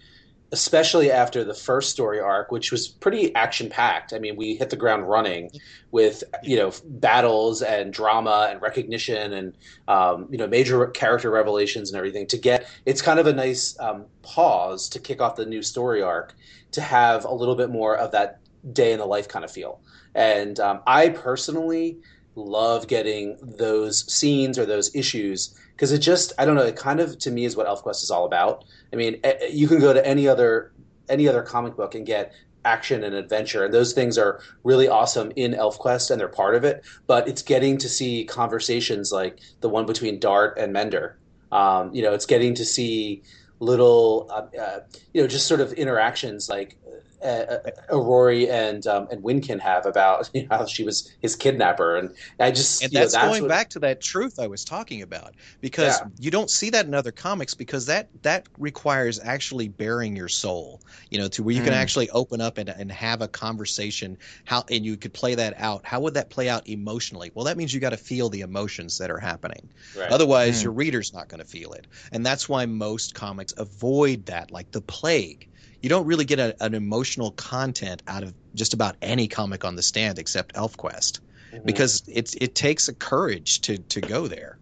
especially 0.53 1.11
after 1.11 1.43
the 1.43 1.55
first 1.55 1.89
story 1.89 2.21
arc, 2.21 2.53
which 2.53 2.71
was 2.71 2.89
pretty 2.89 3.35
action 3.35 3.71
packed. 3.71 4.13
I 4.13 4.19
mean, 4.19 4.37
we 4.37 4.57
hit 4.57 4.69
the 4.69 4.77
ground 4.77 5.09
running 5.09 5.51
with, 5.91 6.23
you 6.43 6.57
know, 6.59 6.71
battles 6.85 7.63
and 7.63 7.95
drama 7.95 8.49
and 8.51 8.61
recognition 8.61 9.33
and, 9.33 9.57
um, 9.89 10.29
you 10.31 10.37
know, 10.37 10.47
major 10.47 10.87
character 10.89 11.31
revelations 11.31 11.89
and 11.91 11.97
everything 11.97 12.27
to 12.27 12.37
get, 12.37 12.69
it's 12.85 13.01
kind 13.01 13.19
of 13.19 13.27
a 13.27 13.33
nice 13.33 13.75
um, 13.81 14.05
pause 14.21 14.91
to 14.91 14.99
kick 14.99 15.23
off 15.23 15.37
the 15.37 15.47
new 15.47 15.63
story 15.63 16.03
arc 16.03 16.35
to 16.73 16.83
have 16.83 17.25
a 17.25 17.33
little 17.33 17.57
bit 17.57 17.71
more 17.71 17.97
of 17.97 18.13
that 18.13 18.41
day 18.75 18.93
in 18.93 18.99
the 18.99 19.07
life 19.07 19.29
kind 19.29 19.47
of 19.47 19.51
feel. 19.51 19.81
And 20.15 20.61
um, 20.61 20.81
I 20.87 21.09
personally, 21.09 21.97
love 22.35 22.89
getting 22.89 23.37
those 23.43 24.11
scenes 24.13 24.59
or 24.59 24.65
those 24.65 24.95
issues 24.95 25.55
because 25.73 25.93
it 25.93 25.99
just 25.99 26.33
I 26.39 26.45
don't 26.45 26.55
know 26.55 26.63
it 26.63 26.77
kind 26.77 27.01
of 27.01 27.19
to 27.21 27.31
me 27.31 27.45
is 27.45 27.57
what 27.57 27.67
ElfQuest 27.67 28.03
is 28.03 28.11
all 28.11 28.25
about. 28.25 28.65
I 28.93 28.97
mean, 28.97 29.21
you 29.51 29.69
can 29.69 29.81
go 29.81 29.93
to 29.93 30.07
any 30.07 30.29
other 30.29 30.73
any 31.09 31.29
other 31.29 31.43
comic 31.43 31.77
book 31.77 31.95
and 31.95 32.07
get 32.07 32.33
action 32.65 33.03
and 33.03 33.15
adventure 33.15 33.65
and 33.65 33.75
those 33.75 33.93
things 33.93 34.17
are 34.17 34.41
really 34.63 34.87
awesome 34.87 35.33
in 35.35 35.53
ElfQuest 35.53 36.11
and 36.11 36.21
they're 36.21 36.29
part 36.29 36.55
of 36.55 36.65
it, 36.65 36.85
but 37.07 37.27
it's 37.27 37.43
getting 37.43 37.77
to 37.79 37.89
see 37.89 38.25
conversations 38.25 39.11
like 39.11 39.41
the 39.61 39.69
one 39.69 39.85
between 39.85 40.21
Dart 40.21 40.57
and 40.59 40.73
Mender. 40.73 41.19
Um, 41.51 41.93
you 41.93 42.03
know, 42.03 42.15
it's 42.15 42.27
getting 42.27 42.55
to 42.55 42.65
see 42.65 43.23
little 43.63 44.27
uh, 44.31 44.59
uh, 44.59 44.81
you 45.15 45.23
know 45.23 45.29
just 45.29 45.47
sort 45.47 45.61
of 45.61 45.73
interactions 45.75 46.49
like 46.49 46.77
uh, 47.23 47.59
uh, 47.67 47.71
Aroree 47.91 48.49
and 48.51 48.87
um, 48.87 49.09
and 49.11 49.23
Windkin 49.23 49.61
have 49.61 49.87
about 49.87 50.29
you 50.35 50.43
know, 50.43 50.57
how 50.59 50.67
she 50.67 50.85
was 50.85 51.09
his 51.21 51.37
kidnapper, 51.37 51.97
and 51.97 52.15
I 52.41 52.51
just 52.51 52.83
And 52.83 52.93
you 52.93 52.99
know, 52.99 53.07
that's, 53.07 53.17
going 53.17 53.43
what- 53.43 53.49
back 53.49 53.69
to 53.71 53.79
that 53.81 54.01
truth 54.03 54.39
I 54.39 54.47
was 54.47 54.65
talking 54.65 55.03
about 55.03 55.35
because 55.61 55.99
Yeah. 56.01 56.07
you 56.19 56.31
don't 56.31 56.51
see 56.51 56.71
that 56.71 56.87
in 56.87 56.95
other 56.95 57.13
comics 57.13 57.55
because 57.55 57.87
that 57.87 58.09
that 58.23 58.49
requires 58.59 59.21
actually 59.23 59.69
bearing 59.69 60.17
your 60.17 60.29
soul, 60.29 60.81
you 61.11 61.19
know, 61.19 61.29
to 61.29 61.43
where 61.43 61.55
you 61.55 61.63
can 61.63 61.73
Mm. 61.73 61.77
actually 61.77 62.11
open 62.11 62.41
up 62.41 62.59
and, 62.59 62.69
and 62.69 62.91
have 62.93 63.23
a 63.23 63.29
conversation 63.29 64.17
how 64.45 64.65
and 64.71 64.85
you 64.85 64.97
could 64.97 65.13
play 65.15 65.35
that 65.35 65.55
out. 65.59 65.87
How 65.87 66.01
would 66.01 66.15
that 66.15 66.31
play 66.31 66.49
out 66.49 66.67
emotionally? 66.69 67.31
Well, 67.35 67.45
that 67.45 67.57
means 67.57 67.73
you 67.73 67.81
got 67.81 67.91
to 67.91 67.97
feel 67.97 68.29
the 68.29 68.41
emotions 68.41 68.99
that 68.99 69.11
are 69.11 69.19
happening. 69.19 69.71
Right. 69.97 70.11
Otherwise, 70.11 70.61
Mm. 70.61 70.65
your 70.65 70.73
reader's 70.73 71.13
not 71.13 71.29
going 71.29 71.41
to 71.41 71.47
feel 71.47 71.73
it. 71.73 71.87
And 72.13 72.25
that's 72.25 72.49
why 72.49 72.67
most 72.67 73.15
comics 73.15 73.53
avoid 73.57 74.27
that 74.27 74.51
like 74.51 74.71
the 74.73 74.81
plague. 74.83 75.47
You 75.83 75.89
don't 75.89 76.07
really 76.07 76.25
get 76.25 76.39
a, 76.39 76.57
an 76.65 76.75
emotional 76.75 77.33
content 77.33 78.03
out 78.07 78.23
of 78.23 78.35
just 78.55 78.73
about 78.75 78.97
any 79.03 79.29
comic 79.29 79.65
on 79.65 79.77
the 79.77 79.83
stand 79.83 80.19
except 80.19 80.55
ElfQuest 80.55 81.21
Mhm. 81.53 81.65
because 81.67 82.03
it's 82.07 82.35
it 82.35 82.55
takes 82.55 82.89
a 82.89 82.95
courage 82.95 83.61
to 83.63 83.79
to 83.79 84.01
go 84.01 84.29
there. 84.29 84.59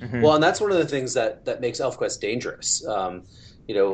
Mhm. 0.00 0.20
Well, 0.22 0.34
and 0.34 0.42
that's 0.42 0.60
one 0.60 0.72
of 0.72 0.78
the 0.78 0.86
things 0.86 1.14
that 1.14 1.44
that 1.44 1.60
makes 1.60 1.80
ElfQuest 1.80 2.20
dangerous. 2.20 2.86
Um, 2.86 3.24
you 3.66 3.74
know, 3.74 3.92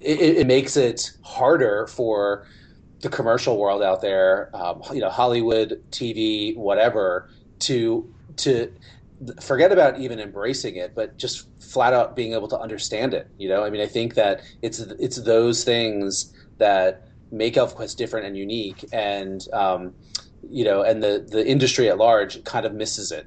it, 0.00 0.20
it 0.20 0.36
it 0.38 0.46
makes 0.46 0.76
it 0.76 1.10
harder 1.22 1.86
for 1.86 2.44
the 3.02 3.08
commercial 3.08 3.58
world 3.58 3.82
out 3.82 4.00
there, 4.00 4.54
um, 4.56 4.82
you 4.92 5.00
know, 5.00 5.10
Hollywood, 5.10 5.78
TV, 5.90 6.54
whatever, 6.56 7.28
to 7.60 8.10
to 8.38 8.72
forget 9.40 9.72
about 9.72 9.98
even 9.98 10.18
embracing 10.20 10.76
it, 10.76 10.94
but 10.94 11.16
just 11.16 11.48
flat 11.60 11.92
out 11.92 12.16
being 12.16 12.32
able 12.32 12.48
to 12.48 12.58
understand 12.58 13.14
it. 13.14 13.28
You 13.38 13.48
know, 13.48 13.64
I 13.64 13.70
mean, 13.70 13.80
I 13.80 13.86
think 13.86 14.14
that 14.14 14.42
it's 14.62 14.80
it's 14.80 15.16
those 15.16 15.64
things 15.64 16.32
that 16.58 17.08
make 17.30 17.54
ElfQuest 17.54 17.96
different 17.96 18.26
and 18.26 18.36
unique, 18.36 18.84
and 18.92 19.46
um, 19.52 19.94
you 20.48 20.64
know, 20.64 20.82
and 20.82 21.02
the 21.02 21.26
the 21.28 21.46
industry 21.46 21.88
at 21.88 21.98
large 21.98 22.42
kind 22.44 22.66
of 22.66 22.74
misses 22.74 23.12
it. 23.12 23.26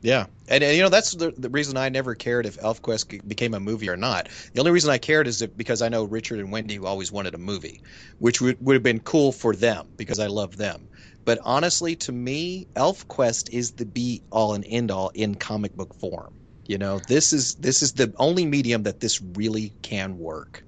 Yeah, 0.00 0.26
and, 0.46 0.62
and 0.62 0.76
you 0.76 0.82
know 0.82 0.88
that's 0.88 1.12
the, 1.12 1.32
the 1.36 1.50
reason 1.50 1.76
I 1.76 1.88
never 1.88 2.14
cared 2.14 2.46
if 2.46 2.56
ElfQuest 2.60 3.26
became 3.26 3.54
a 3.54 3.60
movie 3.60 3.88
or 3.88 3.96
not. 3.96 4.28
The 4.52 4.60
only 4.60 4.70
reason 4.70 4.90
I 4.90 4.98
cared 4.98 5.26
is 5.26 5.40
that 5.40 5.56
because 5.56 5.82
I 5.82 5.88
know 5.88 6.04
Richard 6.04 6.38
and 6.38 6.52
Wendy 6.52 6.78
always 6.78 7.10
wanted 7.10 7.34
a 7.34 7.38
movie, 7.38 7.82
which 8.18 8.40
would 8.40 8.56
would 8.64 8.74
have 8.74 8.82
been 8.82 9.00
cool 9.00 9.32
for 9.32 9.56
them 9.56 9.88
because 9.96 10.20
I 10.20 10.28
love 10.28 10.56
them. 10.56 10.87
But 11.28 11.40
honestly, 11.44 11.94
to 11.96 12.12
me, 12.12 12.68
ElfQuest 12.74 13.50
is 13.50 13.72
the 13.72 13.84
be 13.84 14.22
all 14.30 14.54
and 14.54 14.64
end 14.66 14.90
all 14.90 15.10
in 15.10 15.34
comic 15.34 15.74
book 15.74 15.94
form. 16.00 16.32
You 16.66 16.78
know, 16.78 17.00
this 17.00 17.34
is 17.34 17.54
this 17.56 17.82
is 17.82 17.92
the 17.92 18.14
only 18.16 18.46
medium 18.46 18.84
that 18.84 19.00
this 19.00 19.20
really 19.20 19.74
can 19.82 20.16
work. 20.16 20.64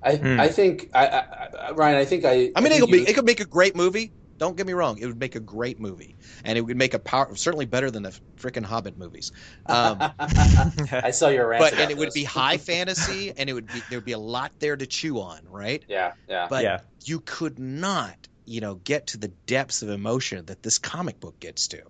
I, 0.00 0.14
Hmm. 0.14 0.38
I 0.38 0.46
think 0.46 0.88
I, 0.94 1.06
I, 1.08 1.24
I- 1.66 1.70
Ryan. 1.72 1.96
I 1.96 2.04
think 2.04 2.24
I. 2.24 2.52
I 2.54 2.60
mean, 2.60 2.66
it 2.66 2.78
think 2.78 2.80
could 2.82 2.92
be 2.92 2.98
you- 2.98 3.06
it 3.06 3.14
could 3.14 3.26
make 3.26 3.40
a 3.40 3.44
great 3.44 3.74
movie. 3.74 4.12
Don't 4.38 4.56
get 4.56 4.68
me 4.68 4.72
wrong; 4.72 4.98
it 4.98 5.06
would 5.06 5.18
make 5.18 5.34
a 5.34 5.40
great 5.40 5.80
movie, 5.80 6.14
and 6.44 6.56
it 6.56 6.60
would 6.60 6.76
make 6.76 6.94
a 6.94 7.00
power 7.00 7.34
certainly 7.34 7.66
better 7.66 7.90
than 7.90 8.04
the 8.04 8.16
freaking 8.40 8.64
Hobbit 8.64 8.96
movies. 8.96 9.32
Um, 9.66 9.98
I 10.20 11.10
saw 11.10 11.26
your 11.26 11.48
rant. 11.48 11.60
but 11.60 11.72
about 11.72 11.82
and 11.82 11.90
it 11.90 11.98
would 11.98 12.12
be 12.14 12.22
high 12.22 12.56
fantasy, 12.70 13.32
and 13.36 13.50
it 13.50 13.52
would 13.52 13.66
be 13.66 13.82
there 13.90 13.98
would 13.98 14.04
be 14.04 14.12
a 14.12 14.18
lot 14.18 14.52
there 14.60 14.76
to 14.76 14.86
chew 14.86 15.18
on, 15.18 15.40
right? 15.48 15.84
Yeah, 15.88 16.12
yeah. 16.28 16.46
But 16.48 16.62
yeah. 16.62 16.80
you 17.04 17.18
could 17.18 17.58
not, 17.58 18.27
you 18.48 18.60
know, 18.60 18.76
get 18.76 19.06
to 19.08 19.18
the 19.18 19.28
depths 19.46 19.82
of 19.82 19.90
emotion 19.90 20.46
that 20.46 20.62
this 20.62 20.78
comic 20.78 21.20
book 21.20 21.38
gets 21.38 21.68
to. 21.68 21.82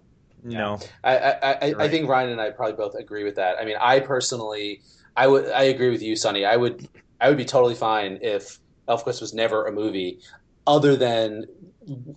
No. 0.42 0.80
I 1.04 1.16
I, 1.16 1.52
I, 1.52 1.74
I 1.78 1.88
think 1.88 2.09
Ryan 2.09 2.30
and 2.30 2.40
I 2.40 2.50
probably 2.50 2.74
both 2.74 2.94
agree 2.96 3.24
with 3.24 3.36
that. 3.36 3.56
I 3.61 3.64
mean, 3.64 3.76
I 3.80 4.00
personally, 4.00 4.82
I 5.16 5.26
would, 5.28 5.48
I 5.50 5.62
agree 5.64 5.90
with 5.90 6.02
you, 6.02 6.16
Sonny. 6.16 6.44
I 6.44 6.56
would, 6.56 6.88
I 7.20 7.28
would 7.28 7.38
be 7.38 7.44
totally 7.44 7.76
fine 7.76 8.18
if 8.22 8.59
ElfQuest 8.88 9.20
was 9.20 9.32
never 9.32 9.66
a 9.66 9.72
movie, 9.72 10.18
other 10.66 10.96
than, 10.96 11.46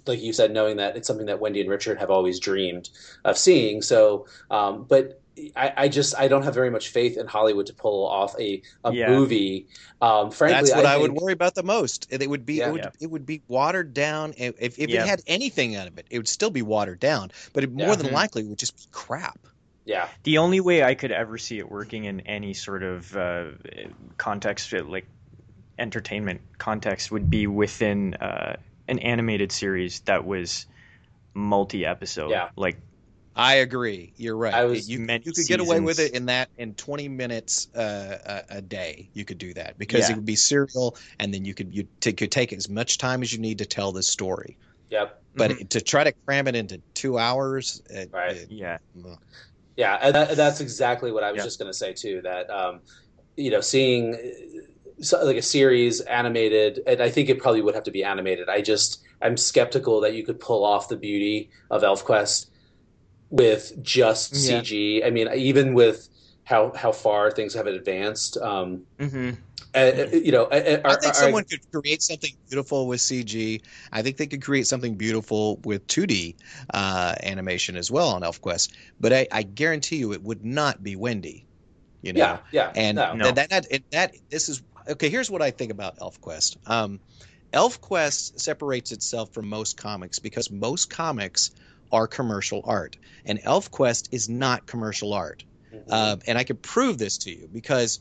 like 0.08 0.22
you 0.22 0.34
said, 0.34 0.52
knowing 0.52 0.78
that 0.78 0.98
it's 0.98 1.08
something 1.08 1.28
that 1.28 1.40
Wendy 1.40 1.62
and 1.62 1.70
Richard 1.70 2.00
have 2.00 2.10
always 2.10 2.40
dreamed 2.40 2.90
of 3.24 3.38
seeing. 3.38 3.82
So, 3.84 4.26
um, 4.50 4.86
but. 4.90 5.21
I, 5.56 5.74
I 5.78 5.88
just 5.88 6.14
I 6.18 6.28
don't 6.28 6.44
have 6.44 6.54
very 6.54 6.70
much 6.70 6.90
faith 6.90 7.18
in 7.18 7.26
Hollywood 7.26 7.66
to 7.68 7.74
pull 7.74 8.06
off 8.08 8.36
a, 8.38 8.62
a 8.84 8.94
Yeah. 8.94 9.10
movie. 9.10 9.68
Um, 10.02 10.30
frankly, 10.30 10.70
That's 10.70 10.76
what 10.76 10.86
I, 10.86 10.98
would 10.98 11.12
think- 11.12 11.22
worry 11.22 11.34
about 11.34 11.56
the 11.56 11.64
most. 11.64 12.08
It 12.12 12.30
would 12.30 12.46
be 12.46 12.56
Yeah. 12.56 12.68
it 12.68 12.72
would 12.74 12.82
Yeah. 12.84 12.90
it 13.00 13.10
would 13.10 13.26
be 13.26 13.42
watered 13.48 13.94
down. 13.94 14.34
If 14.38 14.56
if 14.60 14.78
if 14.80 14.90
Yeah. 14.90 15.04
it 15.04 15.08
had 15.08 15.22
anything 15.28 15.76
out 15.78 15.88
of 15.88 15.98
it, 15.98 16.06
it 16.10 16.18
would 16.18 16.28
still 16.28 16.50
be 16.50 16.62
watered 16.62 17.00
down. 17.00 17.32
But 17.54 17.64
it, 17.64 17.72
more 17.72 17.88
Yeah. 17.90 17.96
than 17.96 18.08
Mhm. 18.08 18.12
likely, 18.14 18.42
it 18.44 18.48
would 18.50 18.58
just 18.60 18.76
be 18.78 18.84
crap. 18.92 19.40
Yeah, 19.86 20.08
The 20.24 20.38
only 20.38 20.60
way 20.60 20.84
I 20.84 20.94
could 20.94 21.12
ever 21.12 21.38
see 21.40 21.58
it 21.58 21.70
working 21.72 22.06
in 22.06 22.20
any 22.22 22.54
sort 22.54 22.84
of 22.84 23.18
uh, 23.18 23.46
context, 24.18 24.72
uh, 24.74 24.84
like 24.84 25.06
entertainment 25.80 26.42
context, 26.60 27.10
would 27.12 27.30
be 27.32 27.48
within 27.48 28.14
uh, 28.16 28.58
an 28.88 29.00
animated 29.00 29.52
series 29.52 30.02
that 30.02 30.24
was 30.24 30.68
multi-episode. 31.34 32.30
Yeah. 32.30 32.50
Like 32.56 32.78
I 33.36 33.56
agree. 33.56 34.14
You're 34.18 34.36
right. 34.36 34.54
I 34.54 34.66
was- 34.66 34.90
you, 34.90 35.00
Many 35.00 35.24
you 35.26 35.32
could 35.32 35.48
get 35.48 35.60
away 35.60 35.80
with 35.80 36.00
it 36.00 36.14
in 36.14 36.26
that 36.26 36.50
in 36.58 36.76
20 36.76 37.08
minutes 37.08 37.68
uh, 37.76 38.18
a, 38.50 38.58
a 38.58 38.62
day. 38.62 39.10
You 39.14 39.24
could 39.26 39.38
do 39.38 39.54
that 39.54 39.78
because 39.78 40.08
Yeah. 40.10 40.14
it 40.14 40.16
would 40.18 40.26
be 40.26 40.36
serial, 40.36 40.98
and 41.20 41.34
then 41.34 41.46
you 41.46 41.54
could 41.54 41.74
you 41.74 41.88
take 42.02 42.18
could 42.18 42.32
take 42.32 42.52
as 42.52 42.68
much 42.70 42.98
time 42.98 43.22
as 43.22 43.32
you 43.32 43.40
need 43.40 43.60
to 43.60 43.66
tell 43.66 43.92
this 43.94 44.10
story. 44.10 44.58
yep, 44.90 45.18
But 45.34 45.70
to 45.70 45.80
try 45.80 46.04
to 46.04 46.14
cram 46.28 46.48
it 46.48 46.56
into 46.56 46.82
two 46.94 47.18
hours, 47.18 47.82
it, 47.90 48.10
Right. 48.12 48.36
it- 48.36 48.52
yeah, 48.52 48.80
ugh. 49.06 49.18
Yeah, 49.78 49.98
and 50.02 50.14
that, 50.14 50.36
that's 50.36 50.60
exactly 50.60 51.14
what 51.14 51.24
I 51.24 51.32
was 51.32 51.40
Yeah. 51.40 51.46
just 51.46 51.58
going 51.60 51.72
to 51.72 51.78
say 51.78 51.94
too. 51.94 52.22
That 52.24 52.50
um, 52.50 52.82
you 53.38 53.50
know, 53.52 53.62
seeing 53.62 54.14
uh, 54.16 55.02
so, 55.02 55.24
like 55.24 55.38
a 55.38 55.42
series 55.42 56.02
animated, 56.02 56.82
and 56.86 57.02
I 57.02 57.10
think 57.10 57.30
it 57.30 57.40
probably 57.40 57.62
would 57.62 57.76
have 57.76 57.86
to 57.86 57.92
be 57.92 58.04
animated. 58.04 58.50
I 58.50 58.62
just 58.62 59.00
I'm 59.22 59.38
skeptical 59.38 60.02
that 60.02 60.14
you 60.16 60.26
could 60.26 60.40
pull 60.42 60.66
off 60.66 60.90
the 60.90 60.98
beauty 60.98 61.50
of 61.70 61.84
ElfQuest 61.84 62.48
with 63.32 63.74
just 63.82 64.36
Yeah. 64.36 64.62
CG. 64.62 65.04
I 65.06 65.10
mean, 65.10 65.30
even 65.34 65.74
with 65.74 66.08
how 66.44 66.74
how 66.76 66.92
far 66.92 67.32
things 67.32 67.54
have 67.56 67.68
advanced, 67.68 68.38
um, 68.38 68.86
hmm 69.00 69.32
uh, 69.76 69.92
you 70.14 70.32
know, 70.32 70.46
uh, 70.46 70.82
I 70.88 70.96
think 70.96 71.16
are- 71.16 71.16
someone 71.16 71.46
could 71.50 71.62
create 71.74 72.02
something 72.02 72.32
beautiful 72.50 72.88
with 72.88 73.02
CG. 73.02 73.62
I 73.92 74.02
think 74.02 74.18
they 74.18 74.28
could 74.28 74.42
create 74.44 74.68
something 74.68 74.96
beautiful 74.98 75.58
with 75.64 75.88
2D 75.88 76.36
uh, 76.74 77.16
animation 77.24 77.76
as 77.78 77.90
well 77.92 78.10
on 78.10 78.22
ElfQuest. 78.22 78.72
But 79.00 79.14
I, 79.14 79.28
I 79.32 79.44
guarantee 79.44 79.98
you, 79.98 80.14
it 80.14 80.22
would 80.24 80.44
not 80.44 80.84
be 80.84 80.96
Wendy. 80.96 81.48
You 82.02 82.14
know, 82.14 82.20
yeah, 82.20 82.38
yeah, 82.52 82.72
and. 82.76 82.98
No. 82.98 83.32
that, 83.32 83.50
that 83.50 83.68
that 83.70 83.84
that 83.92 84.12
this 84.30 84.50
is 84.50 84.64
okay. 84.90 85.10
Here's 85.10 85.32
what 85.32 85.42
I 85.42 85.52
think 85.52 85.72
about 85.72 85.98
ElfQuest. 86.00 86.58
Um, 86.66 87.00
ElfQuest 87.54 88.40
separates 88.40 88.92
itself 88.92 89.34
from 89.34 89.48
most 89.48 89.78
comics 89.78 90.20
because 90.20 90.50
most 90.52 90.90
comics 90.90 91.52
are 91.92 92.08
commercial 92.08 92.62
art, 92.66 92.98
and 93.26 93.40
ElfQuest 93.44 94.08
is 94.12 94.30
not 94.30 94.68
commercial 94.68 95.14
art. 95.14 95.44
Mhm. 95.74 95.84
Uh, 95.90 96.18
and 96.28 96.38
I 96.38 96.44
could 96.44 96.62
prove 96.62 96.98
this 96.98 97.18
to 97.20 97.32
you 97.32 97.48
because 97.52 98.00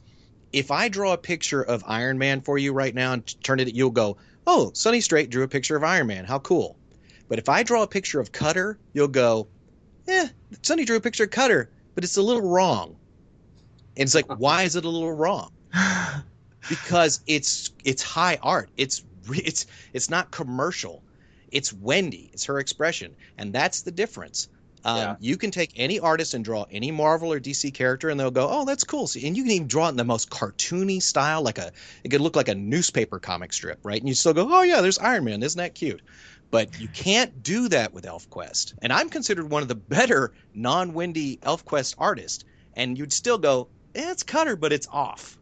if 0.53 0.71
I 0.71 0.89
draw 0.89 1.13
a 1.13 1.19
picture 1.19 1.63
of 1.63 1.85
Iron 1.87 2.19
Man 2.19 2.41
for 2.43 2.59
you 2.59 2.73
right 2.73 2.95
now 2.95 3.13
and 3.13 3.27
turn 3.43 3.61
it, 3.61 3.75
you'll 3.75 3.91
go, 3.91 4.19
"Oh, 4.47 4.73
Sonny 4.75 5.01
Strait 5.01 5.31
drew 5.31 5.45
a 5.45 5.49
picture 5.49 5.77
of 5.77 5.85
Iron 5.85 6.07
Man. 6.09 6.25
How 6.25 6.39
cool!" 6.41 6.81
But 7.29 7.39
if 7.39 7.49
I 7.49 7.63
draw 7.63 7.83
a 7.83 7.89
picture 7.89 8.21
of 8.21 8.33
Cutter, 8.33 8.81
you'll 8.93 9.09
go, 9.09 9.51
"Eh, 10.09 10.29
Sonny 10.63 10.85
drew 10.85 10.97
a 10.97 11.01
picture 11.01 11.25
of 11.25 11.31
Cutter, 11.31 11.73
but 11.95 12.05
it's 12.05 12.17
a 12.17 12.23
little 12.23 12.49
wrong." 12.49 12.99
And 13.97 14.07
it's 14.07 14.15
like, 14.15 14.27
why 14.39 14.63
is 14.65 14.77
it 14.77 14.85
a 14.85 14.89
little 14.89 15.13
wrong? 15.13 15.51
Because 16.69 17.21
it's 17.27 17.71
it's 17.85 18.03
high 18.03 18.39
art. 18.43 18.71
It's 18.77 19.03
it's 19.29 19.67
it's 19.93 20.09
not 20.11 20.31
commercial. 20.31 21.05
It's 21.51 21.73
Wendy. 21.73 22.31
It's 22.33 22.45
her 22.47 22.59
expression, 22.59 23.15
and 23.39 23.53
that's 23.53 23.83
the 23.83 23.91
difference. 23.91 24.49
Um, 24.83 24.97
Yeah. 24.97 25.17
You 25.21 25.37
can 25.37 25.51
take 25.51 25.73
any 25.77 25.99
artist 26.01 26.33
and 26.33 26.43
draw 26.43 26.65
any 26.71 26.91
Marvel 26.91 27.33
or 27.33 27.39
DC 27.39 27.71
character, 27.75 28.09
and 28.09 28.19
they'll 28.19 28.31
go, 28.31 28.49
"Oh, 28.51 28.65
that's 28.65 28.85
cool." 28.85 29.07
See, 29.07 29.27
and 29.27 29.37
you 29.37 29.43
can 29.43 29.53
even 29.53 29.69
draw 29.69 29.87
it 29.87 29.91
in 29.91 29.97
the 29.97 30.05
most 30.05 30.31
cartoony 30.31 31.03
style, 31.03 31.43
like 31.43 31.59
a 31.59 31.73
it 32.03 32.09
could 32.09 32.23
look 32.23 32.35
like 32.37 32.49
a 32.49 32.55
newspaper 32.55 33.19
comic 33.19 33.53
strip, 33.53 33.79
right? 33.83 34.01
And 34.01 34.09
you 34.09 34.15
still 34.15 34.33
go, 34.33 34.49
"Oh 34.51 34.63
yeah, 34.63 34.81
there's 34.81 34.99
Iron 34.99 35.25
Man. 35.25 35.43
Isn't 35.43 35.59
that 35.59 35.75
cute?" 35.75 36.01
But 36.51 36.81
you 36.81 36.89
can't 36.89 37.43
do 37.43 37.69
that 37.69 37.93
with 37.93 38.05
ElfQuest, 38.05 38.75
and 38.83 38.93
I'm 38.93 39.09
considered 39.11 39.51
one 39.51 39.63
of 39.63 39.69
the 39.69 39.75
better 39.77 40.33
non-Wendy 40.55 41.39
ElfQuest 41.39 41.95
artists. 41.99 42.45
And 42.75 42.97
you'd 42.97 43.13
still 43.13 43.39
go, 43.39 43.69
eh, 43.95 44.11
"It's 44.11 44.23
Cutter, 44.23 44.57
but 44.57 44.73
it's 44.73 44.87
off." 44.91 45.39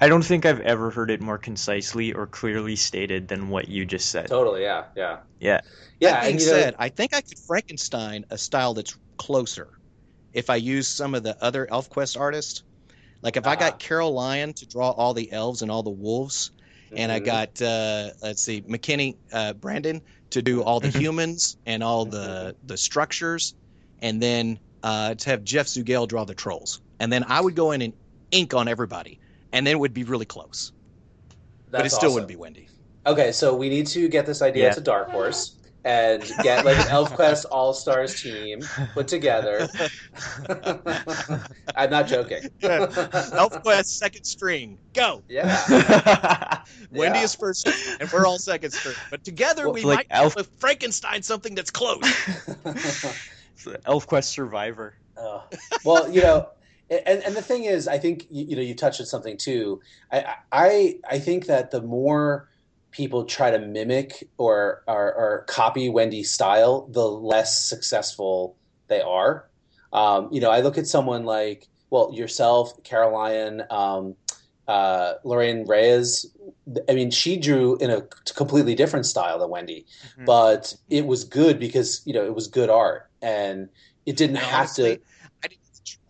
I 0.00 0.08
don't 0.08 0.24
think 0.24 0.44
I've 0.44 0.58
ever 0.62 0.90
heard 0.90 1.08
it 1.08 1.20
more 1.20 1.38
concisely 1.38 2.12
or 2.12 2.26
clearly 2.26 2.74
stated 2.74 3.28
than 3.28 3.48
what 3.48 3.68
you 3.68 3.84
just 3.84 4.08
said. 4.10 4.30
totally, 4.30 4.62
yeah, 4.62 4.84
yeah, 4.96 5.20
Yeah. 5.40 5.60
yeah. 6.00 6.10
that 6.10 6.20
being 6.20 6.38
and, 6.38 6.40
you 6.40 6.46
know, 6.46 6.64
said, 6.64 6.76
I 6.78 6.88
think 6.90 7.14
I 7.14 7.20
could 7.22 7.38
Frankenstein 7.46 8.24
a 8.30 8.38
style 8.38 8.74
that's 8.74 8.96
closer 9.18 9.70
if 10.32 10.50
I 10.50 10.56
use 10.56 10.88
some 10.88 11.14
of 11.14 11.22
the 11.24 11.36
other 11.42 11.66
ElfQuest 11.66 12.18
artists. 12.20 12.64
Like 13.22 13.36
if 13.36 13.46
I 13.46 13.56
Uh-huh. 13.56 13.56
got 13.56 13.80
Carol 13.80 14.12
Lyon 14.14 14.54
to 14.54 14.66
draw 14.66 14.90
all 14.90 15.14
the 15.14 15.32
elves 15.32 15.62
and 15.62 15.70
all 15.70 15.82
the 15.82 15.90
wolves, 15.90 16.52
and 16.94 17.12
I 17.12 17.20
mhm. 17.20 17.20
got 17.20 17.60
uh, 17.62 18.10
let's 18.22 18.42
see 18.42 18.62
McKinney 18.62 19.18
uh, 19.32 19.54
Brandon 19.54 20.02
to 20.32 20.42
do 20.42 20.62
all 20.62 20.80
the 20.80 20.88
Mhm. 20.88 20.90
humans 20.90 21.56
and 21.66 21.82
all 21.82 22.06
the 22.06 22.54
Mm-hmm. 22.54 22.58
the 22.64 22.76
structures, 22.78 23.54
and 24.00 24.22
then 24.22 24.60
uh, 24.82 25.14
to 25.16 25.30
have 25.30 25.44
Jeff 25.44 25.66
Zugale 25.66 26.08
draw 26.08 26.24
the 26.24 26.34
trolls, 26.34 26.82
and 27.00 27.12
then 27.12 27.24
I 27.24 27.40
would 27.40 27.56
go 27.56 27.72
in 27.72 27.82
and 27.82 27.94
ink 28.30 28.54
on 28.54 28.68
everybody, 28.68 29.20
and 29.52 29.66
then 29.66 29.72
it 29.74 29.78
would 29.78 29.94
be 29.94 30.04
really 30.04 30.26
close, 30.26 30.72
but 31.70 31.80
it 31.80 31.82
That's 31.84 31.94
still 31.94 32.08
awesome. 32.08 32.14
wouldn't 32.14 32.28
be 32.28 32.36
Wendy. 32.36 32.68
Okay, 33.06 33.32
so 33.32 33.54
we 33.56 33.68
need 33.68 33.86
to 33.88 34.08
get 34.08 34.26
this 34.26 34.42
idea 34.42 34.64
Yeah. 34.64 34.74
to 34.74 34.80
Dark 34.80 35.10
Horse 35.10 35.54
and 35.84 36.22
get 36.42 36.64
like 36.66 36.76
an 36.76 36.86
ElfQuest 36.88 37.46
All 37.50 37.72
Stars 37.72 38.20
team 38.20 38.60
put 38.92 39.08
together. 39.08 39.68
I'm 41.76 41.88
not 41.90 42.06
joking. 42.08 42.42
ElfQuest 42.60 43.86
second 43.86 44.24
string, 44.24 44.76
go. 44.92 45.22
Yeah. 45.28 46.62
Wendy 46.90 47.18
Yeah. 47.20 47.24
is 47.24 47.34
first, 47.34 47.68
and 48.00 48.10
we're 48.12 48.26
all 48.26 48.38
second 48.38 48.72
string. 48.72 48.96
But 49.10 49.24
together 49.24 49.64
Well, 49.66 49.74
we 49.74 49.82
like 49.84 49.96
might 49.98 50.06
Elf- 50.10 50.36
Elf- 50.36 50.48
Frankenstein 50.58 51.22
something 51.22 51.54
that's 51.54 51.70
close. 51.70 52.02
ElfQuest 53.64 54.24
Survivor. 54.24 54.94
Oh. 55.16 55.44
well, 55.84 56.10
you 56.10 56.20
know, 56.22 56.48
and 56.90 57.22
and 57.22 57.36
the 57.36 57.42
thing 57.42 57.64
is, 57.64 57.86
I 57.88 57.98
think 57.98 58.26
you, 58.30 58.44
you 58.46 58.56
know 58.56 58.62
you 58.62 58.74
touched 58.74 59.00
on 59.00 59.06
something 59.06 59.36
too. 59.36 59.80
I 60.12 60.34
I 60.52 60.98
I 61.08 61.18
think 61.18 61.46
that 61.46 61.70
the 61.70 61.82
more 61.82 62.48
people 62.90 63.24
try 63.24 63.50
to 63.50 63.58
mimic 63.58 64.28
or 64.38 64.82
or, 64.86 65.14
or 65.14 65.44
copy 65.48 65.88
Wendy's 65.88 66.32
style, 66.32 66.88
the 66.90 67.06
less 67.06 67.62
successful 67.62 68.56
they 68.88 69.00
are. 69.00 69.48
Um, 69.92 70.28
you 70.32 70.40
know, 70.40 70.50
I 70.50 70.60
look 70.60 70.78
at 70.78 70.86
someone 70.86 71.24
like 71.24 71.68
well 71.90 72.10
yourself, 72.12 72.82
Caroline, 72.84 73.62
um, 73.70 74.14
uh, 74.66 75.14
Lorraine 75.24 75.66
Reyes. 75.66 76.26
I 76.88 76.94
mean, 76.94 77.10
she 77.10 77.36
drew 77.38 77.76
in 77.76 77.90
a 77.90 78.02
completely 78.34 78.74
different 78.74 79.06
style 79.06 79.38
than 79.38 79.48
Wendy, 79.48 79.86
Mhm. 80.18 80.26
but 80.26 80.74
it 80.90 81.06
was 81.06 81.24
good 81.24 81.58
because 81.58 82.02
you 82.04 82.12
know 82.12 82.24
it 82.24 82.34
was 82.34 82.48
good 82.48 82.70
art 82.70 83.08
and 83.22 83.68
it 84.06 84.16
didn't 84.16 84.36
have 84.36 84.60
honestly, 84.60 84.96
to. 84.96 85.02
I 85.42 85.48
didn't 85.48 85.60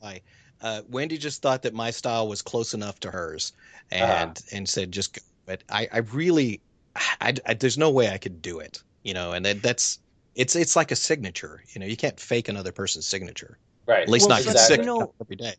try. 0.00 0.20
Uh, 0.60 0.82
Wendy 0.88 1.18
just 1.18 1.40
thought 1.42 1.62
that 1.62 1.74
my 1.74 1.90
style 1.90 2.28
was 2.28 2.42
close 2.42 2.74
enough 2.74 2.98
to 3.00 3.10
hers, 3.10 3.52
and 3.90 4.02
Uh-huh. 4.38 4.56
and 4.56 4.68
said 4.68 4.92
just. 4.92 5.14
Go. 5.14 5.20
But 5.46 5.62
I, 5.70 5.88
I 5.92 5.98
really, 5.98 6.60
I, 7.22 7.32
I- 7.46 7.54
there's 7.54 7.78
no 7.78 7.90
way 7.90 8.10
I 8.10 8.18
could 8.18 8.42
do 8.42 8.58
it. 8.60 8.82
You 9.02 9.14
know, 9.14 9.32
and 9.32 9.44
that, 9.46 9.62
that's 9.62 9.98
it's 10.34 10.54
it's 10.56 10.76
like 10.76 10.90
a 10.90 10.96
signature. 10.96 11.62
You 11.72 11.80
know, 11.80 11.86
you 11.86 11.96
can't 11.96 12.18
fake 12.20 12.48
another 12.48 12.72
person's 12.72 13.06
signature. 13.06 13.56
Right. 13.86 14.02
At 14.02 14.08
least 14.08 14.28
Well, 14.28 14.36
not 14.38 14.46
exactly. 14.46 14.58
consider 14.76 14.82
you 14.82 14.86
know- 14.98 15.14
every 15.20 15.36
day. 15.36 15.54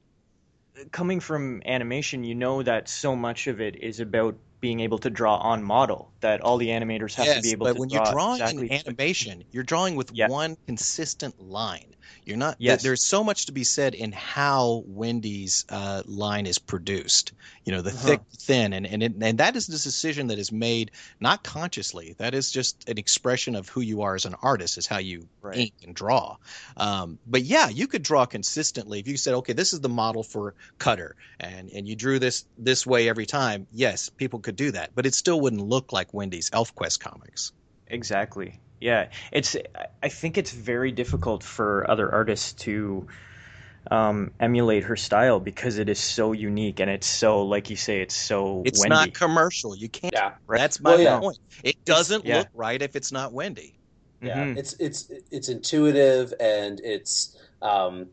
coming 0.92 1.20
from 1.20 1.62
animation, 1.66 2.24
you 2.24 2.36
know 2.36 2.62
that 2.64 2.88
so 2.88 3.16
much 3.16 3.48
of 3.48 3.60
it 3.60 3.76
is 3.82 4.00
about 4.00 4.36
being 4.62 4.82
able 4.82 4.98
to 5.00 5.10
draw 5.10 5.38
on 5.38 5.64
model. 5.64 6.12
That 6.20 6.42
all 6.42 6.58
the 6.58 6.68
animators 6.68 7.16
have 7.16 7.36
to 7.38 7.42
be 7.42 7.52
able 7.52 7.66
but 7.68 7.74
to 7.74 7.80
when 7.80 7.90
draw 7.90 8.04
you're 8.04 8.12
drawing 8.14 8.42
exactly. 8.42 8.70
an 8.70 8.82
animation, 8.86 9.44
you're 9.52 9.64
drawing 9.64 9.96
with 9.96 10.12
Yeah. 10.14 10.28
one 10.28 10.56
consistent 10.68 11.42
line. 11.42 11.96
You're 12.26 12.38
not. 12.38 12.56
Yes. 12.60 12.84
There's 12.84 13.04
so 13.04 13.24
much 13.24 13.46
to 13.48 13.52
be 13.52 13.64
said 13.64 13.96
in 13.96 14.12
how 14.12 14.84
Wendy's 14.86 15.66
uh, 15.70 16.04
line 16.06 16.46
is 16.46 16.60
produced. 16.60 17.34
You 17.66 17.72
know, 17.74 17.82
the 17.82 17.90
Uh-huh. 17.90 18.08
thick, 18.08 18.22
thin, 18.38 18.74
and 18.74 18.86
and 18.86 19.04
it, 19.04 19.14
and 19.22 19.38
that 19.40 19.56
is 19.56 19.68
this 19.68 19.84
decision 19.84 20.28
that 20.28 20.38
is 20.40 20.52
made 20.52 20.92
not 21.20 21.44
consciously. 21.44 22.16
That 22.18 22.34
is 22.34 22.52
just 22.52 22.88
an 22.88 22.98
expression 22.98 23.56
of 23.56 23.70
who 23.70 23.82
you 23.82 24.02
are 24.04 24.16
as 24.16 24.26
an 24.26 24.36
artist. 24.42 24.78
Is 24.78 24.88
how 24.88 24.98
you 25.00 25.28
Right. 25.42 25.58
ink 25.58 25.74
and 25.84 25.96
draw. 25.96 26.38
Um, 26.78 27.18
but 27.26 27.44
yeah, 27.44 27.70
you 27.70 27.88
could 27.88 28.04
draw 28.04 28.26
consistently 28.26 29.00
if 29.00 29.08
you 29.08 29.18
said, 29.18 29.34
okay, 29.36 29.54
this 29.54 29.74
is 29.74 29.80
the 29.82 29.90
model 29.90 30.24
for 30.24 30.54
Cutter, 30.78 31.16
and 31.40 31.70
and 31.72 31.88
you 31.88 31.96
drew 31.96 32.20
this 32.20 32.46
this 32.58 32.86
way 32.86 33.08
every 33.10 33.26
time. 33.26 33.68
Yes, 33.72 34.10
people 34.10 34.40
could 34.40 34.56
do 34.56 34.72
that, 34.72 34.92
but 34.96 35.06
it 35.06 35.14
still 35.14 35.40
wouldn't 35.42 35.62
look 35.66 35.92
like 35.94 36.14
Wendy's 36.14 36.50
ElfQuest 36.52 37.00
comics. 37.00 37.52
Exactly. 37.88 38.60
Yeah, 38.82 39.10
it's. 39.32 39.56
I 40.02 40.10
think 40.10 40.38
it's 40.38 40.52
very 40.52 40.92
difficult 40.92 41.44
for 41.44 41.90
other 41.90 42.12
artists 42.12 42.54
to 42.64 43.08
um, 43.92 44.32
emulate 44.40 44.84
her 44.84 44.96
style 44.96 45.40
because 45.40 45.78
it 45.78 45.90
is 45.90 46.00
so 46.00 46.32
unique 46.32 46.80
and 46.80 46.90
it's 46.90 47.08
so, 47.08 47.44
like 47.44 47.70
you 47.70 47.76
say, 47.76 48.02
it's 48.02 48.16
so. 48.16 48.64
It's 48.66 48.80
Wendy. 48.80 48.96
not 48.96 49.14
commercial. 49.14 49.76
You 49.76 49.90
can't. 49.90 50.14
Yeah. 50.14 50.34
That's 50.48 50.80
my 50.80 50.92
Well, 50.92 51.02
yeah. 51.02 51.20
point. 51.20 51.40
It 51.64 51.84
doesn't 51.86 52.26
yeah. 52.26 52.40
look 52.40 52.48
right 52.54 52.82
if 52.82 52.96
it's 52.96 53.12
not 53.12 53.34
Wendy. 53.34 53.76
Yeah, 54.22 54.38
Mhm. 54.46 54.58
it's 54.58 54.74
it's 54.80 55.10
it's 55.32 55.48
intuitive 55.50 56.34
and 56.42 56.80
it's 56.84 57.38
um, 57.62 58.08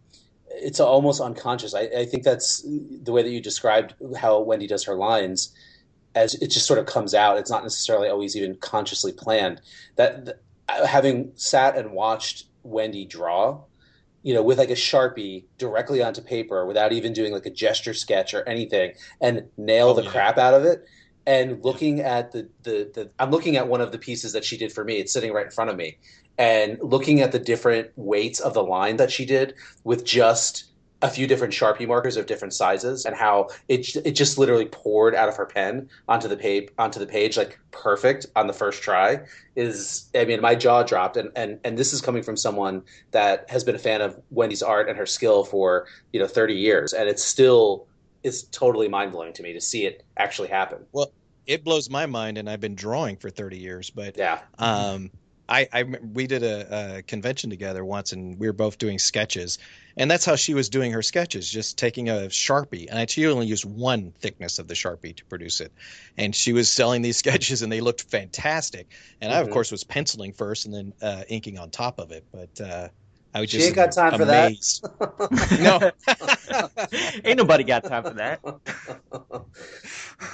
it's 0.51 0.79
almost 0.81 1.21
unconscious. 1.21 1.75
I, 1.75 1.83
I 1.83 2.07
think 2.07 2.23
that's 2.23 2.65
the 3.03 3.11
way 3.13 3.23
that 3.23 3.31
you 3.31 3.41
described 3.41 3.95
how 4.17 4.41
Wendy 4.41 4.67
does 4.69 4.85
her 4.85 4.95
lines, 4.95 5.53
as 6.15 6.35
it 6.35 6.51
just 6.53 6.67
sort 6.67 6.79
of 6.79 6.87
comes 6.87 7.13
out. 7.13 7.39
It's 7.39 7.51
not 7.51 7.65
necessarily 7.65 8.09
always 8.09 8.37
even 8.37 8.55
consciously 8.57 9.13
planned. 9.13 9.61
That 9.97 10.25
th- 10.27 10.37
having 10.69 11.33
sat 11.37 11.77
and 11.77 11.93
watched 11.93 12.47
Wendy 12.63 13.05
draw, 13.05 13.63
you 14.23 14.35
know, 14.35 14.43
with 14.43 14.59
like 14.59 14.71
a 14.71 14.75
sharpie 14.75 15.45
directly 15.59 16.03
onto 16.03 16.21
paper 16.21 16.67
without 16.67 16.93
even 16.93 17.13
doing 17.13 17.33
like 17.33 17.47
a 17.47 17.51
gesture 17.51 17.95
sketch 17.95 18.35
or 18.35 18.49
anything, 18.49 18.93
and 19.21 19.45
nail 19.57 19.91
Oh, 19.91 19.95
the 19.95 20.03
yeah. 20.03 20.11
crap 20.11 20.39
out 20.39 20.55
of 20.55 20.65
it. 20.65 20.85
And 21.27 21.65
looking 21.65 22.01
at 22.01 22.33
the, 22.33 22.49
the 22.63 22.91
the 22.95 23.11
I'm 23.19 23.31
looking 23.31 23.57
at 23.57 23.67
one 23.69 23.81
of 23.81 23.91
the 23.93 23.99
pieces 23.99 24.33
that 24.33 24.45
she 24.45 24.57
did 24.57 24.73
for 24.73 24.85
me. 24.85 24.95
It's 24.99 25.13
sitting 25.13 25.33
right 25.33 25.47
in 25.47 25.51
front 25.51 25.71
of 25.71 25.77
me, 25.77 25.99
and 26.39 26.79
looking 26.81 27.21
at 27.21 27.33
the 27.33 27.39
different 27.41 27.91
weights 27.97 28.39
of 28.41 28.55
the 28.55 28.63
line 28.63 28.97
that 28.99 29.11
she 29.11 29.25
did 29.25 29.55
with 29.85 30.05
just 30.05 30.67
a 31.07 31.11
few 31.11 31.27
different 31.27 31.55
sharpie 31.55 31.87
markers 31.87 32.17
of 32.17 32.27
different 32.27 32.53
sizes 32.53 33.05
and 33.05 33.17
how 33.17 33.49
it 33.69 33.97
it 34.05 34.13
just 34.13 34.39
literally 34.39 34.67
poured 34.67 35.15
out 35.15 35.29
of 35.29 35.37
her 35.37 35.47
pen 35.47 35.89
onto 36.09 36.29
the 36.29 36.37
page 36.37 36.69
onto 36.79 36.99
the 36.99 37.07
page 37.07 37.37
like 37.37 37.59
perfect 37.71 38.27
on 38.37 38.47
the 38.47 38.53
first 38.53 38.83
try 38.83 39.21
is 39.55 40.09
I 40.15 40.25
mean 40.25 40.41
my 40.41 40.55
jaw 40.55 40.83
dropped 40.83 41.17
and 41.17 41.31
and 41.37 41.59
and 41.65 41.79
this 41.79 41.93
is 41.93 42.01
coming 42.01 42.23
from 42.23 42.37
someone 42.37 42.83
that 43.13 43.49
has 43.49 43.65
been 43.65 43.75
a 43.75 43.79
fan 43.79 44.01
of 44.01 44.21
Wendy's 44.31 44.63
art 44.63 44.89
and 44.89 44.99
her 44.99 45.07
skill 45.07 45.45
for 45.45 45.87
you 46.13 46.21
know 46.21 46.27
30 46.27 46.55
years. 46.55 46.93
And 46.93 47.09
it's 47.09 47.25
still 47.25 47.87
it's 48.23 48.43
totally 48.45 48.89
mind 48.89 49.13
blowing 49.13 49.33
to 49.35 49.43
me 49.43 49.53
to 49.53 49.61
see 49.61 49.87
it 49.87 50.05
actually 50.17 50.49
happen. 50.49 50.79
Well, 50.93 51.13
It 51.47 51.63
blows 51.63 51.89
my 51.89 52.07
mind, 52.07 52.39
and 52.39 52.51
I've 52.51 52.61
been 52.61 52.75
drawing 52.75 53.17
for 53.17 53.31
30 53.31 53.57
years, 53.57 53.89
but 53.91 54.17
yeah. 54.19 54.41
Um, 54.59 55.11
I, 55.49 55.69
I 55.73 55.85
we 55.85 56.27
did 56.27 56.43
a, 56.43 56.97
a 56.99 57.03
convention 57.03 57.51
together 57.51 57.85
once, 57.85 58.13
and 58.13 58.37
we 58.39 58.49
were 58.49 58.53
both 58.53 58.79
doing 58.79 58.99
sketches, 58.99 59.59
and 59.97 60.11
that's 60.11 60.25
how 60.25 60.37
she 60.37 60.55
was 60.55 60.69
doing 60.69 60.93
her 60.93 61.03
sketches, 61.03 61.51
just 61.51 61.79
taking 61.79 62.09
a 62.09 62.29
sharpie, 62.29 62.87
and 62.91 63.09
she 63.11 63.27
only 63.27 63.47
used 63.47 63.65
one 63.65 64.13
thickness 64.21 64.59
of 64.59 64.69
the 64.69 64.75
sharpie 64.75 65.17
to 65.17 65.25
produce 65.27 65.61
it, 65.61 65.73
and 66.17 66.35
she 66.35 66.53
was 66.53 66.71
selling 66.71 67.03
these 67.03 67.17
sketches, 67.19 67.63
and 67.63 67.73
they 67.73 67.81
looked 67.81 68.03
fantastic, 68.11 68.93
and 69.21 69.33
I 69.33 69.39
of 69.41 69.49
Mhm. 69.49 69.51
course 69.51 69.71
was 69.73 69.85
penciling 69.85 70.33
first 70.33 70.67
and 70.67 70.75
then 70.75 70.93
uh, 71.03 71.25
inking 71.29 71.59
on 71.59 71.71
top 71.71 71.99
of 71.99 72.13
it, 72.13 72.27
but 72.33 72.61
uh, 72.61 72.89
I 73.35 73.41
was 73.41 73.51
She 73.51 73.63
just 73.63 73.73
ain't 73.73 73.77
got 73.77 73.93
time 73.93 74.15
for 74.15 74.25
that. 74.27 74.55
no, 75.57 75.87
Ain't 77.25 77.39
nobody 77.39 77.65
got 77.65 77.85
time 77.85 78.05
for 78.05 78.15
that. 78.15 78.41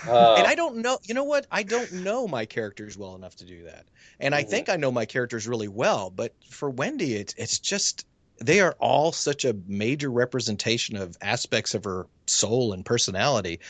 Uh, 0.06 0.30
and 0.34 0.46
I 0.46 0.54
don't 0.56 0.78
know. 0.78 0.98
You 1.04 1.14
know 1.14 1.24
what? 1.24 1.46
I 1.50 1.62
don't 1.62 1.92
know 1.92 2.26
my 2.26 2.44
characters 2.46 2.96
well 2.98 3.14
enough 3.14 3.36
to 3.36 3.44
do 3.44 3.64
that. 3.64 3.88
And 4.18 4.34
I 4.34 4.42
Mhm. 4.42 4.42
think 4.42 4.68
I 4.68 4.76
know 4.76 4.90
my 4.90 5.06
characters 5.06 5.46
really 5.46 5.68
well, 5.68 6.10
but 6.10 6.34
for 6.50 6.70
Wendy, 6.70 7.14
it's 7.14 7.34
it's 7.36 7.58
just 7.60 8.04
they 8.40 8.60
are 8.60 8.76
all 8.78 9.12
such 9.12 9.44
a 9.44 9.56
major 9.66 10.10
representation 10.10 10.96
of 10.96 11.16
aspects 11.22 11.74
of 11.74 11.84
her 11.84 12.06
soul 12.26 12.72
and 12.72 12.84
personality 12.84 13.60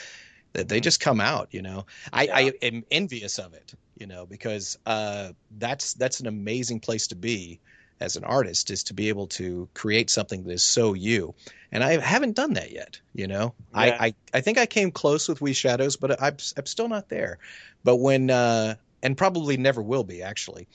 that 0.54 0.68
they 0.68 0.80
just 0.80 1.00
come 1.00 1.20
out. 1.20 1.48
You 1.52 1.62
know, 1.62 1.86
I, 2.12 2.28
I 2.32 2.52
am 2.62 2.84
envious 2.90 3.38
of 3.38 3.54
it. 3.54 3.72
You 3.98 4.06
know, 4.06 4.26
because 4.26 4.76
uh, 4.86 5.32
that's 5.58 5.94
that's 5.94 6.20
an 6.20 6.26
amazing 6.26 6.80
place 6.80 7.08
to 7.08 7.14
be 7.14 7.60
as 8.02 8.16
an 8.16 8.24
artist 8.24 8.70
is 8.70 8.82
to 8.84 8.94
be 8.94 9.08
able 9.08 9.28
to 9.28 9.68
create 9.74 10.10
something 10.10 10.42
that 10.42 10.52
is 10.52 10.64
so 10.64 10.92
you 10.92 11.34
and 11.70 11.84
i 11.84 11.98
haven't 12.00 12.34
done 12.34 12.54
that 12.54 12.72
yet 12.72 13.00
you 13.14 13.28
know 13.28 13.54
Yeah. 13.72 13.96
I, 14.00 14.06
I 14.06 14.14
i 14.34 14.40
think 14.40 14.58
i 14.58 14.66
came 14.66 14.90
close 14.90 15.28
with 15.28 15.40
we 15.40 15.52
shadows 15.52 15.96
but 15.96 16.20
i'm, 16.20 16.36
I'm 16.56 16.66
still 16.66 16.88
not 16.88 17.08
there 17.08 17.38
but 17.84 17.96
when 17.96 18.28
uh 18.28 18.74
and 19.02 19.16
probably 19.16 19.56
never 19.56 19.80
will 19.80 20.04
be 20.04 20.22
actually 20.22 20.66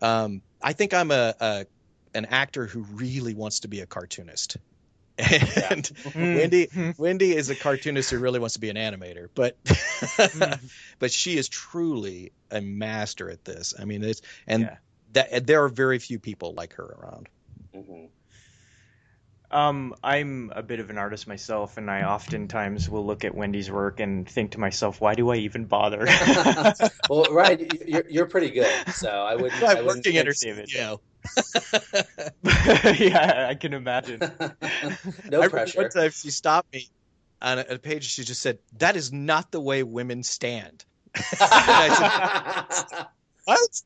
um 0.00 0.40
i 0.62 0.72
think 0.72 0.94
i'm 0.94 1.10
a, 1.10 1.34
a 1.40 1.66
an 2.18 2.26
actor 2.26 2.66
who 2.66 2.80
really 2.82 3.34
wants 3.34 3.60
to 3.60 3.68
be 3.68 3.80
a 3.80 3.86
cartoonist. 3.86 4.56
And 5.18 5.82
mm-hmm. 5.82 6.34
wendy 6.36 6.66
mm-hmm. 6.68 7.02
wendy 7.02 7.34
is 7.34 7.50
a 7.50 7.56
cartoonist 7.56 8.10
who 8.12 8.20
really 8.20 8.38
wants 8.38 8.54
to 8.54 8.60
be 8.60 8.70
an 8.70 8.76
animator 8.76 9.28
but 9.34 9.60
mm-hmm. 9.64 10.64
but 11.00 11.10
she 11.10 11.36
is 11.36 11.48
truly 11.48 12.30
a 12.52 12.60
master 12.60 13.28
at 13.28 13.44
this. 13.44 13.74
I 13.76 13.84
mean 13.84 14.04
it's 14.04 14.22
and 14.46 14.62
Yeah. 14.62 14.76
that 15.14 15.46
there 15.46 15.64
are 15.64 15.68
very 15.68 15.98
few 15.98 16.20
people 16.20 16.54
like 16.54 16.74
her 16.74 16.84
around. 16.84 17.28
Mhm. 17.74 18.10
Um, 19.50 19.94
I'm 20.04 20.52
a 20.54 20.62
bit 20.62 20.78
of 20.78 20.90
an 20.90 20.98
artist 20.98 21.26
myself, 21.26 21.78
and 21.78 21.90
I 21.90 22.02
oftentimes 22.02 22.90
will 22.90 23.06
look 23.06 23.24
at 23.24 23.34
Wendy's 23.34 23.70
work 23.70 23.98
and 23.98 24.28
think 24.28 24.52
to 24.52 24.60
myself, 24.60 25.00
why 25.00 25.14
do 25.14 25.30
I 25.30 25.36
even 25.36 25.64
bother? 25.64 26.04
well, 27.08 27.32
right, 27.32 27.58
you- 27.58 27.80
you're, 27.86 28.04
you're 28.10 28.26
pretty 28.26 28.50
good, 28.50 28.70
so 28.94 29.08
I 29.08 29.36
wouldn't. 29.36 29.62
I 29.62 29.78
i'm 29.78 29.86
wouldn't 29.86 30.04
working 30.06 30.26
her 30.26 30.34
David. 30.38 30.70
yeah, 33.00 33.46
I 33.48 33.54
can 33.54 33.72
imagine. 33.72 34.20
no 35.30 35.42
I 35.42 35.48
pressure. 35.48 35.80
one 35.82 35.90
time 35.90 36.10
she 36.10 36.30
stopped 36.30 36.72
me 36.72 36.88
on 37.40 37.58
a, 37.58 37.64
a 37.70 37.78
page 37.78 38.04
she 38.04 38.24
just 38.24 38.42
said 38.42 38.58
that 38.78 38.96
is 38.96 39.12
not 39.12 39.50
the 39.50 39.60
way 39.60 39.82
women 39.82 40.22
stand 40.22 40.84
what? 43.48 43.82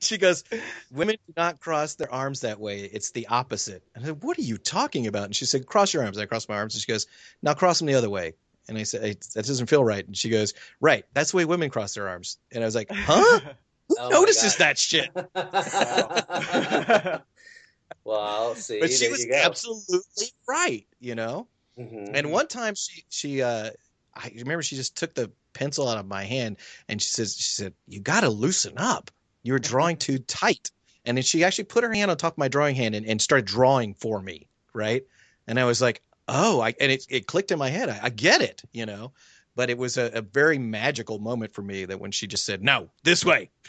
She 0.00 0.18
goes 0.18 0.44
women 0.90 1.16
do 1.26 1.32
not 1.36 1.60
cross 1.60 1.94
their 1.94 2.12
arms 2.12 2.40
that 2.40 2.58
way. 2.58 2.80
It's 2.80 3.10
the 3.12 3.26
opposite. 3.28 3.82
And 3.94 4.04
i 4.04 4.08
said 4.08 4.22
what 4.22 4.38
are 4.38 4.42
you 4.42 4.58
talking 4.58 5.06
about? 5.06 5.24
And 5.24 5.36
she 5.36 5.44
said 5.44 5.66
cross 5.66 5.94
your 5.94 6.04
arms. 6.04 6.18
I 6.18 6.26
crossed 6.26 6.48
my 6.48 6.56
arms 6.56 6.74
and 6.74 6.82
she 6.82 6.90
goes 6.90 7.06
now 7.42 7.54
cross 7.54 7.78
them 7.78 7.86
the 7.86 7.94
other 7.94 8.10
way. 8.10 8.34
And 8.68 8.76
i 8.78 8.82
said 8.82 9.02
"Hey, 9.02 9.16
that 9.34 9.46
doesn't 9.46 9.66
feel 9.66 9.84
right. 9.84 10.06
And 10.06 10.16
she 10.16 10.28
goes 10.30 10.52
right 10.80 11.04
that's 11.14 11.30
the 11.30 11.36
way 11.38 11.44
women 11.44 11.70
cross 11.70 11.94
their 11.94 12.08
arms. 12.08 12.38
And 12.52 12.62
i 12.62 12.66
was 12.66 12.74
like 12.74 12.90
huh? 12.90 13.40
Who 13.88 13.96
Oh 14.00 14.08
notices 14.10 14.56
that 14.56 14.78
shit? 14.78 15.10
Well, 18.06 18.54
see, 18.54 18.80
but 18.80 18.90
she 18.90 19.08
was 19.10 19.26
absolutely 19.30 20.28
right 20.48 20.86
you 21.00 21.14
know? 21.14 21.48
Mhm. 21.78 22.10
And 22.14 22.30
one 22.32 22.48
time 22.48 22.74
she 22.74 23.04
she 23.08 23.42
uh 23.42 23.70
I 24.14 24.32
remember 24.36 24.62
she 24.62 24.76
just 24.76 24.96
took 24.96 25.14
the 25.14 25.30
pencil 25.54 25.88
out 25.88 25.98
of 25.98 26.06
my 26.06 26.24
hand 26.24 26.58
and 26.88 27.00
she 27.00 27.08
says 27.08 27.36
she 27.36 27.42
said, 27.42 27.74
You 27.86 28.00
gotta 28.00 28.28
loosen 28.28 28.74
up. 28.76 29.10
You're 29.42 29.58
mm-hmm. 29.58 29.70
drawing 29.72 29.96
too 29.96 30.18
tight. 30.18 30.70
And 31.04 31.16
then 31.16 31.22
she 31.22 31.44
actually 31.44 31.64
put 31.64 31.84
her 31.84 31.92
hand 31.92 32.10
on 32.10 32.16
top 32.16 32.34
of 32.34 32.38
my 32.38 32.48
drawing 32.48 32.76
hand 32.76 32.94
and, 32.94 33.06
and 33.06 33.20
started 33.20 33.46
drawing 33.46 33.94
for 33.94 34.20
me. 34.20 34.48
Right. 34.72 35.04
And 35.46 35.58
I 35.58 35.64
was 35.64 35.80
like, 35.80 36.02
Oh, 36.26 36.60
I 36.60 36.74
and 36.80 36.90
it 36.90 37.06
it 37.08 37.26
clicked 37.26 37.50
in 37.50 37.58
my 37.58 37.68
head. 37.68 37.88
I, 37.88 38.00
I 38.04 38.10
get 38.10 38.40
it, 38.40 38.62
you 38.72 38.86
know. 38.86 39.12
But 39.56 39.70
it 39.70 39.78
was 39.78 39.98
a, 39.98 40.10
a 40.14 40.20
very 40.20 40.58
magical 40.58 41.20
moment 41.20 41.54
for 41.54 41.62
me 41.62 41.84
that 41.84 42.00
when 42.00 42.10
she 42.10 42.26
just 42.26 42.44
said, 42.44 42.62
No, 42.62 42.90
this 43.02 43.24
way. 43.24 43.50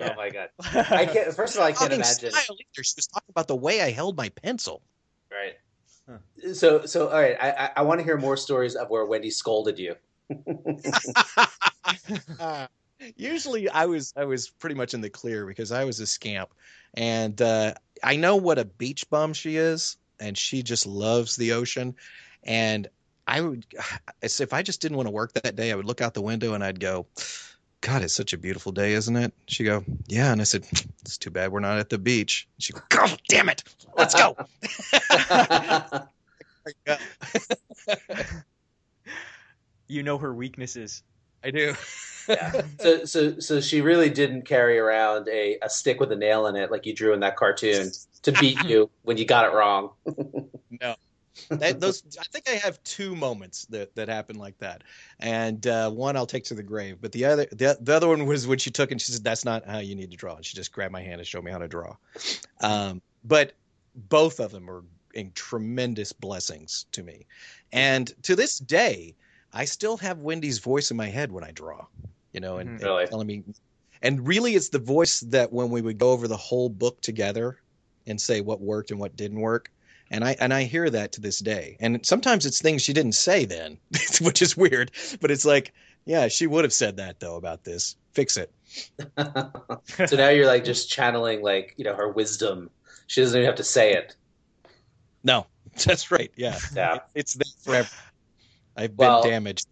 Oh 0.00 0.14
my 0.16 0.30
god! 0.30 0.50
I 0.90 1.06
can't. 1.12 1.34
First 1.34 1.54
of 1.54 1.60
all, 1.60 1.66
I 1.66 1.72
can't 1.72 1.92
imagine. 1.92 2.30
style. 2.30 2.56
She 2.72 2.80
was 2.96 3.08
talking 3.12 3.28
about 3.30 3.48
the 3.48 3.56
way 3.56 3.82
I 3.82 3.90
held 3.90 4.16
my 4.16 4.28
pencil. 4.28 4.82
Right. 5.30 5.56
So, 6.54 6.86
so 6.86 7.08
all 7.08 7.20
right. 7.20 7.36
I, 7.40 7.50
I, 7.50 7.70
I 7.76 7.82
want 7.82 7.98
to 8.00 8.04
hear 8.04 8.16
more 8.16 8.36
stories 8.36 8.76
of 8.76 8.90
where 8.90 9.04
Wendy 9.04 9.30
scolded 9.30 9.78
you. 9.78 9.96
Usually, 13.16 13.68
I 13.68 13.86
was 13.86 14.12
I 14.16 14.24
was 14.24 14.48
pretty 14.48 14.74
much 14.74 14.94
in 14.94 15.00
the 15.00 15.10
clear 15.10 15.46
because 15.46 15.72
I 15.72 15.84
was 15.84 16.00
a 16.00 16.06
scamp, 16.06 16.50
and 16.94 17.40
uh, 17.40 17.74
I 18.02 18.16
know 18.16 18.36
what 18.36 18.58
a 18.58 18.64
beach 18.64 19.08
bum 19.10 19.34
she 19.34 19.56
is, 19.56 19.96
and 20.18 20.36
she 20.36 20.62
just 20.62 20.86
loves 20.86 21.36
the 21.36 21.52
ocean. 21.52 21.94
And 22.42 22.88
I 23.26 23.40
would, 23.40 23.66
if 24.22 24.52
I 24.52 24.62
just 24.62 24.80
didn't 24.80 24.96
want 24.96 25.08
to 25.08 25.12
work 25.12 25.32
that 25.34 25.56
day, 25.56 25.72
I 25.72 25.74
would 25.74 25.86
look 25.86 26.00
out 26.00 26.14
the 26.14 26.22
window 26.22 26.54
and 26.54 26.64
I'd 26.64 26.80
go, 26.80 27.06
"God, 27.82 28.02
it's 28.02 28.14
such 28.14 28.32
a 28.32 28.38
beautiful 28.38 28.72
day, 28.72 28.94
isn't 28.94 29.16
it?" 29.16 29.32
She'd 29.48 29.64
go, 29.64 29.84
"Yeah," 30.08 30.32
and 30.32 30.40
I 30.40 30.44
said, 30.44 30.66
"It's 31.02 31.18
too 31.18 31.30
bad 31.30 31.52
we're 31.52 31.60
not 31.60 31.78
at 31.78 31.90
the 31.90 31.98
beach." 31.98 32.48
She 32.58 32.72
go, 32.72 32.80
"God 32.88 33.20
damn 33.28 33.48
it, 33.48 33.62
let's 33.96 34.14
go." 34.14 34.36
you 39.88 40.02
know 40.02 40.18
her 40.18 40.34
weaknesses. 40.34 41.02
I 41.44 41.50
do. 41.50 41.74
yeah. 42.28 42.62
So, 42.80 43.04
so, 43.04 43.38
so 43.38 43.60
she 43.60 43.80
really 43.80 44.10
didn't 44.10 44.42
carry 44.42 44.78
around 44.78 45.28
a, 45.28 45.58
a 45.62 45.70
stick 45.70 46.00
with 46.00 46.10
a 46.12 46.16
nail 46.16 46.46
in 46.46 46.56
it 46.56 46.70
like 46.70 46.86
you 46.86 46.94
drew 46.94 47.12
in 47.12 47.20
that 47.20 47.36
cartoon 47.36 47.90
to 48.22 48.32
beat 48.32 48.62
you 48.64 48.90
when 49.02 49.16
you 49.16 49.24
got 49.24 49.44
it 49.44 49.54
wrong. 49.54 49.90
No. 50.80 50.96
That, 51.48 51.80
those 51.80 52.02
I 52.18 52.24
think 52.32 52.48
I 52.48 52.54
have 52.54 52.82
two 52.82 53.14
moments 53.14 53.66
that, 53.66 53.94
that 53.94 54.08
happened 54.08 54.38
like 54.38 54.58
that, 54.58 54.82
and 55.20 55.64
uh, 55.66 55.90
one 55.90 56.16
I'll 56.16 56.26
take 56.26 56.44
to 56.44 56.54
the 56.54 56.62
grave. 56.62 56.98
But 57.00 57.12
the 57.12 57.24
other 57.24 57.46
the, 57.50 57.78
the 57.80 57.94
other 57.94 58.08
one 58.08 58.26
was 58.26 58.46
when 58.46 58.58
she 58.58 58.70
took 58.70 58.90
and 58.90 59.00
she 59.00 59.12
said, 59.12 59.22
"That's 59.22 59.44
not 59.44 59.64
how 59.66 59.78
you 59.78 59.94
need 59.94 60.10
to 60.10 60.16
draw." 60.16 60.34
And 60.34 60.44
she 60.44 60.56
just 60.56 60.72
grabbed 60.72 60.92
my 60.92 61.02
hand 61.02 61.20
and 61.20 61.26
showed 61.26 61.44
me 61.44 61.52
how 61.52 61.58
to 61.58 61.68
draw. 61.68 61.96
Um, 62.60 63.00
but 63.24 63.52
both 63.94 64.40
of 64.40 64.50
them 64.50 64.68
are 64.68 64.82
in 65.14 65.30
tremendous 65.32 66.12
blessings 66.12 66.86
to 66.92 67.02
me, 67.02 67.26
and 67.72 68.12
to 68.24 68.34
this 68.34 68.58
day, 68.58 69.14
I 69.56 69.64
still 69.64 69.96
have 69.96 70.18
Wendy's 70.18 70.58
voice 70.58 70.90
in 70.90 70.96
my 70.98 71.08
head 71.08 71.32
when 71.32 71.42
I 71.42 71.50
draw. 71.50 71.86
You 72.32 72.40
know, 72.40 72.58
and, 72.58 72.68
mm-hmm. 72.68 72.76
and 72.76 72.84
Really? 72.84 73.06
telling 73.06 73.26
me, 73.26 73.42
and 74.02 74.26
really 74.26 74.54
it's 74.54 74.68
the 74.68 74.78
voice 74.78 75.20
that 75.20 75.52
when 75.52 75.70
we 75.70 75.80
would 75.80 75.96
go 75.96 76.10
over 76.10 76.28
the 76.28 76.36
whole 76.36 76.68
book 76.68 77.00
together 77.00 77.58
and 78.06 78.20
say 78.20 78.42
what 78.42 78.60
worked 78.60 78.90
and 78.90 79.00
what 79.00 79.16
didn't 79.16 79.40
work. 79.40 79.70
And 80.10 80.22
i 80.22 80.36
and 80.38 80.54
i 80.54 80.62
hear 80.62 80.88
that 80.88 81.12
to 81.12 81.20
this 81.20 81.40
day. 81.40 81.76
And 81.80 82.04
sometimes 82.06 82.46
it's 82.46 82.60
things 82.62 82.82
she 82.82 82.92
didn't 82.92 83.16
say 83.16 83.44
then 83.44 83.78
which 84.20 84.40
is 84.40 84.56
weird 84.56 84.92
but 85.20 85.32
it's 85.32 85.44
like 85.44 85.72
yeah 86.04 86.28
she 86.28 86.46
would 86.46 86.62
have 86.64 86.72
said 86.72 86.98
that 86.98 87.18
though 87.18 87.34
about 87.36 87.64
this. 87.64 87.96
Fix 88.12 88.36
it. 88.36 88.52
So 90.06 90.16
now 90.16 90.28
you're 90.28 90.46
like 90.46 90.64
just 90.64 90.90
channeling 90.90 91.42
like 91.42 91.74
you 91.76 91.84
know 91.84 91.94
her 91.94 92.08
wisdom. 92.08 92.70
She 93.08 93.20
doesn't 93.22 93.36
even 93.36 93.46
have 93.46 93.56
to 93.56 93.64
say 93.64 93.94
it. 93.94 94.14
No. 95.24 95.46
That's 95.84 96.10
right. 96.10 96.30
Yeah. 96.36 96.58
Yeah. 96.74 96.98
It's 97.14 97.34
there 97.34 97.52
forever 97.64 97.88
i've 98.76 98.96
been 98.96 99.08
Well- 99.08 99.22
damaged 99.22 99.66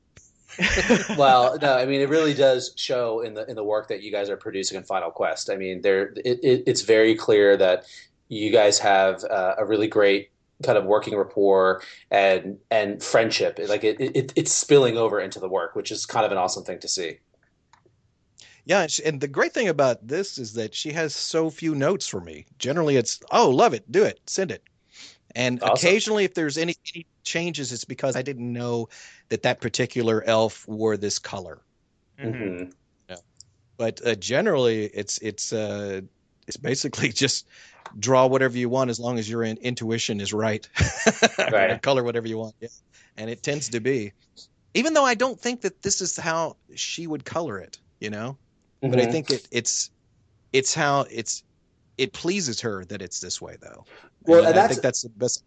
well, 1.19 1.59
no, 1.61 1.75
I 1.75 1.85
mean 1.85 2.01
it 2.01 2.09
really 2.09 2.35
does 2.35 2.75
show 2.77 3.21
in 3.21 3.35
the 3.35 3.45
in 3.51 3.57
the 3.57 3.65
work 3.65 3.89
that 3.89 4.03
you 4.03 4.13
guys 4.13 4.31
are 4.31 4.37
producing 4.37 4.77
in 4.79 4.85
Final 4.85 5.11
Quest. 5.11 5.51
I 5.51 5.57
mean, 5.57 5.81
there 5.83 6.13
it, 6.25 6.39
it, 6.45 6.63
it's 6.67 6.83
very 6.83 7.17
clear 7.17 7.57
that 7.57 7.87
you 8.29 8.51
guys 8.51 8.79
have 8.79 9.25
uh, 9.25 9.55
a 9.59 9.65
really 9.65 9.89
great 9.89 10.31
kind 10.63 10.79
of 10.79 10.85
working 10.85 11.17
rapport 11.17 11.83
and 12.11 12.59
and 12.71 13.03
friendship. 13.03 13.59
Like 13.69 13.85
it, 13.85 14.01
it 14.01 14.33
it's 14.37 14.53
spilling 14.53 14.97
over 14.97 15.21
into 15.21 15.41
the 15.41 15.49
work, 15.49 15.75
which 15.75 15.91
is 15.91 16.07
kind 16.07 16.25
of 16.25 16.33
an 16.33 16.39
awesome 16.39 16.65
thing 16.65 16.79
to 16.81 16.89
see. 16.89 17.19
Yeah, 18.67 18.83
and, 18.83 18.91
she, 18.91 19.05
and 19.05 19.21
the 19.21 19.29
great 19.29 19.53
thing 19.53 19.69
about 19.69 20.07
this 20.07 20.39
is 20.39 20.55
that 20.55 20.75
she 20.75 20.91
has 20.93 21.15
so 21.15 21.51
few 21.51 21.75
notes 21.75 22.07
for 22.07 22.21
me. 22.21 22.47
Generally, 22.59 22.97
it's 22.97 23.21
oh, 23.31 23.51
love 23.51 23.75
it, 23.75 23.91
do 23.91 24.05
it, 24.05 24.21
send 24.27 24.51
it. 24.51 24.63
And 25.35 25.63
Awesome. 25.63 25.89
occasionally, 25.89 26.25
if 26.25 26.35
there's 26.35 26.59
any, 26.59 26.75
any 26.95 27.07
changes, 27.25 27.73
it's 27.73 27.85
because 27.85 28.17
I 28.17 28.23
didn't 28.23 28.53
know 28.53 28.89
that 29.31 29.43
that 29.43 29.61
particular 29.61 30.23
elf 30.23 30.67
wore 30.69 30.97
this 30.97 31.19
color. 31.19 31.63
Mhm. 32.19 32.73
hmm 33.09 33.15
But 33.77 34.07
uh, 34.07 34.15
generally, 34.15 34.85
it's 34.85 35.19
it's 35.19 35.53
uh, 35.53 36.01
it's 36.47 36.57
basically 36.57 37.09
just 37.25 37.47
draw 37.99 38.27
whatever 38.27 38.57
you 38.57 38.69
want 38.69 38.91
as 38.91 39.01
long 39.01 39.19
as 39.19 39.29
your 39.29 39.43
in, 39.43 39.57
intuition 39.59 40.21
is 40.21 40.33
right. 40.33 40.69
Right. 41.51 41.81
Color 41.83 42.05
whatever 42.05 42.29
you 42.29 42.39
want, 42.39 42.55
yeah. 42.61 42.69
and 43.17 43.29
it 43.29 43.43
tends 43.43 43.69
to 43.71 43.81
be. 43.81 44.13
Even 44.75 44.95
though 44.95 45.05
I 45.05 45.15
don't 45.15 45.41
think 45.41 45.63
that 45.63 45.83
this 45.83 46.01
is 46.01 46.17
how 46.17 46.57
she 46.75 47.07
would 47.07 47.25
color 47.25 47.59
it, 47.59 47.79
you 48.01 48.11
know. 48.11 48.39
but 48.83 48.99
I 49.01 49.07
Mhm. 49.07 49.13
think 49.13 49.31
it, 49.31 49.49
it's 49.51 49.91
it's 50.53 50.75
how 50.75 51.07
it's 51.11 51.43
it 51.99 52.13
pleases 52.13 52.61
her 52.63 52.85
that 52.87 53.03
it's 53.03 53.21
this 53.21 53.41
way 53.41 53.57
though. 53.61 53.85
Well, 54.27 54.41
And 54.41 54.49
and 54.49 54.59
I 54.59 54.69
think 54.69 54.81
that's 54.83 55.03
the 55.03 55.09
best. 55.11 55.45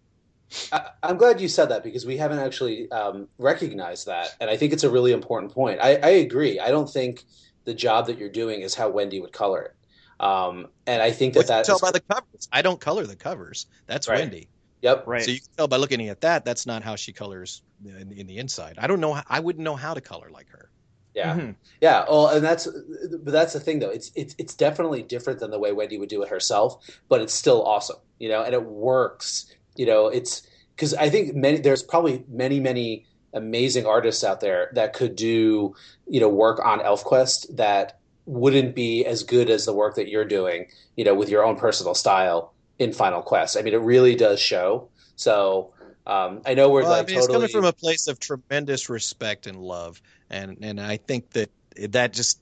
I, 0.71 0.89
I'm 1.03 1.17
glad 1.17 1.41
you 1.41 1.47
said 1.47 1.65
that 1.69 1.83
because 1.83 2.05
we 2.05 2.15
haven't 2.17 2.39
actually 2.39 2.89
um, 2.91 3.27
recognized 3.37 4.07
that, 4.07 4.35
and 4.39 4.49
I 4.49 4.55
think 4.57 4.71
it's 4.73 4.83
a 4.83 4.89
really 4.89 5.11
important 5.11 5.51
point. 5.51 5.79
I, 5.81 5.95
I 5.95 6.09
agree. 6.09 6.59
I 6.59 6.69
don't 6.69 6.89
think 6.89 7.23
the 7.65 7.73
job 7.73 8.07
that 8.07 8.17
you're 8.17 8.29
doing 8.29 8.61
is 8.61 8.73
how 8.73 8.89
Wendy 8.89 9.19
would 9.19 9.33
color 9.33 9.61
it, 9.63 10.23
um, 10.23 10.67
and 10.85 11.01
I 11.01 11.11
think 11.11 11.33
that 11.33 11.39
Well, 11.39 11.43
you 11.43 11.47
can 11.47 11.57
that 11.57 11.65
tell 11.65 11.75
is- 11.75 11.81
by 11.81 11.91
the 11.91 11.99
covers. 11.99 12.47
I 12.53 12.61
don't 12.61 12.79
color 12.79 13.05
the 13.05 13.15
covers. 13.15 13.67
That's 13.87 14.07
Right. 14.07 14.19
Wendy. 14.19 14.47
Yep. 14.83 15.05
Right. 15.07 15.23
So 15.23 15.31
you 15.31 15.39
can 15.39 15.49
tell 15.57 15.67
by 15.67 15.77
looking 15.77 16.07
at 16.07 16.21
that. 16.21 16.45
That's 16.45 16.65
not 16.67 16.83
how 16.83 16.95
she 16.95 17.11
colors 17.11 17.63
in, 17.83 18.11
in 18.11 18.27
the 18.27 18.37
inside. 18.37 18.75
I 18.77 18.85
don't 18.85 19.01
know. 19.01 19.19
I 19.27 19.39
wouldn't 19.39 19.63
know 19.63 19.75
how 19.75 19.95
to 19.95 20.01
color 20.01 20.29
like 20.31 20.47
her. 20.49 20.69
Yeah. 21.17 21.35
Mhm. 21.35 21.55
Yeah, 21.81 22.05
well, 22.07 22.27
and 22.27 22.43
that's 22.45 22.67
but 22.67 23.31
that's 23.31 23.53
the 23.53 23.59
thing 23.59 23.79
though. 23.79 23.89
It's 23.89 24.11
it's 24.15 24.35
it's 24.37 24.53
definitely 24.55 25.01
different 25.01 25.39
than 25.39 25.49
the 25.49 25.57
way 25.57 25.71
Wendy 25.71 25.97
would 25.97 26.09
do 26.09 26.21
it 26.21 26.29
herself, 26.29 26.77
but 27.09 27.21
it's 27.21 27.33
still 27.33 27.63
awesome, 27.65 27.97
you 28.19 28.29
know, 28.29 28.43
and 28.43 28.53
it 28.53 28.63
works. 28.63 29.47
You 29.75 29.87
know, 29.87 30.07
it's 30.07 30.43
because 30.75 30.93
I 30.93 31.09
think 31.09 31.33
many 31.35 31.57
there's 31.57 31.81
probably 31.81 32.23
many 32.29 32.59
many 32.59 33.07
amazing 33.33 33.87
artists 33.87 34.23
out 34.23 34.41
there 34.41 34.69
that 34.75 34.93
could 34.93 35.15
do 35.15 35.73
you 36.07 36.19
know 36.19 36.29
work 36.29 36.63
on 36.63 36.79
ElfQuest 36.79 37.55
that 37.57 37.99
wouldn't 38.25 38.75
be 38.75 39.03
as 39.05 39.23
good 39.23 39.49
as 39.49 39.65
the 39.65 39.73
work 39.73 39.95
that 39.95 40.09
you're 40.09 40.25
doing, 40.25 40.67
you 40.97 41.03
know, 41.03 41.15
with 41.15 41.29
your 41.29 41.43
own 41.43 41.55
personal 41.55 41.95
style 41.95 42.53
in 42.77 42.93
Final 42.93 43.21
Quest. 43.23 43.57
I 43.57 43.61
mean, 43.63 43.73
it 43.73 43.81
really 43.81 44.15
does 44.15 44.39
show. 44.39 44.89
So 45.15 45.73
um, 46.05 46.41
I 46.45 46.53
know 46.53 46.69
we're 46.69 46.83
Well, 46.83 46.93
I 46.93 46.99
like 46.99 47.07
mean, 47.07 47.17
it's 47.17 47.27
coming 47.27 47.49
from 47.49 47.65
a 47.65 47.73
place 47.73 48.07
of 48.07 48.19
tremendous 48.19 48.89
respect 48.89 49.47
and 49.47 49.57
love, 49.57 50.01
and 50.29 50.57
and 50.61 50.79
I 50.79 50.97
think 50.97 51.31
that 51.31 51.49
that 51.89 52.13
just 52.13 52.39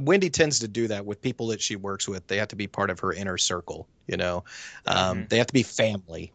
Wendy 0.00 0.28
tends 0.28 0.58
to 0.60 0.68
do 0.68 0.88
that 0.88 1.06
with 1.06 1.22
people 1.22 1.46
that 1.48 1.60
she 1.60 1.76
works 1.76 2.08
with. 2.08 2.26
They 2.26 2.36
have 2.36 2.48
to 2.48 2.56
be 2.56 2.66
part 2.66 2.90
of 2.90 2.98
her 3.00 3.12
inner 3.12 3.38
circle. 3.38 3.88
You 4.06 4.16
know, 4.16 4.44
um, 4.86 5.18
Mhm. 5.18 5.28
they 5.28 5.38
have 5.38 5.46
to 5.46 5.52
be 5.52 5.62
family 5.62 6.32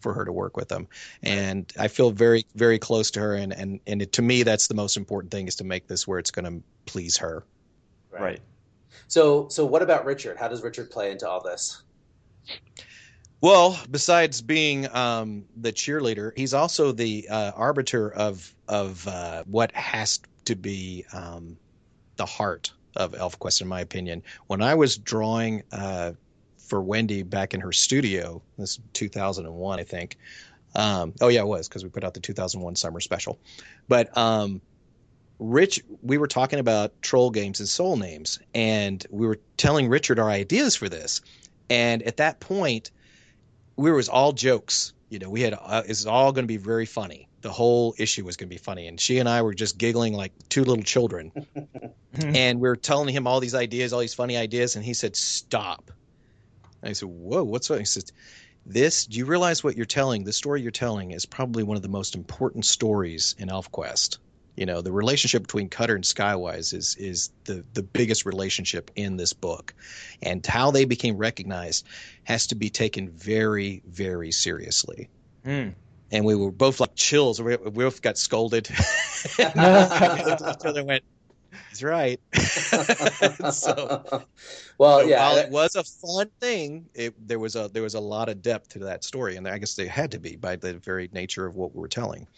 for 0.00 0.12
her 0.12 0.24
to 0.24 0.32
work 0.32 0.56
with 0.56 0.68
them. 0.68 0.86
And 1.22 1.72
I 1.78 1.88
feel 1.88 2.10
very 2.10 2.46
very 2.54 2.78
close 2.78 3.10
to 3.12 3.20
her, 3.20 3.34
and 3.34 3.52
and 3.52 3.80
and 3.86 4.02
it, 4.02 4.12
to 4.12 4.22
me, 4.22 4.42
that's 4.42 4.68
the 4.68 4.74
most 4.74 4.96
important 4.96 5.32
thing 5.32 5.48
is 5.48 5.56
to 5.56 5.64
make 5.64 5.88
this 5.88 6.06
where 6.06 6.18
it's 6.18 6.30
going 6.30 6.44
to 6.44 6.62
please 6.86 7.16
her. 7.16 7.44
Right. 8.10 8.40
So 9.08 9.48
so 9.48 9.66
what 9.66 9.82
about 9.82 10.04
Richard? 10.04 10.36
How 10.38 10.48
does 10.48 10.62
Richard 10.62 10.90
play 10.90 11.10
into 11.10 11.28
all 11.28 11.42
this? 11.42 11.82
Well, 13.44 13.78
besides 13.90 14.40
being 14.40 14.90
um, 14.96 15.44
the 15.54 15.70
cheerleader, 15.70 16.32
he's 16.34 16.54
also 16.54 16.92
the 16.92 17.28
uh, 17.28 17.52
arbiter 17.54 18.10
of 18.14 18.54
of 18.68 19.06
uh, 19.06 19.44
what 19.44 19.70
has 19.72 20.18
to 20.46 20.56
be 20.56 21.04
um, 21.12 21.58
the 22.16 22.24
heart 22.24 22.72
of 22.96 23.12
ElfQuest, 23.12 23.60
in 23.60 23.68
my 23.68 23.82
opinion. 23.82 24.22
When 24.46 24.62
I 24.62 24.74
was 24.74 24.96
drawing 24.96 25.62
uh, 25.72 26.12
for 26.56 26.80
Wendy 26.80 27.22
back 27.22 27.52
in 27.52 27.60
her 27.60 27.70
studio, 27.70 28.40
this 28.56 28.70
is 28.70 28.80
2001, 28.94 29.78
I 29.78 29.84
think. 29.84 30.16
Um, 30.74 31.12
oh 31.20 31.28
yeah, 31.28 31.40
it 31.40 31.46
was 31.46 31.68
because 31.68 31.84
we 31.84 31.90
put 31.90 32.02
out 32.02 32.14
the 32.14 32.20
2001 32.20 32.76
summer 32.76 33.00
special. 33.00 33.38
But 33.88 34.16
um, 34.16 34.62
Rich, 35.38 35.84
we 36.00 36.16
were 36.16 36.28
talking 36.28 36.60
about 36.60 36.94
troll 37.02 37.28
games 37.28 37.60
and 37.60 37.68
soul 37.68 37.98
names, 37.98 38.38
and 38.54 39.06
we 39.10 39.26
were 39.26 39.38
telling 39.58 39.90
Richard 39.90 40.18
our 40.18 40.30
ideas 40.30 40.74
for 40.74 40.88
this. 40.88 41.20
And 41.68 42.02
at 42.04 42.16
that 42.16 42.40
point, 42.40 42.90
we 43.76 43.90
was 43.92 44.08
all 44.08 44.32
jokes. 44.32 44.92
You 45.08 45.18
know, 45.18 45.30
we 45.30 45.42
had 45.42 45.54
uh, 45.54 45.82
it's 45.86 46.06
all 46.06 46.32
going 46.32 46.44
to 46.44 46.48
be 46.48 46.56
very 46.56 46.86
funny. 46.86 47.28
The 47.42 47.50
whole 47.50 47.94
issue 47.98 48.24
was 48.24 48.36
going 48.36 48.48
to 48.48 48.54
be 48.54 48.58
funny, 48.58 48.86
and 48.86 48.98
she 49.00 49.18
and 49.18 49.28
I 49.28 49.42
were 49.42 49.54
just 49.54 49.76
giggling 49.78 50.14
like 50.14 50.32
two 50.48 50.64
little 50.64 50.82
children. 50.82 51.30
and 52.14 52.60
we 52.60 52.68
were 52.68 52.76
telling 52.76 53.14
him 53.14 53.26
all 53.26 53.40
these 53.40 53.54
ideas, 53.54 53.92
all 53.92 54.00
these 54.00 54.14
funny 54.14 54.36
ideas, 54.36 54.76
and 54.76 54.84
he 54.84 54.94
said, 54.94 55.14
"Stop." 55.14 55.90
And 56.82 56.90
I 56.90 56.92
said, 56.94 57.08
"Whoa, 57.08 57.44
what's 57.44 57.68
that?" 57.68 57.78
He 57.78 57.84
said, 57.84 58.04
"This. 58.64 59.06
Do 59.06 59.18
you 59.18 59.26
realize 59.26 59.62
what 59.62 59.76
you're 59.76 59.86
telling? 59.86 60.24
The 60.24 60.32
story 60.32 60.62
you're 60.62 60.70
telling 60.70 61.10
is 61.10 61.26
probably 61.26 61.62
one 61.62 61.76
of 61.76 61.82
the 61.82 61.88
most 61.88 62.14
important 62.14 62.64
stories 62.64 63.34
in 63.38 63.48
ElfQuest. 63.48 64.18
You 64.56 64.66
know, 64.66 64.80
the 64.82 64.92
relationship 64.92 65.42
between 65.42 65.68
Cutter 65.68 65.96
and 65.96 66.04
Skywise 66.04 66.72
is 66.72 66.94
is 66.96 67.30
the 67.44 67.64
the 67.74 67.82
biggest 67.82 68.24
relationship 68.24 68.90
in 68.94 69.16
this 69.16 69.32
book, 69.32 69.74
and 70.22 70.44
how 70.46 70.70
they 70.70 70.84
became 70.84 71.16
recognized 71.16 71.86
has 72.24 72.46
to 72.48 72.54
be 72.54 72.70
taken 72.70 73.10
very, 73.10 73.82
very 73.86 74.30
seriously." 74.30 75.08
Mm. 75.44 75.74
And 76.12 76.24
we 76.24 76.36
were 76.36 76.52
both 76.52 76.78
like 76.78 76.94
chills. 76.94 77.42
We, 77.42 77.56
we 77.56 77.70
both 77.70 78.00
got 78.00 78.16
scolded. 78.16 78.68
we 79.38 79.44
looked 79.44 79.56
at 79.60 80.40
each 80.40 80.66
other 80.66 80.84
went, 80.84 81.02
"He's 81.70 81.82
right." 81.82 82.20
so, 83.52 84.04
well, 84.78 85.00
so 85.00 85.06
yeah, 85.06 85.18
while 85.18 85.36
it 85.38 85.50
was 85.50 85.74
a 85.74 85.82
fun 85.82 86.30
thing, 86.40 86.86
it, 86.94 87.14
there 87.26 87.40
was 87.40 87.56
a 87.56 87.68
there 87.72 87.82
was 87.82 87.94
a 87.94 88.00
lot 88.00 88.28
of 88.28 88.40
depth 88.40 88.68
to 88.70 88.78
that 88.80 89.02
story, 89.02 89.34
and 89.34 89.48
I 89.48 89.58
guess 89.58 89.74
there 89.74 89.88
had 89.88 90.12
to 90.12 90.20
be 90.20 90.36
by 90.36 90.54
the 90.54 90.74
very 90.74 91.10
nature 91.12 91.46
of 91.46 91.56
what 91.56 91.74
we 91.74 91.80
were 91.80 91.88
telling. 91.88 92.28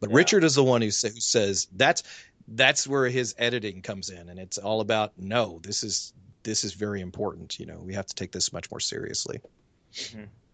But 0.00 0.10
Yeah. 0.10 0.16
Richard 0.16 0.44
is 0.44 0.54
the 0.54 0.64
one 0.64 0.82
who, 0.82 0.90
sa- 0.90 1.08
who 1.08 1.20
says 1.20 1.66
that's 1.76 2.02
that's 2.48 2.86
where 2.86 3.08
his 3.08 3.34
editing 3.38 3.80
comes 3.80 4.10
in, 4.10 4.28
and 4.28 4.38
it's 4.38 4.58
all 4.58 4.80
about 4.82 5.12
no, 5.16 5.60
this 5.62 5.82
is 5.82 6.12
this 6.42 6.62
is 6.64 6.74
very 6.74 7.00
important. 7.00 7.58
You 7.58 7.66
know, 7.66 7.78
we 7.80 7.94
have 7.94 8.06
to 8.06 8.14
take 8.14 8.32
this 8.32 8.52
much 8.52 8.70
more 8.70 8.80
seriously. 8.80 9.40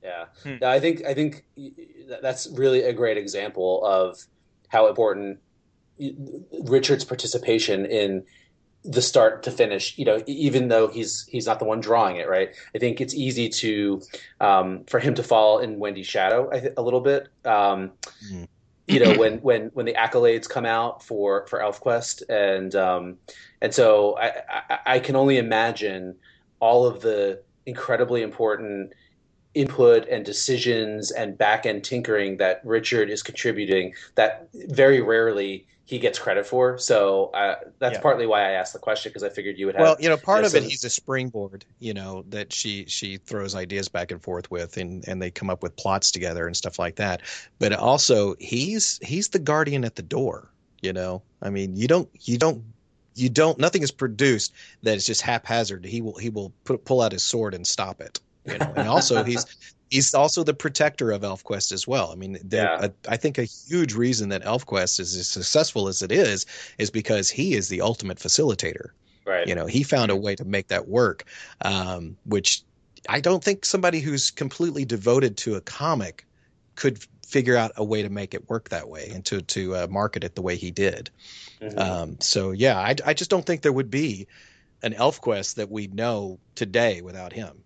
yeah. 0.03 0.27
Hmm. 0.45 0.57
No, 0.61 0.69
I 0.69 0.79
think 0.79 1.05
I 1.05 1.15
think 1.15 1.45
y- 1.57 1.73
y- 1.77 2.17
that's 2.23 2.47
really 2.49 2.83
a 2.83 2.93
great 2.93 3.17
example 3.19 3.85
of 3.85 4.19
how 4.69 4.87
important 4.87 5.41
Richard's 6.63 7.05
participation 7.05 7.87
in 7.87 8.25
the 8.85 9.03
start 9.03 9.43
to 9.43 9.51
finish. 9.51 9.99
You 9.99 10.05
know, 10.05 10.23
even 10.27 10.69
though 10.69 10.89
he's 10.89 11.27
he's 11.29 11.47
not 11.47 11.59
the 11.59 11.65
one 11.65 11.81
drawing 11.81 12.17
it, 12.17 12.29
right? 12.29 12.51
I 12.75 12.79
think 12.79 13.01
it's 13.01 13.15
easy 13.15 13.49
to 13.49 14.01
um, 14.41 14.85
for 14.87 15.01
him 15.01 15.15
to 15.17 15.23
fall 15.23 15.59
in 15.59 15.79
Wendy's 15.79 16.07
shadow 16.07 16.49
I 16.53 16.61
th- 16.61 16.75
a 16.77 16.83
little 16.83 17.01
bit. 17.01 17.29
Um, 17.45 17.93
Mhm. 18.33 18.47
You 18.91 19.01
know 19.01 19.15
when 19.19 19.39
when 19.39 19.71
when 19.75 19.87
the 19.87 19.95
accolades 19.95 20.49
come 20.49 20.67
out 20.67 21.03
for 21.03 21.47
for 21.47 21.61
ElfQuest. 21.61 22.23
And 22.29 22.75
um 22.75 23.17
and 23.61 23.75
so 23.75 24.17
I, 24.19 24.43
I 24.49 24.79
I 24.87 24.99
can 25.01 25.17
only 25.17 25.39
imagine 25.39 26.17
all 26.61 26.87
of 26.87 27.01
the 27.01 27.43
incredibly 27.67 28.23
important 28.23 28.93
input 29.55 30.07
and 30.09 30.25
decisions 30.25 31.11
and 31.11 31.37
back 31.37 31.67
end 31.67 31.83
tinkering 31.85 32.37
that 32.39 32.61
Richard 32.65 33.11
is 33.11 33.23
contributing 33.23 33.95
that 34.15 34.49
very 34.55 35.01
rarely 35.01 35.67
he 35.85 35.99
gets 35.99 36.21
credit 36.21 36.47
for. 36.47 36.79
So 36.79 37.31
uh, 37.35 37.57
that's 37.81 37.95
Yeah. 37.95 38.01
partly 38.01 38.25
why 38.25 38.43
I 38.49 38.53
asked 38.53 38.73
the 38.73 38.79
question 38.79 39.11
because 39.11 39.25
I 39.25 39.29
figured 39.29 39.59
you 39.59 39.67
would 39.67 39.75
have. 39.75 39.83
Well, 39.83 39.97
you 39.99 40.09
know, 40.09 40.17
part 40.17 40.43
know, 40.43 40.47
of 40.47 40.55
it, 40.55 40.63
he's 40.63 40.85
a 40.85 40.91
springboard. 40.91 41.65
You 41.81 41.95
know 41.95 42.25
that 42.29 42.53
she 42.53 42.85
she 42.87 43.17
throws 43.17 43.57
ideas 43.57 43.89
back 43.89 44.13
and 44.13 44.23
forth 44.23 44.49
with, 44.53 44.77
and 44.77 45.07
and 45.09 45.21
they 45.21 45.33
come 45.33 45.51
up 45.51 45.65
with 45.65 45.75
plots 45.75 46.13
together 46.13 46.47
and 46.47 46.57
stuff 46.57 46.79
like 46.79 46.95
that. 46.97 47.23
But 47.59 47.73
also, 47.73 48.37
he's 48.39 49.01
he's 49.03 49.29
the 49.31 49.41
guardian 49.41 49.85
at 49.85 49.97
the 49.97 50.03
door. 50.03 50.53
You 50.81 50.93
know, 50.93 51.23
I 51.43 51.51
mean, 51.51 51.75
you 51.77 51.89
don't 51.89 52.09
you 52.21 52.39
don't 52.39 52.63
you 53.17 53.29
don't 53.29 53.59
nothing 53.59 53.83
is 53.83 53.91
produced 53.91 54.53
that 54.85 54.97
is 54.97 55.05
just 55.07 55.23
haphazard. 55.23 55.85
He 55.85 56.01
will 56.03 56.17
he 56.19 56.31
will 56.31 56.53
put, 56.65 56.85
pull 56.85 57.01
out 57.03 57.11
his 57.13 57.25
sword 57.25 57.53
and 57.55 57.67
stop 57.67 58.01
it. 58.01 58.21
You 58.47 58.59
know, 58.59 58.73
and 58.77 58.89
also 58.89 59.25
he's 59.25 59.45
he's 59.91 60.15
also 60.15 60.43
the 60.43 60.55
protector 60.55 61.11
of 61.11 61.23
ElfQuest 61.23 61.73
as 61.73 61.87
well. 61.87 62.11
I 62.13 62.15
mean, 62.15 62.39
yeah. 62.51 62.89
I 63.09 63.17
think 63.17 63.39
a 63.39 63.45
huge 63.45 63.95
reason 63.95 64.29
that 64.31 64.45
ElfQuest 64.45 65.01
is 65.01 65.17
as 65.17 65.29
successful 65.29 65.89
as 65.89 66.01
it 66.01 66.13
is 66.13 66.47
is 66.79 66.91
because 66.91 67.29
he 67.29 67.55
is 67.55 67.69
the 67.69 67.81
ultimate 67.81 68.19
facilitator. 68.19 68.91
Right. 69.27 69.47
You 69.47 69.55
know, 69.55 69.67
he 69.67 69.83
found 69.83 70.11
a 70.11 70.17
way 70.17 70.35
to 70.37 70.45
make 70.45 70.69
that 70.69 70.89
work, 70.89 71.25
um, 71.63 72.17
which 72.25 72.63
I 73.09 73.21
don't 73.21 73.45
think 73.45 73.65
somebody 73.65 74.01
who's 74.01 74.31
completely 74.31 74.85
devoted 74.85 75.37
to 75.39 75.57
a 75.57 75.61
comic 75.61 76.25
could 76.77 77.05
figure 77.27 77.57
out 77.57 77.71
a 77.77 77.85
way 77.85 78.03
to 78.03 78.09
make 78.09 78.35
it 78.35 78.49
work 78.49 78.71
that 78.71 78.89
way 78.89 79.11
and 79.13 79.25
to 79.25 79.41
to 79.43 79.77
uh, 79.77 79.87
market 79.89 80.25
it 80.25 80.35
the 80.35 80.43
way 80.43 80.57
he 80.57 80.71
did. 80.71 81.11
Mm-hmm. 81.61 81.79
Um, 81.79 82.17
so 82.21 82.53
yeah, 82.53 82.79
I, 82.79 82.95
I 83.05 83.15
just 83.15 83.31
don't 83.31 83.45
think 83.45 83.63
there 83.63 83.73
would 83.73 83.91
be 83.91 84.27
an 84.83 84.95
ElfQuest 84.95 85.57
that 85.57 85.71
we 85.71 85.89
know 85.89 86.39
today 86.55 87.03
without 87.03 87.33
him. 87.33 87.63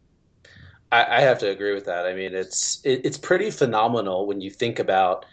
I, 0.94 1.16
I 1.16 1.20
have 1.22 1.40
to 1.40 1.50
agree 1.50 1.74
with 1.74 1.86
that. 1.86 2.06
I 2.06 2.14
mean, 2.14 2.34
it's 2.34 2.80
it, 2.84 3.00
it's 3.04 3.18
pretty 3.18 3.50
phenomenal 3.50 4.26
when 4.26 4.40
you 4.40 4.50
think 4.50 4.78
about 4.78 5.26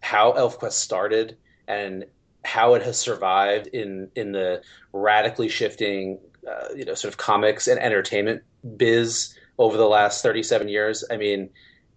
how 0.00 0.32
ElfQuest 0.32 0.72
started 0.72 1.38
and 1.66 2.04
how 2.44 2.74
it 2.74 2.82
has 2.82 2.98
survived 2.98 3.68
in 3.68 4.10
in 4.14 4.32
the 4.32 4.62
radically 4.92 5.48
shifting, 5.48 6.18
uh, 6.46 6.74
you 6.76 6.84
know, 6.84 6.94
sort 6.94 7.12
of 7.12 7.18
comics 7.18 7.66
and 7.66 7.80
entertainment 7.80 8.42
biz 8.76 9.34
over 9.58 9.78
the 9.78 9.88
last 9.88 10.22
37 10.22 10.68
years. 10.68 11.02
I 11.10 11.16
mean, 11.16 11.48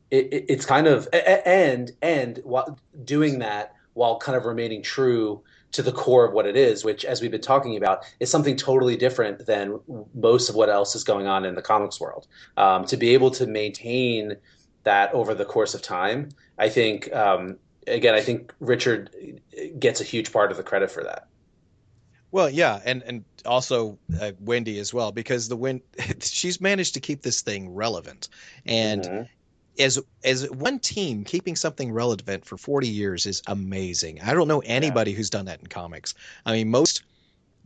it, 0.10 0.32
it, 0.32 0.46
it's 0.48 0.66
kind 0.66 0.88
of 0.88 1.10
and 1.14 1.92
and 2.02 2.40
while 2.46 2.80
doing 3.04 3.40
that 3.40 3.76
while 3.94 4.20
kind 4.20 4.38
of 4.38 4.46
remaining 4.46 4.82
true 4.82 5.44
to 5.72 5.82
the 5.82 5.92
core 5.92 6.26
of 6.26 6.34
what 6.34 6.46
it 6.46 6.56
is, 6.56 6.84
which, 6.84 7.06
as 7.06 7.22
we've 7.22 7.32
been 7.32 7.42
talking 7.42 7.78
about, 7.78 8.04
is 8.20 8.30
something 8.30 8.56
totally 8.56 8.98
different 8.98 9.46
than 9.46 9.80
most 10.14 10.50
of 10.50 10.56
what 10.56 10.70
else 10.70 10.96
is 10.96 11.04
going 11.04 11.28
on 11.28 11.46
in 11.46 11.56
the 11.56 11.62
comics 11.62 12.00
world. 12.00 12.28
Um, 12.58 12.86
to 12.86 12.98
be 12.98 13.14
able 13.14 13.32
to 13.32 13.48
maintain 13.48 14.36
that 14.84 15.14
over 15.14 15.34
the 15.34 15.46
course 15.46 15.74
of 15.74 15.82
time, 15.82 16.30
I 16.58 16.70
think, 16.70 17.14
um, 17.14 17.58
again, 17.88 18.16
I 18.16 18.22
think 18.22 18.54
Richard 18.60 19.42
gets 19.80 20.02
a 20.02 20.04
huge 20.04 20.32
part 20.32 20.52
of 20.52 20.58
the 20.58 20.64
credit 20.64 20.92
for 20.92 21.04
that. 21.04 21.28
Well, 22.32 22.50
yeah, 22.50 22.80
and 22.86 23.04
and 23.04 23.26
also 23.46 23.98
uh, 24.22 24.32
Wendy 24.40 24.80
as 24.80 24.94
well 24.94 25.12
because 25.12 25.50
the 25.50 25.58
win 25.58 25.82
she's 26.22 26.62
managed 26.62 26.94
to 26.94 27.02
keep 27.02 27.24
this 27.24 27.42
thing 27.42 27.74
relevant, 27.74 28.30
and 28.66 29.04
mm-hmm 29.04 29.24
as 29.80 30.00
as 30.24 30.50
one 30.52 30.80
team 30.80 31.24
keeping 31.24 31.56
something 31.56 31.92
relevant 31.92 32.46
for 32.46 32.58
40 32.58 32.88
years 32.88 33.26
is 33.26 33.42
amazing. 33.48 34.22
I 34.22 34.34
don't 34.34 34.48
know 34.48 34.60
anybody 34.66 35.12
yeah. 35.12 35.18
who's 35.18 35.30
done 35.30 35.46
that 35.46 35.60
in 35.60 35.68
comics. 35.68 36.14
I 36.46 36.54
mean 36.54 36.70
most 36.70 37.04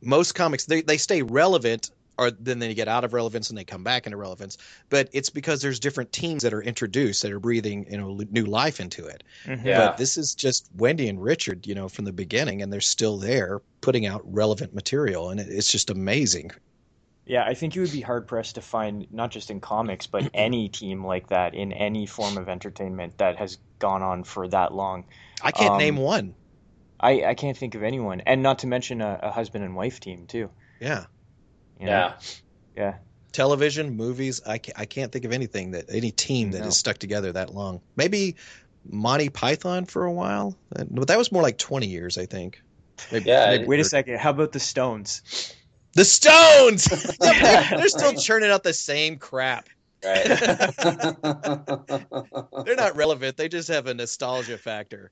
most 0.01 0.33
comics 0.33 0.65
they, 0.65 0.81
they 0.81 0.97
stay 0.97 1.21
relevant 1.21 1.91
or 2.17 2.31
then 2.31 2.59
they 2.59 2.73
get 2.73 2.87
out 2.87 3.03
of 3.03 3.13
relevance 3.13 3.49
and 3.49 3.57
they 3.57 3.63
come 3.63 3.83
back 3.83 4.05
into 4.05 4.17
relevance 4.17 4.57
but 4.89 5.09
it's 5.11 5.29
because 5.29 5.61
there's 5.61 5.79
different 5.79 6.11
teams 6.11 6.43
that 6.43 6.53
are 6.53 6.61
introduced 6.61 7.21
that 7.21 7.31
are 7.31 7.39
breathing 7.39 7.85
you 7.89 7.97
know 7.97 8.19
new 8.31 8.45
life 8.45 8.79
into 8.79 9.05
it 9.05 9.23
mm-hmm. 9.45 9.65
yeah. 9.65 9.87
but 9.87 9.97
this 9.97 10.17
is 10.17 10.35
just 10.35 10.69
wendy 10.75 11.07
and 11.07 11.21
richard 11.21 11.65
you 11.65 11.75
know 11.75 11.89
from 11.89 12.05
the 12.05 12.13
beginning 12.13 12.61
and 12.61 12.71
they're 12.71 12.81
still 12.81 13.17
there 13.17 13.61
putting 13.81 14.05
out 14.05 14.21
relevant 14.31 14.73
material 14.73 15.29
and 15.29 15.39
it's 15.39 15.71
just 15.71 15.89
amazing 15.89 16.51
yeah, 17.25 17.43
I 17.43 17.55
think 17.55 17.75
you 17.75 17.81
would 17.81 17.91
be 17.91 18.01
hard 18.01 18.27
pressed 18.27 18.55
to 18.55 18.61
find 18.61 19.11
not 19.11 19.31
just 19.31 19.49
in 19.49 19.59
comics, 19.59 20.07
but 20.07 20.29
any 20.33 20.69
team 20.69 21.05
like 21.05 21.29
that 21.29 21.55
in 21.55 21.73
any 21.73 22.05
form 22.05 22.37
of 22.37 22.47
entertainment 22.49 23.17
that 23.17 23.37
has 23.37 23.57
gone 23.79 24.03
on 24.03 24.23
for 24.23 24.47
that 24.47 24.73
long. 24.73 25.05
I 25.41 25.51
can't 25.51 25.71
um, 25.71 25.77
name 25.77 25.97
one. 25.97 26.35
I, 26.99 27.23
I 27.25 27.33
can't 27.33 27.57
think 27.57 27.75
of 27.75 27.83
anyone, 27.83 28.21
and 28.21 28.41
not 28.41 28.59
to 28.59 28.67
mention 28.67 29.01
a, 29.01 29.19
a 29.23 29.31
husband 29.31 29.63
and 29.63 29.75
wife 29.75 29.99
team 29.99 30.27
too. 30.27 30.49
Yeah. 30.79 31.05
You 31.79 31.87
know? 31.87 31.91
Yeah. 31.91 32.13
Yeah. 32.77 32.93
Television, 33.31 33.97
movies. 33.97 34.41
I 34.45 34.59
can't, 34.59 34.79
I 34.79 34.85
can't 34.85 35.11
think 35.11 35.25
of 35.25 35.33
anything 35.33 35.71
that 35.71 35.85
any 35.89 36.11
team 36.11 36.51
that 36.51 36.59
no. 36.59 36.65
has 36.65 36.77
stuck 36.77 36.97
together 36.97 37.33
that 37.33 37.53
long. 37.53 37.81
Maybe 37.97 38.37
Monty 38.89 39.29
Python 39.29 39.85
for 39.85 40.05
a 40.05 40.11
while, 40.11 40.55
but 40.69 41.07
that 41.07 41.17
was 41.17 41.33
more 41.33 41.43
like 41.43 41.57
twenty 41.57 41.87
years, 41.87 42.17
I 42.17 42.27
think. 42.27 42.61
Maybe, 43.11 43.25
yeah. 43.25 43.49
Maybe 43.49 43.65
Wait 43.65 43.79
a 43.81 43.83
second. 43.83 44.19
How 44.19 44.29
about 44.29 44.53
the 44.53 44.59
Stones? 44.61 45.53
The 45.95 46.05
Stones. 46.05 46.85
they're 47.19 47.87
still 47.87 48.13
churning 48.13 48.51
out 48.51 48.63
the 48.63 48.73
same 48.73 49.17
crap. 49.17 49.69
Right. 50.03 50.25
they're 52.65 52.75
not 52.75 52.95
relevant. 52.95 53.37
They 53.37 53.49
just 53.49 53.69
have 53.69 53.87
a 53.87 53.93
nostalgia 53.93 54.57
factor. 54.57 55.11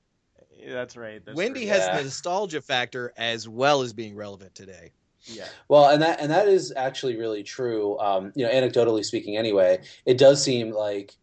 That's 0.66 0.96
right. 0.96 1.24
That's 1.24 1.36
Wendy 1.36 1.66
has 1.66 1.80
yeah. 1.80 1.96
the 1.96 2.04
nostalgia 2.04 2.60
factor 2.60 3.12
as 3.16 3.48
well 3.48 3.82
as 3.82 3.92
being 3.92 4.14
relevant 4.14 4.54
today. 4.54 4.92
Yeah. 5.24 5.46
Well, 5.68 5.88
and 5.88 6.02
that 6.02 6.20
and 6.20 6.30
that 6.30 6.48
is 6.48 6.72
actually 6.76 7.16
really 7.16 7.42
true. 7.42 7.98
Um, 7.98 8.32
you 8.34 8.44
know, 8.44 8.52
anecdotally 8.52 9.04
speaking, 9.04 9.36
anyway, 9.36 9.82
it 10.04 10.18
does 10.18 10.42
seem 10.42 10.70
like 10.70 11.14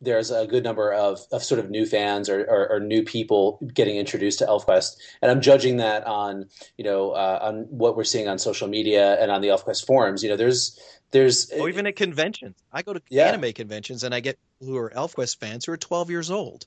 there's 0.00 0.30
a 0.30 0.46
good 0.46 0.62
number 0.62 0.92
of, 0.92 1.20
of 1.32 1.42
sort 1.42 1.58
of 1.58 1.70
new 1.70 1.86
fans 1.86 2.28
or, 2.28 2.44
or, 2.44 2.68
or, 2.70 2.80
new 2.80 3.02
people 3.02 3.58
getting 3.72 3.96
introduced 3.96 4.38
to 4.40 4.46
ElfQuest, 4.46 4.96
and 5.22 5.30
I'm 5.30 5.40
judging 5.40 5.78
that 5.78 6.06
on 6.06 6.46
you 6.76 6.84
know 6.84 7.12
uh, 7.12 7.38
on 7.40 7.62
what 7.70 7.96
we're 7.96 8.04
seeing 8.04 8.28
on 8.28 8.38
social 8.38 8.68
media 8.68 9.20
and 9.20 9.30
on 9.30 9.40
the 9.40 9.48
ElfQuest 9.48 9.86
forums. 9.86 10.22
You 10.22 10.30
know, 10.30 10.36
there's 10.36 10.78
there's 11.12 11.50
oh, 11.54 11.68
even 11.68 11.86
at 11.86 11.96
conventions. 11.96 12.56
I 12.72 12.82
go 12.82 12.92
to 12.92 13.02
yeah. 13.08 13.28
anime 13.28 13.52
conventions 13.52 14.04
and 14.04 14.14
I 14.14 14.20
get 14.20 14.38
who 14.60 14.76
are 14.76 14.90
ElfQuest 14.90 15.38
fans 15.38 15.64
who 15.64 15.72
are 15.72 15.76
12 15.76 16.10
years 16.10 16.30
old. 16.30 16.66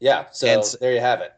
Yeah, 0.00 0.26
so 0.30 0.46
and, 0.46 0.62
there 0.80 0.92
you 0.92 1.00
have 1.00 1.20
it. 1.20 1.32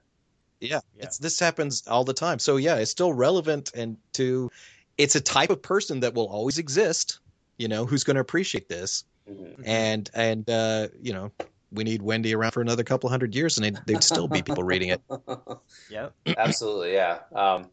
Yeah, 0.60 0.81
yeah. 0.98 1.09
this 1.20 1.40
happens 1.40 1.86
all 1.86 2.05
the 2.05 2.12
time. 2.12 2.39
So 2.39 2.56
yeah, 2.56 2.77
it's 2.77 2.90
still 2.90 3.12
relevant 3.12 3.70
and 3.74 3.97
to 4.14 4.51
it's 4.98 5.14
a 5.14 5.20
type 5.20 5.48
of 5.48 5.62
person 5.62 6.01
that 6.01 6.14
will 6.14 6.28
always 6.28 6.59
exist. 6.59 7.20
You 7.56 7.68
know, 7.68 7.86
who's 7.86 8.05
going 8.05 8.16
to 8.16 8.20
appreciate 8.20 8.68
this 8.68 9.05
Mm-hmm. 9.31 9.62
And 9.65 10.11
and 10.15 10.51
uh, 10.51 10.89
you 11.01 11.12
know, 11.12 11.31
we 11.73 11.85
need 11.85 12.02
Wendy 12.02 12.35
around 12.35 12.52
for 12.52 12.61
another 12.61 12.82
couple 12.82 13.09
hundred 13.09 13.35
years, 13.35 13.59
and 13.59 13.65
they'd, 13.65 13.78
they'd 13.86 14.02
still 14.02 14.28
be 14.28 14.43
people 14.43 14.65
reading 14.65 14.90
it. 14.90 15.01
Yeah, 15.90 16.11
absolutely. 16.36 16.93
Yeah. 16.93 17.19
Um, 17.35 17.66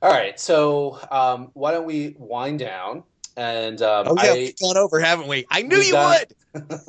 all 0.00 0.10
right, 0.10 0.38
so 0.38 0.98
um, 1.10 1.50
why 1.54 1.72
don't 1.72 1.86
we 1.86 2.14
wind 2.18 2.60
down? 2.60 3.02
And 3.36 3.80
um, 3.82 4.08
oh 4.08 4.16
yeah, 4.22 4.30
I, 4.30 4.34
we've 4.34 4.58
gone 4.58 4.76
over, 4.76 5.00
haven't 5.00 5.28
we? 5.28 5.46
I 5.50 5.62
knew 5.62 5.78
you 5.78 5.92
done... 5.92 6.20
would. 6.54 6.70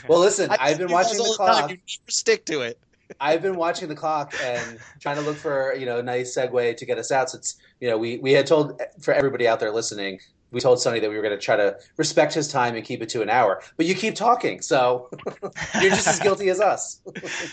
well, 0.08 0.20
listen, 0.20 0.50
I've 0.58 0.78
been 0.78 0.90
watching 0.90 1.18
the 1.18 1.32
clock. 1.36 1.70
You 1.70 1.76
never 1.76 1.80
stick 2.08 2.44
to 2.46 2.62
it. 2.62 2.78
I've 3.20 3.42
been 3.42 3.56
watching 3.56 3.88
the 3.88 3.94
clock 3.94 4.34
and 4.42 4.78
trying 5.00 5.16
to 5.16 5.22
look 5.22 5.36
for 5.36 5.74
you 5.74 5.86
know 5.86 5.98
a 5.98 6.02
nice 6.02 6.36
segue 6.36 6.76
to 6.76 6.86
get 6.86 6.98
us 6.98 7.10
out. 7.10 7.30
Since 7.30 7.56
you 7.80 7.88
know 7.88 7.98
we 7.98 8.18
we 8.18 8.32
had 8.32 8.46
told 8.46 8.80
for 9.00 9.14
everybody 9.14 9.48
out 9.48 9.60
there 9.60 9.70
listening 9.70 10.20
we 10.52 10.60
told 10.60 10.80
Sonny 10.80 11.00
that 11.00 11.08
we 11.08 11.16
were 11.16 11.22
going 11.22 11.36
to 11.36 11.42
try 11.42 11.56
to 11.56 11.76
respect 11.96 12.34
his 12.34 12.48
time 12.48 12.74
and 12.74 12.84
keep 12.84 13.02
it 13.02 13.08
to 13.10 13.22
an 13.22 13.30
hour. 13.30 13.62
But 13.76 13.86
you 13.86 13.94
keep 13.94 14.14
talking, 14.14 14.60
so 14.60 15.08
you're 15.80 15.90
just 15.90 16.08
as 16.08 16.18
guilty 16.20 16.48
as 16.48 16.60
us. 16.60 17.00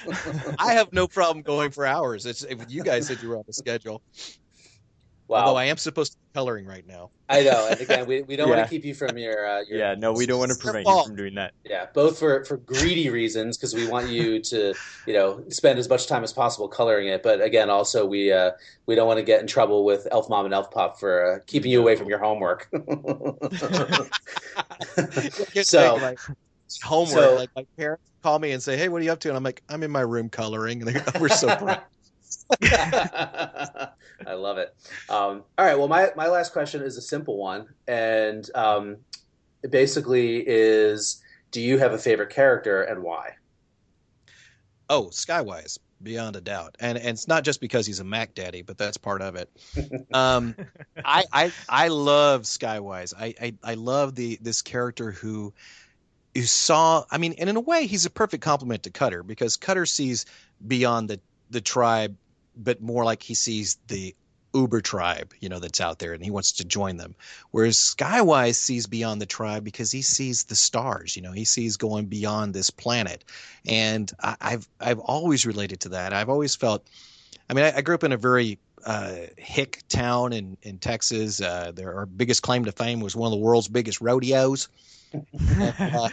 I 0.59 0.73
have 0.73 0.91
no 0.93 1.07
problem 1.07 1.43
going 1.43 1.71
for 1.71 1.85
hours. 1.85 2.25
It's 2.25 2.45
you 2.67 2.83
guys 2.83 3.07
said 3.07 3.21
you 3.21 3.29
were 3.29 3.37
on 3.37 3.43
the 3.45 3.53
schedule. 3.53 4.01
Wow. 5.27 5.39
Although 5.39 5.57
I 5.57 5.65
am 5.65 5.77
supposed 5.77 6.13
to 6.13 6.17
coloring 6.37 6.67
right 6.67 6.85
now. 6.85 7.09
I 7.29 7.41
know, 7.41 7.67
and 7.67 7.81
again, 7.81 8.05
we, 8.05 8.21
we 8.21 8.35
don't 8.35 8.47
yeah. 8.47 8.57
want 8.57 8.67
to 8.67 8.69
keep 8.69 8.85
you 8.85 8.93
from 8.93 9.17
your, 9.17 9.43
uh, 9.47 9.63
your 9.67 9.79
yeah. 9.79 9.95
No, 9.95 10.13
we 10.13 10.27
don't 10.27 10.37
want 10.37 10.51
to 10.51 10.57
prevent 10.57 10.87
you 10.87 11.03
from 11.03 11.15
doing 11.15 11.33
that. 11.33 11.53
Yeah, 11.65 11.87
both 11.95 12.19
for 12.19 12.45
for 12.45 12.57
greedy 12.57 13.09
reasons 13.09 13.57
because 13.57 13.73
we 13.73 13.87
want 13.87 14.09
you 14.09 14.39
to 14.43 14.75
you 15.07 15.13
know 15.13 15.43
spend 15.49 15.79
as 15.79 15.89
much 15.89 16.05
time 16.05 16.23
as 16.23 16.31
possible 16.31 16.67
coloring 16.67 17.07
it, 17.07 17.23
but 17.23 17.41
again, 17.41 17.71
also 17.71 18.05
we 18.05 18.31
uh, 18.31 18.51
we 18.85 18.93
don't 18.93 19.07
want 19.07 19.17
to 19.17 19.23
get 19.23 19.41
in 19.41 19.47
trouble 19.47 19.83
with 19.83 20.07
Elf 20.11 20.29
Mom 20.29 20.45
and 20.45 20.53
Elf 20.53 20.69
Pop 20.69 20.99
for 20.99 21.37
uh, 21.37 21.39
keeping 21.47 21.71
you 21.71 21.79
away 21.79 21.95
from 21.95 22.07
your 22.07 22.19
homework. 22.19 22.69
so. 25.63 25.95
Like, 25.95 26.19
homework. 26.83 27.09
So, 27.09 27.35
like 27.35 27.49
my 27.55 27.65
parents 27.77 28.03
call 28.21 28.37
me 28.37 28.51
and 28.51 28.61
say, 28.61 28.77
"Hey, 28.77 28.89
what 28.89 29.01
are 29.01 29.05
you 29.05 29.11
up 29.11 29.19
to?" 29.21 29.29
And 29.29 29.37
I'm 29.37 29.43
like, 29.43 29.63
"I'm 29.69 29.81
in 29.81 29.89
my 29.89 30.01
room 30.01 30.29
coloring." 30.29 30.81
And 30.87 30.95
they, 30.95 31.19
we're 31.19 31.29
so 31.29 31.55
proud. 31.55 31.81
I 32.63 34.33
love 34.33 34.57
it. 34.57 34.73
Um, 35.09 35.43
all 35.57 35.65
right. 35.65 35.77
Well, 35.77 35.87
my, 35.87 36.11
my 36.15 36.27
last 36.27 36.53
question 36.53 36.81
is 36.81 36.97
a 36.97 37.01
simple 37.01 37.37
one. 37.37 37.67
And 37.87 38.49
um, 38.55 38.97
it 39.63 39.71
basically 39.71 40.43
is 40.45 41.21
Do 41.51 41.61
you 41.61 41.77
have 41.77 41.93
a 41.93 41.97
favorite 41.97 42.29
character 42.29 42.83
and 42.83 43.03
why? 43.03 43.31
Oh, 44.89 45.09
Skywise, 45.11 45.77
beyond 46.01 46.35
a 46.35 46.41
doubt. 46.41 46.75
And, 46.79 46.97
and 46.97 47.09
it's 47.09 47.27
not 47.27 47.43
just 47.43 47.59
because 47.59 47.85
he's 47.85 47.99
a 47.99 48.05
Mac 48.05 48.33
Daddy, 48.33 48.61
but 48.61 48.77
that's 48.77 48.97
part 48.97 49.21
of 49.21 49.35
it. 49.35 49.49
um, 50.13 50.55
I, 51.03 51.25
I, 51.33 51.51
I 51.67 51.87
love 51.89 52.43
Skywise. 52.43 53.13
I, 53.17 53.33
I, 53.41 53.53
I 53.63 53.73
love 53.73 54.15
the 54.15 54.37
this 54.41 54.61
character 54.61 55.11
who 55.11 55.53
who 56.33 56.43
saw 56.43 57.03
i 57.09 57.17
mean 57.17 57.33
and 57.39 57.49
in 57.49 57.55
a 57.55 57.59
way 57.59 57.87
he's 57.87 58.05
a 58.05 58.11
perfect 58.11 58.43
complement 58.43 58.83
to 58.83 58.91
cutter 58.91 59.23
because 59.23 59.57
cutter 59.57 59.87
sees 59.87 60.25
beyond 60.67 61.09
the 61.09 61.19
the 61.49 61.61
tribe 61.61 62.15
but 62.55 62.81
more 62.81 63.05
like 63.05 63.21
he 63.21 63.35
sees 63.35 63.77
the 63.87 64.15
uber 64.53 64.81
tribe, 64.81 65.33
you 65.39 65.49
know, 65.49 65.59
that's 65.59 65.81
out 65.81 65.99
there 65.99 66.13
and 66.13 66.23
he 66.23 66.31
wants 66.31 66.53
to 66.53 66.65
join 66.65 66.97
them. 66.97 67.13
Whereas 67.51 67.77
Skywise 67.77 68.55
sees 68.55 68.87
beyond 68.87 69.21
the 69.21 69.25
tribe 69.25 69.63
because 69.63 69.91
he 69.91 70.01
sees 70.01 70.45
the 70.45 70.55
stars, 70.55 71.15
you 71.15 71.21
know, 71.21 71.31
he 71.31 71.45
sees 71.45 71.77
going 71.77 72.05
beyond 72.05 72.53
this 72.53 72.71
planet. 72.71 73.23
And 73.65 74.11
I, 74.19 74.35
have 74.41 74.67
I've 74.79 74.99
always 74.99 75.45
related 75.45 75.81
to 75.81 75.89
that. 75.89 76.13
I've 76.13 76.29
always 76.29 76.55
felt 76.55 76.87
I 77.49 77.53
mean, 77.53 77.65
I, 77.65 77.77
I 77.77 77.81
grew 77.81 77.95
up 77.95 78.03
in 78.03 78.11
a 78.11 78.17
very 78.17 78.59
uh, 78.85 79.15
hick 79.37 79.83
town 79.89 80.33
in 80.33 80.57
in 80.61 80.79
Texas. 80.79 81.41
Uh, 81.41 81.71
their 81.73 81.95
our 81.95 82.05
biggest 82.05 82.41
claim 82.41 82.65
to 82.65 82.71
fame 82.71 82.99
was 82.99 83.15
one 83.15 83.31
of 83.31 83.37
the 83.37 83.43
world's 83.43 83.67
biggest 83.67 84.01
rodeos. 84.01 84.69
Uh, 85.13 86.09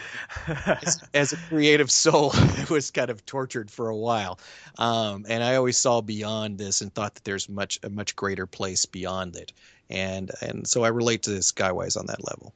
as, 0.47 1.03
as, 1.13 1.33
a 1.33 1.37
creative 1.37 1.91
soul, 1.91 2.31
I 2.33 2.65
was 2.69 2.91
kind 2.91 3.09
of 3.09 3.25
tortured 3.25 3.69
for 3.71 3.89
a 3.89 3.95
while, 3.95 4.39
um, 4.77 5.25
and 5.27 5.43
I 5.43 5.55
always 5.55 5.77
saw 5.77 6.01
beyond 6.01 6.57
this 6.57 6.81
and 6.81 6.93
thought 6.93 7.15
that 7.15 7.23
there's 7.23 7.49
much 7.49 7.79
a 7.83 7.89
much 7.89 8.15
greater 8.15 8.45
place 8.45 8.85
beyond 8.85 9.35
it, 9.35 9.53
and 9.89 10.31
and 10.41 10.67
so 10.67 10.83
I 10.83 10.89
relate 10.89 11.23
to 11.23 11.31
Skywise 11.31 11.97
on 11.97 12.07
that 12.07 12.23
level. 12.23 12.53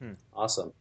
Hmm. 0.00 0.12
Awesome. 0.32 0.72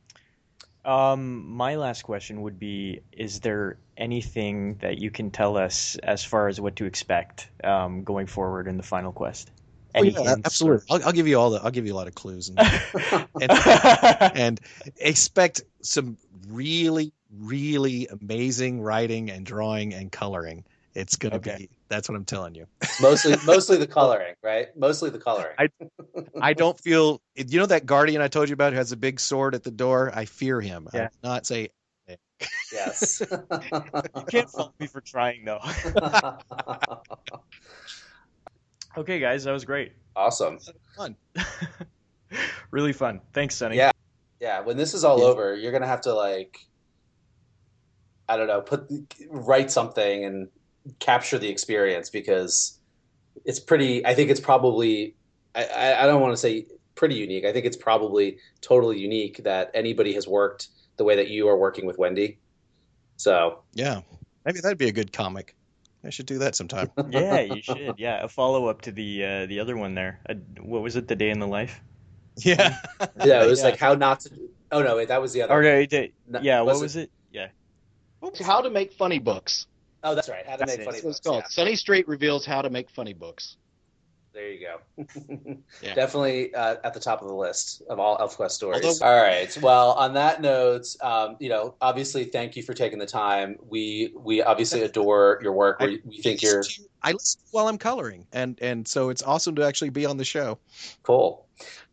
Um, 0.86 1.46
my 1.46 1.76
last 1.76 2.04
question 2.04 2.42
would 2.42 2.60
be: 2.60 3.02
Is 3.12 3.42
there 3.42 3.78
anything 3.98 4.76
that 4.76 4.98
you 4.98 5.12
can 5.12 5.30
tell 5.32 5.58
us 5.58 5.98
as 6.02 6.24
far 6.24 6.48
as 6.48 6.60
what 6.60 6.78
to 6.78 6.86
expect 6.86 7.50
um, 7.64 8.04
going 8.04 8.28
forward 8.28 8.68
in 8.68 8.78
the 8.78 8.84
final 8.84 9.12
quest? 9.12 9.52
Oh, 9.96 10.04
yeah, 10.04 10.36
absolutely. 10.46 10.86
Or... 10.90 10.98
I'll, 10.98 11.08
I'll, 11.08 11.14
give 11.14 11.28
you 11.28 11.40
all 11.40 11.50
the. 11.52 11.62
I'll 11.64 11.72
give 11.72 11.86
you 11.86 11.94
a 11.94 11.98
lot 11.98 12.08
of 12.08 12.16
clues 12.16 12.50
and, 12.50 12.60
and, 13.42 14.38
and 14.38 14.60
expect 14.98 15.62
some 15.82 16.18
really, 16.48 17.14
really 17.40 18.08
amazing 18.08 18.82
writing 18.82 19.32
and 19.32 19.46
drawing 19.46 19.94
and 19.94 20.12
coloring. 20.12 20.64
It's 20.96 21.16
gonna 21.16 21.36
okay. 21.36 21.56
be. 21.58 21.70
That's 21.88 22.10
what 22.10 22.16
I'm 22.16 22.26
telling 22.26 22.56
you. 22.56 22.66
mostly, 23.02 23.36
mostly 23.46 23.78
the 23.78 23.88
coloring, 23.88 24.36
right? 24.44 24.76
Mostly 24.78 25.10
the 25.10 25.20
coloring. 25.20 25.56
I, 25.58 25.70
I 26.42 26.54
don't 26.54 26.80
feel. 26.80 27.22
You 27.36 27.60
know 27.60 27.66
that 27.68 27.86
guardian 27.86 28.22
I 28.22 28.28
told 28.28 28.50
you 28.50 28.54
about 28.54 28.74
who 28.74 28.78
has 28.78 28.92
a 28.92 28.98
big 28.98 29.20
sword 29.20 29.56
at 29.56 29.64
the 29.64 29.72
door. 29.72 30.12
I 30.14 30.26
fear 30.26 30.62
him. 30.62 30.88
Yeah. 30.94 31.10
I 31.24 31.28
not 31.28 31.46
say. 31.46 31.70
Yes. 32.72 33.22
you 33.32 34.24
can't 34.30 34.50
fault 34.50 34.74
me 34.80 34.88
for 34.88 35.02
trying, 35.02 35.46
though. 35.46 35.60
Okay, 39.00 39.18
guys, 39.18 39.46
that 39.46 39.54
was 39.54 39.64
great. 39.64 39.94
Awesome. 40.14 40.60
Fun. 40.98 41.16
really 42.72 42.92
fun. 42.92 43.22
Thanks, 43.32 43.56
Sonny. 43.56 43.78
Yeah. 43.78 43.92
Yeah. 44.42 44.60
When 44.60 44.76
this 44.76 44.94
is 44.94 45.06
all 45.06 45.20
yeah. 45.20 45.26
over, 45.26 45.56
you're 45.56 45.72
gonna 45.72 45.88
have 45.88 46.02
to 46.02 46.14
like, 46.14 46.58
I 48.28 48.36
don't 48.36 48.48
know, 48.48 48.60
put 48.60 48.90
write 49.30 49.72
something 49.72 50.26
and 50.26 50.50
capture 51.00 51.38
the 51.38 51.48
experience 51.48 52.10
because 52.10 52.78
it's 53.46 53.62
pretty. 53.62 54.06
I 54.06 54.16
think 54.16 54.32
it's 54.32 54.42
probably. 54.42 55.16
I, 55.56 55.96
I 56.00 56.06
don't 56.06 56.20
want 56.22 56.34
to 56.34 56.38
say 56.38 56.66
pretty 56.96 57.16
unique. 57.16 57.46
I 57.46 57.54
think 57.54 57.66
it's 57.66 57.78
probably 57.78 58.40
totally 58.60 59.00
unique 59.00 59.46
that 59.46 59.72
anybody 59.74 60.14
has 60.16 60.28
worked 60.28 60.68
the 60.98 61.06
way 61.06 61.16
that 61.16 61.30
you 61.30 61.48
are 61.48 61.58
working 61.58 61.86
with 61.86 61.98
Wendy. 61.98 62.38
So 63.16 63.64
yeah, 63.74 64.02
maybe 64.44 64.60
that'd 64.60 64.78
be 64.78 64.90
a 64.90 64.92
good 64.92 65.14
comic. 65.14 65.56
I 66.04 66.10
should 66.12 66.26
do 66.26 66.40
that 66.40 66.56
sometime. 66.56 66.92
yeah, 67.10 67.42
you 67.42 67.62
should. 67.62 67.96
Yeah, 67.98 68.24
a 68.24 68.28
follow 68.28 68.68
up 68.68 68.82
to 68.82 68.92
the 68.92 69.26
uh, 69.26 69.46
the 69.48 69.60
other 69.60 69.76
one 69.76 69.96
there. 69.96 70.22
Uh, 70.28 70.36
what 70.62 70.82
was 70.82 70.96
it? 70.96 71.08
The 71.08 71.16
day 71.16 71.30
in 71.30 71.40
the 71.40 71.48
life. 71.48 71.82
Yeah. 72.38 72.78
yeah, 73.24 73.44
it 73.44 73.50
was 73.50 73.60
yeah. 73.60 73.66
like 73.66 73.80
how 73.80 73.96
not 73.96 74.22
to. 74.22 74.32
Oh 74.72 74.82
no, 74.82 74.96
wait, 74.96 75.10
that 75.10 75.22
was 75.22 75.34
the 75.34 75.42
other. 75.42 75.56
Okay, 75.56 76.14
no, 76.28 76.40
yeah. 76.42 76.62
Was 76.62 76.76
what 76.76 76.84
was 76.84 76.96
it? 76.96 77.02
it? 77.02 77.12
Yeah. 77.32 77.48
How 78.46 78.62
to 78.62 78.70
make 78.70 78.94
funny 78.94 79.20
books. 79.20 79.68
Oh, 80.04 80.16
that's 80.16 80.30
right. 80.30 80.46
How 80.46 80.54
to 80.54 80.60
that's 80.60 80.72
make 80.72 80.80
it. 80.80 80.86
funny 80.86 80.98
that's 80.98 81.04
books. 81.04 81.18
It's 81.18 81.28
called. 81.28 81.44
Yeah. 81.44 81.50
Sonny 81.50 81.76
Strait 81.76 82.08
reveals 82.08 82.46
how 82.46 82.62
to 82.62 82.70
make 82.70 82.90
funny 82.90 83.14
books. 83.14 83.58
There 84.34 84.52
you 84.52 84.68
go. 84.68 85.06
yeah. 85.82 85.96
Definitely 85.96 86.54
uh, 86.54 86.76
at 86.84 86.94
the 86.94 87.00
top 87.00 87.22
of 87.22 87.28
the 87.28 87.34
list 87.34 87.82
of 87.90 88.00
all 88.00 88.18
ElfQuest 88.18 88.52
stories. 88.52 88.86
Although, 88.86 89.06
all 89.06 89.22
right. 89.22 89.58
Well, 89.62 89.94
on 89.94 90.14
that 90.14 90.42
note, 90.42 90.96
um, 91.02 91.36
you 91.40 91.50
know, 91.50 91.76
obviously, 91.82 92.26
thank 92.26 92.56
you 92.56 92.64
for 92.64 92.74
taking 92.74 93.00
the 93.00 93.08
time. 93.08 93.58
We 93.68 94.14
we 94.16 94.42
obviously 94.44 94.82
adore 94.82 95.40
your 95.42 95.54
work. 95.54 95.80
We, 95.80 96.02
we 96.06 96.22
think 96.22 96.42
you're. 96.42 96.64
I 97.02 97.14
listen 97.14 97.42
while 97.52 97.68
I'm 97.68 97.78
coloring, 97.78 98.28
and 98.32 98.60
and 98.62 98.88
so 98.88 99.10
it's 99.10 99.24
awesome 99.24 99.56
to 99.56 99.66
actually 99.66 99.90
be 99.90 100.06
on 100.06 100.18
the 100.18 100.26
show. 100.26 100.60
Cool. 101.04 101.46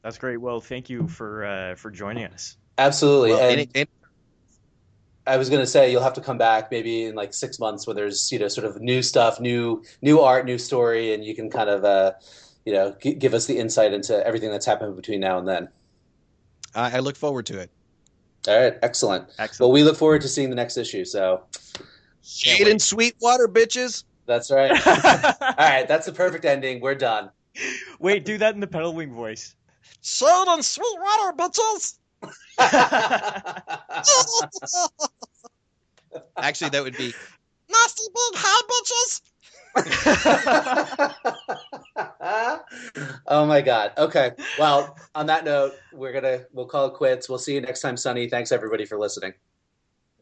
That's 0.02 0.18
great. 0.18 0.36
Well, 0.36 0.60
thank 0.60 0.90
you 0.90 1.08
for 1.08 1.44
uh, 1.44 1.74
for 1.74 1.90
joining 1.90 2.26
us. 2.26 2.56
Absolutely. 2.78 3.30
Well, 3.30 3.50
and, 3.50 3.68
and, 3.74 3.88
I 5.26 5.36
was 5.36 5.50
going 5.50 5.60
to 5.60 5.66
say 5.66 5.90
you'll 5.90 6.02
have 6.02 6.12
to 6.14 6.20
come 6.20 6.38
back 6.38 6.70
maybe 6.70 7.04
in 7.04 7.14
like 7.14 7.34
six 7.34 7.58
months 7.58 7.86
when 7.86 7.96
there's 7.96 8.30
you 8.30 8.38
know 8.38 8.48
sort 8.48 8.66
of 8.66 8.80
new 8.80 9.02
stuff, 9.02 9.40
new 9.40 9.82
new 10.02 10.20
art, 10.20 10.44
new 10.46 10.58
story, 10.58 11.12
and 11.12 11.24
you 11.24 11.34
can 11.34 11.50
kind 11.50 11.68
of 11.68 11.84
uh, 11.84 12.12
you 12.64 12.72
know 12.72 12.94
g- 13.02 13.14
give 13.14 13.34
us 13.34 13.46
the 13.46 13.58
insight 13.58 13.92
into 13.92 14.24
everything 14.26 14.50
that's 14.50 14.66
happened 14.66 14.94
between 14.96 15.20
now 15.20 15.38
and 15.38 15.48
then. 15.48 15.68
I, 16.74 16.96
I 16.96 16.98
look 17.00 17.16
forward 17.16 17.46
to 17.46 17.58
it. 17.58 17.70
All 18.46 18.58
right, 18.58 18.74
excellent. 18.82 19.24
Excellent. 19.38 19.60
Well, 19.60 19.72
we 19.72 19.82
look 19.82 19.96
forward 19.96 20.22
to 20.22 20.28
seeing 20.28 20.50
the 20.50 20.56
next 20.56 20.76
issue. 20.76 21.04
So, 21.04 21.42
shade 22.22 22.68
and 22.68 22.80
sweet 22.80 23.16
water, 23.20 23.48
bitches. 23.48 24.04
That's 24.26 24.50
right. 24.50 24.70
All 24.86 25.54
right, 25.58 25.86
that's 25.88 26.06
the 26.06 26.12
perfect 26.12 26.44
ending. 26.44 26.80
We're 26.80 26.94
done. 26.94 27.30
Wait, 27.98 28.24
do 28.24 28.38
that 28.38 28.54
in 28.54 28.60
the 28.60 28.66
Petalwing 28.66 29.12
voice. 29.12 29.56
Shade 30.02 30.44
and 30.48 30.64
sweet 30.64 30.96
water, 31.00 31.36
bitches. 31.36 31.98
Actually, 36.36 36.70
that 36.70 36.82
would 36.82 36.96
be 36.96 37.14
nasty 37.70 38.02
big 38.14 38.34
high 38.34 38.62
bitches. 38.70 39.20
oh 43.26 43.46
my 43.46 43.60
god. 43.60 43.92
Okay. 43.98 44.32
Well, 44.58 44.96
on 45.14 45.26
that 45.26 45.44
note, 45.44 45.74
we're 45.92 46.12
gonna 46.12 46.46
we'll 46.52 46.66
call 46.66 46.86
it 46.86 46.94
quits. 46.94 47.28
We'll 47.28 47.38
see 47.38 47.54
you 47.54 47.60
next 47.60 47.82
time, 47.82 47.96
Sonny. 47.96 48.28
Thanks 48.28 48.52
everybody 48.52 48.86
for 48.86 48.98
listening. 48.98 49.34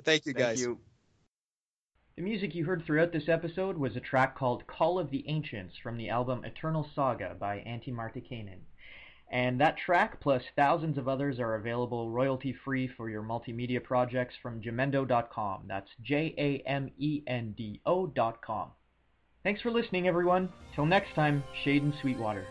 Thank 0.02 0.26
you, 0.26 0.32
guys. 0.32 0.58
Thank 0.58 0.60
you. 0.60 0.78
The 2.16 2.22
music 2.22 2.54
you 2.54 2.64
heard 2.64 2.84
throughout 2.84 3.12
this 3.12 3.28
episode 3.28 3.76
was 3.76 3.96
a 3.96 4.00
track 4.00 4.36
called 4.36 4.66
Call 4.68 5.00
of 5.00 5.10
the 5.10 5.24
Ancients 5.28 5.74
from 5.82 5.96
the 5.96 6.10
album 6.10 6.44
Eternal 6.44 6.88
Saga 6.94 7.34
by 7.38 7.56
Antti 7.66 7.92
Martikainen. 7.92 8.60
And 9.34 9.60
that 9.60 9.76
track, 9.76 10.20
plus 10.20 10.44
thousands 10.54 10.96
of 10.96 11.08
others, 11.08 11.40
are 11.40 11.56
available 11.56 12.08
royalty-free 12.08 12.86
for 12.96 13.10
your 13.10 13.24
multimedia 13.24 13.82
projects 13.82 14.36
from 14.40 14.62
jamendo.com. 14.62 15.64
That's 15.66 15.90
J-A-M-E-N-D-O.com. 16.02 16.70
Thanks 19.42 19.60
for 19.60 19.72
listening, 19.72 20.06
everyone. 20.06 20.50
Till 20.76 20.86
next 20.86 21.14
time, 21.16 21.42
Shade 21.64 21.82
and 21.82 21.92
Sweetwater. 22.00 22.46